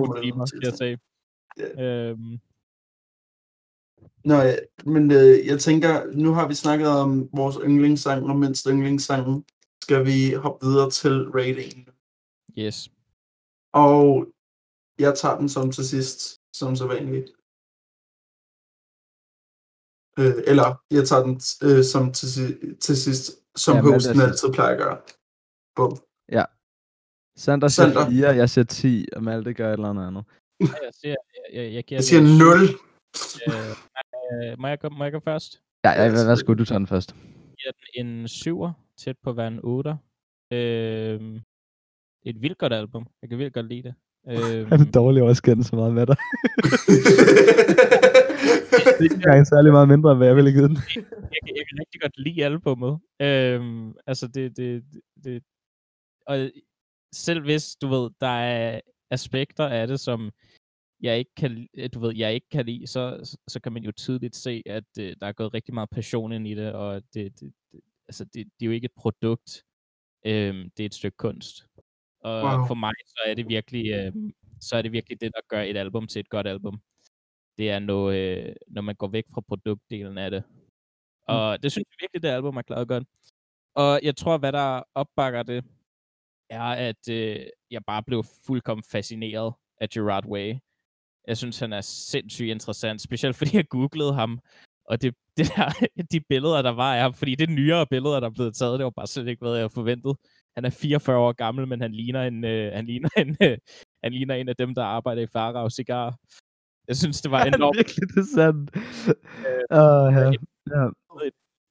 skal 0.46 0.60
jeg 0.62 0.72
sige. 0.72 0.98
Øhm, 1.84 2.38
Nå, 4.24 4.34
ja, 4.34 4.56
men 4.86 5.10
øh, 5.10 5.46
jeg 5.46 5.60
tænker, 5.60 5.92
nu 6.24 6.32
har 6.32 6.48
vi 6.48 6.54
snakket 6.54 6.88
om 6.88 7.28
vores 7.32 7.56
yndlingssang 7.64 8.24
og 8.30 8.36
mindst 8.36 8.66
yndlingssang. 8.70 9.44
Skal 9.82 10.06
vi 10.06 10.32
hoppe 10.32 10.66
videre 10.66 10.90
til 10.90 11.14
rating? 11.38 11.88
Yes. 12.58 12.90
Og 13.72 14.26
jeg 14.98 15.12
tager 15.18 15.38
den 15.38 15.48
som 15.48 15.72
til 15.72 15.84
sidst, 15.88 16.40
som 16.56 16.76
så 16.76 16.86
vanligt. 16.86 17.28
Øh, 20.18 20.34
eller 20.50 20.68
jeg 20.90 21.08
tager 21.08 21.22
den 21.28 21.36
øh, 21.66 21.84
som 21.84 22.12
til, 22.12 22.76
til 22.80 22.96
sidst, 22.96 23.24
som 23.56 23.76
Ja, 23.76 23.82
ja, 23.82 23.92
hosten 23.92 24.14
sidst. 24.14 24.26
altid 24.26 24.48
plejer 24.52 24.72
at 24.76 24.78
gøre. 24.78 24.98
Bum. 25.76 25.96
Sander 27.36 27.68
siger 27.68 27.86
Sander. 27.86 28.10
4, 28.10 28.28
jeg 28.28 28.50
siger 28.50 28.64
10, 28.64 29.08
og 29.16 29.22
Malte 29.22 29.54
gør 29.54 29.68
et 29.68 29.72
eller 29.72 29.90
andet 29.90 30.06
andet. 30.06 30.24
Jeg 30.60 30.90
siger, 31.00 31.16
jeg, 31.34 31.62
jeg, 31.62 31.72
jeg 31.72 31.84
giver 31.84 31.98
Jeg 31.98 32.04
siger 32.04 32.20
den 32.20 32.38
0. 32.38 32.60
Øh, 33.48 33.76
øh, 34.32 34.60
må, 34.60 34.68
jeg 34.68 34.78
gå, 34.78 34.88
må 34.88 35.04
jeg 35.04 35.12
gå 35.12 35.20
først? 35.20 35.60
Ja, 35.84 35.90
ja, 35.90 36.02
Ja, 36.02 36.04
ja 36.04 36.26
værsgo, 36.26 36.54
du 36.54 36.64
tager 36.64 36.78
den 36.78 36.86
først. 36.86 37.16
Jeg 37.64 37.72
den 37.94 38.06
en 38.06 38.24
7'er, 38.24 38.70
tæt 38.98 39.16
på 39.24 39.30
at 39.30 39.36
være 39.36 39.48
en 39.48 39.58
8'er. 39.58 39.96
Øh, 40.56 41.40
et 42.26 42.42
vildt 42.42 42.58
godt 42.58 42.72
album. 42.72 43.06
Jeg 43.22 43.28
kan 43.28 43.38
vildt 43.38 43.54
godt 43.54 43.68
lide 43.68 43.82
det. 43.82 43.94
Øh, 44.28 44.72
Er 44.72 44.76
det 44.76 44.94
dårligt 44.94 45.24
også 45.24 45.42
kendt 45.42 45.66
så 45.66 45.76
meget 45.76 45.94
med 45.94 46.06
dig? 46.06 46.16
det 48.76 48.98
er 49.00 49.02
ikke 49.02 49.14
engang 49.14 49.46
særlig 49.46 49.72
meget 49.72 49.88
mindre, 49.88 50.10
end 50.10 50.18
hvad 50.18 50.26
jeg 50.26 50.36
ville 50.36 50.52
givet 50.52 50.70
den. 50.70 50.76
jeg, 50.76 51.40
kan, 51.44 51.56
jeg 51.56 51.64
kan 51.68 51.78
rigtig 51.80 52.00
godt 52.00 52.18
lide 52.18 52.44
albummet. 52.44 52.98
Øhm, 53.20 53.94
altså 54.06 54.28
det, 54.28 54.56
det, 54.56 54.84
det, 55.24 55.42
og 56.26 56.50
selv 57.12 57.40
hvis, 57.42 57.76
du 57.76 57.86
ved, 57.88 58.10
der 58.20 58.26
er 58.26 58.80
aspekter 59.10 59.66
af 59.66 59.86
det, 59.86 60.00
som 60.00 60.30
jeg 61.04 61.18
ikke 61.18 61.34
kan, 61.36 61.50
li- 61.58 61.88
du 61.88 61.98
ved, 62.00 62.12
jeg 62.16 62.34
ikke 62.34 62.48
kan 62.50 62.66
lide, 62.66 62.86
så, 62.86 63.20
så- 63.24 63.38
så 63.48 63.60
kan 63.60 63.72
man 63.72 63.82
jo 63.84 63.92
tydeligt 63.92 64.36
se, 64.36 64.62
at 64.66 64.84
øh, 65.00 65.16
der 65.20 65.26
er 65.26 65.32
gået 65.32 65.54
rigtig 65.54 65.74
meget 65.74 65.90
passion 65.90 66.32
ind 66.32 66.48
i 66.48 66.54
det, 66.54 66.72
og 66.72 67.02
det, 67.14 67.40
det, 67.40 67.52
det 67.72 67.80
altså 68.08 68.24
det, 68.24 68.34
det 68.34 68.62
er 68.62 68.66
jo 68.66 68.72
ikke 68.72 68.84
et 68.84 68.92
produkt, 68.96 69.64
øhm, 70.26 70.70
det 70.76 70.82
er 70.82 70.86
et 70.86 70.94
stykke 70.94 71.16
kunst. 71.16 71.66
Og 72.20 72.42
Wow. 72.42 72.66
for 72.66 72.74
mig, 72.74 72.92
så 73.06 73.20
er 73.26 73.34
det 73.34 73.48
virkelig, 73.48 73.84
øhm, 73.92 74.32
så 74.60 74.76
er 74.76 74.82
det 74.82 74.92
virkelig 74.92 75.20
det, 75.20 75.30
der 75.34 75.40
gør 75.48 75.62
et 75.62 75.76
album 75.76 76.06
til 76.06 76.20
et 76.20 76.28
godt 76.28 76.46
album. 76.46 76.80
Det 77.58 77.70
er, 77.70 77.78
når, 77.78 78.04
øh, 78.10 78.54
når 78.68 78.82
man 78.82 78.94
går 78.96 79.08
væk 79.08 79.24
fra 79.34 79.40
produktdelen 79.40 80.18
af 80.18 80.30
det. 80.30 80.44
Og 81.28 81.62
det 81.62 81.72
synes 81.72 81.86
jeg 81.90 81.96
virkelig, 82.00 82.22
det 82.22 82.28
album 82.28 82.56
er 82.56 82.62
klaret 82.62 82.88
godt. 82.88 83.04
Og 83.74 84.00
jeg 84.02 84.16
tror, 84.16 84.38
hvad 84.38 84.52
der 84.52 84.82
opbakker 84.94 85.42
det, 85.42 85.64
er, 86.50 86.62
at 86.62 87.08
øh, 87.10 87.46
jeg 87.70 87.84
bare 87.86 88.02
blev 88.02 88.24
fuldkommen 88.46 88.84
fascineret 88.92 89.54
af 89.80 89.88
Gerard 89.88 90.26
Way. 90.26 90.54
Jeg 91.28 91.36
synes, 91.36 91.58
han 91.58 91.72
er 91.72 91.80
sindssygt 91.80 92.50
interessant, 92.50 93.00
specielt 93.00 93.36
fordi 93.36 93.56
jeg 93.56 93.68
googlede 93.68 94.14
ham, 94.14 94.38
og 94.84 95.02
det, 95.02 95.14
det 95.36 95.46
der, 95.56 95.86
de 96.12 96.20
billeder, 96.20 96.62
der 96.62 96.70
var 96.70 96.94
af 96.94 97.02
ham, 97.02 97.14
fordi 97.14 97.34
det 97.34 97.48
er 97.48 97.52
nyere 97.52 97.86
billeder, 97.86 98.20
der 98.20 98.26
er 98.26 98.32
blevet 98.32 98.54
taget, 98.56 98.78
det 98.78 98.84
var 98.84 98.90
bare 98.90 99.06
slet 99.06 99.28
ikke, 99.28 99.40
hvad 99.40 99.50
jeg 99.52 99.60
havde 99.60 99.70
forventet. 99.70 100.16
Han 100.54 100.64
er 100.64 100.70
44 100.70 101.18
år 101.18 101.32
gammel, 101.32 101.68
men 101.68 101.80
han 101.80 101.92
ligner 101.92 102.22
en, 102.22 102.44
øh, 102.44 102.72
han 102.72 102.86
ligner 102.86 103.08
en, 103.24 103.36
øh, 103.42 103.58
han 104.04 104.12
ligner 104.12 104.34
en 104.34 104.48
af 104.48 104.56
dem, 104.56 104.74
der 104.74 104.82
arbejder 104.82 105.22
i 105.22 105.26
Farag 105.26 105.72
Cigar. 105.72 106.16
Jeg 106.88 106.96
synes, 106.96 107.20
det 107.22 107.30
var 107.30 107.44
enormt 107.44 107.76
virkelig 107.76 108.08
det 108.08 108.16
er 108.16 108.34
sandt? 108.34 108.70
Åh, 109.70 110.14
ja. 110.14 110.30
ja. 110.76 110.90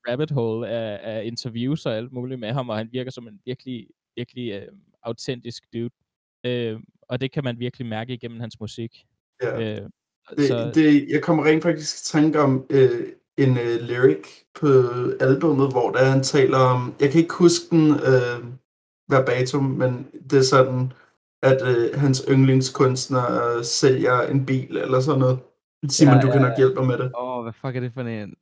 rabbit 0.08 0.32
hole 0.32 0.70
af, 0.70 1.00
af 1.04 1.26
interviews 1.26 1.86
og 1.86 1.96
alt 1.96 2.12
muligt 2.12 2.40
med 2.40 2.52
ham, 2.52 2.70
og 2.70 2.78
han 2.78 2.90
virker 2.92 3.12
som 3.12 3.28
en 3.28 3.40
virkelig, 3.46 3.88
virkelig 4.16 4.52
øh, 4.52 4.68
autentisk 5.04 5.64
dude. 5.74 5.90
Øh, 6.44 6.80
og 7.02 7.22
det 7.22 7.32
kan 7.32 7.44
man 7.44 7.60
virkelig 7.60 7.88
mærke 7.88 8.14
igennem 8.14 8.40
hans 8.40 8.60
musik. 8.60 9.06
Ja. 9.44 9.76
Øh, 9.76 9.82
det, 10.38 10.48
så... 10.48 10.72
det, 10.76 11.08
jeg 11.10 11.22
kommer 11.22 11.46
rent 11.46 11.64
faktisk 11.64 11.96
i 11.96 12.04
tanke 12.04 12.40
om 12.40 12.66
øh, 12.70 13.08
en 13.38 13.58
øh, 13.58 13.82
lyric 13.82 14.28
på 14.60 14.68
albumet, 15.20 15.72
hvor 15.72 15.92
der 15.92 16.06
han 16.06 16.24
taler 16.24 16.58
om, 16.58 16.94
jeg 17.00 17.10
kan 17.10 17.22
ikke 17.22 17.34
huske 17.34 17.66
den 17.72 17.92
øh, 17.92 18.44
verbatim, 19.10 19.62
men 19.62 20.08
det 20.30 20.40
er 20.40 20.44
sådan, 20.44 20.92
at 21.44 21.68
øh, 21.68 22.00
hans 22.00 22.26
yndlingskunstner 22.30 23.56
øh, 23.58 23.64
sælger 23.64 24.22
en 24.22 24.46
bil 24.46 24.78
eller 24.78 25.00
sådan 25.00 25.20
noget. 25.20 25.40
Simon, 25.90 26.16
ja, 26.16 26.22
du 26.22 26.32
kan 26.32 26.42
nok 26.42 26.58
hjælpe 26.58 26.76
mig 26.76 26.88
med 26.88 26.98
det. 26.98 27.12
Åh, 27.20 27.44
hvad 27.44 27.54
fuck 27.54 27.76
er 27.76 27.80
det 27.80 27.94
for 27.94 28.02
en? 28.02 28.34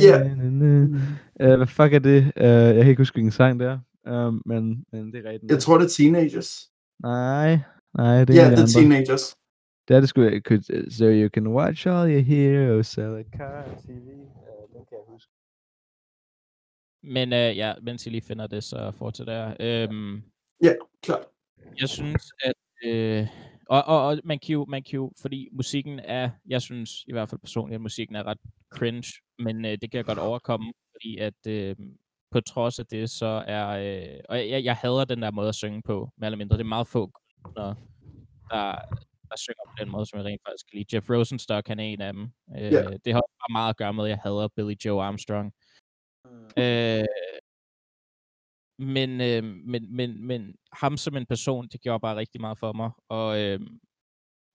Ja. 0.00 1.56
Hvad 1.56 1.66
fuck 1.66 1.92
er 1.92 1.98
det? 1.98 2.32
Uh, 2.36 2.42
jeg 2.42 2.74
kan 2.74 2.88
ikke 2.88 3.00
huske, 3.00 3.14
hvilken 3.14 3.32
sang 3.32 3.60
det 3.60 3.68
er. 3.68 3.78
Uh, 4.10 4.34
men, 4.46 4.84
men 4.92 5.12
det 5.12 5.26
er 5.26 5.30
rigtigt. 5.30 5.52
Jeg 5.52 5.58
tror, 5.58 5.78
det 5.78 5.84
er 5.84 5.88
Teenagers. 5.88 6.70
Nej, 7.02 7.58
nej, 7.94 8.24
det 8.24 8.36
er 8.36 8.42
Ja, 8.42 8.46
en 8.46 8.50
af 8.52 8.56
det 8.56 8.62
er 8.62 8.66
de 8.66 8.78
andre. 8.78 8.96
Teenagers. 8.96 9.36
Det 9.88 9.96
er 9.96 10.00
det 10.00 10.08
sgu, 10.08 10.22
jeg 10.22 10.42
could, 10.42 10.90
so 10.90 11.04
you 11.04 11.28
can 11.28 11.46
watch 11.46 11.86
all 11.88 12.10
your 12.12 12.20
heroes 12.20 12.86
sell 12.86 13.16
a 13.16 13.22
car 13.38 13.64
TV. 13.64 14.06
Uh, 14.08 14.66
den 14.72 14.84
kan 14.88 14.96
jeg 14.98 15.04
huske. 15.08 15.32
men 17.02 17.32
øh, 17.32 17.56
ja, 17.56 17.74
mens 17.82 18.06
I 18.06 18.10
lige 18.10 18.22
finder 18.22 18.46
det, 18.46 18.64
så 18.64 18.92
fortsæt 18.98 19.26
der. 19.26 19.54
Øhm, 19.60 20.22
Klart. 21.02 21.24
jeg 21.80 21.88
synes, 21.88 22.32
at... 22.44 22.54
Øh, 22.84 23.26
og, 23.68 23.84
og, 23.84 24.06
og 24.06 24.20
man, 24.24 24.38
kan 24.38 24.52
jo, 24.52 24.64
man 24.68 24.82
kan 24.82 24.96
jo, 24.96 25.12
fordi 25.20 25.48
musikken 25.52 25.98
er, 25.98 26.30
jeg 26.46 26.62
synes 26.62 27.04
i 27.08 27.12
hvert 27.12 27.28
fald 27.28 27.40
personligt, 27.40 27.74
at 27.74 27.80
musikken 27.80 28.16
er 28.16 28.26
ret 28.26 28.38
cringe, 28.72 29.12
men 29.38 29.64
øh, 29.64 29.70
det 29.70 29.90
kan 29.90 29.98
jeg 29.98 30.04
godt 30.04 30.18
overkomme, 30.18 30.72
fordi 30.92 31.18
at 31.18 31.46
øh, 31.46 31.76
på 32.30 32.40
trods 32.40 32.78
af 32.78 32.86
det, 32.86 33.10
så 33.10 33.44
er, 33.46 33.68
øh, 33.68 34.20
og 34.28 34.48
jeg, 34.48 34.64
jeg 34.64 34.76
hader 34.76 35.04
den 35.04 35.22
der 35.22 35.30
måde 35.30 35.48
at 35.48 35.54
synge 35.54 35.82
på, 35.82 36.10
mere 36.16 36.26
eller 36.26 36.38
mindre. 36.38 36.56
Det 36.56 36.62
er 36.64 36.68
meget 36.68 36.86
få 36.86 37.10
kunstnere, 37.42 37.76
der, 38.50 38.72
der 39.30 39.36
synger 39.36 39.64
på 39.66 39.74
den 39.80 39.90
måde, 39.90 40.06
som 40.06 40.18
jeg 40.18 40.26
rent 40.26 40.42
faktisk 40.46 40.66
kan 40.70 40.78
lide. 40.78 40.96
Jeff 40.96 41.10
Rosenstock, 41.10 41.68
han 41.68 41.80
er 41.80 41.84
en 41.84 42.00
af 42.00 42.12
dem. 42.12 42.22
Øh, 42.56 42.72
Ja. 42.72 42.82
Det 43.04 43.12
har 43.12 43.22
bare 43.40 43.52
meget 43.52 43.70
at 43.70 43.76
gøre 43.76 43.92
med, 43.92 44.04
at 44.04 44.10
jeg 44.10 44.18
hader 44.22 44.48
Billy 44.48 44.74
Joe 44.84 45.02
Armstrong. 45.02 45.52
Øh, 46.58 47.04
men, 48.78 49.20
øh, 49.20 49.44
men, 49.44 49.96
men, 49.96 50.26
men 50.26 50.54
ham 50.72 50.96
som 50.96 51.16
en 51.16 51.26
person, 51.26 51.68
det 51.68 51.80
gjorde 51.80 52.00
bare 52.00 52.16
rigtig 52.16 52.40
meget 52.40 52.58
for 52.58 52.72
mig. 52.72 52.90
Og 53.08 53.40
øh, 53.40 53.60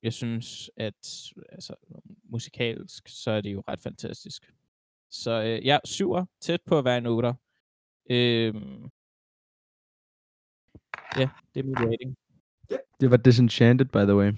jeg 0.04 0.14
synes, 0.14 0.72
at 0.78 1.32
altså, 1.52 1.76
musikalsk, 2.24 3.08
så 3.08 3.32
er 3.32 3.42
det 3.42 3.54
jo 3.54 3.64
ret 3.68 3.80
fantastisk. 3.80 4.52
Så 5.12 5.32
øh, 5.44 5.66
ja, 5.66 5.80
syver, 5.86 6.26
tæt 6.42 6.62
på 6.66 6.78
at 6.78 6.86
være 6.86 6.98
en 6.98 7.06
otter. 7.06 7.34
Øh, 8.10 8.54
ja, 11.18 11.30
det 11.54 11.60
er 11.60 11.64
min 11.64 11.80
rating. 11.80 12.16
Det 13.00 13.12
var 13.12 13.18
Disenchanted, 13.18 13.86
by 13.86 13.98
the 13.98 14.16
way. 14.16 14.32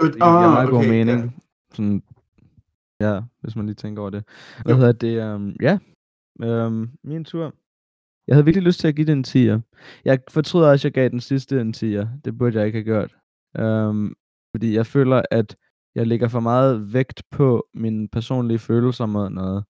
Det 0.00 0.12
giver 0.12 0.24
Ah, 0.24 0.52
meget 0.52 0.70
god 0.70 0.78
okay, 0.78 0.88
mening. 0.88 1.20
Ja. 1.24 1.30
Sådan, 1.74 2.02
ja, 3.00 3.20
hvis 3.40 3.56
man 3.56 3.66
lige 3.66 3.74
tænker 3.74 4.00
over 4.02 4.10
det. 4.10 4.24
Hvad 4.64 4.74
Jo. 4.74 4.78
hedder 4.78 4.92
det? 4.92 5.34
Um, 5.34 5.56
ja, 5.62 5.78
um, 6.66 6.90
min 7.04 7.24
tur. 7.24 7.54
Jeg 8.26 8.34
havde 8.36 8.44
virkelig 8.44 8.66
lyst 8.66 8.80
til 8.80 8.88
at 8.88 8.96
give 8.96 9.06
det 9.06 9.12
en 9.12 9.24
10'er. 9.28 9.60
Jeg 10.04 10.20
fortryder 10.30 10.70
også, 10.70 10.80
at 10.80 10.84
jeg 10.84 10.92
gav 10.92 11.08
den 11.08 11.20
sidste 11.20 11.60
en 11.60 11.74
10'er. 11.76 12.06
Det 12.24 12.38
burde 12.38 12.58
jeg 12.58 12.66
ikke 12.66 12.78
have 12.78 12.84
gjort. 12.84 13.16
Um, 13.64 14.16
fordi 14.54 14.74
jeg 14.74 14.86
føler, 14.86 15.22
at 15.30 15.56
jeg 15.94 16.06
lægger 16.06 16.28
for 16.28 16.40
meget 16.40 16.92
vægt 16.92 17.22
på 17.30 17.68
mine 17.74 18.08
personlige 18.08 18.58
følelser 18.58 19.06
mod 19.06 19.30
noget. 19.30 19.64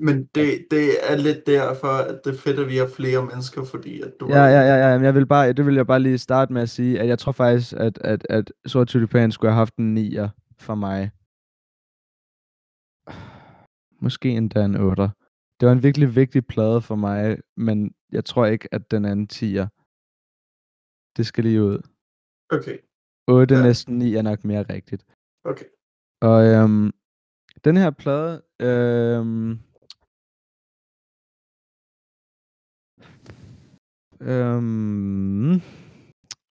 Men 0.00 0.16
det, 0.34 0.66
det 0.70 0.86
er 1.10 1.16
lidt 1.16 1.46
derfor, 1.46 1.88
at 1.88 2.20
det 2.24 2.34
er 2.34 2.38
fedt, 2.38 2.58
at 2.58 2.68
vi 2.68 2.76
har 2.76 2.86
flere 2.96 3.26
mennesker, 3.26 3.64
fordi 3.64 4.00
at 4.00 4.12
du 4.20 4.28
Ja, 4.28 4.44
ja, 4.44 4.60
ja, 4.60 4.76
ja. 4.90 4.96
Men 4.98 5.04
jeg 5.04 5.14
vil 5.14 5.26
bare, 5.26 5.52
det 5.52 5.66
vil 5.66 5.74
jeg 5.74 5.86
bare 5.86 6.00
lige 6.00 6.18
starte 6.18 6.52
med 6.52 6.62
at 6.62 6.68
sige, 6.68 7.00
at 7.00 7.08
jeg 7.08 7.18
tror 7.18 7.32
faktisk, 7.32 7.72
at, 7.72 7.98
at, 7.98 8.26
at 8.30 8.52
Sort 8.66 8.88
Tulipan 8.88 9.32
skulle 9.32 9.50
have 9.52 9.58
haft 9.58 9.76
en 9.76 9.98
9'er 9.98 10.28
for 10.58 10.74
mig. 10.74 11.10
Måske 14.00 14.28
endda 14.30 14.64
en 14.64 14.74
8'er. 14.76 15.08
Det 15.60 15.66
var 15.66 15.72
en 15.72 15.82
virkelig 15.82 16.16
vigtig 16.16 16.46
plade 16.46 16.82
for 16.82 16.94
mig, 16.96 17.38
men 17.56 17.94
jeg 18.12 18.24
tror 18.24 18.46
ikke, 18.46 18.68
at 18.74 18.90
den 18.90 19.04
er 19.04 19.12
en 19.12 19.28
10'er. 19.32 19.66
Det 21.16 21.26
skal 21.26 21.44
lige 21.44 21.62
ud. 21.62 21.78
Okay, 22.50 22.78
8, 23.28 23.54
Ja. 23.54 23.62
næsten 23.62 23.98
9 23.98 24.14
er 24.14 24.22
nok 24.22 24.44
mere 24.44 24.62
rigtigt. 24.62 25.04
okay. 25.44 25.64
Og 26.22 26.46
øhm, 26.46 26.92
den 27.64 27.76
her 27.76 27.90
plade, 27.90 28.42
øhm, 28.60 29.58
øhm, 34.20 35.52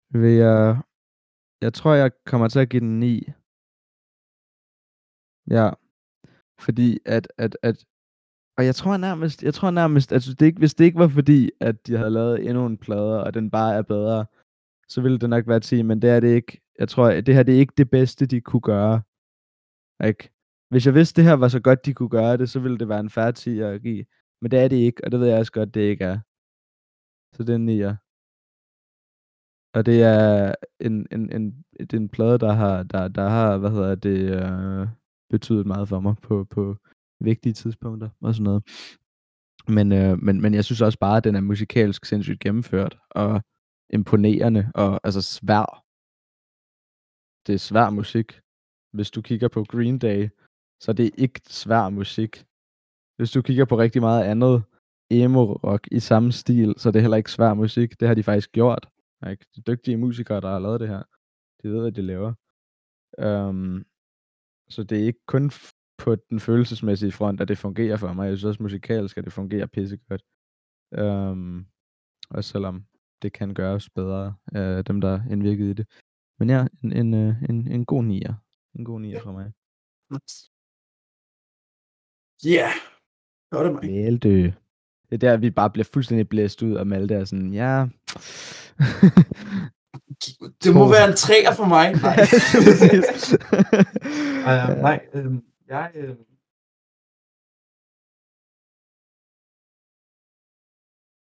vil 0.10 0.32
jeg, 0.32 0.82
jeg 1.62 1.74
tror, 1.74 1.94
jeg 1.94 2.12
kommer 2.26 2.48
til 2.48 2.60
at 2.60 2.70
give 2.70 2.80
den 2.80 3.00
9. 3.00 3.32
Ja, 5.50 5.70
fordi 6.60 7.00
at, 7.06 7.28
at, 7.38 7.58
at 7.62 7.86
og 8.58 8.66
jeg 8.66 8.76
tror 8.76 8.98
nærmest, 8.98 9.44
jeg 9.44 9.54
tror 9.54 9.72
nærmest, 9.72 10.12
altså 10.14 10.34
det 10.34 10.46
ikke, 10.46 10.60
hvis 10.60 10.74
det 10.74 10.86
ikke 10.86 11.00
var 11.00 11.08
fordi, 11.08 11.50
at 11.60 11.88
de 11.88 11.98
havde 11.98 12.10
lavet 12.10 12.50
endnu 12.50 12.66
en 12.66 12.78
plade, 12.78 13.24
og 13.24 13.34
den 13.34 13.52
bare 13.52 13.76
er 13.76 13.82
bedre, 13.82 14.26
så 14.88 15.02
ville 15.02 15.20
det 15.20 15.30
nok 15.30 15.48
være 15.48 15.60
10, 15.60 15.82
men 15.82 16.02
det 16.02 16.10
er 16.10 16.20
det 16.20 16.36
ikke. 16.36 16.62
Jeg 16.80 16.90
tror, 16.90 17.08
at 17.08 17.26
det 17.26 17.36
her 17.36 17.44
det 17.44 17.56
er 17.56 17.60
ikke 17.60 17.74
det 17.78 17.90
bedste, 17.90 18.26
de 18.26 18.42
kunne 18.42 18.62
gøre. 18.62 19.02
Ikke? 20.04 20.30
Hvis 20.70 20.86
jeg 20.86 20.94
vidste, 20.94 21.22
det 21.22 21.30
her 21.30 21.36
var 21.36 21.48
så 21.48 21.60
godt, 21.60 21.86
de 21.86 21.94
kunne 21.94 22.10
gøre 22.10 22.38
det, 22.38 22.50
så 22.50 22.60
ville 22.60 22.78
det 22.78 22.90
være 22.90 23.00
en 23.00 23.10
færre 23.10 23.32
10 23.32 23.60
at 23.60 23.82
give. 23.82 24.06
Men 24.42 24.52
det 24.52 24.60
er 24.60 24.68
det 24.68 24.76
ikke, 24.76 25.04
og 25.04 25.12
det 25.12 25.20
ved 25.20 25.28
jeg 25.28 25.40
også 25.40 25.52
godt, 25.52 25.74
det 25.74 25.82
ikke 25.82 26.04
er. 26.06 26.20
Så 27.34 27.44
det 27.44 27.50
er 27.50 27.56
en 27.56 27.70
9'er. 27.70 27.96
Og 29.74 29.86
det 29.86 30.04
er 30.04 30.56
en, 30.80 31.08
en, 31.12 31.32
en, 31.32 31.66
det 31.80 31.94
er 31.94 31.98
en 31.98 32.10
plade, 32.10 32.40
der 32.40 32.54
har, 32.54 32.84
der, 32.84 33.08
der 33.08 33.30
har 33.30 33.58
hvad 33.58 33.70
hedder 33.70 33.96
det, 33.96 34.20
øh, 34.20 34.88
betydet 35.30 35.66
meget 35.66 35.88
for 35.90 36.00
mig 36.00 36.16
på, 36.22 36.44
på 36.44 36.78
vigtige 37.20 37.54
tidspunkter 37.54 38.10
og 38.22 38.36
sådan 38.36 38.44
noget. 38.44 38.64
Men, 39.68 39.92
øh, 39.92 40.18
men, 40.18 40.42
men 40.42 40.54
jeg 40.54 40.66
synes 40.66 40.82
også 40.82 41.00
bare, 41.00 41.18
at 41.18 41.24
den 41.24 41.36
er 41.36 41.42
musikalsk 41.42 42.06
sindssygt 42.06 42.40
gennemført 42.40 42.98
og 43.10 43.42
imponerende 43.90 44.72
og 44.76 45.00
altså 45.04 45.22
svær. 45.22 45.84
Det 47.48 47.54
er 47.54 47.58
svær 47.58 47.90
musik. 47.90 48.42
Hvis 48.94 49.12
du 49.12 49.22
kigger 49.22 49.48
på 49.48 49.64
Green 49.64 50.00
Day, 50.00 50.30
så 50.82 50.92
er 50.92 50.96
det 50.96 51.12
ikke 51.18 51.42
svær 51.48 51.90
musik. 51.90 52.46
Hvis 53.18 53.32
du 53.32 53.42
kigger 53.42 53.66
på 53.66 53.78
rigtig 53.78 54.02
meget 54.02 54.24
andet 54.24 54.64
emo-rock 55.12 55.88
i 55.92 56.00
samme 56.00 56.32
stil, 56.32 56.74
så 56.78 56.90
er 56.90 56.94
det 56.94 57.02
heller 57.02 57.18
ikke 57.18 57.32
svær 57.32 57.54
musik. 57.54 58.00
Det 58.00 58.08
har 58.08 58.16
de 58.16 58.24
faktisk 58.24 58.52
gjort. 58.52 58.90
Ikke? 59.30 59.46
De 59.56 59.62
dygtige 59.62 59.98
musikere, 59.98 60.42
der 60.42 60.50
har 60.50 60.60
lavet 60.60 60.80
det 60.80 60.88
her, 60.88 61.04
de 61.64 61.70
ved, 61.70 61.82
hvad 61.82 61.92
de 61.92 62.02
laver. 62.02 62.34
Um, 63.24 63.86
så 64.70 64.84
det 64.84 65.02
er 65.02 65.06
ikke 65.06 65.26
kun 65.26 65.52
på 65.98 66.16
den 66.16 66.40
følelsesmæssige 66.40 67.12
front, 67.12 67.42
at 67.42 67.48
det 67.48 67.58
fungerer 67.58 67.98
for 67.98 68.14
mig. 68.14 68.28
Jeg 68.28 68.38
synes 68.38 68.50
også 68.50 68.64
musikalsk, 68.64 69.18
at 69.18 69.24
det 69.24 69.34
fungerer 69.34 69.66
pissegodt. 69.66 70.24
Um, 71.02 71.68
også 72.30 72.50
selvom 72.50 72.86
det 73.22 73.34
kan 73.34 73.54
gøres 73.54 73.90
bedre 73.90 74.36
af 74.54 74.86
dem, 74.86 75.02
der 75.02 75.10
er 75.10 75.32
indvirket 75.32 75.66
i 75.66 75.74
det. 75.74 75.88
Men 76.40 76.50
ja, 76.50 76.68
en, 76.84 76.92
en, 76.92 77.14
øh, 77.14 77.44
en, 77.50 77.72
en 77.72 77.86
god 77.86 78.04
nier. 78.04 78.34
En 78.76 78.86
god 78.86 79.00
nier 79.00 79.22
for 79.22 79.32
mig. 79.32 79.52
Ja, 82.44 82.50
yeah. 82.50 82.74
det 83.52 83.58
var 83.58 83.64
det 83.64 83.74
mig. 83.74 83.92
Malte. 83.92 84.61
Det 85.12 85.24
er 85.24 85.30
der, 85.30 85.38
vi 85.38 85.50
bare 85.50 85.70
bliver 85.70 85.90
fuldstændig 85.94 86.30
blæst 86.30 86.62
ud, 86.62 86.74
og 86.76 86.88
Malte 86.88 87.16
er 87.16 87.26
sådan, 87.26 87.54
ja... 87.54 87.86
det 90.64 90.74
må 90.74 90.90
være 90.90 91.10
en 91.10 91.16
træer 91.16 91.54
for 91.56 91.66
mig. 91.66 91.92
Nej. 91.92 92.18
uh, 94.50 94.82
nej, 94.82 95.00
øh, 95.14 95.32
jeg... 95.68 95.92
Øh... 95.96 96.16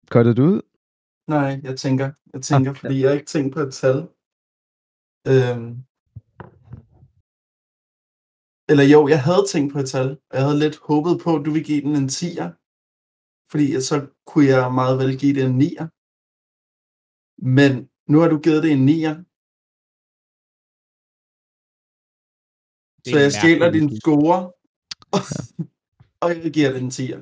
Kortet 0.09 0.37
du 0.37 0.43
ud? 0.43 0.61
Nej, 1.27 1.59
jeg 1.63 1.77
tænker, 1.77 2.11
jeg 2.33 2.41
tænker, 2.41 2.71
okay. 2.71 2.79
fordi 2.79 3.03
jeg 3.03 3.13
ikke 3.13 3.25
tænkt 3.25 3.53
på 3.53 3.59
et 3.59 3.73
tal. 3.73 3.97
Øhm, 5.27 5.83
eller 8.69 8.83
jo, 8.83 9.07
jeg 9.07 9.23
havde 9.23 9.45
tænkt 9.49 9.73
på 9.73 9.79
et 9.79 9.89
tal. 9.89 10.17
Jeg 10.33 10.41
havde 10.41 10.59
lidt 10.59 10.77
håbet 10.87 11.21
på, 11.23 11.35
at 11.35 11.45
du 11.45 11.51
ville 11.51 11.67
give 11.67 11.81
den 11.81 11.95
en 11.95 12.09
10'er. 12.09 12.66
Fordi 13.51 13.81
så 13.81 14.07
kunne 14.27 14.45
jeg 14.45 14.73
meget 14.73 14.99
vel 14.99 15.19
give 15.19 15.35
det 15.35 15.43
en 15.43 15.61
9'er. 15.61 15.87
Men 17.37 17.89
nu 18.07 18.19
har 18.19 18.29
du 18.29 18.37
givet 18.39 18.63
det 18.63 18.71
en 18.71 18.89
9'er. 18.89 19.15
Så 23.09 23.19
jeg 23.19 23.31
stjæler 23.31 23.71
din 23.71 23.99
score. 23.99 24.51
og 26.21 26.29
jeg 26.29 26.51
giver 26.53 26.71
det 26.71 26.81
en 26.81 26.93
10'er. 26.97 27.21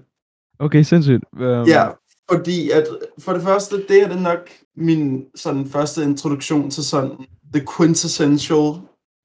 Okay, 0.59 0.83
sindssygt. 0.83 1.23
Um... 1.33 1.67
Ja, 1.67 1.83
fordi 2.31 2.69
at 2.71 2.87
for 3.19 3.33
det 3.33 3.43
første, 3.43 3.87
det 3.87 4.03
er 4.03 4.07
det 4.07 4.21
nok 4.21 4.49
min 4.75 5.29
sådan 5.35 5.65
første 5.65 6.03
introduktion 6.03 6.71
til 6.71 6.83
sådan 6.83 7.17
the 7.53 7.65
quintessential 7.77 8.67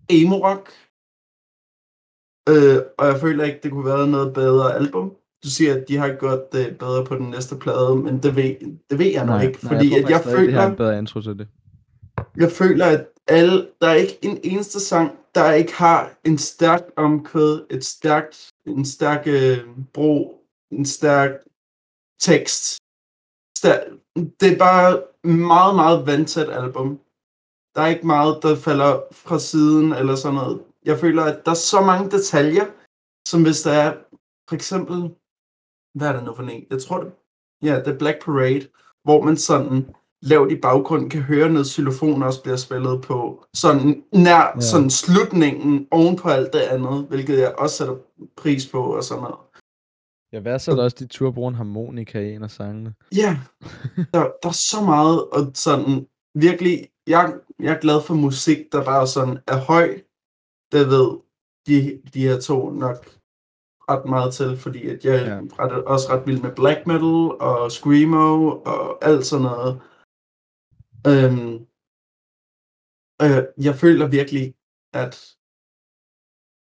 emo 0.08 0.36
rock. 0.48 0.64
Øh, 2.48 2.78
og 2.98 3.06
jeg 3.06 3.20
føler 3.20 3.44
ikke, 3.44 3.60
det 3.62 3.70
kunne 3.70 3.84
være 3.84 4.06
noget 4.06 4.34
bedre 4.34 4.74
album. 4.74 5.16
Du 5.44 5.50
siger, 5.50 5.74
at 5.74 5.84
de 5.88 5.96
har 5.96 6.16
gjort 6.20 6.52
det 6.52 6.78
bedre 6.78 7.04
på 7.04 7.16
den 7.16 7.30
næste 7.30 7.56
plade, 7.56 7.96
men 7.96 8.22
det 8.22 8.36
ved, 8.36 8.54
det 8.90 8.98
ved 8.98 9.06
jeg 9.06 9.26
nok 9.26 9.42
ikke. 9.42 9.58
Nej, 9.62 9.74
fordi 9.74 9.90
jeg, 9.90 10.04
at 10.04 10.10
jeg 10.10 10.20
føler, 10.24 10.44
det 10.44 10.54
har 10.54 10.66
en 10.66 10.76
bedre 10.76 10.98
intro 10.98 11.20
til 11.20 11.38
det. 11.38 11.48
Jeg 12.36 12.52
føler, 12.52 12.86
at 12.86 13.06
alle, 13.26 13.68
der 13.80 13.88
er 13.88 13.94
ikke 13.94 14.18
en 14.22 14.40
eneste 14.44 14.80
sang, 14.80 15.12
der 15.34 15.52
ikke 15.52 15.74
har 15.74 16.12
en 16.24 16.38
stærk 16.38 16.82
omkvæd, 16.96 17.66
et 17.70 17.84
stærkt, 17.84 18.50
en 18.66 18.84
stærk 18.84 19.22
øh, 19.26 19.58
bro, 19.92 20.44
en 20.72 20.84
stærk 20.84 21.30
tekst. 22.20 22.76
Stærk, 23.58 23.80
det 24.40 24.52
er 24.52 24.58
bare 24.58 25.02
meget, 25.24 25.74
meget 25.74 26.06
vandtæt 26.06 26.50
album. 26.50 27.00
Der 27.74 27.82
er 27.82 27.86
ikke 27.86 28.06
meget, 28.06 28.38
der 28.42 28.56
falder 28.56 29.00
fra 29.12 29.38
siden 29.38 29.92
eller 29.92 30.14
sådan 30.14 30.34
noget. 30.34 30.62
Jeg 30.84 30.98
føler, 30.98 31.22
at 31.22 31.44
der 31.44 31.50
er 31.50 31.54
så 31.54 31.80
mange 31.80 32.10
detaljer, 32.10 32.66
som 33.28 33.42
hvis 33.42 33.62
der 33.62 33.72
er, 33.72 33.96
for 34.48 34.54
eksempel, 34.54 35.10
hvad 35.94 36.08
er 36.08 36.12
det 36.12 36.24
nu 36.24 36.34
for 36.34 36.42
en? 36.42 36.64
Jeg 36.70 36.82
tror 36.82 37.00
det, 37.02 37.12
ja, 37.62 37.80
The 37.84 37.98
Black 37.98 38.24
Parade, 38.24 38.68
hvor 39.04 39.22
man 39.22 39.36
sådan 39.36 39.94
lavt 40.22 40.52
i 40.52 40.56
baggrunden 40.56 41.10
kan 41.10 41.22
høre 41.22 41.48
noget 41.48 41.66
xylofon 41.66 42.22
også 42.22 42.42
bliver 42.42 42.56
spillet 42.56 43.02
på. 43.02 43.44
Sådan 43.54 44.04
nær 44.12 44.52
ja. 44.54 44.60
sådan 44.60 44.90
slutningen 44.90 45.86
oven 45.90 46.16
på 46.16 46.28
alt 46.28 46.52
det 46.52 46.60
andet, 46.60 47.06
hvilket 47.08 47.38
jeg 47.38 47.54
også 47.58 47.76
sætter 47.76 47.96
pris 48.36 48.68
på 48.68 48.96
og 48.96 49.04
sådan 49.04 49.22
noget. 49.22 49.38
Ja, 50.32 50.40
hvad 50.40 50.58
så 50.58 50.70
er 50.70 50.76
der 50.76 50.82
også 50.82 50.96
de 51.00 51.06
tur 51.06 51.30
bruger 51.30 51.50
en 51.50 51.56
harmonika 51.56 52.20
i 52.20 52.34
en 52.34 52.42
af 52.42 52.50
sangene? 52.50 52.94
Ja, 53.16 53.38
der, 54.14 54.30
der 54.42 54.48
er 54.48 54.52
så 54.70 54.82
meget, 54.84 55.24
og 55.24 55.52
sådan 55.54 56.06
virkelig, 56.34 56.88
jeg, 57.06 57.34
jeg 57.58 57.74
er 57.74 57.80
glad 57.80 58.02
for 58.02 58.14
musik, 58.14 58.58
der 58.72 58.84
bare 58.84 59.06
sådan 59.06 59.38
er 59.46 59.56
høj. 59.56 60.00
Det 60.72 60.86
ved 60.86 61.18
de, 61.66 62.02
de 62.14 62.22
her 62.28 62.40
to 62.40 62.70
nok 62.70 63.19
ret 63.90 64.04
meget 64.14 64.34
til, 64.34 64.56
fordi 64.56 64.88
at 64.88 65.04
jeg 65.04 65.26
ja. 65.26 65.32
er 65.32 65.40
ret, 65.58 65.84
også 65.84 66.06
ret 66.12 66.26
vild 66.26 66.42
med 66.42 66.54
black 66.54 66.86
metal 66.86 67.40
og 67.48 67.72
screamo 67.72 68.50
og 68.72 69.04
alt 69.04 69.26
sådan 69.26 69.46
noget. 69.50 69.72
Øhm, 71.10 71.52
øh, 73.22 73.42
jeg 73.66 73.74
føler 73.82 74.06
virkelig, 74.18 74.54
at 75.02 75.14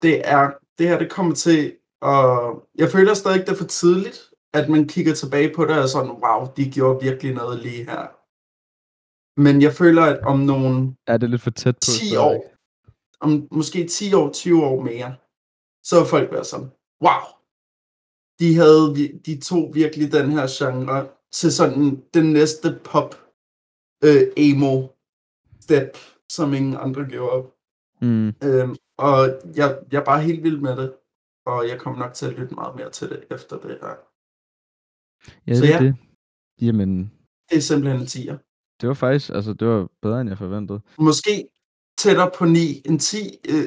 det 0.02 0.28
er 0.28 0.44
det 0.78 0.88
her, 0.88 0.98
det 0.98 1.10
kommer 1.10 1.34
til, 1.34 1.76
og 2.00 2.28
jeg 2.74 2.88
føler 2.88 3.14
stadig, 3.14 3.40
det 3.40 3.48
er 3.48 3.62
for 3.62 3.72
tidligt, 3.82 4.18
at 4.54 4.68
man 4.68 4.88
kigger 4.88 5.14
tilbage 5.14 5.54
på 5.54 5.64
det 5.64 5.78
og 5.82 5.88
sådan, 5.88 6.10
wow, 6.24 6.40
de 6.56 6.70
gjorde 6.70 7.04
virkelig 7.04 7.34
noget 7.34 7.58
lige 7.58 7.84
her. 7.84 8.04
Men 9.40 9.62
jeg 9.62 9.72
føler, 9.72 10.02
at 10.02 10.20
om 10.32 10.38
nogle 10.38 10.96
er 11.06 11.16
det 11.16 11.30
lidt 11.30 11.42
for 11.42 11.50
tæt 11.50 11.74
på 11.74 11.80
10 11.80 12.16
år, 12.16 12.36
om 13.20 13.48
måske 13.50 13.86
10 13.86 14.14
år, 14.14 14.32
20 14.32 14.64
år 14.64 14.80
mere, 14.82 15.16
så 15.84 16.00
vil 16.00 16.10
folk 16.10 16.32
være 16.32 16.44
sådan, 16.44 16.70
wow, 17.04 17.24
de 18.40 18.54
havde, 18.54 19.18
de 19.26 19.40
tog 19.40 19.74
virkelig 19.74 20.12
den 20.12 20.30
her 20.30 20.46
genre 20.58 21.08
til 21.32 21.52
sådan 21.52 22.02
den 22.14 22.32
næste 22.32 22.80
pop 22.84 23.14
øh, 24.04 24.22
emo 24.36 24.86
step, 25.60 25.96
som 26.28 26.54
ingen 26.54 26.76
andre 26.76 27.04
gjorde. 27.04 27.48
Mm. 28.00 28.28
Øhm, 28.28 28.76
og 28.98 29.16
jeg, 29.56 29.78
jeg 29.92 30.00
er 30.00 30.04
bare 30.04 30.22
helt 30.22 30.42
vild 30.42 30.60
med 30.60 30.76
det, 30.76 30.94
og 31.46 31.68
jeg 31.68 31.80
kommer 31.80 31.98
nok 31.98 32.14
til 32.14 32.26
at 32.26 32.32
lytte 32.32 32.54
meget 32.54 32.76
mere 32.76 32.90
til 32.90 33.08
det 33.08 33.24
efter 33.30 33.58
det 33.58 33.78
her. 33.80 33.94
Ja, 35.46 35.54
så 35.54 35.62
det 35.62 35.68
ja, 35.68 35.78
det. 35.78 35.96
Jamen, 36.60 37.12
det 37.50 37.56
er 37.56 37.60
simpelthen 37.60 38.00
en 38.00 38.06
10'er. 38.06 38.36
Det 38.80 38.88
var 38.88 38.94
faktisk, 38.94 39.30
altså 39.30 39.52
det 39.52 39.68
var 39.68 39.88
bedre 40.02 40.20
end 40.20 40.28
jeg 40.28 40.38
forventede. 40.38 40.80
Måske 40.98 41.48
tættere 41.98 42.30
på 42.38 42.44
9 42.44 42.82
end 42.84 43.00
10, 43.00 43.16
øh, 43.48 43.64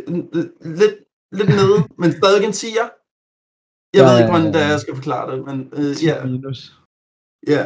lidt, 0.80 0.96
lidt 1.32 1.50
nede, 1.50 1.78
men 1.98 2.12
stadig 2.12 2.44
en 2.46 2.52
10'er. 2.52 3.05
Jeg 3.96 4.04
ja, 4.04 4.12
ved 4.12 4.20
ikke, 4.20 4.32
hvordan 4.32 4.54
det 4.54 4.62
er, 4.62 4.70
jeg 4.76 4.80
skal 4.80 4.96
forklare 4.96 5.26
det, 5.32 5.46
men 5.46 5.58
øh, 5.74 5.92
ja. 6.06 6.26
minus. 6.26 6.60
Ja, 7.48 7.64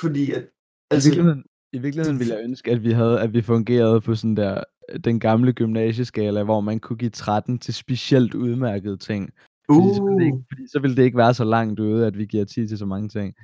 fordi 0.00 0.32
at... 0.32 0.44
Altså, 0.90 1.08
I 1.08 1.10
virkeligheden, 1.10 1.44
I 1.72 1.78
virkeligheden 1.78 2.18
ville 2.18 2.34
jeg 2.34 2.44
ønske, 2.44 2.70
at 2.70 2.82
vi 2.82 2.92
havde, 2.92 3.20
at 3.20 3.32
vi 3.32 3.42
fungerede 3.42 4.00
på 4.00 4.14
sådan 4.14 4.36
der, 4.36 4.64
den 5.04 5.20
gamle 5.20 5.52
gymnasieskala, 5.52 6.42
hvor 6.42 6.60
man 6.60 6.80
kunne 6.80 6.96
give 6.96 7.10
13 7.10 7.58
til 7.58 7.74
specielt 7.74 8.34
udmærkede 8.34 8.96
ting. 8.96 9.30
Fordi, 9.66 9.78
uh. 9.78 9.94
så 9.96 10.02
ville 10.02 10.18
det 10.18 10.24
ikke, 10.24 10.36
uh. 10.36 10.44
fordi 10.48 10.68
så 10.68 10.78
ville 10.80 10.96
det 10.96 11.02
ikke 11.02 11.18
være 11.18 11.34
så 11.34 11.44
langt 11.44 11.80
ude, 11.80 12.06
at 12.06 12.18
vi 12.18 12.26
giver 12.26 12.44
10 12.44 12.66
til 12.66 12.78
så 12.78 12.86
mange 12.86 13.08
ting. 13.08 13.34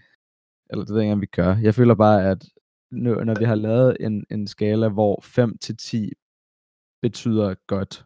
Eller 0.70 0.84
det 0.84 0.94
ved 0.94 1.02
jeg 1.02 1.10
ikke, 1.10 1.20
vi 1.20 1.26
gør. 1.26 1.56
Jeg 1.56 1.74
føler 1.74 1.94
bare, 1.94 2.30
at 2.30 2.44
når, 2.90 3.24
når 3.24 3.34
vi 3.38 3.44
har 3.44 3.54
lavet 3.54 3.96
en, 4.00 4.24
en 4.30 4.46
skala, 4.46 4.88
hvor 4.88 5.20
5 5.22 5.58
til 5.58 5.76
10 5.76 6.12
betyder 7.02 7.54
godt, 7.66 8.04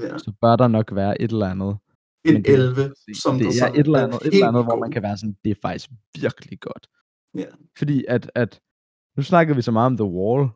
ja. 0.00 0.18
så 0.18 0.32
bør 0.40 0.56
der 0.56 0.68
nok 0.68 0.94
være 0.94 1.22
et 1.22 1.32
eller 1.32 1.46
andet. 1.46 1.76
En 2.24 2.34
det, 2.34 2.48
11, 2.48 2.94
som 3.14 3.38
det 3.38 3.46
er 3.62 3.66
et 3.66 3.78
eller 3.78 4.04
andet, 4.04 4.20
et 4.26 4.32
eller 4.32 4.48
andet 4.48 4.64
hvor 4.64 4.76
man 4.76 4.90
kan 4.90 5.02
være 5.02 5.18
sådan, 5.18 5.36
det 5.44 5.50
er 5.50 5.60
faktisk 5.62 5.90
virkelig 6.20 6.60
godt. 6.60 6.88
Ja. 7.34 7.46
Fordi 7.78 8.04
at, 8.08 8.30
at, 8.34 8.60
nu 9.16 9.22
snakker 9.22 9.54
vi 9.54 9.62
så 9.62 9.70
meget 9.70 9.86
om 9.86 9.96
The 9.96 10.04
Wall 10.04 10.48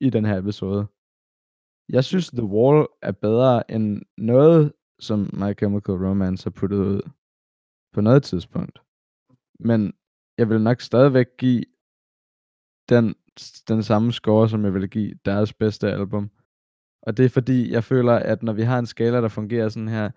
i 0.00 0.10
den 0.10 0.24
her 0.24 0.38
episode. 0.38 0.86
Jeg 1.88 2.04
synes, 2.04 2.28
The 2.28 2.44
Wall 2.44 2.86
er 3.02 3.12
bedre 3.12 3.70
end 3.70 4.02
noget, 4.18 4.72
som 5.00 5.18
My 5.32 5.58
Chemical 5.58 5.94
Romance 5.94 6.44
har 6.44 6.50
puttet 6.50 6.78
ud 6.78 7.10
på 7.92 8.00
noget 8.00 8.22
tidspunkt. 8.22 8.78
Men 9.60 9.94
jeg 10.38 10.48
vil 10.48 10.60
nok 10.60 10.80
stadigvæk 10.80 11.26
give 11.38 11.64
den, 12.88 13.14
den 13.68 13.82
samme 13.82 14.12
score, 14.12 14.48
som 14.48 14.64
jeg 14.64 14.74
ville 14.74 14.88
give 14.88 15.14
deres 15.24 15.52
bedste 15.52 15.92
album. 15.92 16.30
Og 17.02 17.16
det 17.16 17.24
er 17.24 17.28
fordi, 17.28 17.72
jeg 17.72 17.84
føler, 17.84 18.12
at 18.12 18.42
når 18.42 18.52
vi 18.52 18.62
har 18.62 18.78
en 18.78 18.86
skala, 18.86 19.20
der 19.20 19.28
fungerer 19.28 19.68
sådan 19.68 19.88
her, 19.88 20.10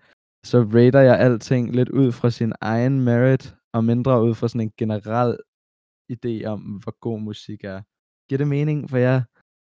så 0.44 0.58
rater 0.74 1.00
jeg 1.00 1.20
alting 1.20 1.74
lidt 1.76 1.88
ud 1.88 2.12
fra 2.12 2.30
sin 2.30 2.52
egen 2.60 3.00
merit, 3.00 3.54
og 3.72 3.84
mindre 3.84 4.24
ud 4.24 4.34
fra 4.34 4.48
sådan 4.48 4.60
en 4.60 4.72
generel 4.76 5.38
idé 6.12 6.44
om, 6.44 6.60
hvor 6.60 6.98
god 7.00 7.20
musik 7.20 7.64
er. 7.64 7.82
Giver 8.28 8.38
det 8.38 8.48
mening 8.48 8.90
for 8.90 8.96
jer? 8.96 9.22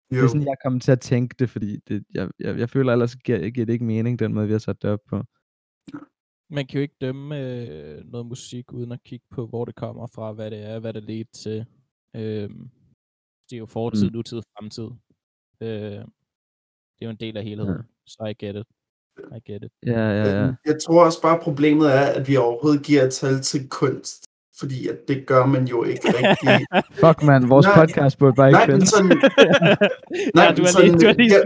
Det 0.09 0.23
er 0.23 0.27
sådan, 0.27 0.47
jeg 0.47 0.55
kommer 0.63 0.79
til 0.79 0.91
at 0.91 0.99
tænke 0.99 1.35
det, 1.39 1.49
fordi 1.49 1.79
det, 1.87 2.03
jeg, 2.13 2.29
jeg, 2.39 2.59
jeg 2.59 2.69
føler 2.69 2.91
ellers, 2.91 3.15
giver, 3.15 3.49
giver 3.49 3.65
det 3.65 3.73
ikke 3.73 3.85
mening, 3.85 4.19
den 4.19 4.33
måde, 4.33 4.47
vi 4.47 4.51
har 4.51 4.59
sat 4.59 4.81
det 4.81 4.89
op 4.89 4.99
på. 5.09 5.23
Man 6.49 6.65
kan 6.67 6.77
jo 6.77 6.81
ikke 6.81 6.95
dømme 7.01 7.39
øh, 7.39 8.05
noget 8.05 8.25
musik, 8.25 8.73
uden 8.73 8.91
at 8.91 9.03
kigge 9.03 9.25
på, 9.31 9.47
hvor 9.47 9.65
det 9.65 9.75
kommer 9.75 10.07
fra, 10.07 10.31
hvad 10.31 10.51
det 10.51 10.65
er, 10.65 10.79
hvad 10.79 10.93
det 10.93 11.03
leder 11.03 11.23
til. 11.33 11.65
Øh, 12.15 12.49
det 13.49 13.53
er 13.53 13.57
jo 13.57 13.65
fortid, 13.65 14.09
mm. 14.09 14.13
nutid, 14.13 14.41
fremtid. 14.57 14.89
Øh, 15.61 16.05
det 16.95 17.01
er 17.01 17.05
jo 17.05 17.09
en 17.09 17.15
del 17.15 17.37
af 17.37 17.43
helheden. 17.43 17.73
Ja. 17.73 17.81
Så 18.05 18.25
I 18.25 18.45
get 18.45 18.55
it. 18.55 18.74
I 19.35 19.51
get 19.51 19.63
it. 19.63 19.71
Ja, 19.85 19.99
ja, 20.09 20.39
ja. 20.41 20.51
Jeg 20.65 20.77
tror 20.85 21.05
også 21.05 21.21
bare, 21.21 21.39
problemet 21.41 21.93
er, 21.93 22.05
at 22.17 22.27
vi 22.27 22.37
overhovedet 22.37 22.83
giver 22.83 23.03
et 23.03 23.13
tal 23.13 23.41
til 23.41 23.69
kunst. 23.69 24.25
Fordi 24.59 24.87
at 24.87 24.97
det 25.07 25.25
gør 25.27 25.45
man 25.45 25.65
jo 25.67 25.83
ikke 25.83 26.01
rigtig. 26.17 26.65
Fuck 26.93 27.23
man, 27.23 27.49
vores 27.49 27.65
nej, 27.65 27.75
podcast 27.85 28.17
burde 28.17 28.33
bare 28.35 28.47
ikke 28.49 28.57
nej, 28.57 28.67
men 28.67 28.85
sådan, 28.85 29.07
nej, 30.35 30.45
Ja, 30.45 30.53
du 30.57 30.61
har 30.61 30.71
sådan, 30.71 30.91
lige- 30.91 30.99
du 31.01 31.05
har 31.07 31.13
lige- 31.13 31.33
jeg, 31.33 31.43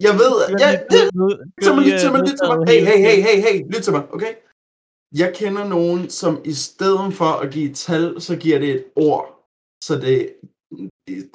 jeg 0.00 0.12
ved, 0.22 0.32
ja, 0.64 0.70
det, 0.92 1.02
lyt 1.14 1.38
til 1.62 1.74
mig, 1.74 1.82
lige, 1.84 1.94
lyt 1.94 2.00
til 2.00 2.10
mig, 2.12 2.20
lyt 2.20 2.36
til 2.40 2.46
mig. 2.50 2.58
Hey, 2.68 2.80
hey, 2.90 2.98
hey, 3.06 3.18
hey, 3.26 3.38
hey, 3.46 3.56
lyt 3.74 3.82
til 3.82 3.92
mig, 3.92 4.02
okay? 4.14 4.32
Jeg 5.22 5.32
kender 5.34 5.64
nogen, 5.68 6.10
som 6.10 6.40
i 6.44 6.52
stedet 6.52 7.14
for 7.14 7.30
at 7.42 7.50
give 7.50 7.70
et 7.70 7.76
tal, 7.76 8.20
så 8.20 8.36
giver 8.36 8.58
det 8.58 8.70
et 8.70 8.84
ord. 8.96 9.24
Så 9.84 9.94
det, 10.04 10.34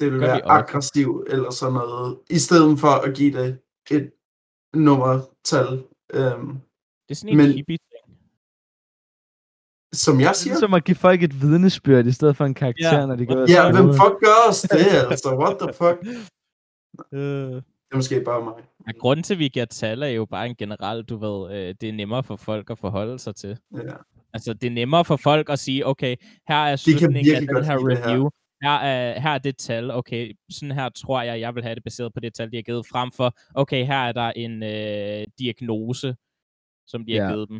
vil 0.00 0.10
Gør 0.10 0.16
vi 0.18 0.20
være 0.26 0.48
aggressiv 0.48 1.24
eller 1.28 1.50
sådan 1.50 1.74
noget. 1.74 2.18
I 2.30 2.38
stedet 2.38 2.78
for 2.78 2.88
at 3.06 3.14
give 3.14 3.32
det 3.42 3.58
et 3.90 4.10
nummertal. 5.52 5.84
Øhm, 6.12 6.48
Det 7.08 7.10
er 7.10 7.14
sådan 7.14 7.30
en 7.32 7.36
Men- 7.36 7.52
hippie 7.52 7.78
ting. 7.78 8.18
som 9.92 10.20
jeg 10.20 10.28
Det 10.28 10.36
siger. 10.36 10.54
er 10.54 10.58
som 10.58 10.74
at 10.74 10.84
give 10.84 10.94
folk 10.94 11.22
et 11.22 11.40
vidnesbyrd, 11.42 12.06
i 12.06 12.12
stedet 12.12 12.36
for 12.36 12.44
en 12.44 12.54
karakter, 12.54 12.98
Ja. 12.98 13.06
når 13.06 13.16
de 13.16 13.26
af 13.30 13.46
Ja, 13.48 13.54
skole. 13.70 13.82
hvem 13.82 13.94
fuck 13.94 14.20
gør 14.24 14.38
os 14.48 14.62
det, 14.62 14.86
altså? 15.10 15.36
What 15.36 15.56
the 15.60 15.72
fuck? 15.72 15.98
Øh. 17.12 17.52
Det 17.52 17.92
er 17.92 17.96
måske 17.96 18.20
bare 18.20 18.44
mig. 18.44 18.52
Ja, 18.86 18.92
grunden 18.98 19.22
til, 19.22 19.34
at 19.34 19.38
vi 19.38 19.48
giver 19.48 19.64
tal, 19.64 20.02
er 20.02 20.06
jo 20.06 20.24
bare 20.24 20.46
en 20.46 20.54
generel, 20.56 21.02
du 21.04 21.16
ved, 21.16 21.56
øh, 21.56 21.74
det 21.80 21.88
er 21.88 21.92
nemmere 21.92 22.22
for 22.22 22.36
folk 22.36 22.70
at 22.70 22.78
forholde 22.78 23.18
sig 23.18 23.34
til. 23.36 23.58
Ja. 23.76 23.80
Altså, 24.34 24.52
det 24.52 24.66
er 24.66 24.70
nemmere 24.70 25.04
for 25.04 25.16
folk 25.16 25.48
at 25.50 25.58
sige, 25.58 25.86
okay, 25.86 26.16
her 26.48 26.56
er 26.56 26.76
slutningen 26.76 27.34
af 27.34 27.40
den 27.40 27.64
her 27.64 27.78
det 27.78 27.98
her. 27.98 28.30
Her 28.62 28.70
er, 28.92 29.20
her 29.20 29.30
er 29.30 29.38
det 29.38 29.56
tal, 29.56 29.90
okay, 29.90 30.34
sådan 30.50 30.74
her 30.74 30.88
tror 30.88 31.22
jeg, 31.22 31.40
jeg 31.40 31.54
vil 31.54 31.62
have 31.62 31.74
det 31.74 31.84
baseret 31.84 32.14
på 32.14 32.20
det 32.20 32.34
tal, 32.34 32.50
de 32.50 32.56
har 32.56 32.62
givet 32.62 32.86
frem 32.86 33.12
for, 33.12 33.34
okay, 33.54 33.86
her 33.86 33.98
er 33.98 34.12
der 34.12 34.30
en 34.36 34.62
øh, 34.62 35.26
diagnose, 35.38 36.16
som 36.86 37.04
de 37.06 37.12
har 37.16 37.22
Ja. 37.24 37.30
givet 37.32 37.48
dem. 37.48 37.56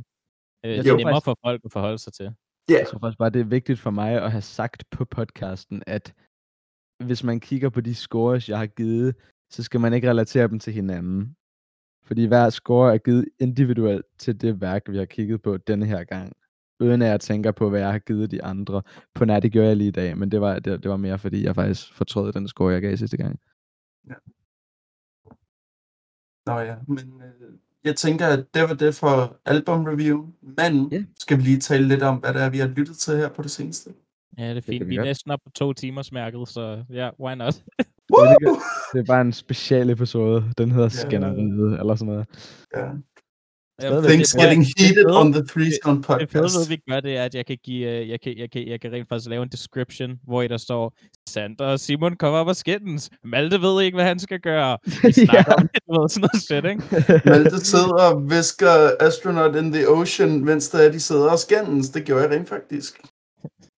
Øh, 0.65 0.71
Jeg 0.71 0.85
det 0.85 0.91
er 0.91 0.97
nemmere 0.97 1.15
faktisk- 1.15 1.25
for 1.25 1.37
folk 1.47 1.61
at 1.65 1.73
forholde 1.73 1.99
sig 1.99 2.13
til. 2.13 2.25
Ja, 2.71 2.75
Jeg 2.79 2.87
tror 2.89 2.99
faktisk 2.99 3.19
bare, 3.19 3.31
det 3.31 3.41
er 3.41 3.45
vigtigt 3.45 3.79
for 3.79 3.91
mig 3.91 4.23
at 4.23 4.31
have 4.31 4.43
sagt 4.43 4.85
på 4.91 5.05
podcasten, 5.05 5.83
at 5.87 6.15
hvis 7.05 7.25
man 7.25 7.41
kigger 7.41 7.69
på 7.71 7.81
de 7.81 7.95
scores, 7.95 8.49
jeg 8.49 8.59
har 8.59 8.67
givet, 8.67 9.17
så 9.51 9.63
skal 9.63 9.81
man 9.81 9.93
ikke 9.95 10.11
relatere 10.11 10.49
dem 10.49 10.59
til 10.59 10.73
hinanden. 10.73 11.37
Fordi 12.05 12.27
hver 12.27 12.51
score 12.51 12.95
er 12.95 12.99
givet 12.99 13.29
individuelt 13.41 14.07
til 14.19 14.41
det 14.41 14.61
værk, 14.61 14.83
vi 14.89 14.97
har 14.97 15.05
kigget 15.05 15.43
på 15.43 15.57
denne 15.57 15.87
her 15.87 16.05
gang. 16.05 16.37
Uden 16.81 17.03
at 17.03 17.09
jeg 17.09 17.21
tænker 17.21 17.53
på, 17.53 17.71
hvad 17.71 17.81
jeg 17.81 17.93
har 17.93 17.99
givet 17.99 18.31
de 18.31 18.45
andre. 18.45 18.83
På 19.15 19.25
nær, 19.25 19.41
det 19.41 19.53
gjorde 19.53 19.69
jeg 19.69 19.77
lige 19.77 19.89
i 19.89 19.91
dag, 19.93 20.19
men 20.19 20.31
det 20.31 20.41
var, 20.41 20.59
det, 20.59 20.83
det 20.83 20.91
var 20.91 20.97
mere, 20.97 21.19
fordi 21.19 21.45
jeg 21.45 21.55
faktisk 21.55 21.95
fortrød 21.95 22.33
den 22.33 22.49
score, 22.49 22.73
jeg 22.73 22.83
gav 22.83 22.97
sidste 22.97 23.17
gang. 23.17 23.39
Nå 26.47 26.59
ja, 26.59 26.77
men 26.89 26.99
øh, 27.23 27.59
jeg 27.85 27.97
tænker, 27.97 28.27
at 28.27 28.47
det 28.55 28.63
var 28.63 28.75
det 28.75 28.95
for 28.95 29.37
album-review. 29.45 30.27
Men 30.43 30.93
Ja. 30.93 31.05
skal 31.21 31.37
vi 31.39 31.43
lige 31.43 31.59
tale 31.61 31.89
lidt 31.89 32.03
om, 32.03 32.17
hvad 32.17 32.35
det 32.35 32.43
er, 32.43 32.51
vi 32.51 32.59
har 32.59 32.67
lyttet 32.69 32.97
til 32.97 33.17
her 33.17 33.29
på 33.29 33.43
det 33.43 33.51
seneste? 33.51 33.91
Ja, 34.39 34.49
det 34.51 34.57
er 34.57 34.61
fint. 34.61 34.79
kan 34.81 34.87
vi 34.87 34.91
vi 34.91 34.97
er 34.97 35.05
næsten 35.05 35.31
op 35.31 35.41
på 35.45 35.51
to 35.51 35.73
timers 35.73 36.13
mærket, 36.13 36.49
så 36.49 36.85
ja, 36.91 37.11
why 37.21 37.35
not? 37.35 37.65
Woo! 38.13 38.25
Det 38.93 39.01
er 39.01 39.05
bare 39.15 39.21
en 39.21 39.33
special 39.33 39.91
episode. 39.91 40.45
Den 40.59 40.71
hedder 40.71 40.85
Ja. 40.85 40.89
Skænderiet, 41.09 41.81
eller 41.81 41.95
sådan 41.95 42.13
noget. 42.13 42.27
Ja. 42.77 42.91
Stadigvæk. 43.81 44.09
Things 44.11 44.33
det- 44.33 44.41
getting 44.43 44.67
heated 44.79 45.05
fede- 45.05 45.21
on 45.21 45.33
the 45.33 45.43
Three 45.53 45.71
Stone 45.83 45.97
Det 45.99 46.07
fede 46.07 46.19
podcast. 46.27 46.59
ved, 46.59 46.69
vi 46.69 46.77
gør, 46.91 47.01
det 47.01 47.17
er, 47.17 47.25
at 47.25 47.35
jeg 47.35 47.47
kan, 47.47 47.59
give, 47.65 47.89
øh, 48.01 48.09
jeg 48.09 48.21
kan, 48.21 48.35
jeg 48.39 48.51
kan, 48.51 48.69
jeg 48.69 48.81
kan 48.81 48.93
rent 48.93 49.09
faktisk 49.09 49.31
lave 49.31 49.43
en 49.43 49.49
description, 49.49 50.11
hvor 50.27 50.43
i 50.43 50.49
der 50.49 50.57
står, 50.57 50.95
Sander 51.29 51.65
og 51.65 51.81
Simon 51.81 52.17
kommer 52.17 52.39
op 52.39 52.47
og 52.47 52.57
skændes. 52.57 53.11
Malte 53.25 53.63
ved 53.63 53.83
ikke, 53.83 53.97
hvad 53.97 54.05
han 54.05 54.19
skal 54.19 54.41
gøre. 54.41 54.79
Vi 55.05 55.13
snakker 55.13 55.53
om 55.53 55.69
det, 55.75 55.83
ved, 55.89 56.09
sådan 56.09 56.29
noget 56.33 56.43
shit, 56.43 56.65
ikke? 56.65 57.21
Malte 57.31 57.61
sidder 57.61 58.03
og 58.11 58.31
visker 58.31 58.91
Astronaut 59.01 59.57
in 59.57 59.73
the 59.73 59.89
Ocean, 59.89 60.45
mens 60.45 60.69
der 60.69 60.79
er, 60.79 60.93
de 60.93 61.01
sidder 61.01 61.31
og 61.31 61.39
skændes. 61.39 61.89
Det 61.91 62.05
gjorde 62.05 62.23
jeg 62.23 62.31
rent 62.31 62.49
faktisk. 62.49 63.01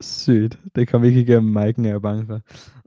Sygt. 0.03 0.59
Det 0.75 0.89
kom 0.89 1.05
ikke 1.05 1.21
igennem 1.21 1.57
mic'en, 1.57 1.83
jeg 1.87 1.91
er 1.95 1.99
bange 1.99 2.27
for. 2.27 2.41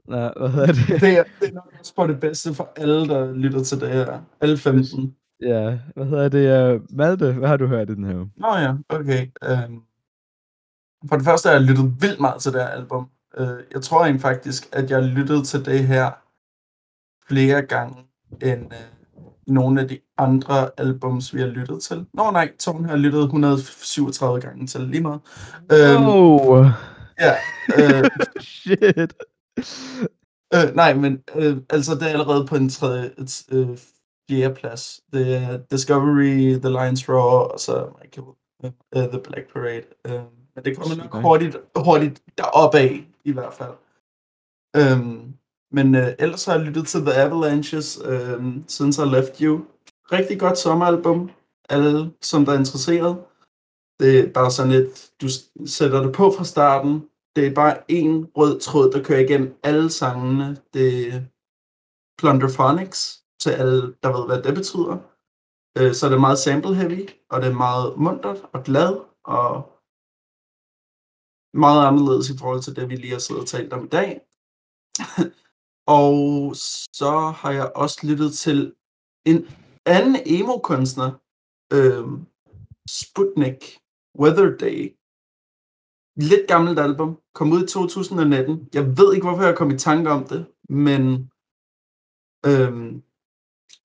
Nå, 0.08 0.30
hvad 0.40 0.50
hedder 0.50 0.66
det? 0.66 1.00
Det 1.00 1.18
er, 1.18 1.24
det 1.40 1.48
er 1.48 1.52
nok 1.52 1.72
også 1.80 1.92
for 1.94 2.06
det 2.06 2.20
bedste 2.20 2.54
for 2.54 2.72
alle, 2.76 3.08
der 3.08 3.34
lytter 3.34 3.62
til 3.62 3.80
det 3.80 3.88
her. 3.88 4.20
Alle 4.40 4.56
15. 4.58 5.14
Ja, 5.40 5.78
hvad 5.94 6.06
hedder 6.06 6.28
det? 6.28 6.74
Uh, 6.74 6.96
Malte, 6.96 7.32
hvad 7.32 7.48
har 7.48 7.56
du 7.56 7.66
hørt 7.66 7.90
i 7.90 7.94
den 7.94 8.04
her? 8.04 8.14
uge? 8.14 8.30
Nå 8.36 8.56
ja, 8.56 8.74
okay. 8.88 9.26
Um, 9.68 9.82
for 11.08 11.16
det 11.16 11.24
første 11.24 11.48
har 11.48 11.54
jeg 11.54 11.62
lyttet 11.62 11.94
vildt 12.00 12.20
meget 12.20 12.42
til 12.42 12.52
det 12.52 12.60
her 12.60 12.68
album. 12.68 13.08
Uh, 13.40 13.46
jeg 13.74 13.82
tror 13.82 14.00
egentlig 14.00 14.22
faktisk, 14.22 14.68
at 14.72 14.90
jeg 14.90 15.02
lyttede 15.02 15.44
til 15.44 15.64
det 15.64 15.86
her 15.86 16.10
flere 17.28 17.62
gange 17.62 17.96
end 18.42 18.66
uh, 18.66 19.24
nogle 19.46 19.80
af 19.80 19.88
de 19.88 19.98
andre 20.18 20.70
albums, 20.76 21.34
vi 21.34 21.40
har 21.40 21.48
lyttet 21.48 21.82
til. 21.82 22.06
Nå 22.14 22.30
nej, 22.30 22.52
Tone 22.58 22.88
har 22.88 22.96
lyttet 22.96 23.22
137 23.22 24.40
gange 24.40 24.66
til 24.66 24.80
lige 24.80 25.02
meget. 25.02 25.20
Um, 25.98 26.06
Oh, 26.06 26.66
Ja, 27.20 27.32
uh, 27.78 28.06
shit. 28.40 29.14
Øh, 30.54 30.74
nej, 30.74 30.94
men 30.94 31.22
øh, 31.34 31.56
altså, 31.70 31.94
det 31.94 32.02
er 32.02 32.06
allerede 32.12 32.46
på 32.46 32.56
en 32.56 32.68
tredje, 32.68 33.10
et, 33.18 33.42
øh, 33.52 33.68
fjerde 34.30 34.54
plads. 34.54 35.00
Det 35.12 35.36
er 35.36 35.56
Discovery, 35.70 36.58
The 36.64 36.70
Lion's 36.76 37.04
Roar, 37.08 37.48
og 37.52 37.60
så 37.60 37.88
Michael, 38.02 38.26
øh, 38.64 39.08
The 39.08 39.20
Black 39.20 39.52
Parade. 39.52 39.86
Øh, 40.06 40.22
men 40.54 40.64
det 40.64 40.76
kommer 40.76 40.96
nok 40.96 41.14
hurtigt, 41.14 41.56
hurtigt 41.76 42.22
deroppe 42.38 42.78
af, 42.78 43.06
i 43.24 43.32
hvert 43.32 43.54
fald. 43.54 43.74
Øhm, 44.76 45.34
men 45.72 45.94
øh, 45.94 46.08
ellers 46.18 46.44
har 46.44 46.54
jeg 46.54 46.62
lyttet 46.62 46.86
til 46.86 47.00
The 47.00 47.14
Avalanches, 47.14 48.00
øh, 48.04 48.44
Since 48.68 49.02
I 49.02 49.06
Left 49.06 49.38
You. 49.38 49.64
Rigtig 50.12 50.40
godt 50.40 50.58
sommeralbum. 50.58 51.30
Alle, 51.68 52.12
som 52.22 52.44
der 52.44 52.52
er 52.52 52.58
interesseret. 52.58 53.24
Det 54.00 54.20
er 54.20 54.32
bare 54.32 54.50
sådan 54.50 54.72
et, 54.72 55.10
du 55.20 55.26
sætter 55.66 56.02
det 56.02 56.14
på 56.14 56.30
fra 56.36 56.44
starten, 56.44 57.08
det 57.36 57.46
er 57.46 57.54
bare 57.54 57.90
en 57.90 58.26
rød 58.36 58.60
tråd, 58.60 58.92
der 58.92 59.02
kører 59.02 59.18
igennem 59.18 59.58
alle 59.62 59.90
sangene. 59.90 60.56
Det 60.74 61.14
er 61.14 61.20
Plunderphonics, 62.18 63.23
til 63.44 63.52
alle, 63.60 63.78
der 64.02 64.08
ved, 64.16 64.24
hvad 64.26 64.40
det 64.46 64.54
betyder. 64.60 64.94
Øh, 65.78 65.92
Så 65.96 66.02
er 66.06 66.10
det 66.10 66.24
meget 66.26 66.44
sample 66.46 66.74
heavy, 66.80 67.02
og 67.32 67.36
det 67.40 67.48
er 67.48 67.62
meget 67.66 67.86
muntert 68.04 68.40
og 68.54 68.60
glad, 68.68 68.92
og 69.36 69.50
meget 71.64 71.80
anderledes 71.88 72.26
i 72.30 72.38
forhold 72.40 72.62
til 72.62 72.76
det, 72.76 72.84
vi 72.90 72.96
lige 72.96 73.16
har 73.16 73.24
siddet 73.26 73.42
og 73.42 73.48
talt 73.48 73.72
om 73.76 73.84
i 73.84 73.92
dag. 73.98 74.10
og 76.00 76.14
så 77.00 77.12
har 77.40 77.50
jeg 77.58 77.66
også 77.82 77.98
lyttet 78.08 78.30
til 78.44 78.58
en 79.30 79.38
anden 79.94 80.16
emo-kunstner, 80.36 81.10
øh, 81.76 82.06
Sputnik 83.00 83.60
Weather 84.20 84.50
Day, 84.64 84.80
lidt 86.30 86.44
gammelt 86.48 86.78
album. 86.78 87.10
Kom 87.34 87.52
ud 87.52 87.62
i 87.64 87.66
2019. 87.66 88.68
Jeg 88.74 88.84
ved 88.98 89.08
ikke, 89.14 89.26
hvorfor 89.26 89.46
jeg 89.48 89.56
kom 89.56 89.70
i 89.70 89.78
tanke 89.78 90.10
om 90.10 90.22
det, 90.32 90.40
men 90.68 91.02
øhm, 92.50 93.02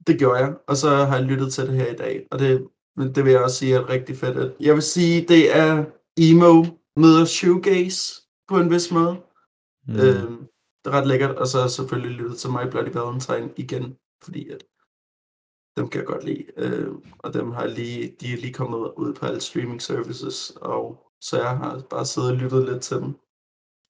det 0.09 0.19
gjorde 0.19 0.39
jeg. 0.39 0.53
Og 0.67 0.77
så 0.77 0.89
har 0.89 1.15
jeg 1.15 1.25
lyttet 1.25 1.53
til 1.53 1.67
det 1.67 1.75
her 1.75 1.91
i 1.91 1.95
dag, 1.95 2.27
og 2.31 2.39
det, 2.39 2.67
det 3.15 3.25
vil 3.25 3.31
jeg 3.31 3.43
også 3.43 3.57
sige 3.57 3.75
er 3.75 3.89
rigtig 3.89 4.17
fedt. 4.17 4.55
Jeg 4.59 4.73
vil 4.73 4.81
sige, 4.81 5.25
det 5.27 5.57
er 5.57 5.85
emo 6.17 6.65
møder 6.95 7.25
shoegaze 7.25 8.21
på 8.47 8.55
en 8.59 8.71
vis 8.71 8.91
måde. 8.91 9.15
Mm. 9.87 9.95
Øhm, 9.95 10.37
det 10.81 10.87
er 10.93 10.97
ret 10.97 11.07
lækkert, 11.07 11.35
og 11.35 11.47
så 11.47 11.57
har 11.57 11.63
jeg 11.63 11.71
selvfølgelig 11.71 12.11
lyttet 12.11 12.37
til 12.37 12.49
My 12.49 12.69
Bloody 12.71 12.93
Valentine 12.93 13.49
igen, 13.55 13.97
fordi 14.23 14.49
at 14.49 14.63
dem 15.77 15.89
kan 15.89 15.99
jeg 15.99 16.07
godt 16.07 16.23
lide. 16.23 16.45
Øh, 16.57 16.91
og 17.19 17.33
dem 17.33 17.51
har 17.51 17.67
lige, 17.67 18.15
de 18.21 18.33
er 18.33 18.37
lige 18.37 18.53
kommet 18.53 18.91
ud 18.97 19.13
på 19.13 19.25
alle 19.25 19.41
streaming 19.41 19.81
services, 19.81 20.53
og 20.61 20.83
så 21.21 21.37
jeg 21.37 21.57
har 21.57 21.81
bare 21.89 22.05
siddet 22.05 22.31
og 22.31 22.37
lyttet 22.37 22.65
lidt 22.69 22.81
til 22.81 22.97
dem. 22.97 23.13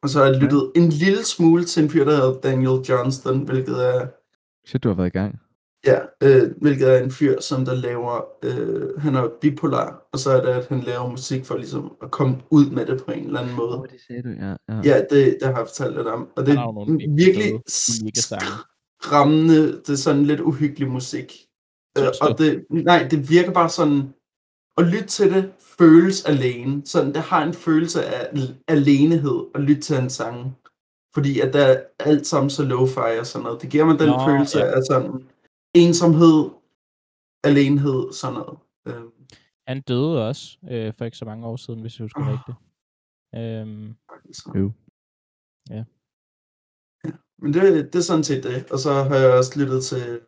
Og 0.04 0.10
så 0.10 0.20
har 0.20 0.26
jeg 0.26 0.42
lyttet 0.42 0.72
en 0.76 0.90
lille 0.90 1.24
smule 1.24 1.66
til 1.66 1.84
en 1.84 1.90
fyr, 1.90 2.06
der 2.06 2.16
hedder 2.16 2.42
Daniel 2.42 2.86
Johnston, 2.90 3.40
hvilket 3.46 3.96
er, 3.96 4.08
Shit, 4.68 4.84
du 4.84 4.88
har 4.88 4.96
været 4.96 5.08
i 5.08 5.18
gang. 5.18 5.40
Ja, 5.86 6.00
øh, 6.24 6.52
hvilket 6.62 6.90
er 6.90 7.04
en 7.04 7.12
fyr, 7.12 7.42
som 7.42 7.66
der 7.66 7.76
laver, 7.76 8.22
øh, 8.44 9.00
han 9.02 9.16
er 9.16 9.28
bipolar, 9.42 10.08
og 10.14 10.20
så 10.20 10.32
er 10.32 10.42
det, 10.42 10.50
at 10.50 10.68
han 10.68 10.80
laver 10.80 11.10
musik 11.10 11.46
for 11.46 11.58
ligesom 11.58 11.96
at 12.04 12.12
komme 12.12 12.38
ud 12.50 12.70
med 12.70 12.86
det 12.86 13.04
på 13.06 13.12
en 13.12 13.26
eller 13.26 13.40
anden 13.40 13.56
måde. 13.56 13.78
Åh, 13.78 13.86
det 13.92 14.00
sagde 14.08 14.24
du, 14.24 14.30
ja. 14.30 14.56
ja. 14.70 14.82
Ja, 14.84 15.02
det, 15.10 15.38
det 15.42 15.48
har 15.48 15.58
jeg 15.58 15.68
fortalt 15.68 15.96
lidt 15.96 16.08
om. 16.08 16.28
Og 16.36 16.46
det 16.46 16.56
nogle 16.56 17.04
er 17.04 17.16
virkelig 17.16 17.60
skræmmende, 19.02 19.72
det 19.72 19.90
er 19.90 19.96
sådan 19.96 20.26
lidt 20.26 20.40
uhyggelig 20.40 20.88
musik. 20.92 21.34
Øh, 21.98 22.08
og 22.22 22.38
det, 22.38 22.66
nej, 22.70 23.08
det 23.12 23.30
virker 23.30 23.52
bare 23.52 23.70
sådan, 23.70 24.14
at 24.78 24.86
lytte 24.86 25.08
til 25.08 25.34
det 25.34 25.52
føles 25.78 26.26
alene. 26.26 26.82
Sådan, 26.86 27.14
det 27.14 27.22
har 27.22 27.44
en 27.44 27.54
følelse 27.54 28.06
af 28.06 28.30
alenehed 28.68 29.46
at 29.56 29.62
lytte 29.62 29.82
til 29.82 29.98
en 29.98 30.10
sang. 30.10 30.56
Fordi 31.14 31.40
at 31.40 31.54
der 31.54 31.66
er 31.66 31.82
alt 32.00 32.28
sammen 32.28 32.50
så 32.50 32.64
lo-fi 32.64 33.20
og 33.20 33.26
sådan 33.26 33.44
noget. 33.44 33.62
Det 33.62 33.70
giver 33.70 33.86
mig 33.86 34.00
den 34.00 34.10
Nå, 34.10 34.26
følelse 34.28 34.60
ja. 34.60 34.66
af 34.66 34.82
sådan 34.90 35.12
ensomhed, 35.76 36.50
alenhed, 37.44 38.14
sådan 38.14 38.34
noget. 38.34 38.60
Øhm, 38.88 39.12
Han 39.68 39.82
døde 39.82 40.28
også 40.28 40.58
øh, 40.72 40.94
for 40.98 41.06
ikke 41.06 41.18
så 41.18 41.26
mange 41.26 41.48
år 41.48 41.56
siden, 41.56 41.82
hvis 41.82 42.00
jeg 42.00 42.04
husker 42.04 42.22
Åh. 42.22 42.28
rigtigt. 42.28 42.58
Øhm. 43.36 43.96
Jo. 44.56 44.72
Men 47.42 47.54
det, 47.54 47.94
det 47.94 48.00
er 48.00 48.04
sådan 48.04 48.24
set 48.24 48.44
det. 48.44 48.72
Og 48.72 48.80
så 48.80 48.92
har 48.94 49.16
jeg 49.16 49.32
også 49.32 49.60
lyttet 49.60 49.84
til 49.84 50.22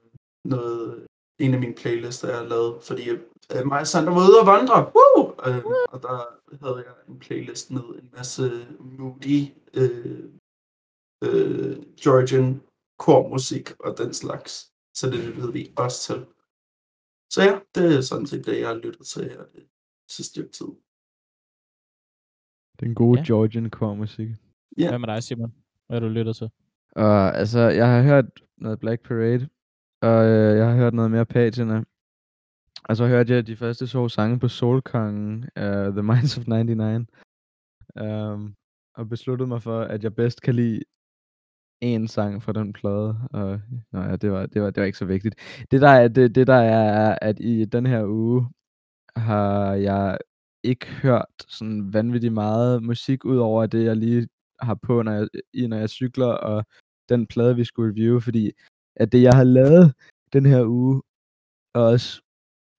noget, 0.46 1.08
en 1.40 1.54
af 1.54 1.60
mine 1.60 1.76
playlister, 1.76 2.28
jeg 2.28 2.38
har 2.38 2.46
lavet, 2.46 2.84
fordi 2.84 3.10
øh, 3.10 3.66
mig 3.66 3.80
og 3.80 3.88
Sander 3.88 4.12
var 4.14 4.28
ude 4.30 4.40
og 4.42 4.48
vandre. 4.48 4.92
Woo! 4.96 5.22
Øh, 5.48 5.64
og 5.94 6.02
der 6.02 6.16
havde 6.62 6.84
jeg 6.88 6.96
en 7.08 7.20
playlist 7.20 7.72
med 7.72 7.82
en 7.82 8.10
masse 8.18 8.68
moody 8.80 9.48
øh, 9.74 10.30
øh, 11.24 11.78
Georgian 12.04 12.62
kormusik 13.00 13.72
og 13.80 13.98
den 13.98 14.14
slags. 14.14 14.71
Så 14.94 15.10
det 15.10 15.20
lyttede 15.26 15.54
vi 15.54 15.74
også 15.78 16.00
til. 16.08 16.26
Så 17.30 17.42
ja, 17.44 17.60
det 17.76 17.98
er 17.98 18.02
sådan 18.02 18.28
set 18.28 18.46
det, 18.46 18.60
jeg 18.60 18.68
har 18.68 18.76
lyttet 18.76 19.08
til 19.08 19.24
her 19.24 19.44
det 19.56 19.68
sidste 20.10 20.32
stykke 20.32 20.52
tid. 20.52 20.72
Den 22.80 22.96
gode 22.96 23.20
Ja. 23.20 23.26
Georgian 23.26 23.70
core-musik. 23.70 24.30
Ja. 24.78 24.90
Hvad 24.90 25.00
med 25.00 25.08
dig, 25.08 25.24
Simon? 25.24 25.54
Hvad 25.88 26.00
har 26.00 26.08
du 26.08 26.14
lyttet 26.14 26.36
til? 26.36 26.50
Og 26.92 27.38
altså, 27.38 27.60
jeg 27.60 27.88
har 27.88 28.02
hørt 28.02 28.26
noget 28.58 28.80
Black 28.80 29.02
Parade, 29.08 29.50
og 30.02 30.26
øh, 30.26 30.58
jeg 30.58 30.68
har 30.68 30.76
hørt 30.76 30.94
noget 30.94 31.12
mere 31.12 31.26
Patina. 31.26 31.84
Og 32.84 32.98
så 32.98 33.08
hørte 33.08 33.34
jeg 33.34 33.48
de 33.48 33.56
første 33.56 33.88
to 33.88 34.10
sange 34.10 34.40
på 34.40 34.48
Solkongen, 34.48 35.44
uh, 35.44 35.94
The 35.98 36.04
Minds 36.04 36.38
of 36.38 36.48
99. 36.48 37.08
Um, 38.02 38.56
og 38.96 39.10
besluttede 39.10 39.48
mig 39.48 39.62
for, 39.62 39.82
at 39.82 40.04
jeg 40.04 40.16
bedst 40.16 40.42
kan 40.42 40.56
lide 40.56 40.82
en 41.82 42.08
sang 42.08 42.44
fra 42.44 42.54
den 42.54 42.74
plade. 42.74 43.18
Og 43.32 43.62
nå 43.92 44.02
ja, 44.02 44.16
det 44.16 44.32
var, 44.32 44.46
det 44.46 44.62
var, 44.62 44.70
det 44.70 44.82
var 44.82 44.86
ikke 44.86 44.98
så 44.98 45.06
vigtigt. 45.06 45.36
Det 45.72 45.82
der, 45.82 45.90
er, 45.90 46.08
det, 46.08 46.36
det 46.36 46.48
der 46.48 46.54
er, 46.54 47.10
er, 47.10 47.18
at 47.22 47.40
i 47.40 47.66
den 47.66 47.86
her 47.86 48.06
uge 48.06 48.48
har 49.16 49.74
jeg 49.74 50.18
ikke 50.64 50.88
hørt 50.88 51.26
sådan 51.48 51.94
vanvittigt 51.94 52.34
meget 52.34 52.84
musik, 52.84 53.26
ud 53.26 53.38
over 53.38 53.66
det, 53.66 53.86
jeg 53.86 53.98
lige 53.98 54.28
har 54.62 54.76
på, 54.76 55.02
når 55.02 55.12
jeg, 55.12 55.28
i, 55.54 55.68
når 55.68 55.78
jeg 55.78 55.90
cykler, 55.90 56.26
og 56.26 56.66
den 57.10 57.28
plade, 57.28 57.56
vi 57.56 57.64
skulle 57.64 57.92
review, 57.92 58.20
fordi 58.20 58.52
at 58.96 59.12
det, 59.12 59.22
jeg 59.22 59.34
har 59.34 59.44
lavet 59.44 59.94
den 60.34 60.46
her 60.46 60.66
uge, 60.66 61.02
og 61.74 61.84
også 61.84 62.22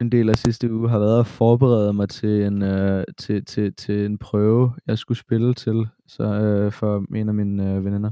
en 0.00 0.12
del 0.12 0.28
af 0.28 0.36
sidste 0.36 0.72
uge, 0.72 0.88
har 0.88 0.98
været 0.98 1.20
at 1.20 1.26
forberede 1.26 1.92
mig 1.92 2.08
til 2.08 2.42
en, 2.42 2.62
øh, 2.62 3.04
til, 3.18 3.44
til, 3.44 3.74
til 3.74 4.04
en 4.06 4.18
prøve, 4.18 4.72
jeg 4.86 4.98
skulle 4.98 5.18
spille 5.18 5.54
til 5.54 5.88
så, 6.06 6.24
øh, 6.24 6.72
for 6.72 7.16
en 7.16 7.28
af 7.28 7.34
mine 7.34 7.74
øh, 7.74 7.84
veninder. 7.84 8.10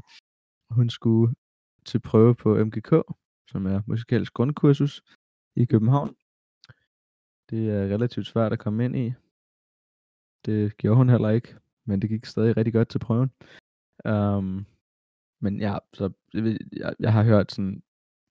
Hun 0.70 0.90
skulle 0.90 1.34
til 1.84 2.00
prøve 2.00 2.34
på 2.34 2.64
MGK, 2.64 2.90
som 3.50 3.66
er 3.66 3.82
musikalsk 3.86 4.32
grundkursus 4.32 5.02
i 5.56 5.64
København. 5.64 6.16
Det 7.50 7.70
er 7.70 7.94
relativt 7.94 8.26
svært 8.26 8.52
at 8.52 8.58
komme 8.58 8.84
ind 8.84 8.96
i. 8.96 9.12
Det 10.46 10.76
gjorde 10.76 10.96
hun 10.96 11.08
heller 11.08 11.28
ikke, 11.28 11.56
men 11.84 12.02
det 12.02 12.10
gik 12.10 12.26
stadig 12.26 12.56
rigtig 12.56 12.72
godt 12.72 12.88
til 12.88 12.98
prøven. 12.98 13.30
Um, 14.04 14.66
men 15.40 15.60
ja, 15.60 15.78
så 15.92 16.10
jeg, 16.72 16.94
jeg, 17.00 17.12
har 17.12 17.22
hørt 17.22 17.52
sådan 17.52 17.82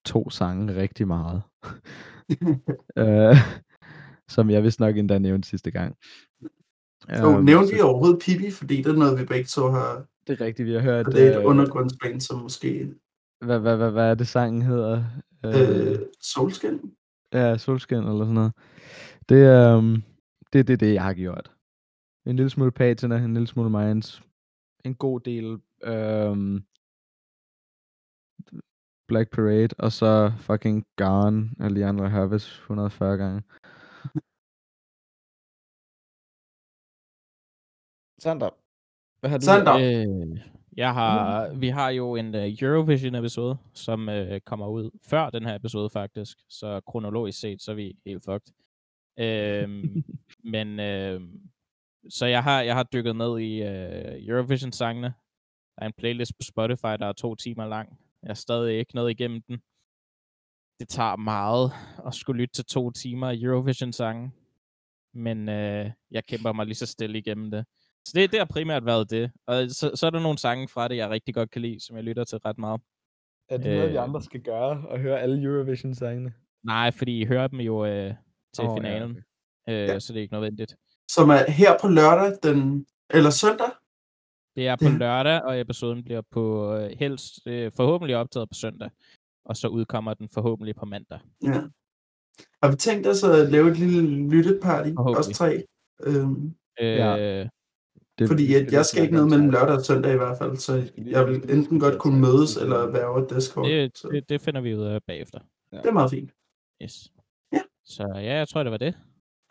to 0.05 0.29
sange 0.29 0.75
rigtig 0.75 1.07
meget. 1.07 1.41
uh, 2.99 3.37
som 4.33 4.49
jeg 4.49 4.63
vist 4.63 4.79
nok 4.79 4.97
endda 4.97 5.19
nævnte 5.19 5.49
sidste 5.49 5.71
gang. 5.71 5.97
Så 7.15 7.31
Øhm, 7.35 7.45
nævnte 7.45 7.67
så 7.67 7.75
vi 7.75 7.81
overhovedet 7.81 8.21
Pippi, 8.21 8.51
fordi 8.51 8.77
det 8.77 8.87
er 8.87 8.93
noget, 8.93 9.19
vi 9.19 9.25
begge 9.25 9.45
to 9.45 9.67
har. 9.67 10.05
Det 10.29 10.41
er 10.41 10.45
rigtigt, 10.45 10.67
vi 10.67 10.73
har 10.73 10.81
hørt... 10.81 11.07
Og 11.07 11.11
det 11.11 11.27
er 11.27 11.31
et 11.31 11.39
øh, 11.39 11.45
undergrundsband, 11.45 12.21
som 12.21 12.39
måske 12.39 12.93
hvad, 13.45 13.59
hvad, 13.59 13.77
hvad, 13.77 13.91
hvad 13.91 14.11
er 14.11 14.15
det 14.15 14.27
sangen 14.27 14.61
hedder? 14.61 15.03
øh, 15.45 15.99
Solskin. 16.19 16.95
Ja, 17.33 17.57
solskin 17.57 17.97
eller 17.97 18.25
sådan 18.25 18.33
noget. 18.33 18.53
Det 19.29 19.45
er 19.45 19.77
um, 19.77 20.03
det, 20.53 20.67
det, 20.67 20.73
er 20.73 20.77
det, 20.77 20.93
jeg 20.93 21.03
har 21.03 21.13
gjort. 21.13 21.55
En 22.25 22.35
lille 22.35 22.49
smule 22.49 22.71
Patina, 22.71 23.17
en 23.17 23.33
lille 23.33 23.47
smule 23.47 23.69
Minds. 23.69 24.23
En 24.85 24.95
god 24.95 25.19
del 25.19 25.61
um, 25.87 26.65
Black 29.07 29.31
Parade, 29.31 29.75
og 29.77 29.91
så 29.91 30.33
fucking 30.37 30.85
Gone 30.95 31.49
af 31.59 31.73
Leandro 31.73 32.05
Harvis 32.05 32.59
140 32.59 33.17
gange. 33.17 33.43
Sander, 38.23 38.58
hvad 39.19 39.29
har 39.29 39.37
du 39.37 39.45
Sander. 39.45 39.73
Øh, 39.73 40.39
jeg 40.77 40.93
har, 40.93 41.53
vi 41.53 41.69
har 41.69 41.89
jo 41.89 42.15
en 42.15 42.35
uh, 42.35 42.41
Eurovision-episode, 42.61 43.57
som 43.73 44.07
uh, 44.07 44.39
kommer 44.45 44.67
ud 44.67 44.89
før 45.09 45.29
den 45.29 45.45
her 45.45 45.55
episode 45.55 45.89
faktisk, 45.89 46.37
så 46.49 46.81
kronologisk 46.87 47.39
set, 47.39 47.61
så 47.61 47.71
er 47.71 47.75
vi 47.75 47.95
helt 48.05 48.23
fucked. 48.25 48.53
Øhm, 49.19 50.03
men 50.53 50.79
øh, 50.79 51.21
så 52.09 52.25
jeg 52.25 52.43
har, 52.43 52.61
jeg 52.61 52.75
har 52.75 52.83
dykket 52.83 53.15
ned 53.15 53.39
i 53.39 53.61
uh, 53.61 54.27
Eurovision-sangene. 54.27 55.13
Der 55.75 55.83
er 55.83 55.85
en 55.85 55.93
playlist 55.97 56.31
på 56.39 56.43
Spotify, 56.43 56.95
der 56.99 57.05
er 57.05 57.13
to 57.13 57.35
timer 57.35 57.67
lang. 57.67 57.99
Jeg 58.23 58.29
er 58.29 58.33
stadig 58.33 58.79
ikke 58.79 58.95
nået 58.95 59.11
igennem 59.11 59.41
den. 59.41 59.61
Det 60.79 60.89
tager 60.89 61.15
meget 61.15 61.71
at 62.07 62.15
skulle 62.15 62.41
lytte 62.41 62.53
til 62.53 62.65
to 62.65 62.91
timer 62.91 63.37
Eurovision-sange. 63.41 64.31
Men 65.13 65.49
øh, 65.49 65.91
jeg 66.11 66.25
kæmper 66.25 66.53
mig 66.53 66.65
lige 66.65 66.75
så 66.75 66.85
stille 66.85 67.17
igennem 67.17 67.51
det. 67.51 67.65
Så 68.09 68.13
det, 68.15 68.31
det 68.31 68.39
har 68.39 68.45
primært 68.45 68.85
været 68.85 69.09
det. 69.09 69.31
Og 69.47 69.69
så, 69.69 69.91
så 69.95 70.05
er 70.05 70.09
der 70.09 70.19
nogle 70.19 70.37
sange 70.37 70.67
fra 70.67 70.87
det, 70.87 70.95
jeg 70.97 71.09
rigtig 71.09 71.33
godt 71.35 71.51
kan 71.51 71.61
lide, 71.61 71.79
som 71.85 71.95
jeg 71.95 72.03
lytter 72.03 72.23
til 72.23 72.37
ret 72.37 72.57
meget. 72.57 72.81
Er 73.49 73.57
det 73.57 73.65
noget, 73.75 73.89
vi 73.91 73.97
Øh. 73.97 74.03
andre 74.03 74.21
skal 74.21 74.41
gøre, 74.41 74.87
og 74.87 74.99
høre 74.99 75.19
alle 75.19 75.43
Eurovision-sangene? 75.43 76.33
Nej, 76.63 76.91
fordi 76.91 77.21
I 77.21 77.25
hører 77.25 77.47
dem 77.47 77.59
jo 77.59 77.85
øh, 77.85 78.13
til 78.55 78.63
oh, 78.63 78.69
ja, 78.69 78.75
finalen. 78.79 79.11
okay. 79.11 79.21
Øh, 79.83 79.87
Ja. 79.89 79.99
Så 79.99 80.13
det 80.13 80.19
er 80.19 80.21
ikke 80.21 80.33
nødvendigt. 80.33 80.75
Som 81.11 81.29
er 81.29 81.51
her 81.51 81.71
på 81.81 81.87
lørdag, 81.87 82.37
den, 82.43 82.85
eller 83.09 83.29
søndag. 83.29 83.71
Det 84.55 84.67
er 84.67 84.75
på 84.75 84.85
Ja. 84.85 84.97
lørdag, 84.97 85.41
og 85.43 85.59
episoden 85.59 86.03
bliver 86.03 86.21
på 86.31 86.73
øh, 86.75 86.89
helst 86.99 87.47
øh, 87.47 87.71
forhåbentlig 87.75 88.15
optaget 88.15 88.49
på 88.49 88.53
søndag. 88.53 88.89
Og 89.45 89.55
så 89.57 89.67
udkommer 89.67 90.13
den 90.13 90.29
forhåbentlig 90.29 90.75
på 90.75 90.85
mandag. 90.85 91.19
Ja. 91.43 91.61
Har 92.63 92.71
vi 92.71 92.75
tænkt 92.77 93.07
os 93.07 93.23
at 93.23 93.51
lave 93.51 93.71
et 93.71 93.77
lille 93.79 94.29
lytteparty, 94.29 94.89
os 94.97 95.27
tre? 95.27 95.63
Øhm, 96.03 96.55
Øh, 96.81 96.87
Ja. 96.87 97.47
Det, 98.19 98.27
fordi 98.27 98.53
at 98.55 98.71
jeg 98.71 98.85
skal 98.85 99.03
ikke 99.03 99.15
ned 99.15 99.25
mellem 99.25 99.49
lørdag 99.49 99.75
og 99.75 99.85
søndag 99.85 100.13
i 100.13 100.17
hvert 100.17 100.37
fald, 100.37 100.57
så 100.57 100.91
jeg 100.97 101.27
vil 101.27 101.51
enten 101.51 101.79
godt 101.79 101.97
kunne 101.99 102.19
mødes 102.19 102.57
eller 102.57 102.85
være 102.91 103.05
over 103.07 103.27
Discord. 103.27 103.65
det, 103.69 103.91
det, 104.11 104.29
det 104.29 104.41
finder 104.41 104.61
vi 104.61 104.75
ud 104.75 104.83
af 104.83 104.99
bagefter. 105.07 105.39
det 105.71 105.85
er 105.85 105.91
meget 105.91 106.11
fint. 106.11 106.31
Yes. 106.83 107.11
Ja. 107.53 107.61
Så 107.85 108.11
ja, 108.15 108.33
jeg 108.35 108.47
tror, 108.47 108.63
det 108.63 108.71
var 108.71 108.77
det. 108.77 108.93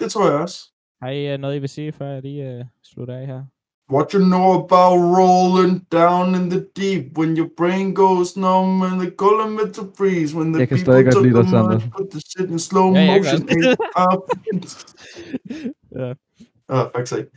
Det 0.01 0.11
tror 0.12 0.31
jeg 0.31 0.40
også. 0.40 0.73
Har 1.03 1.11
I 1.11 1.32
øh, 1.32 1.39
noget, 1.39 1.57
I 1.57 1.59
vil 1.59 1.69
sige, 1.69 1.93
før 1.93 2.07
jeg 2.07 2.23
lige 2.23 2.53
øh, 2.59 2.65
slutter 2.85 3.15
af 3.19 3.27
her? 3.27 3.45
What 3.93 4.12
you 4.12 4.23
know 4.24 4.49
about 4.65 4.95
rolling 5.19 5.86
down 5.93 6.35
in 6.35 6.51
the 6.51 6.62
deep 6.77 7.19
when 7.19 7.39
your 7.39 7.49
brain 7.57 7.95
goes 7.95 8.36
numb 8.36 8.82
and 8.82 9.01
the 9.01 9.11
color 9.11 9.73
to 9.74 9.82
freeze 9.99 10.36
when 10.36 10.53
the 10.53 10.61
Jeg 10.61 10.69
kan 10.69 10.77
people 10.77 10.93
stadig 10.93 11.05
godt 11.05 11.23
lide 11.27 11.36
dig, 11.39 11.49
Sander. 11.49 11.81
put 11.97 12.07
the 12.11 12.20
shit 12.20 12.51
in 12.51 12.59
slow 12.59 12.95
Ja, 12.95 13.01
jeg 13.01 13.19
motion. 13.19 13.43
up. 14.12 14.23
ja. 15.99 16.11
Åh, 16.74 16.90
faktisk 16.95 17.19
ikke. 17.19 17.31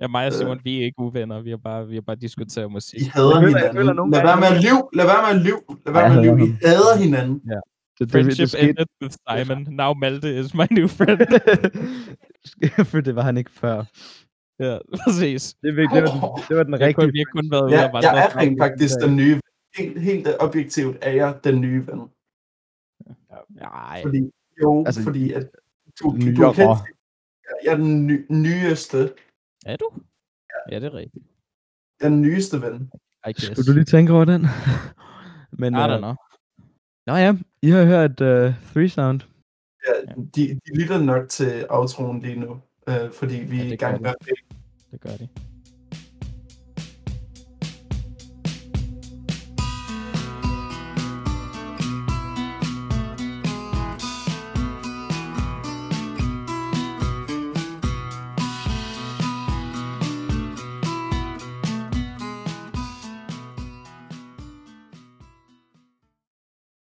Ja, 0.00 0.06
mig 0.08 0.20
og 0.26 0.32
Øh. 0.32 0.38
Simon, 0.38 0.60
vi 0.64 0.80
er 0.80 0.84
ikke 0.84 0.98
uvenner. 0.98 1.40
Vi 1.42 1.50
har 1.50 1.56
bare, 1.56 1.88
vi 1.88 1.94
har 1.94 2.00
bare 2.00 2.16
diskuteret 2.16 2.72
musik. 2.72 3.00
I 3.00 3.04
hader 3.04 3.28
Jeg 3.28 3.42
føler- 3.42 3.48
jeg 3.48 3.58
hinanden. 3.58 3.76
føler 3.76 3.92
nogle 3.92 4.12
Lad 4.12 4.22
være 4.22 4.40
med 4.40 4.48
at 4.54 4.58
lyve. 4.64 4.82
Lad 4.98 5.06
være 5.12 5.22
med 5.26 5.30
at 5.40 5.46
lyve. 5.46 5.60
Lad 5.86 5.92
være 5.92 6.08
med 6.08 6.18
at 6.18 6.24
jeg 6.26 6.36
lyve. 6.36 6.46
I 6.48 6.66
hader 6.72 6.96
hinanden. 7.04 7.34
det, 7.34 7.48
det, 7.50 8.00
det, 8.00 8.10
Friendship 8.12 8.48
skete, 8.48 8.68
ended 8.68 8.86
with 9.02 9.14
Simon. 9.28 9.60
Now 9.80 9.90
Malte 10.02 10.28
is 10.40 10.54
my 10.60 10.66
new 10.78 10.88
friend. 10.98 11.18
for 12.90 13.00
det 13.00 13.14
var 13.16 13.22
han 13.22 13.36
ikke 13.36 13.50
før. 13.62 13.76
ja, 14.66 14.78
præcis. 15.04 15.42
Det, 15.62 15.76
virkelig- 15.76 16.02
det, 16.02 16.12
var, 16.12 16.28
den, 16.34 16.42
det 16.48 16.56
var 16.56 16.62
den 16.62 16.72
Jeg 16.72 16.80
rigtige. 16.80 16.94
kunne, 16.94 17.12
vi 17.12 17.18
har 17.24 17.30
kun 17.38 17.46
været 17.54 17.68
Ja, 17.70 17.82
vandre. 17.92 17.98
jeg 18.10 18.24
er 18.26 18.36
rent 18.40 18.58
faktisk 18.64 18.94
den 19.04 19.16
nye. 19.16 19.40
Helt, 19.78 20.00
helt 20.02 20.28
objektivt 20.40 20.96
er 21.02 21.10
jeg 21.10 21.34
den 21.44 21.60
nye 21.60 21.80
ven. 21.86 22.00
Nej, 23.50 24.02
Fordi, 24.02 24.20
jo, 24.62 24.84
Altså, 24.86 25.02
fordi 25.02 25.32
at 25.32 25.42
du, 26.00 26.04
du, 26.10 26.16
nyere. 26.16 26.48
du 26.48 26.52
kan, 26.52 26.68
jeg 27.64 27.72
er 27.72 27.76
den 27.76 28.06
ny, 28.06 28.26
nyeste. 28.28 29.10
Er 29.72 29.76
du? 29.76 29.90
Ja, 30.70 30.80
det 30.80 30.86
er 30.86 30.94
rigtigt. 30.94 31.24
Den 32.02 32.22
nyeste 32.22 32.62
ven. 32.62 32.90
I 33.28 33.32
guess. 33.32 33.46
Skulle 33.46 33.66
du 33.66 33.72
lige 33.72 33.84
tænke 33.84 34.12
over 34.12 34.24
den? 34.24 34.46
Men, 35.60 35.74
I 35.74 35.76
don't 35.76 35.90
øh, 35.90 35.98
know. 35.98 36.14
Nå 37.06 37.14
ja, 37.14 37.36
I 37.62 37.68
har 37.68 37.84
hørt 37.84 38.20
uh, 38.20 38.54
Three 38.72 38.88
Sound. 38.88 39.20
Ja, 39.86 39.92
de, 40.34 40.60
de 40.66 40.80
lytter 40.80 40.98
nok 40.98 41.28
til 41.28 41.66
outroen 41.68 42.20
lige 42.20 42.40
nu, 42.40 42.60
øh, 42.88 43.12
fordi 43.12 43.36
vi 43.36 43.56
Ja, 43.56 43.62
er 43.62 43.64
det 43.64 43.72
i 43.72 43.76
gang 43.76 44.02
med 44.02 44.10
at 44.10 44.16
Det 44.90 45.00
gør 45.00 45.10
de. 45.10 45.28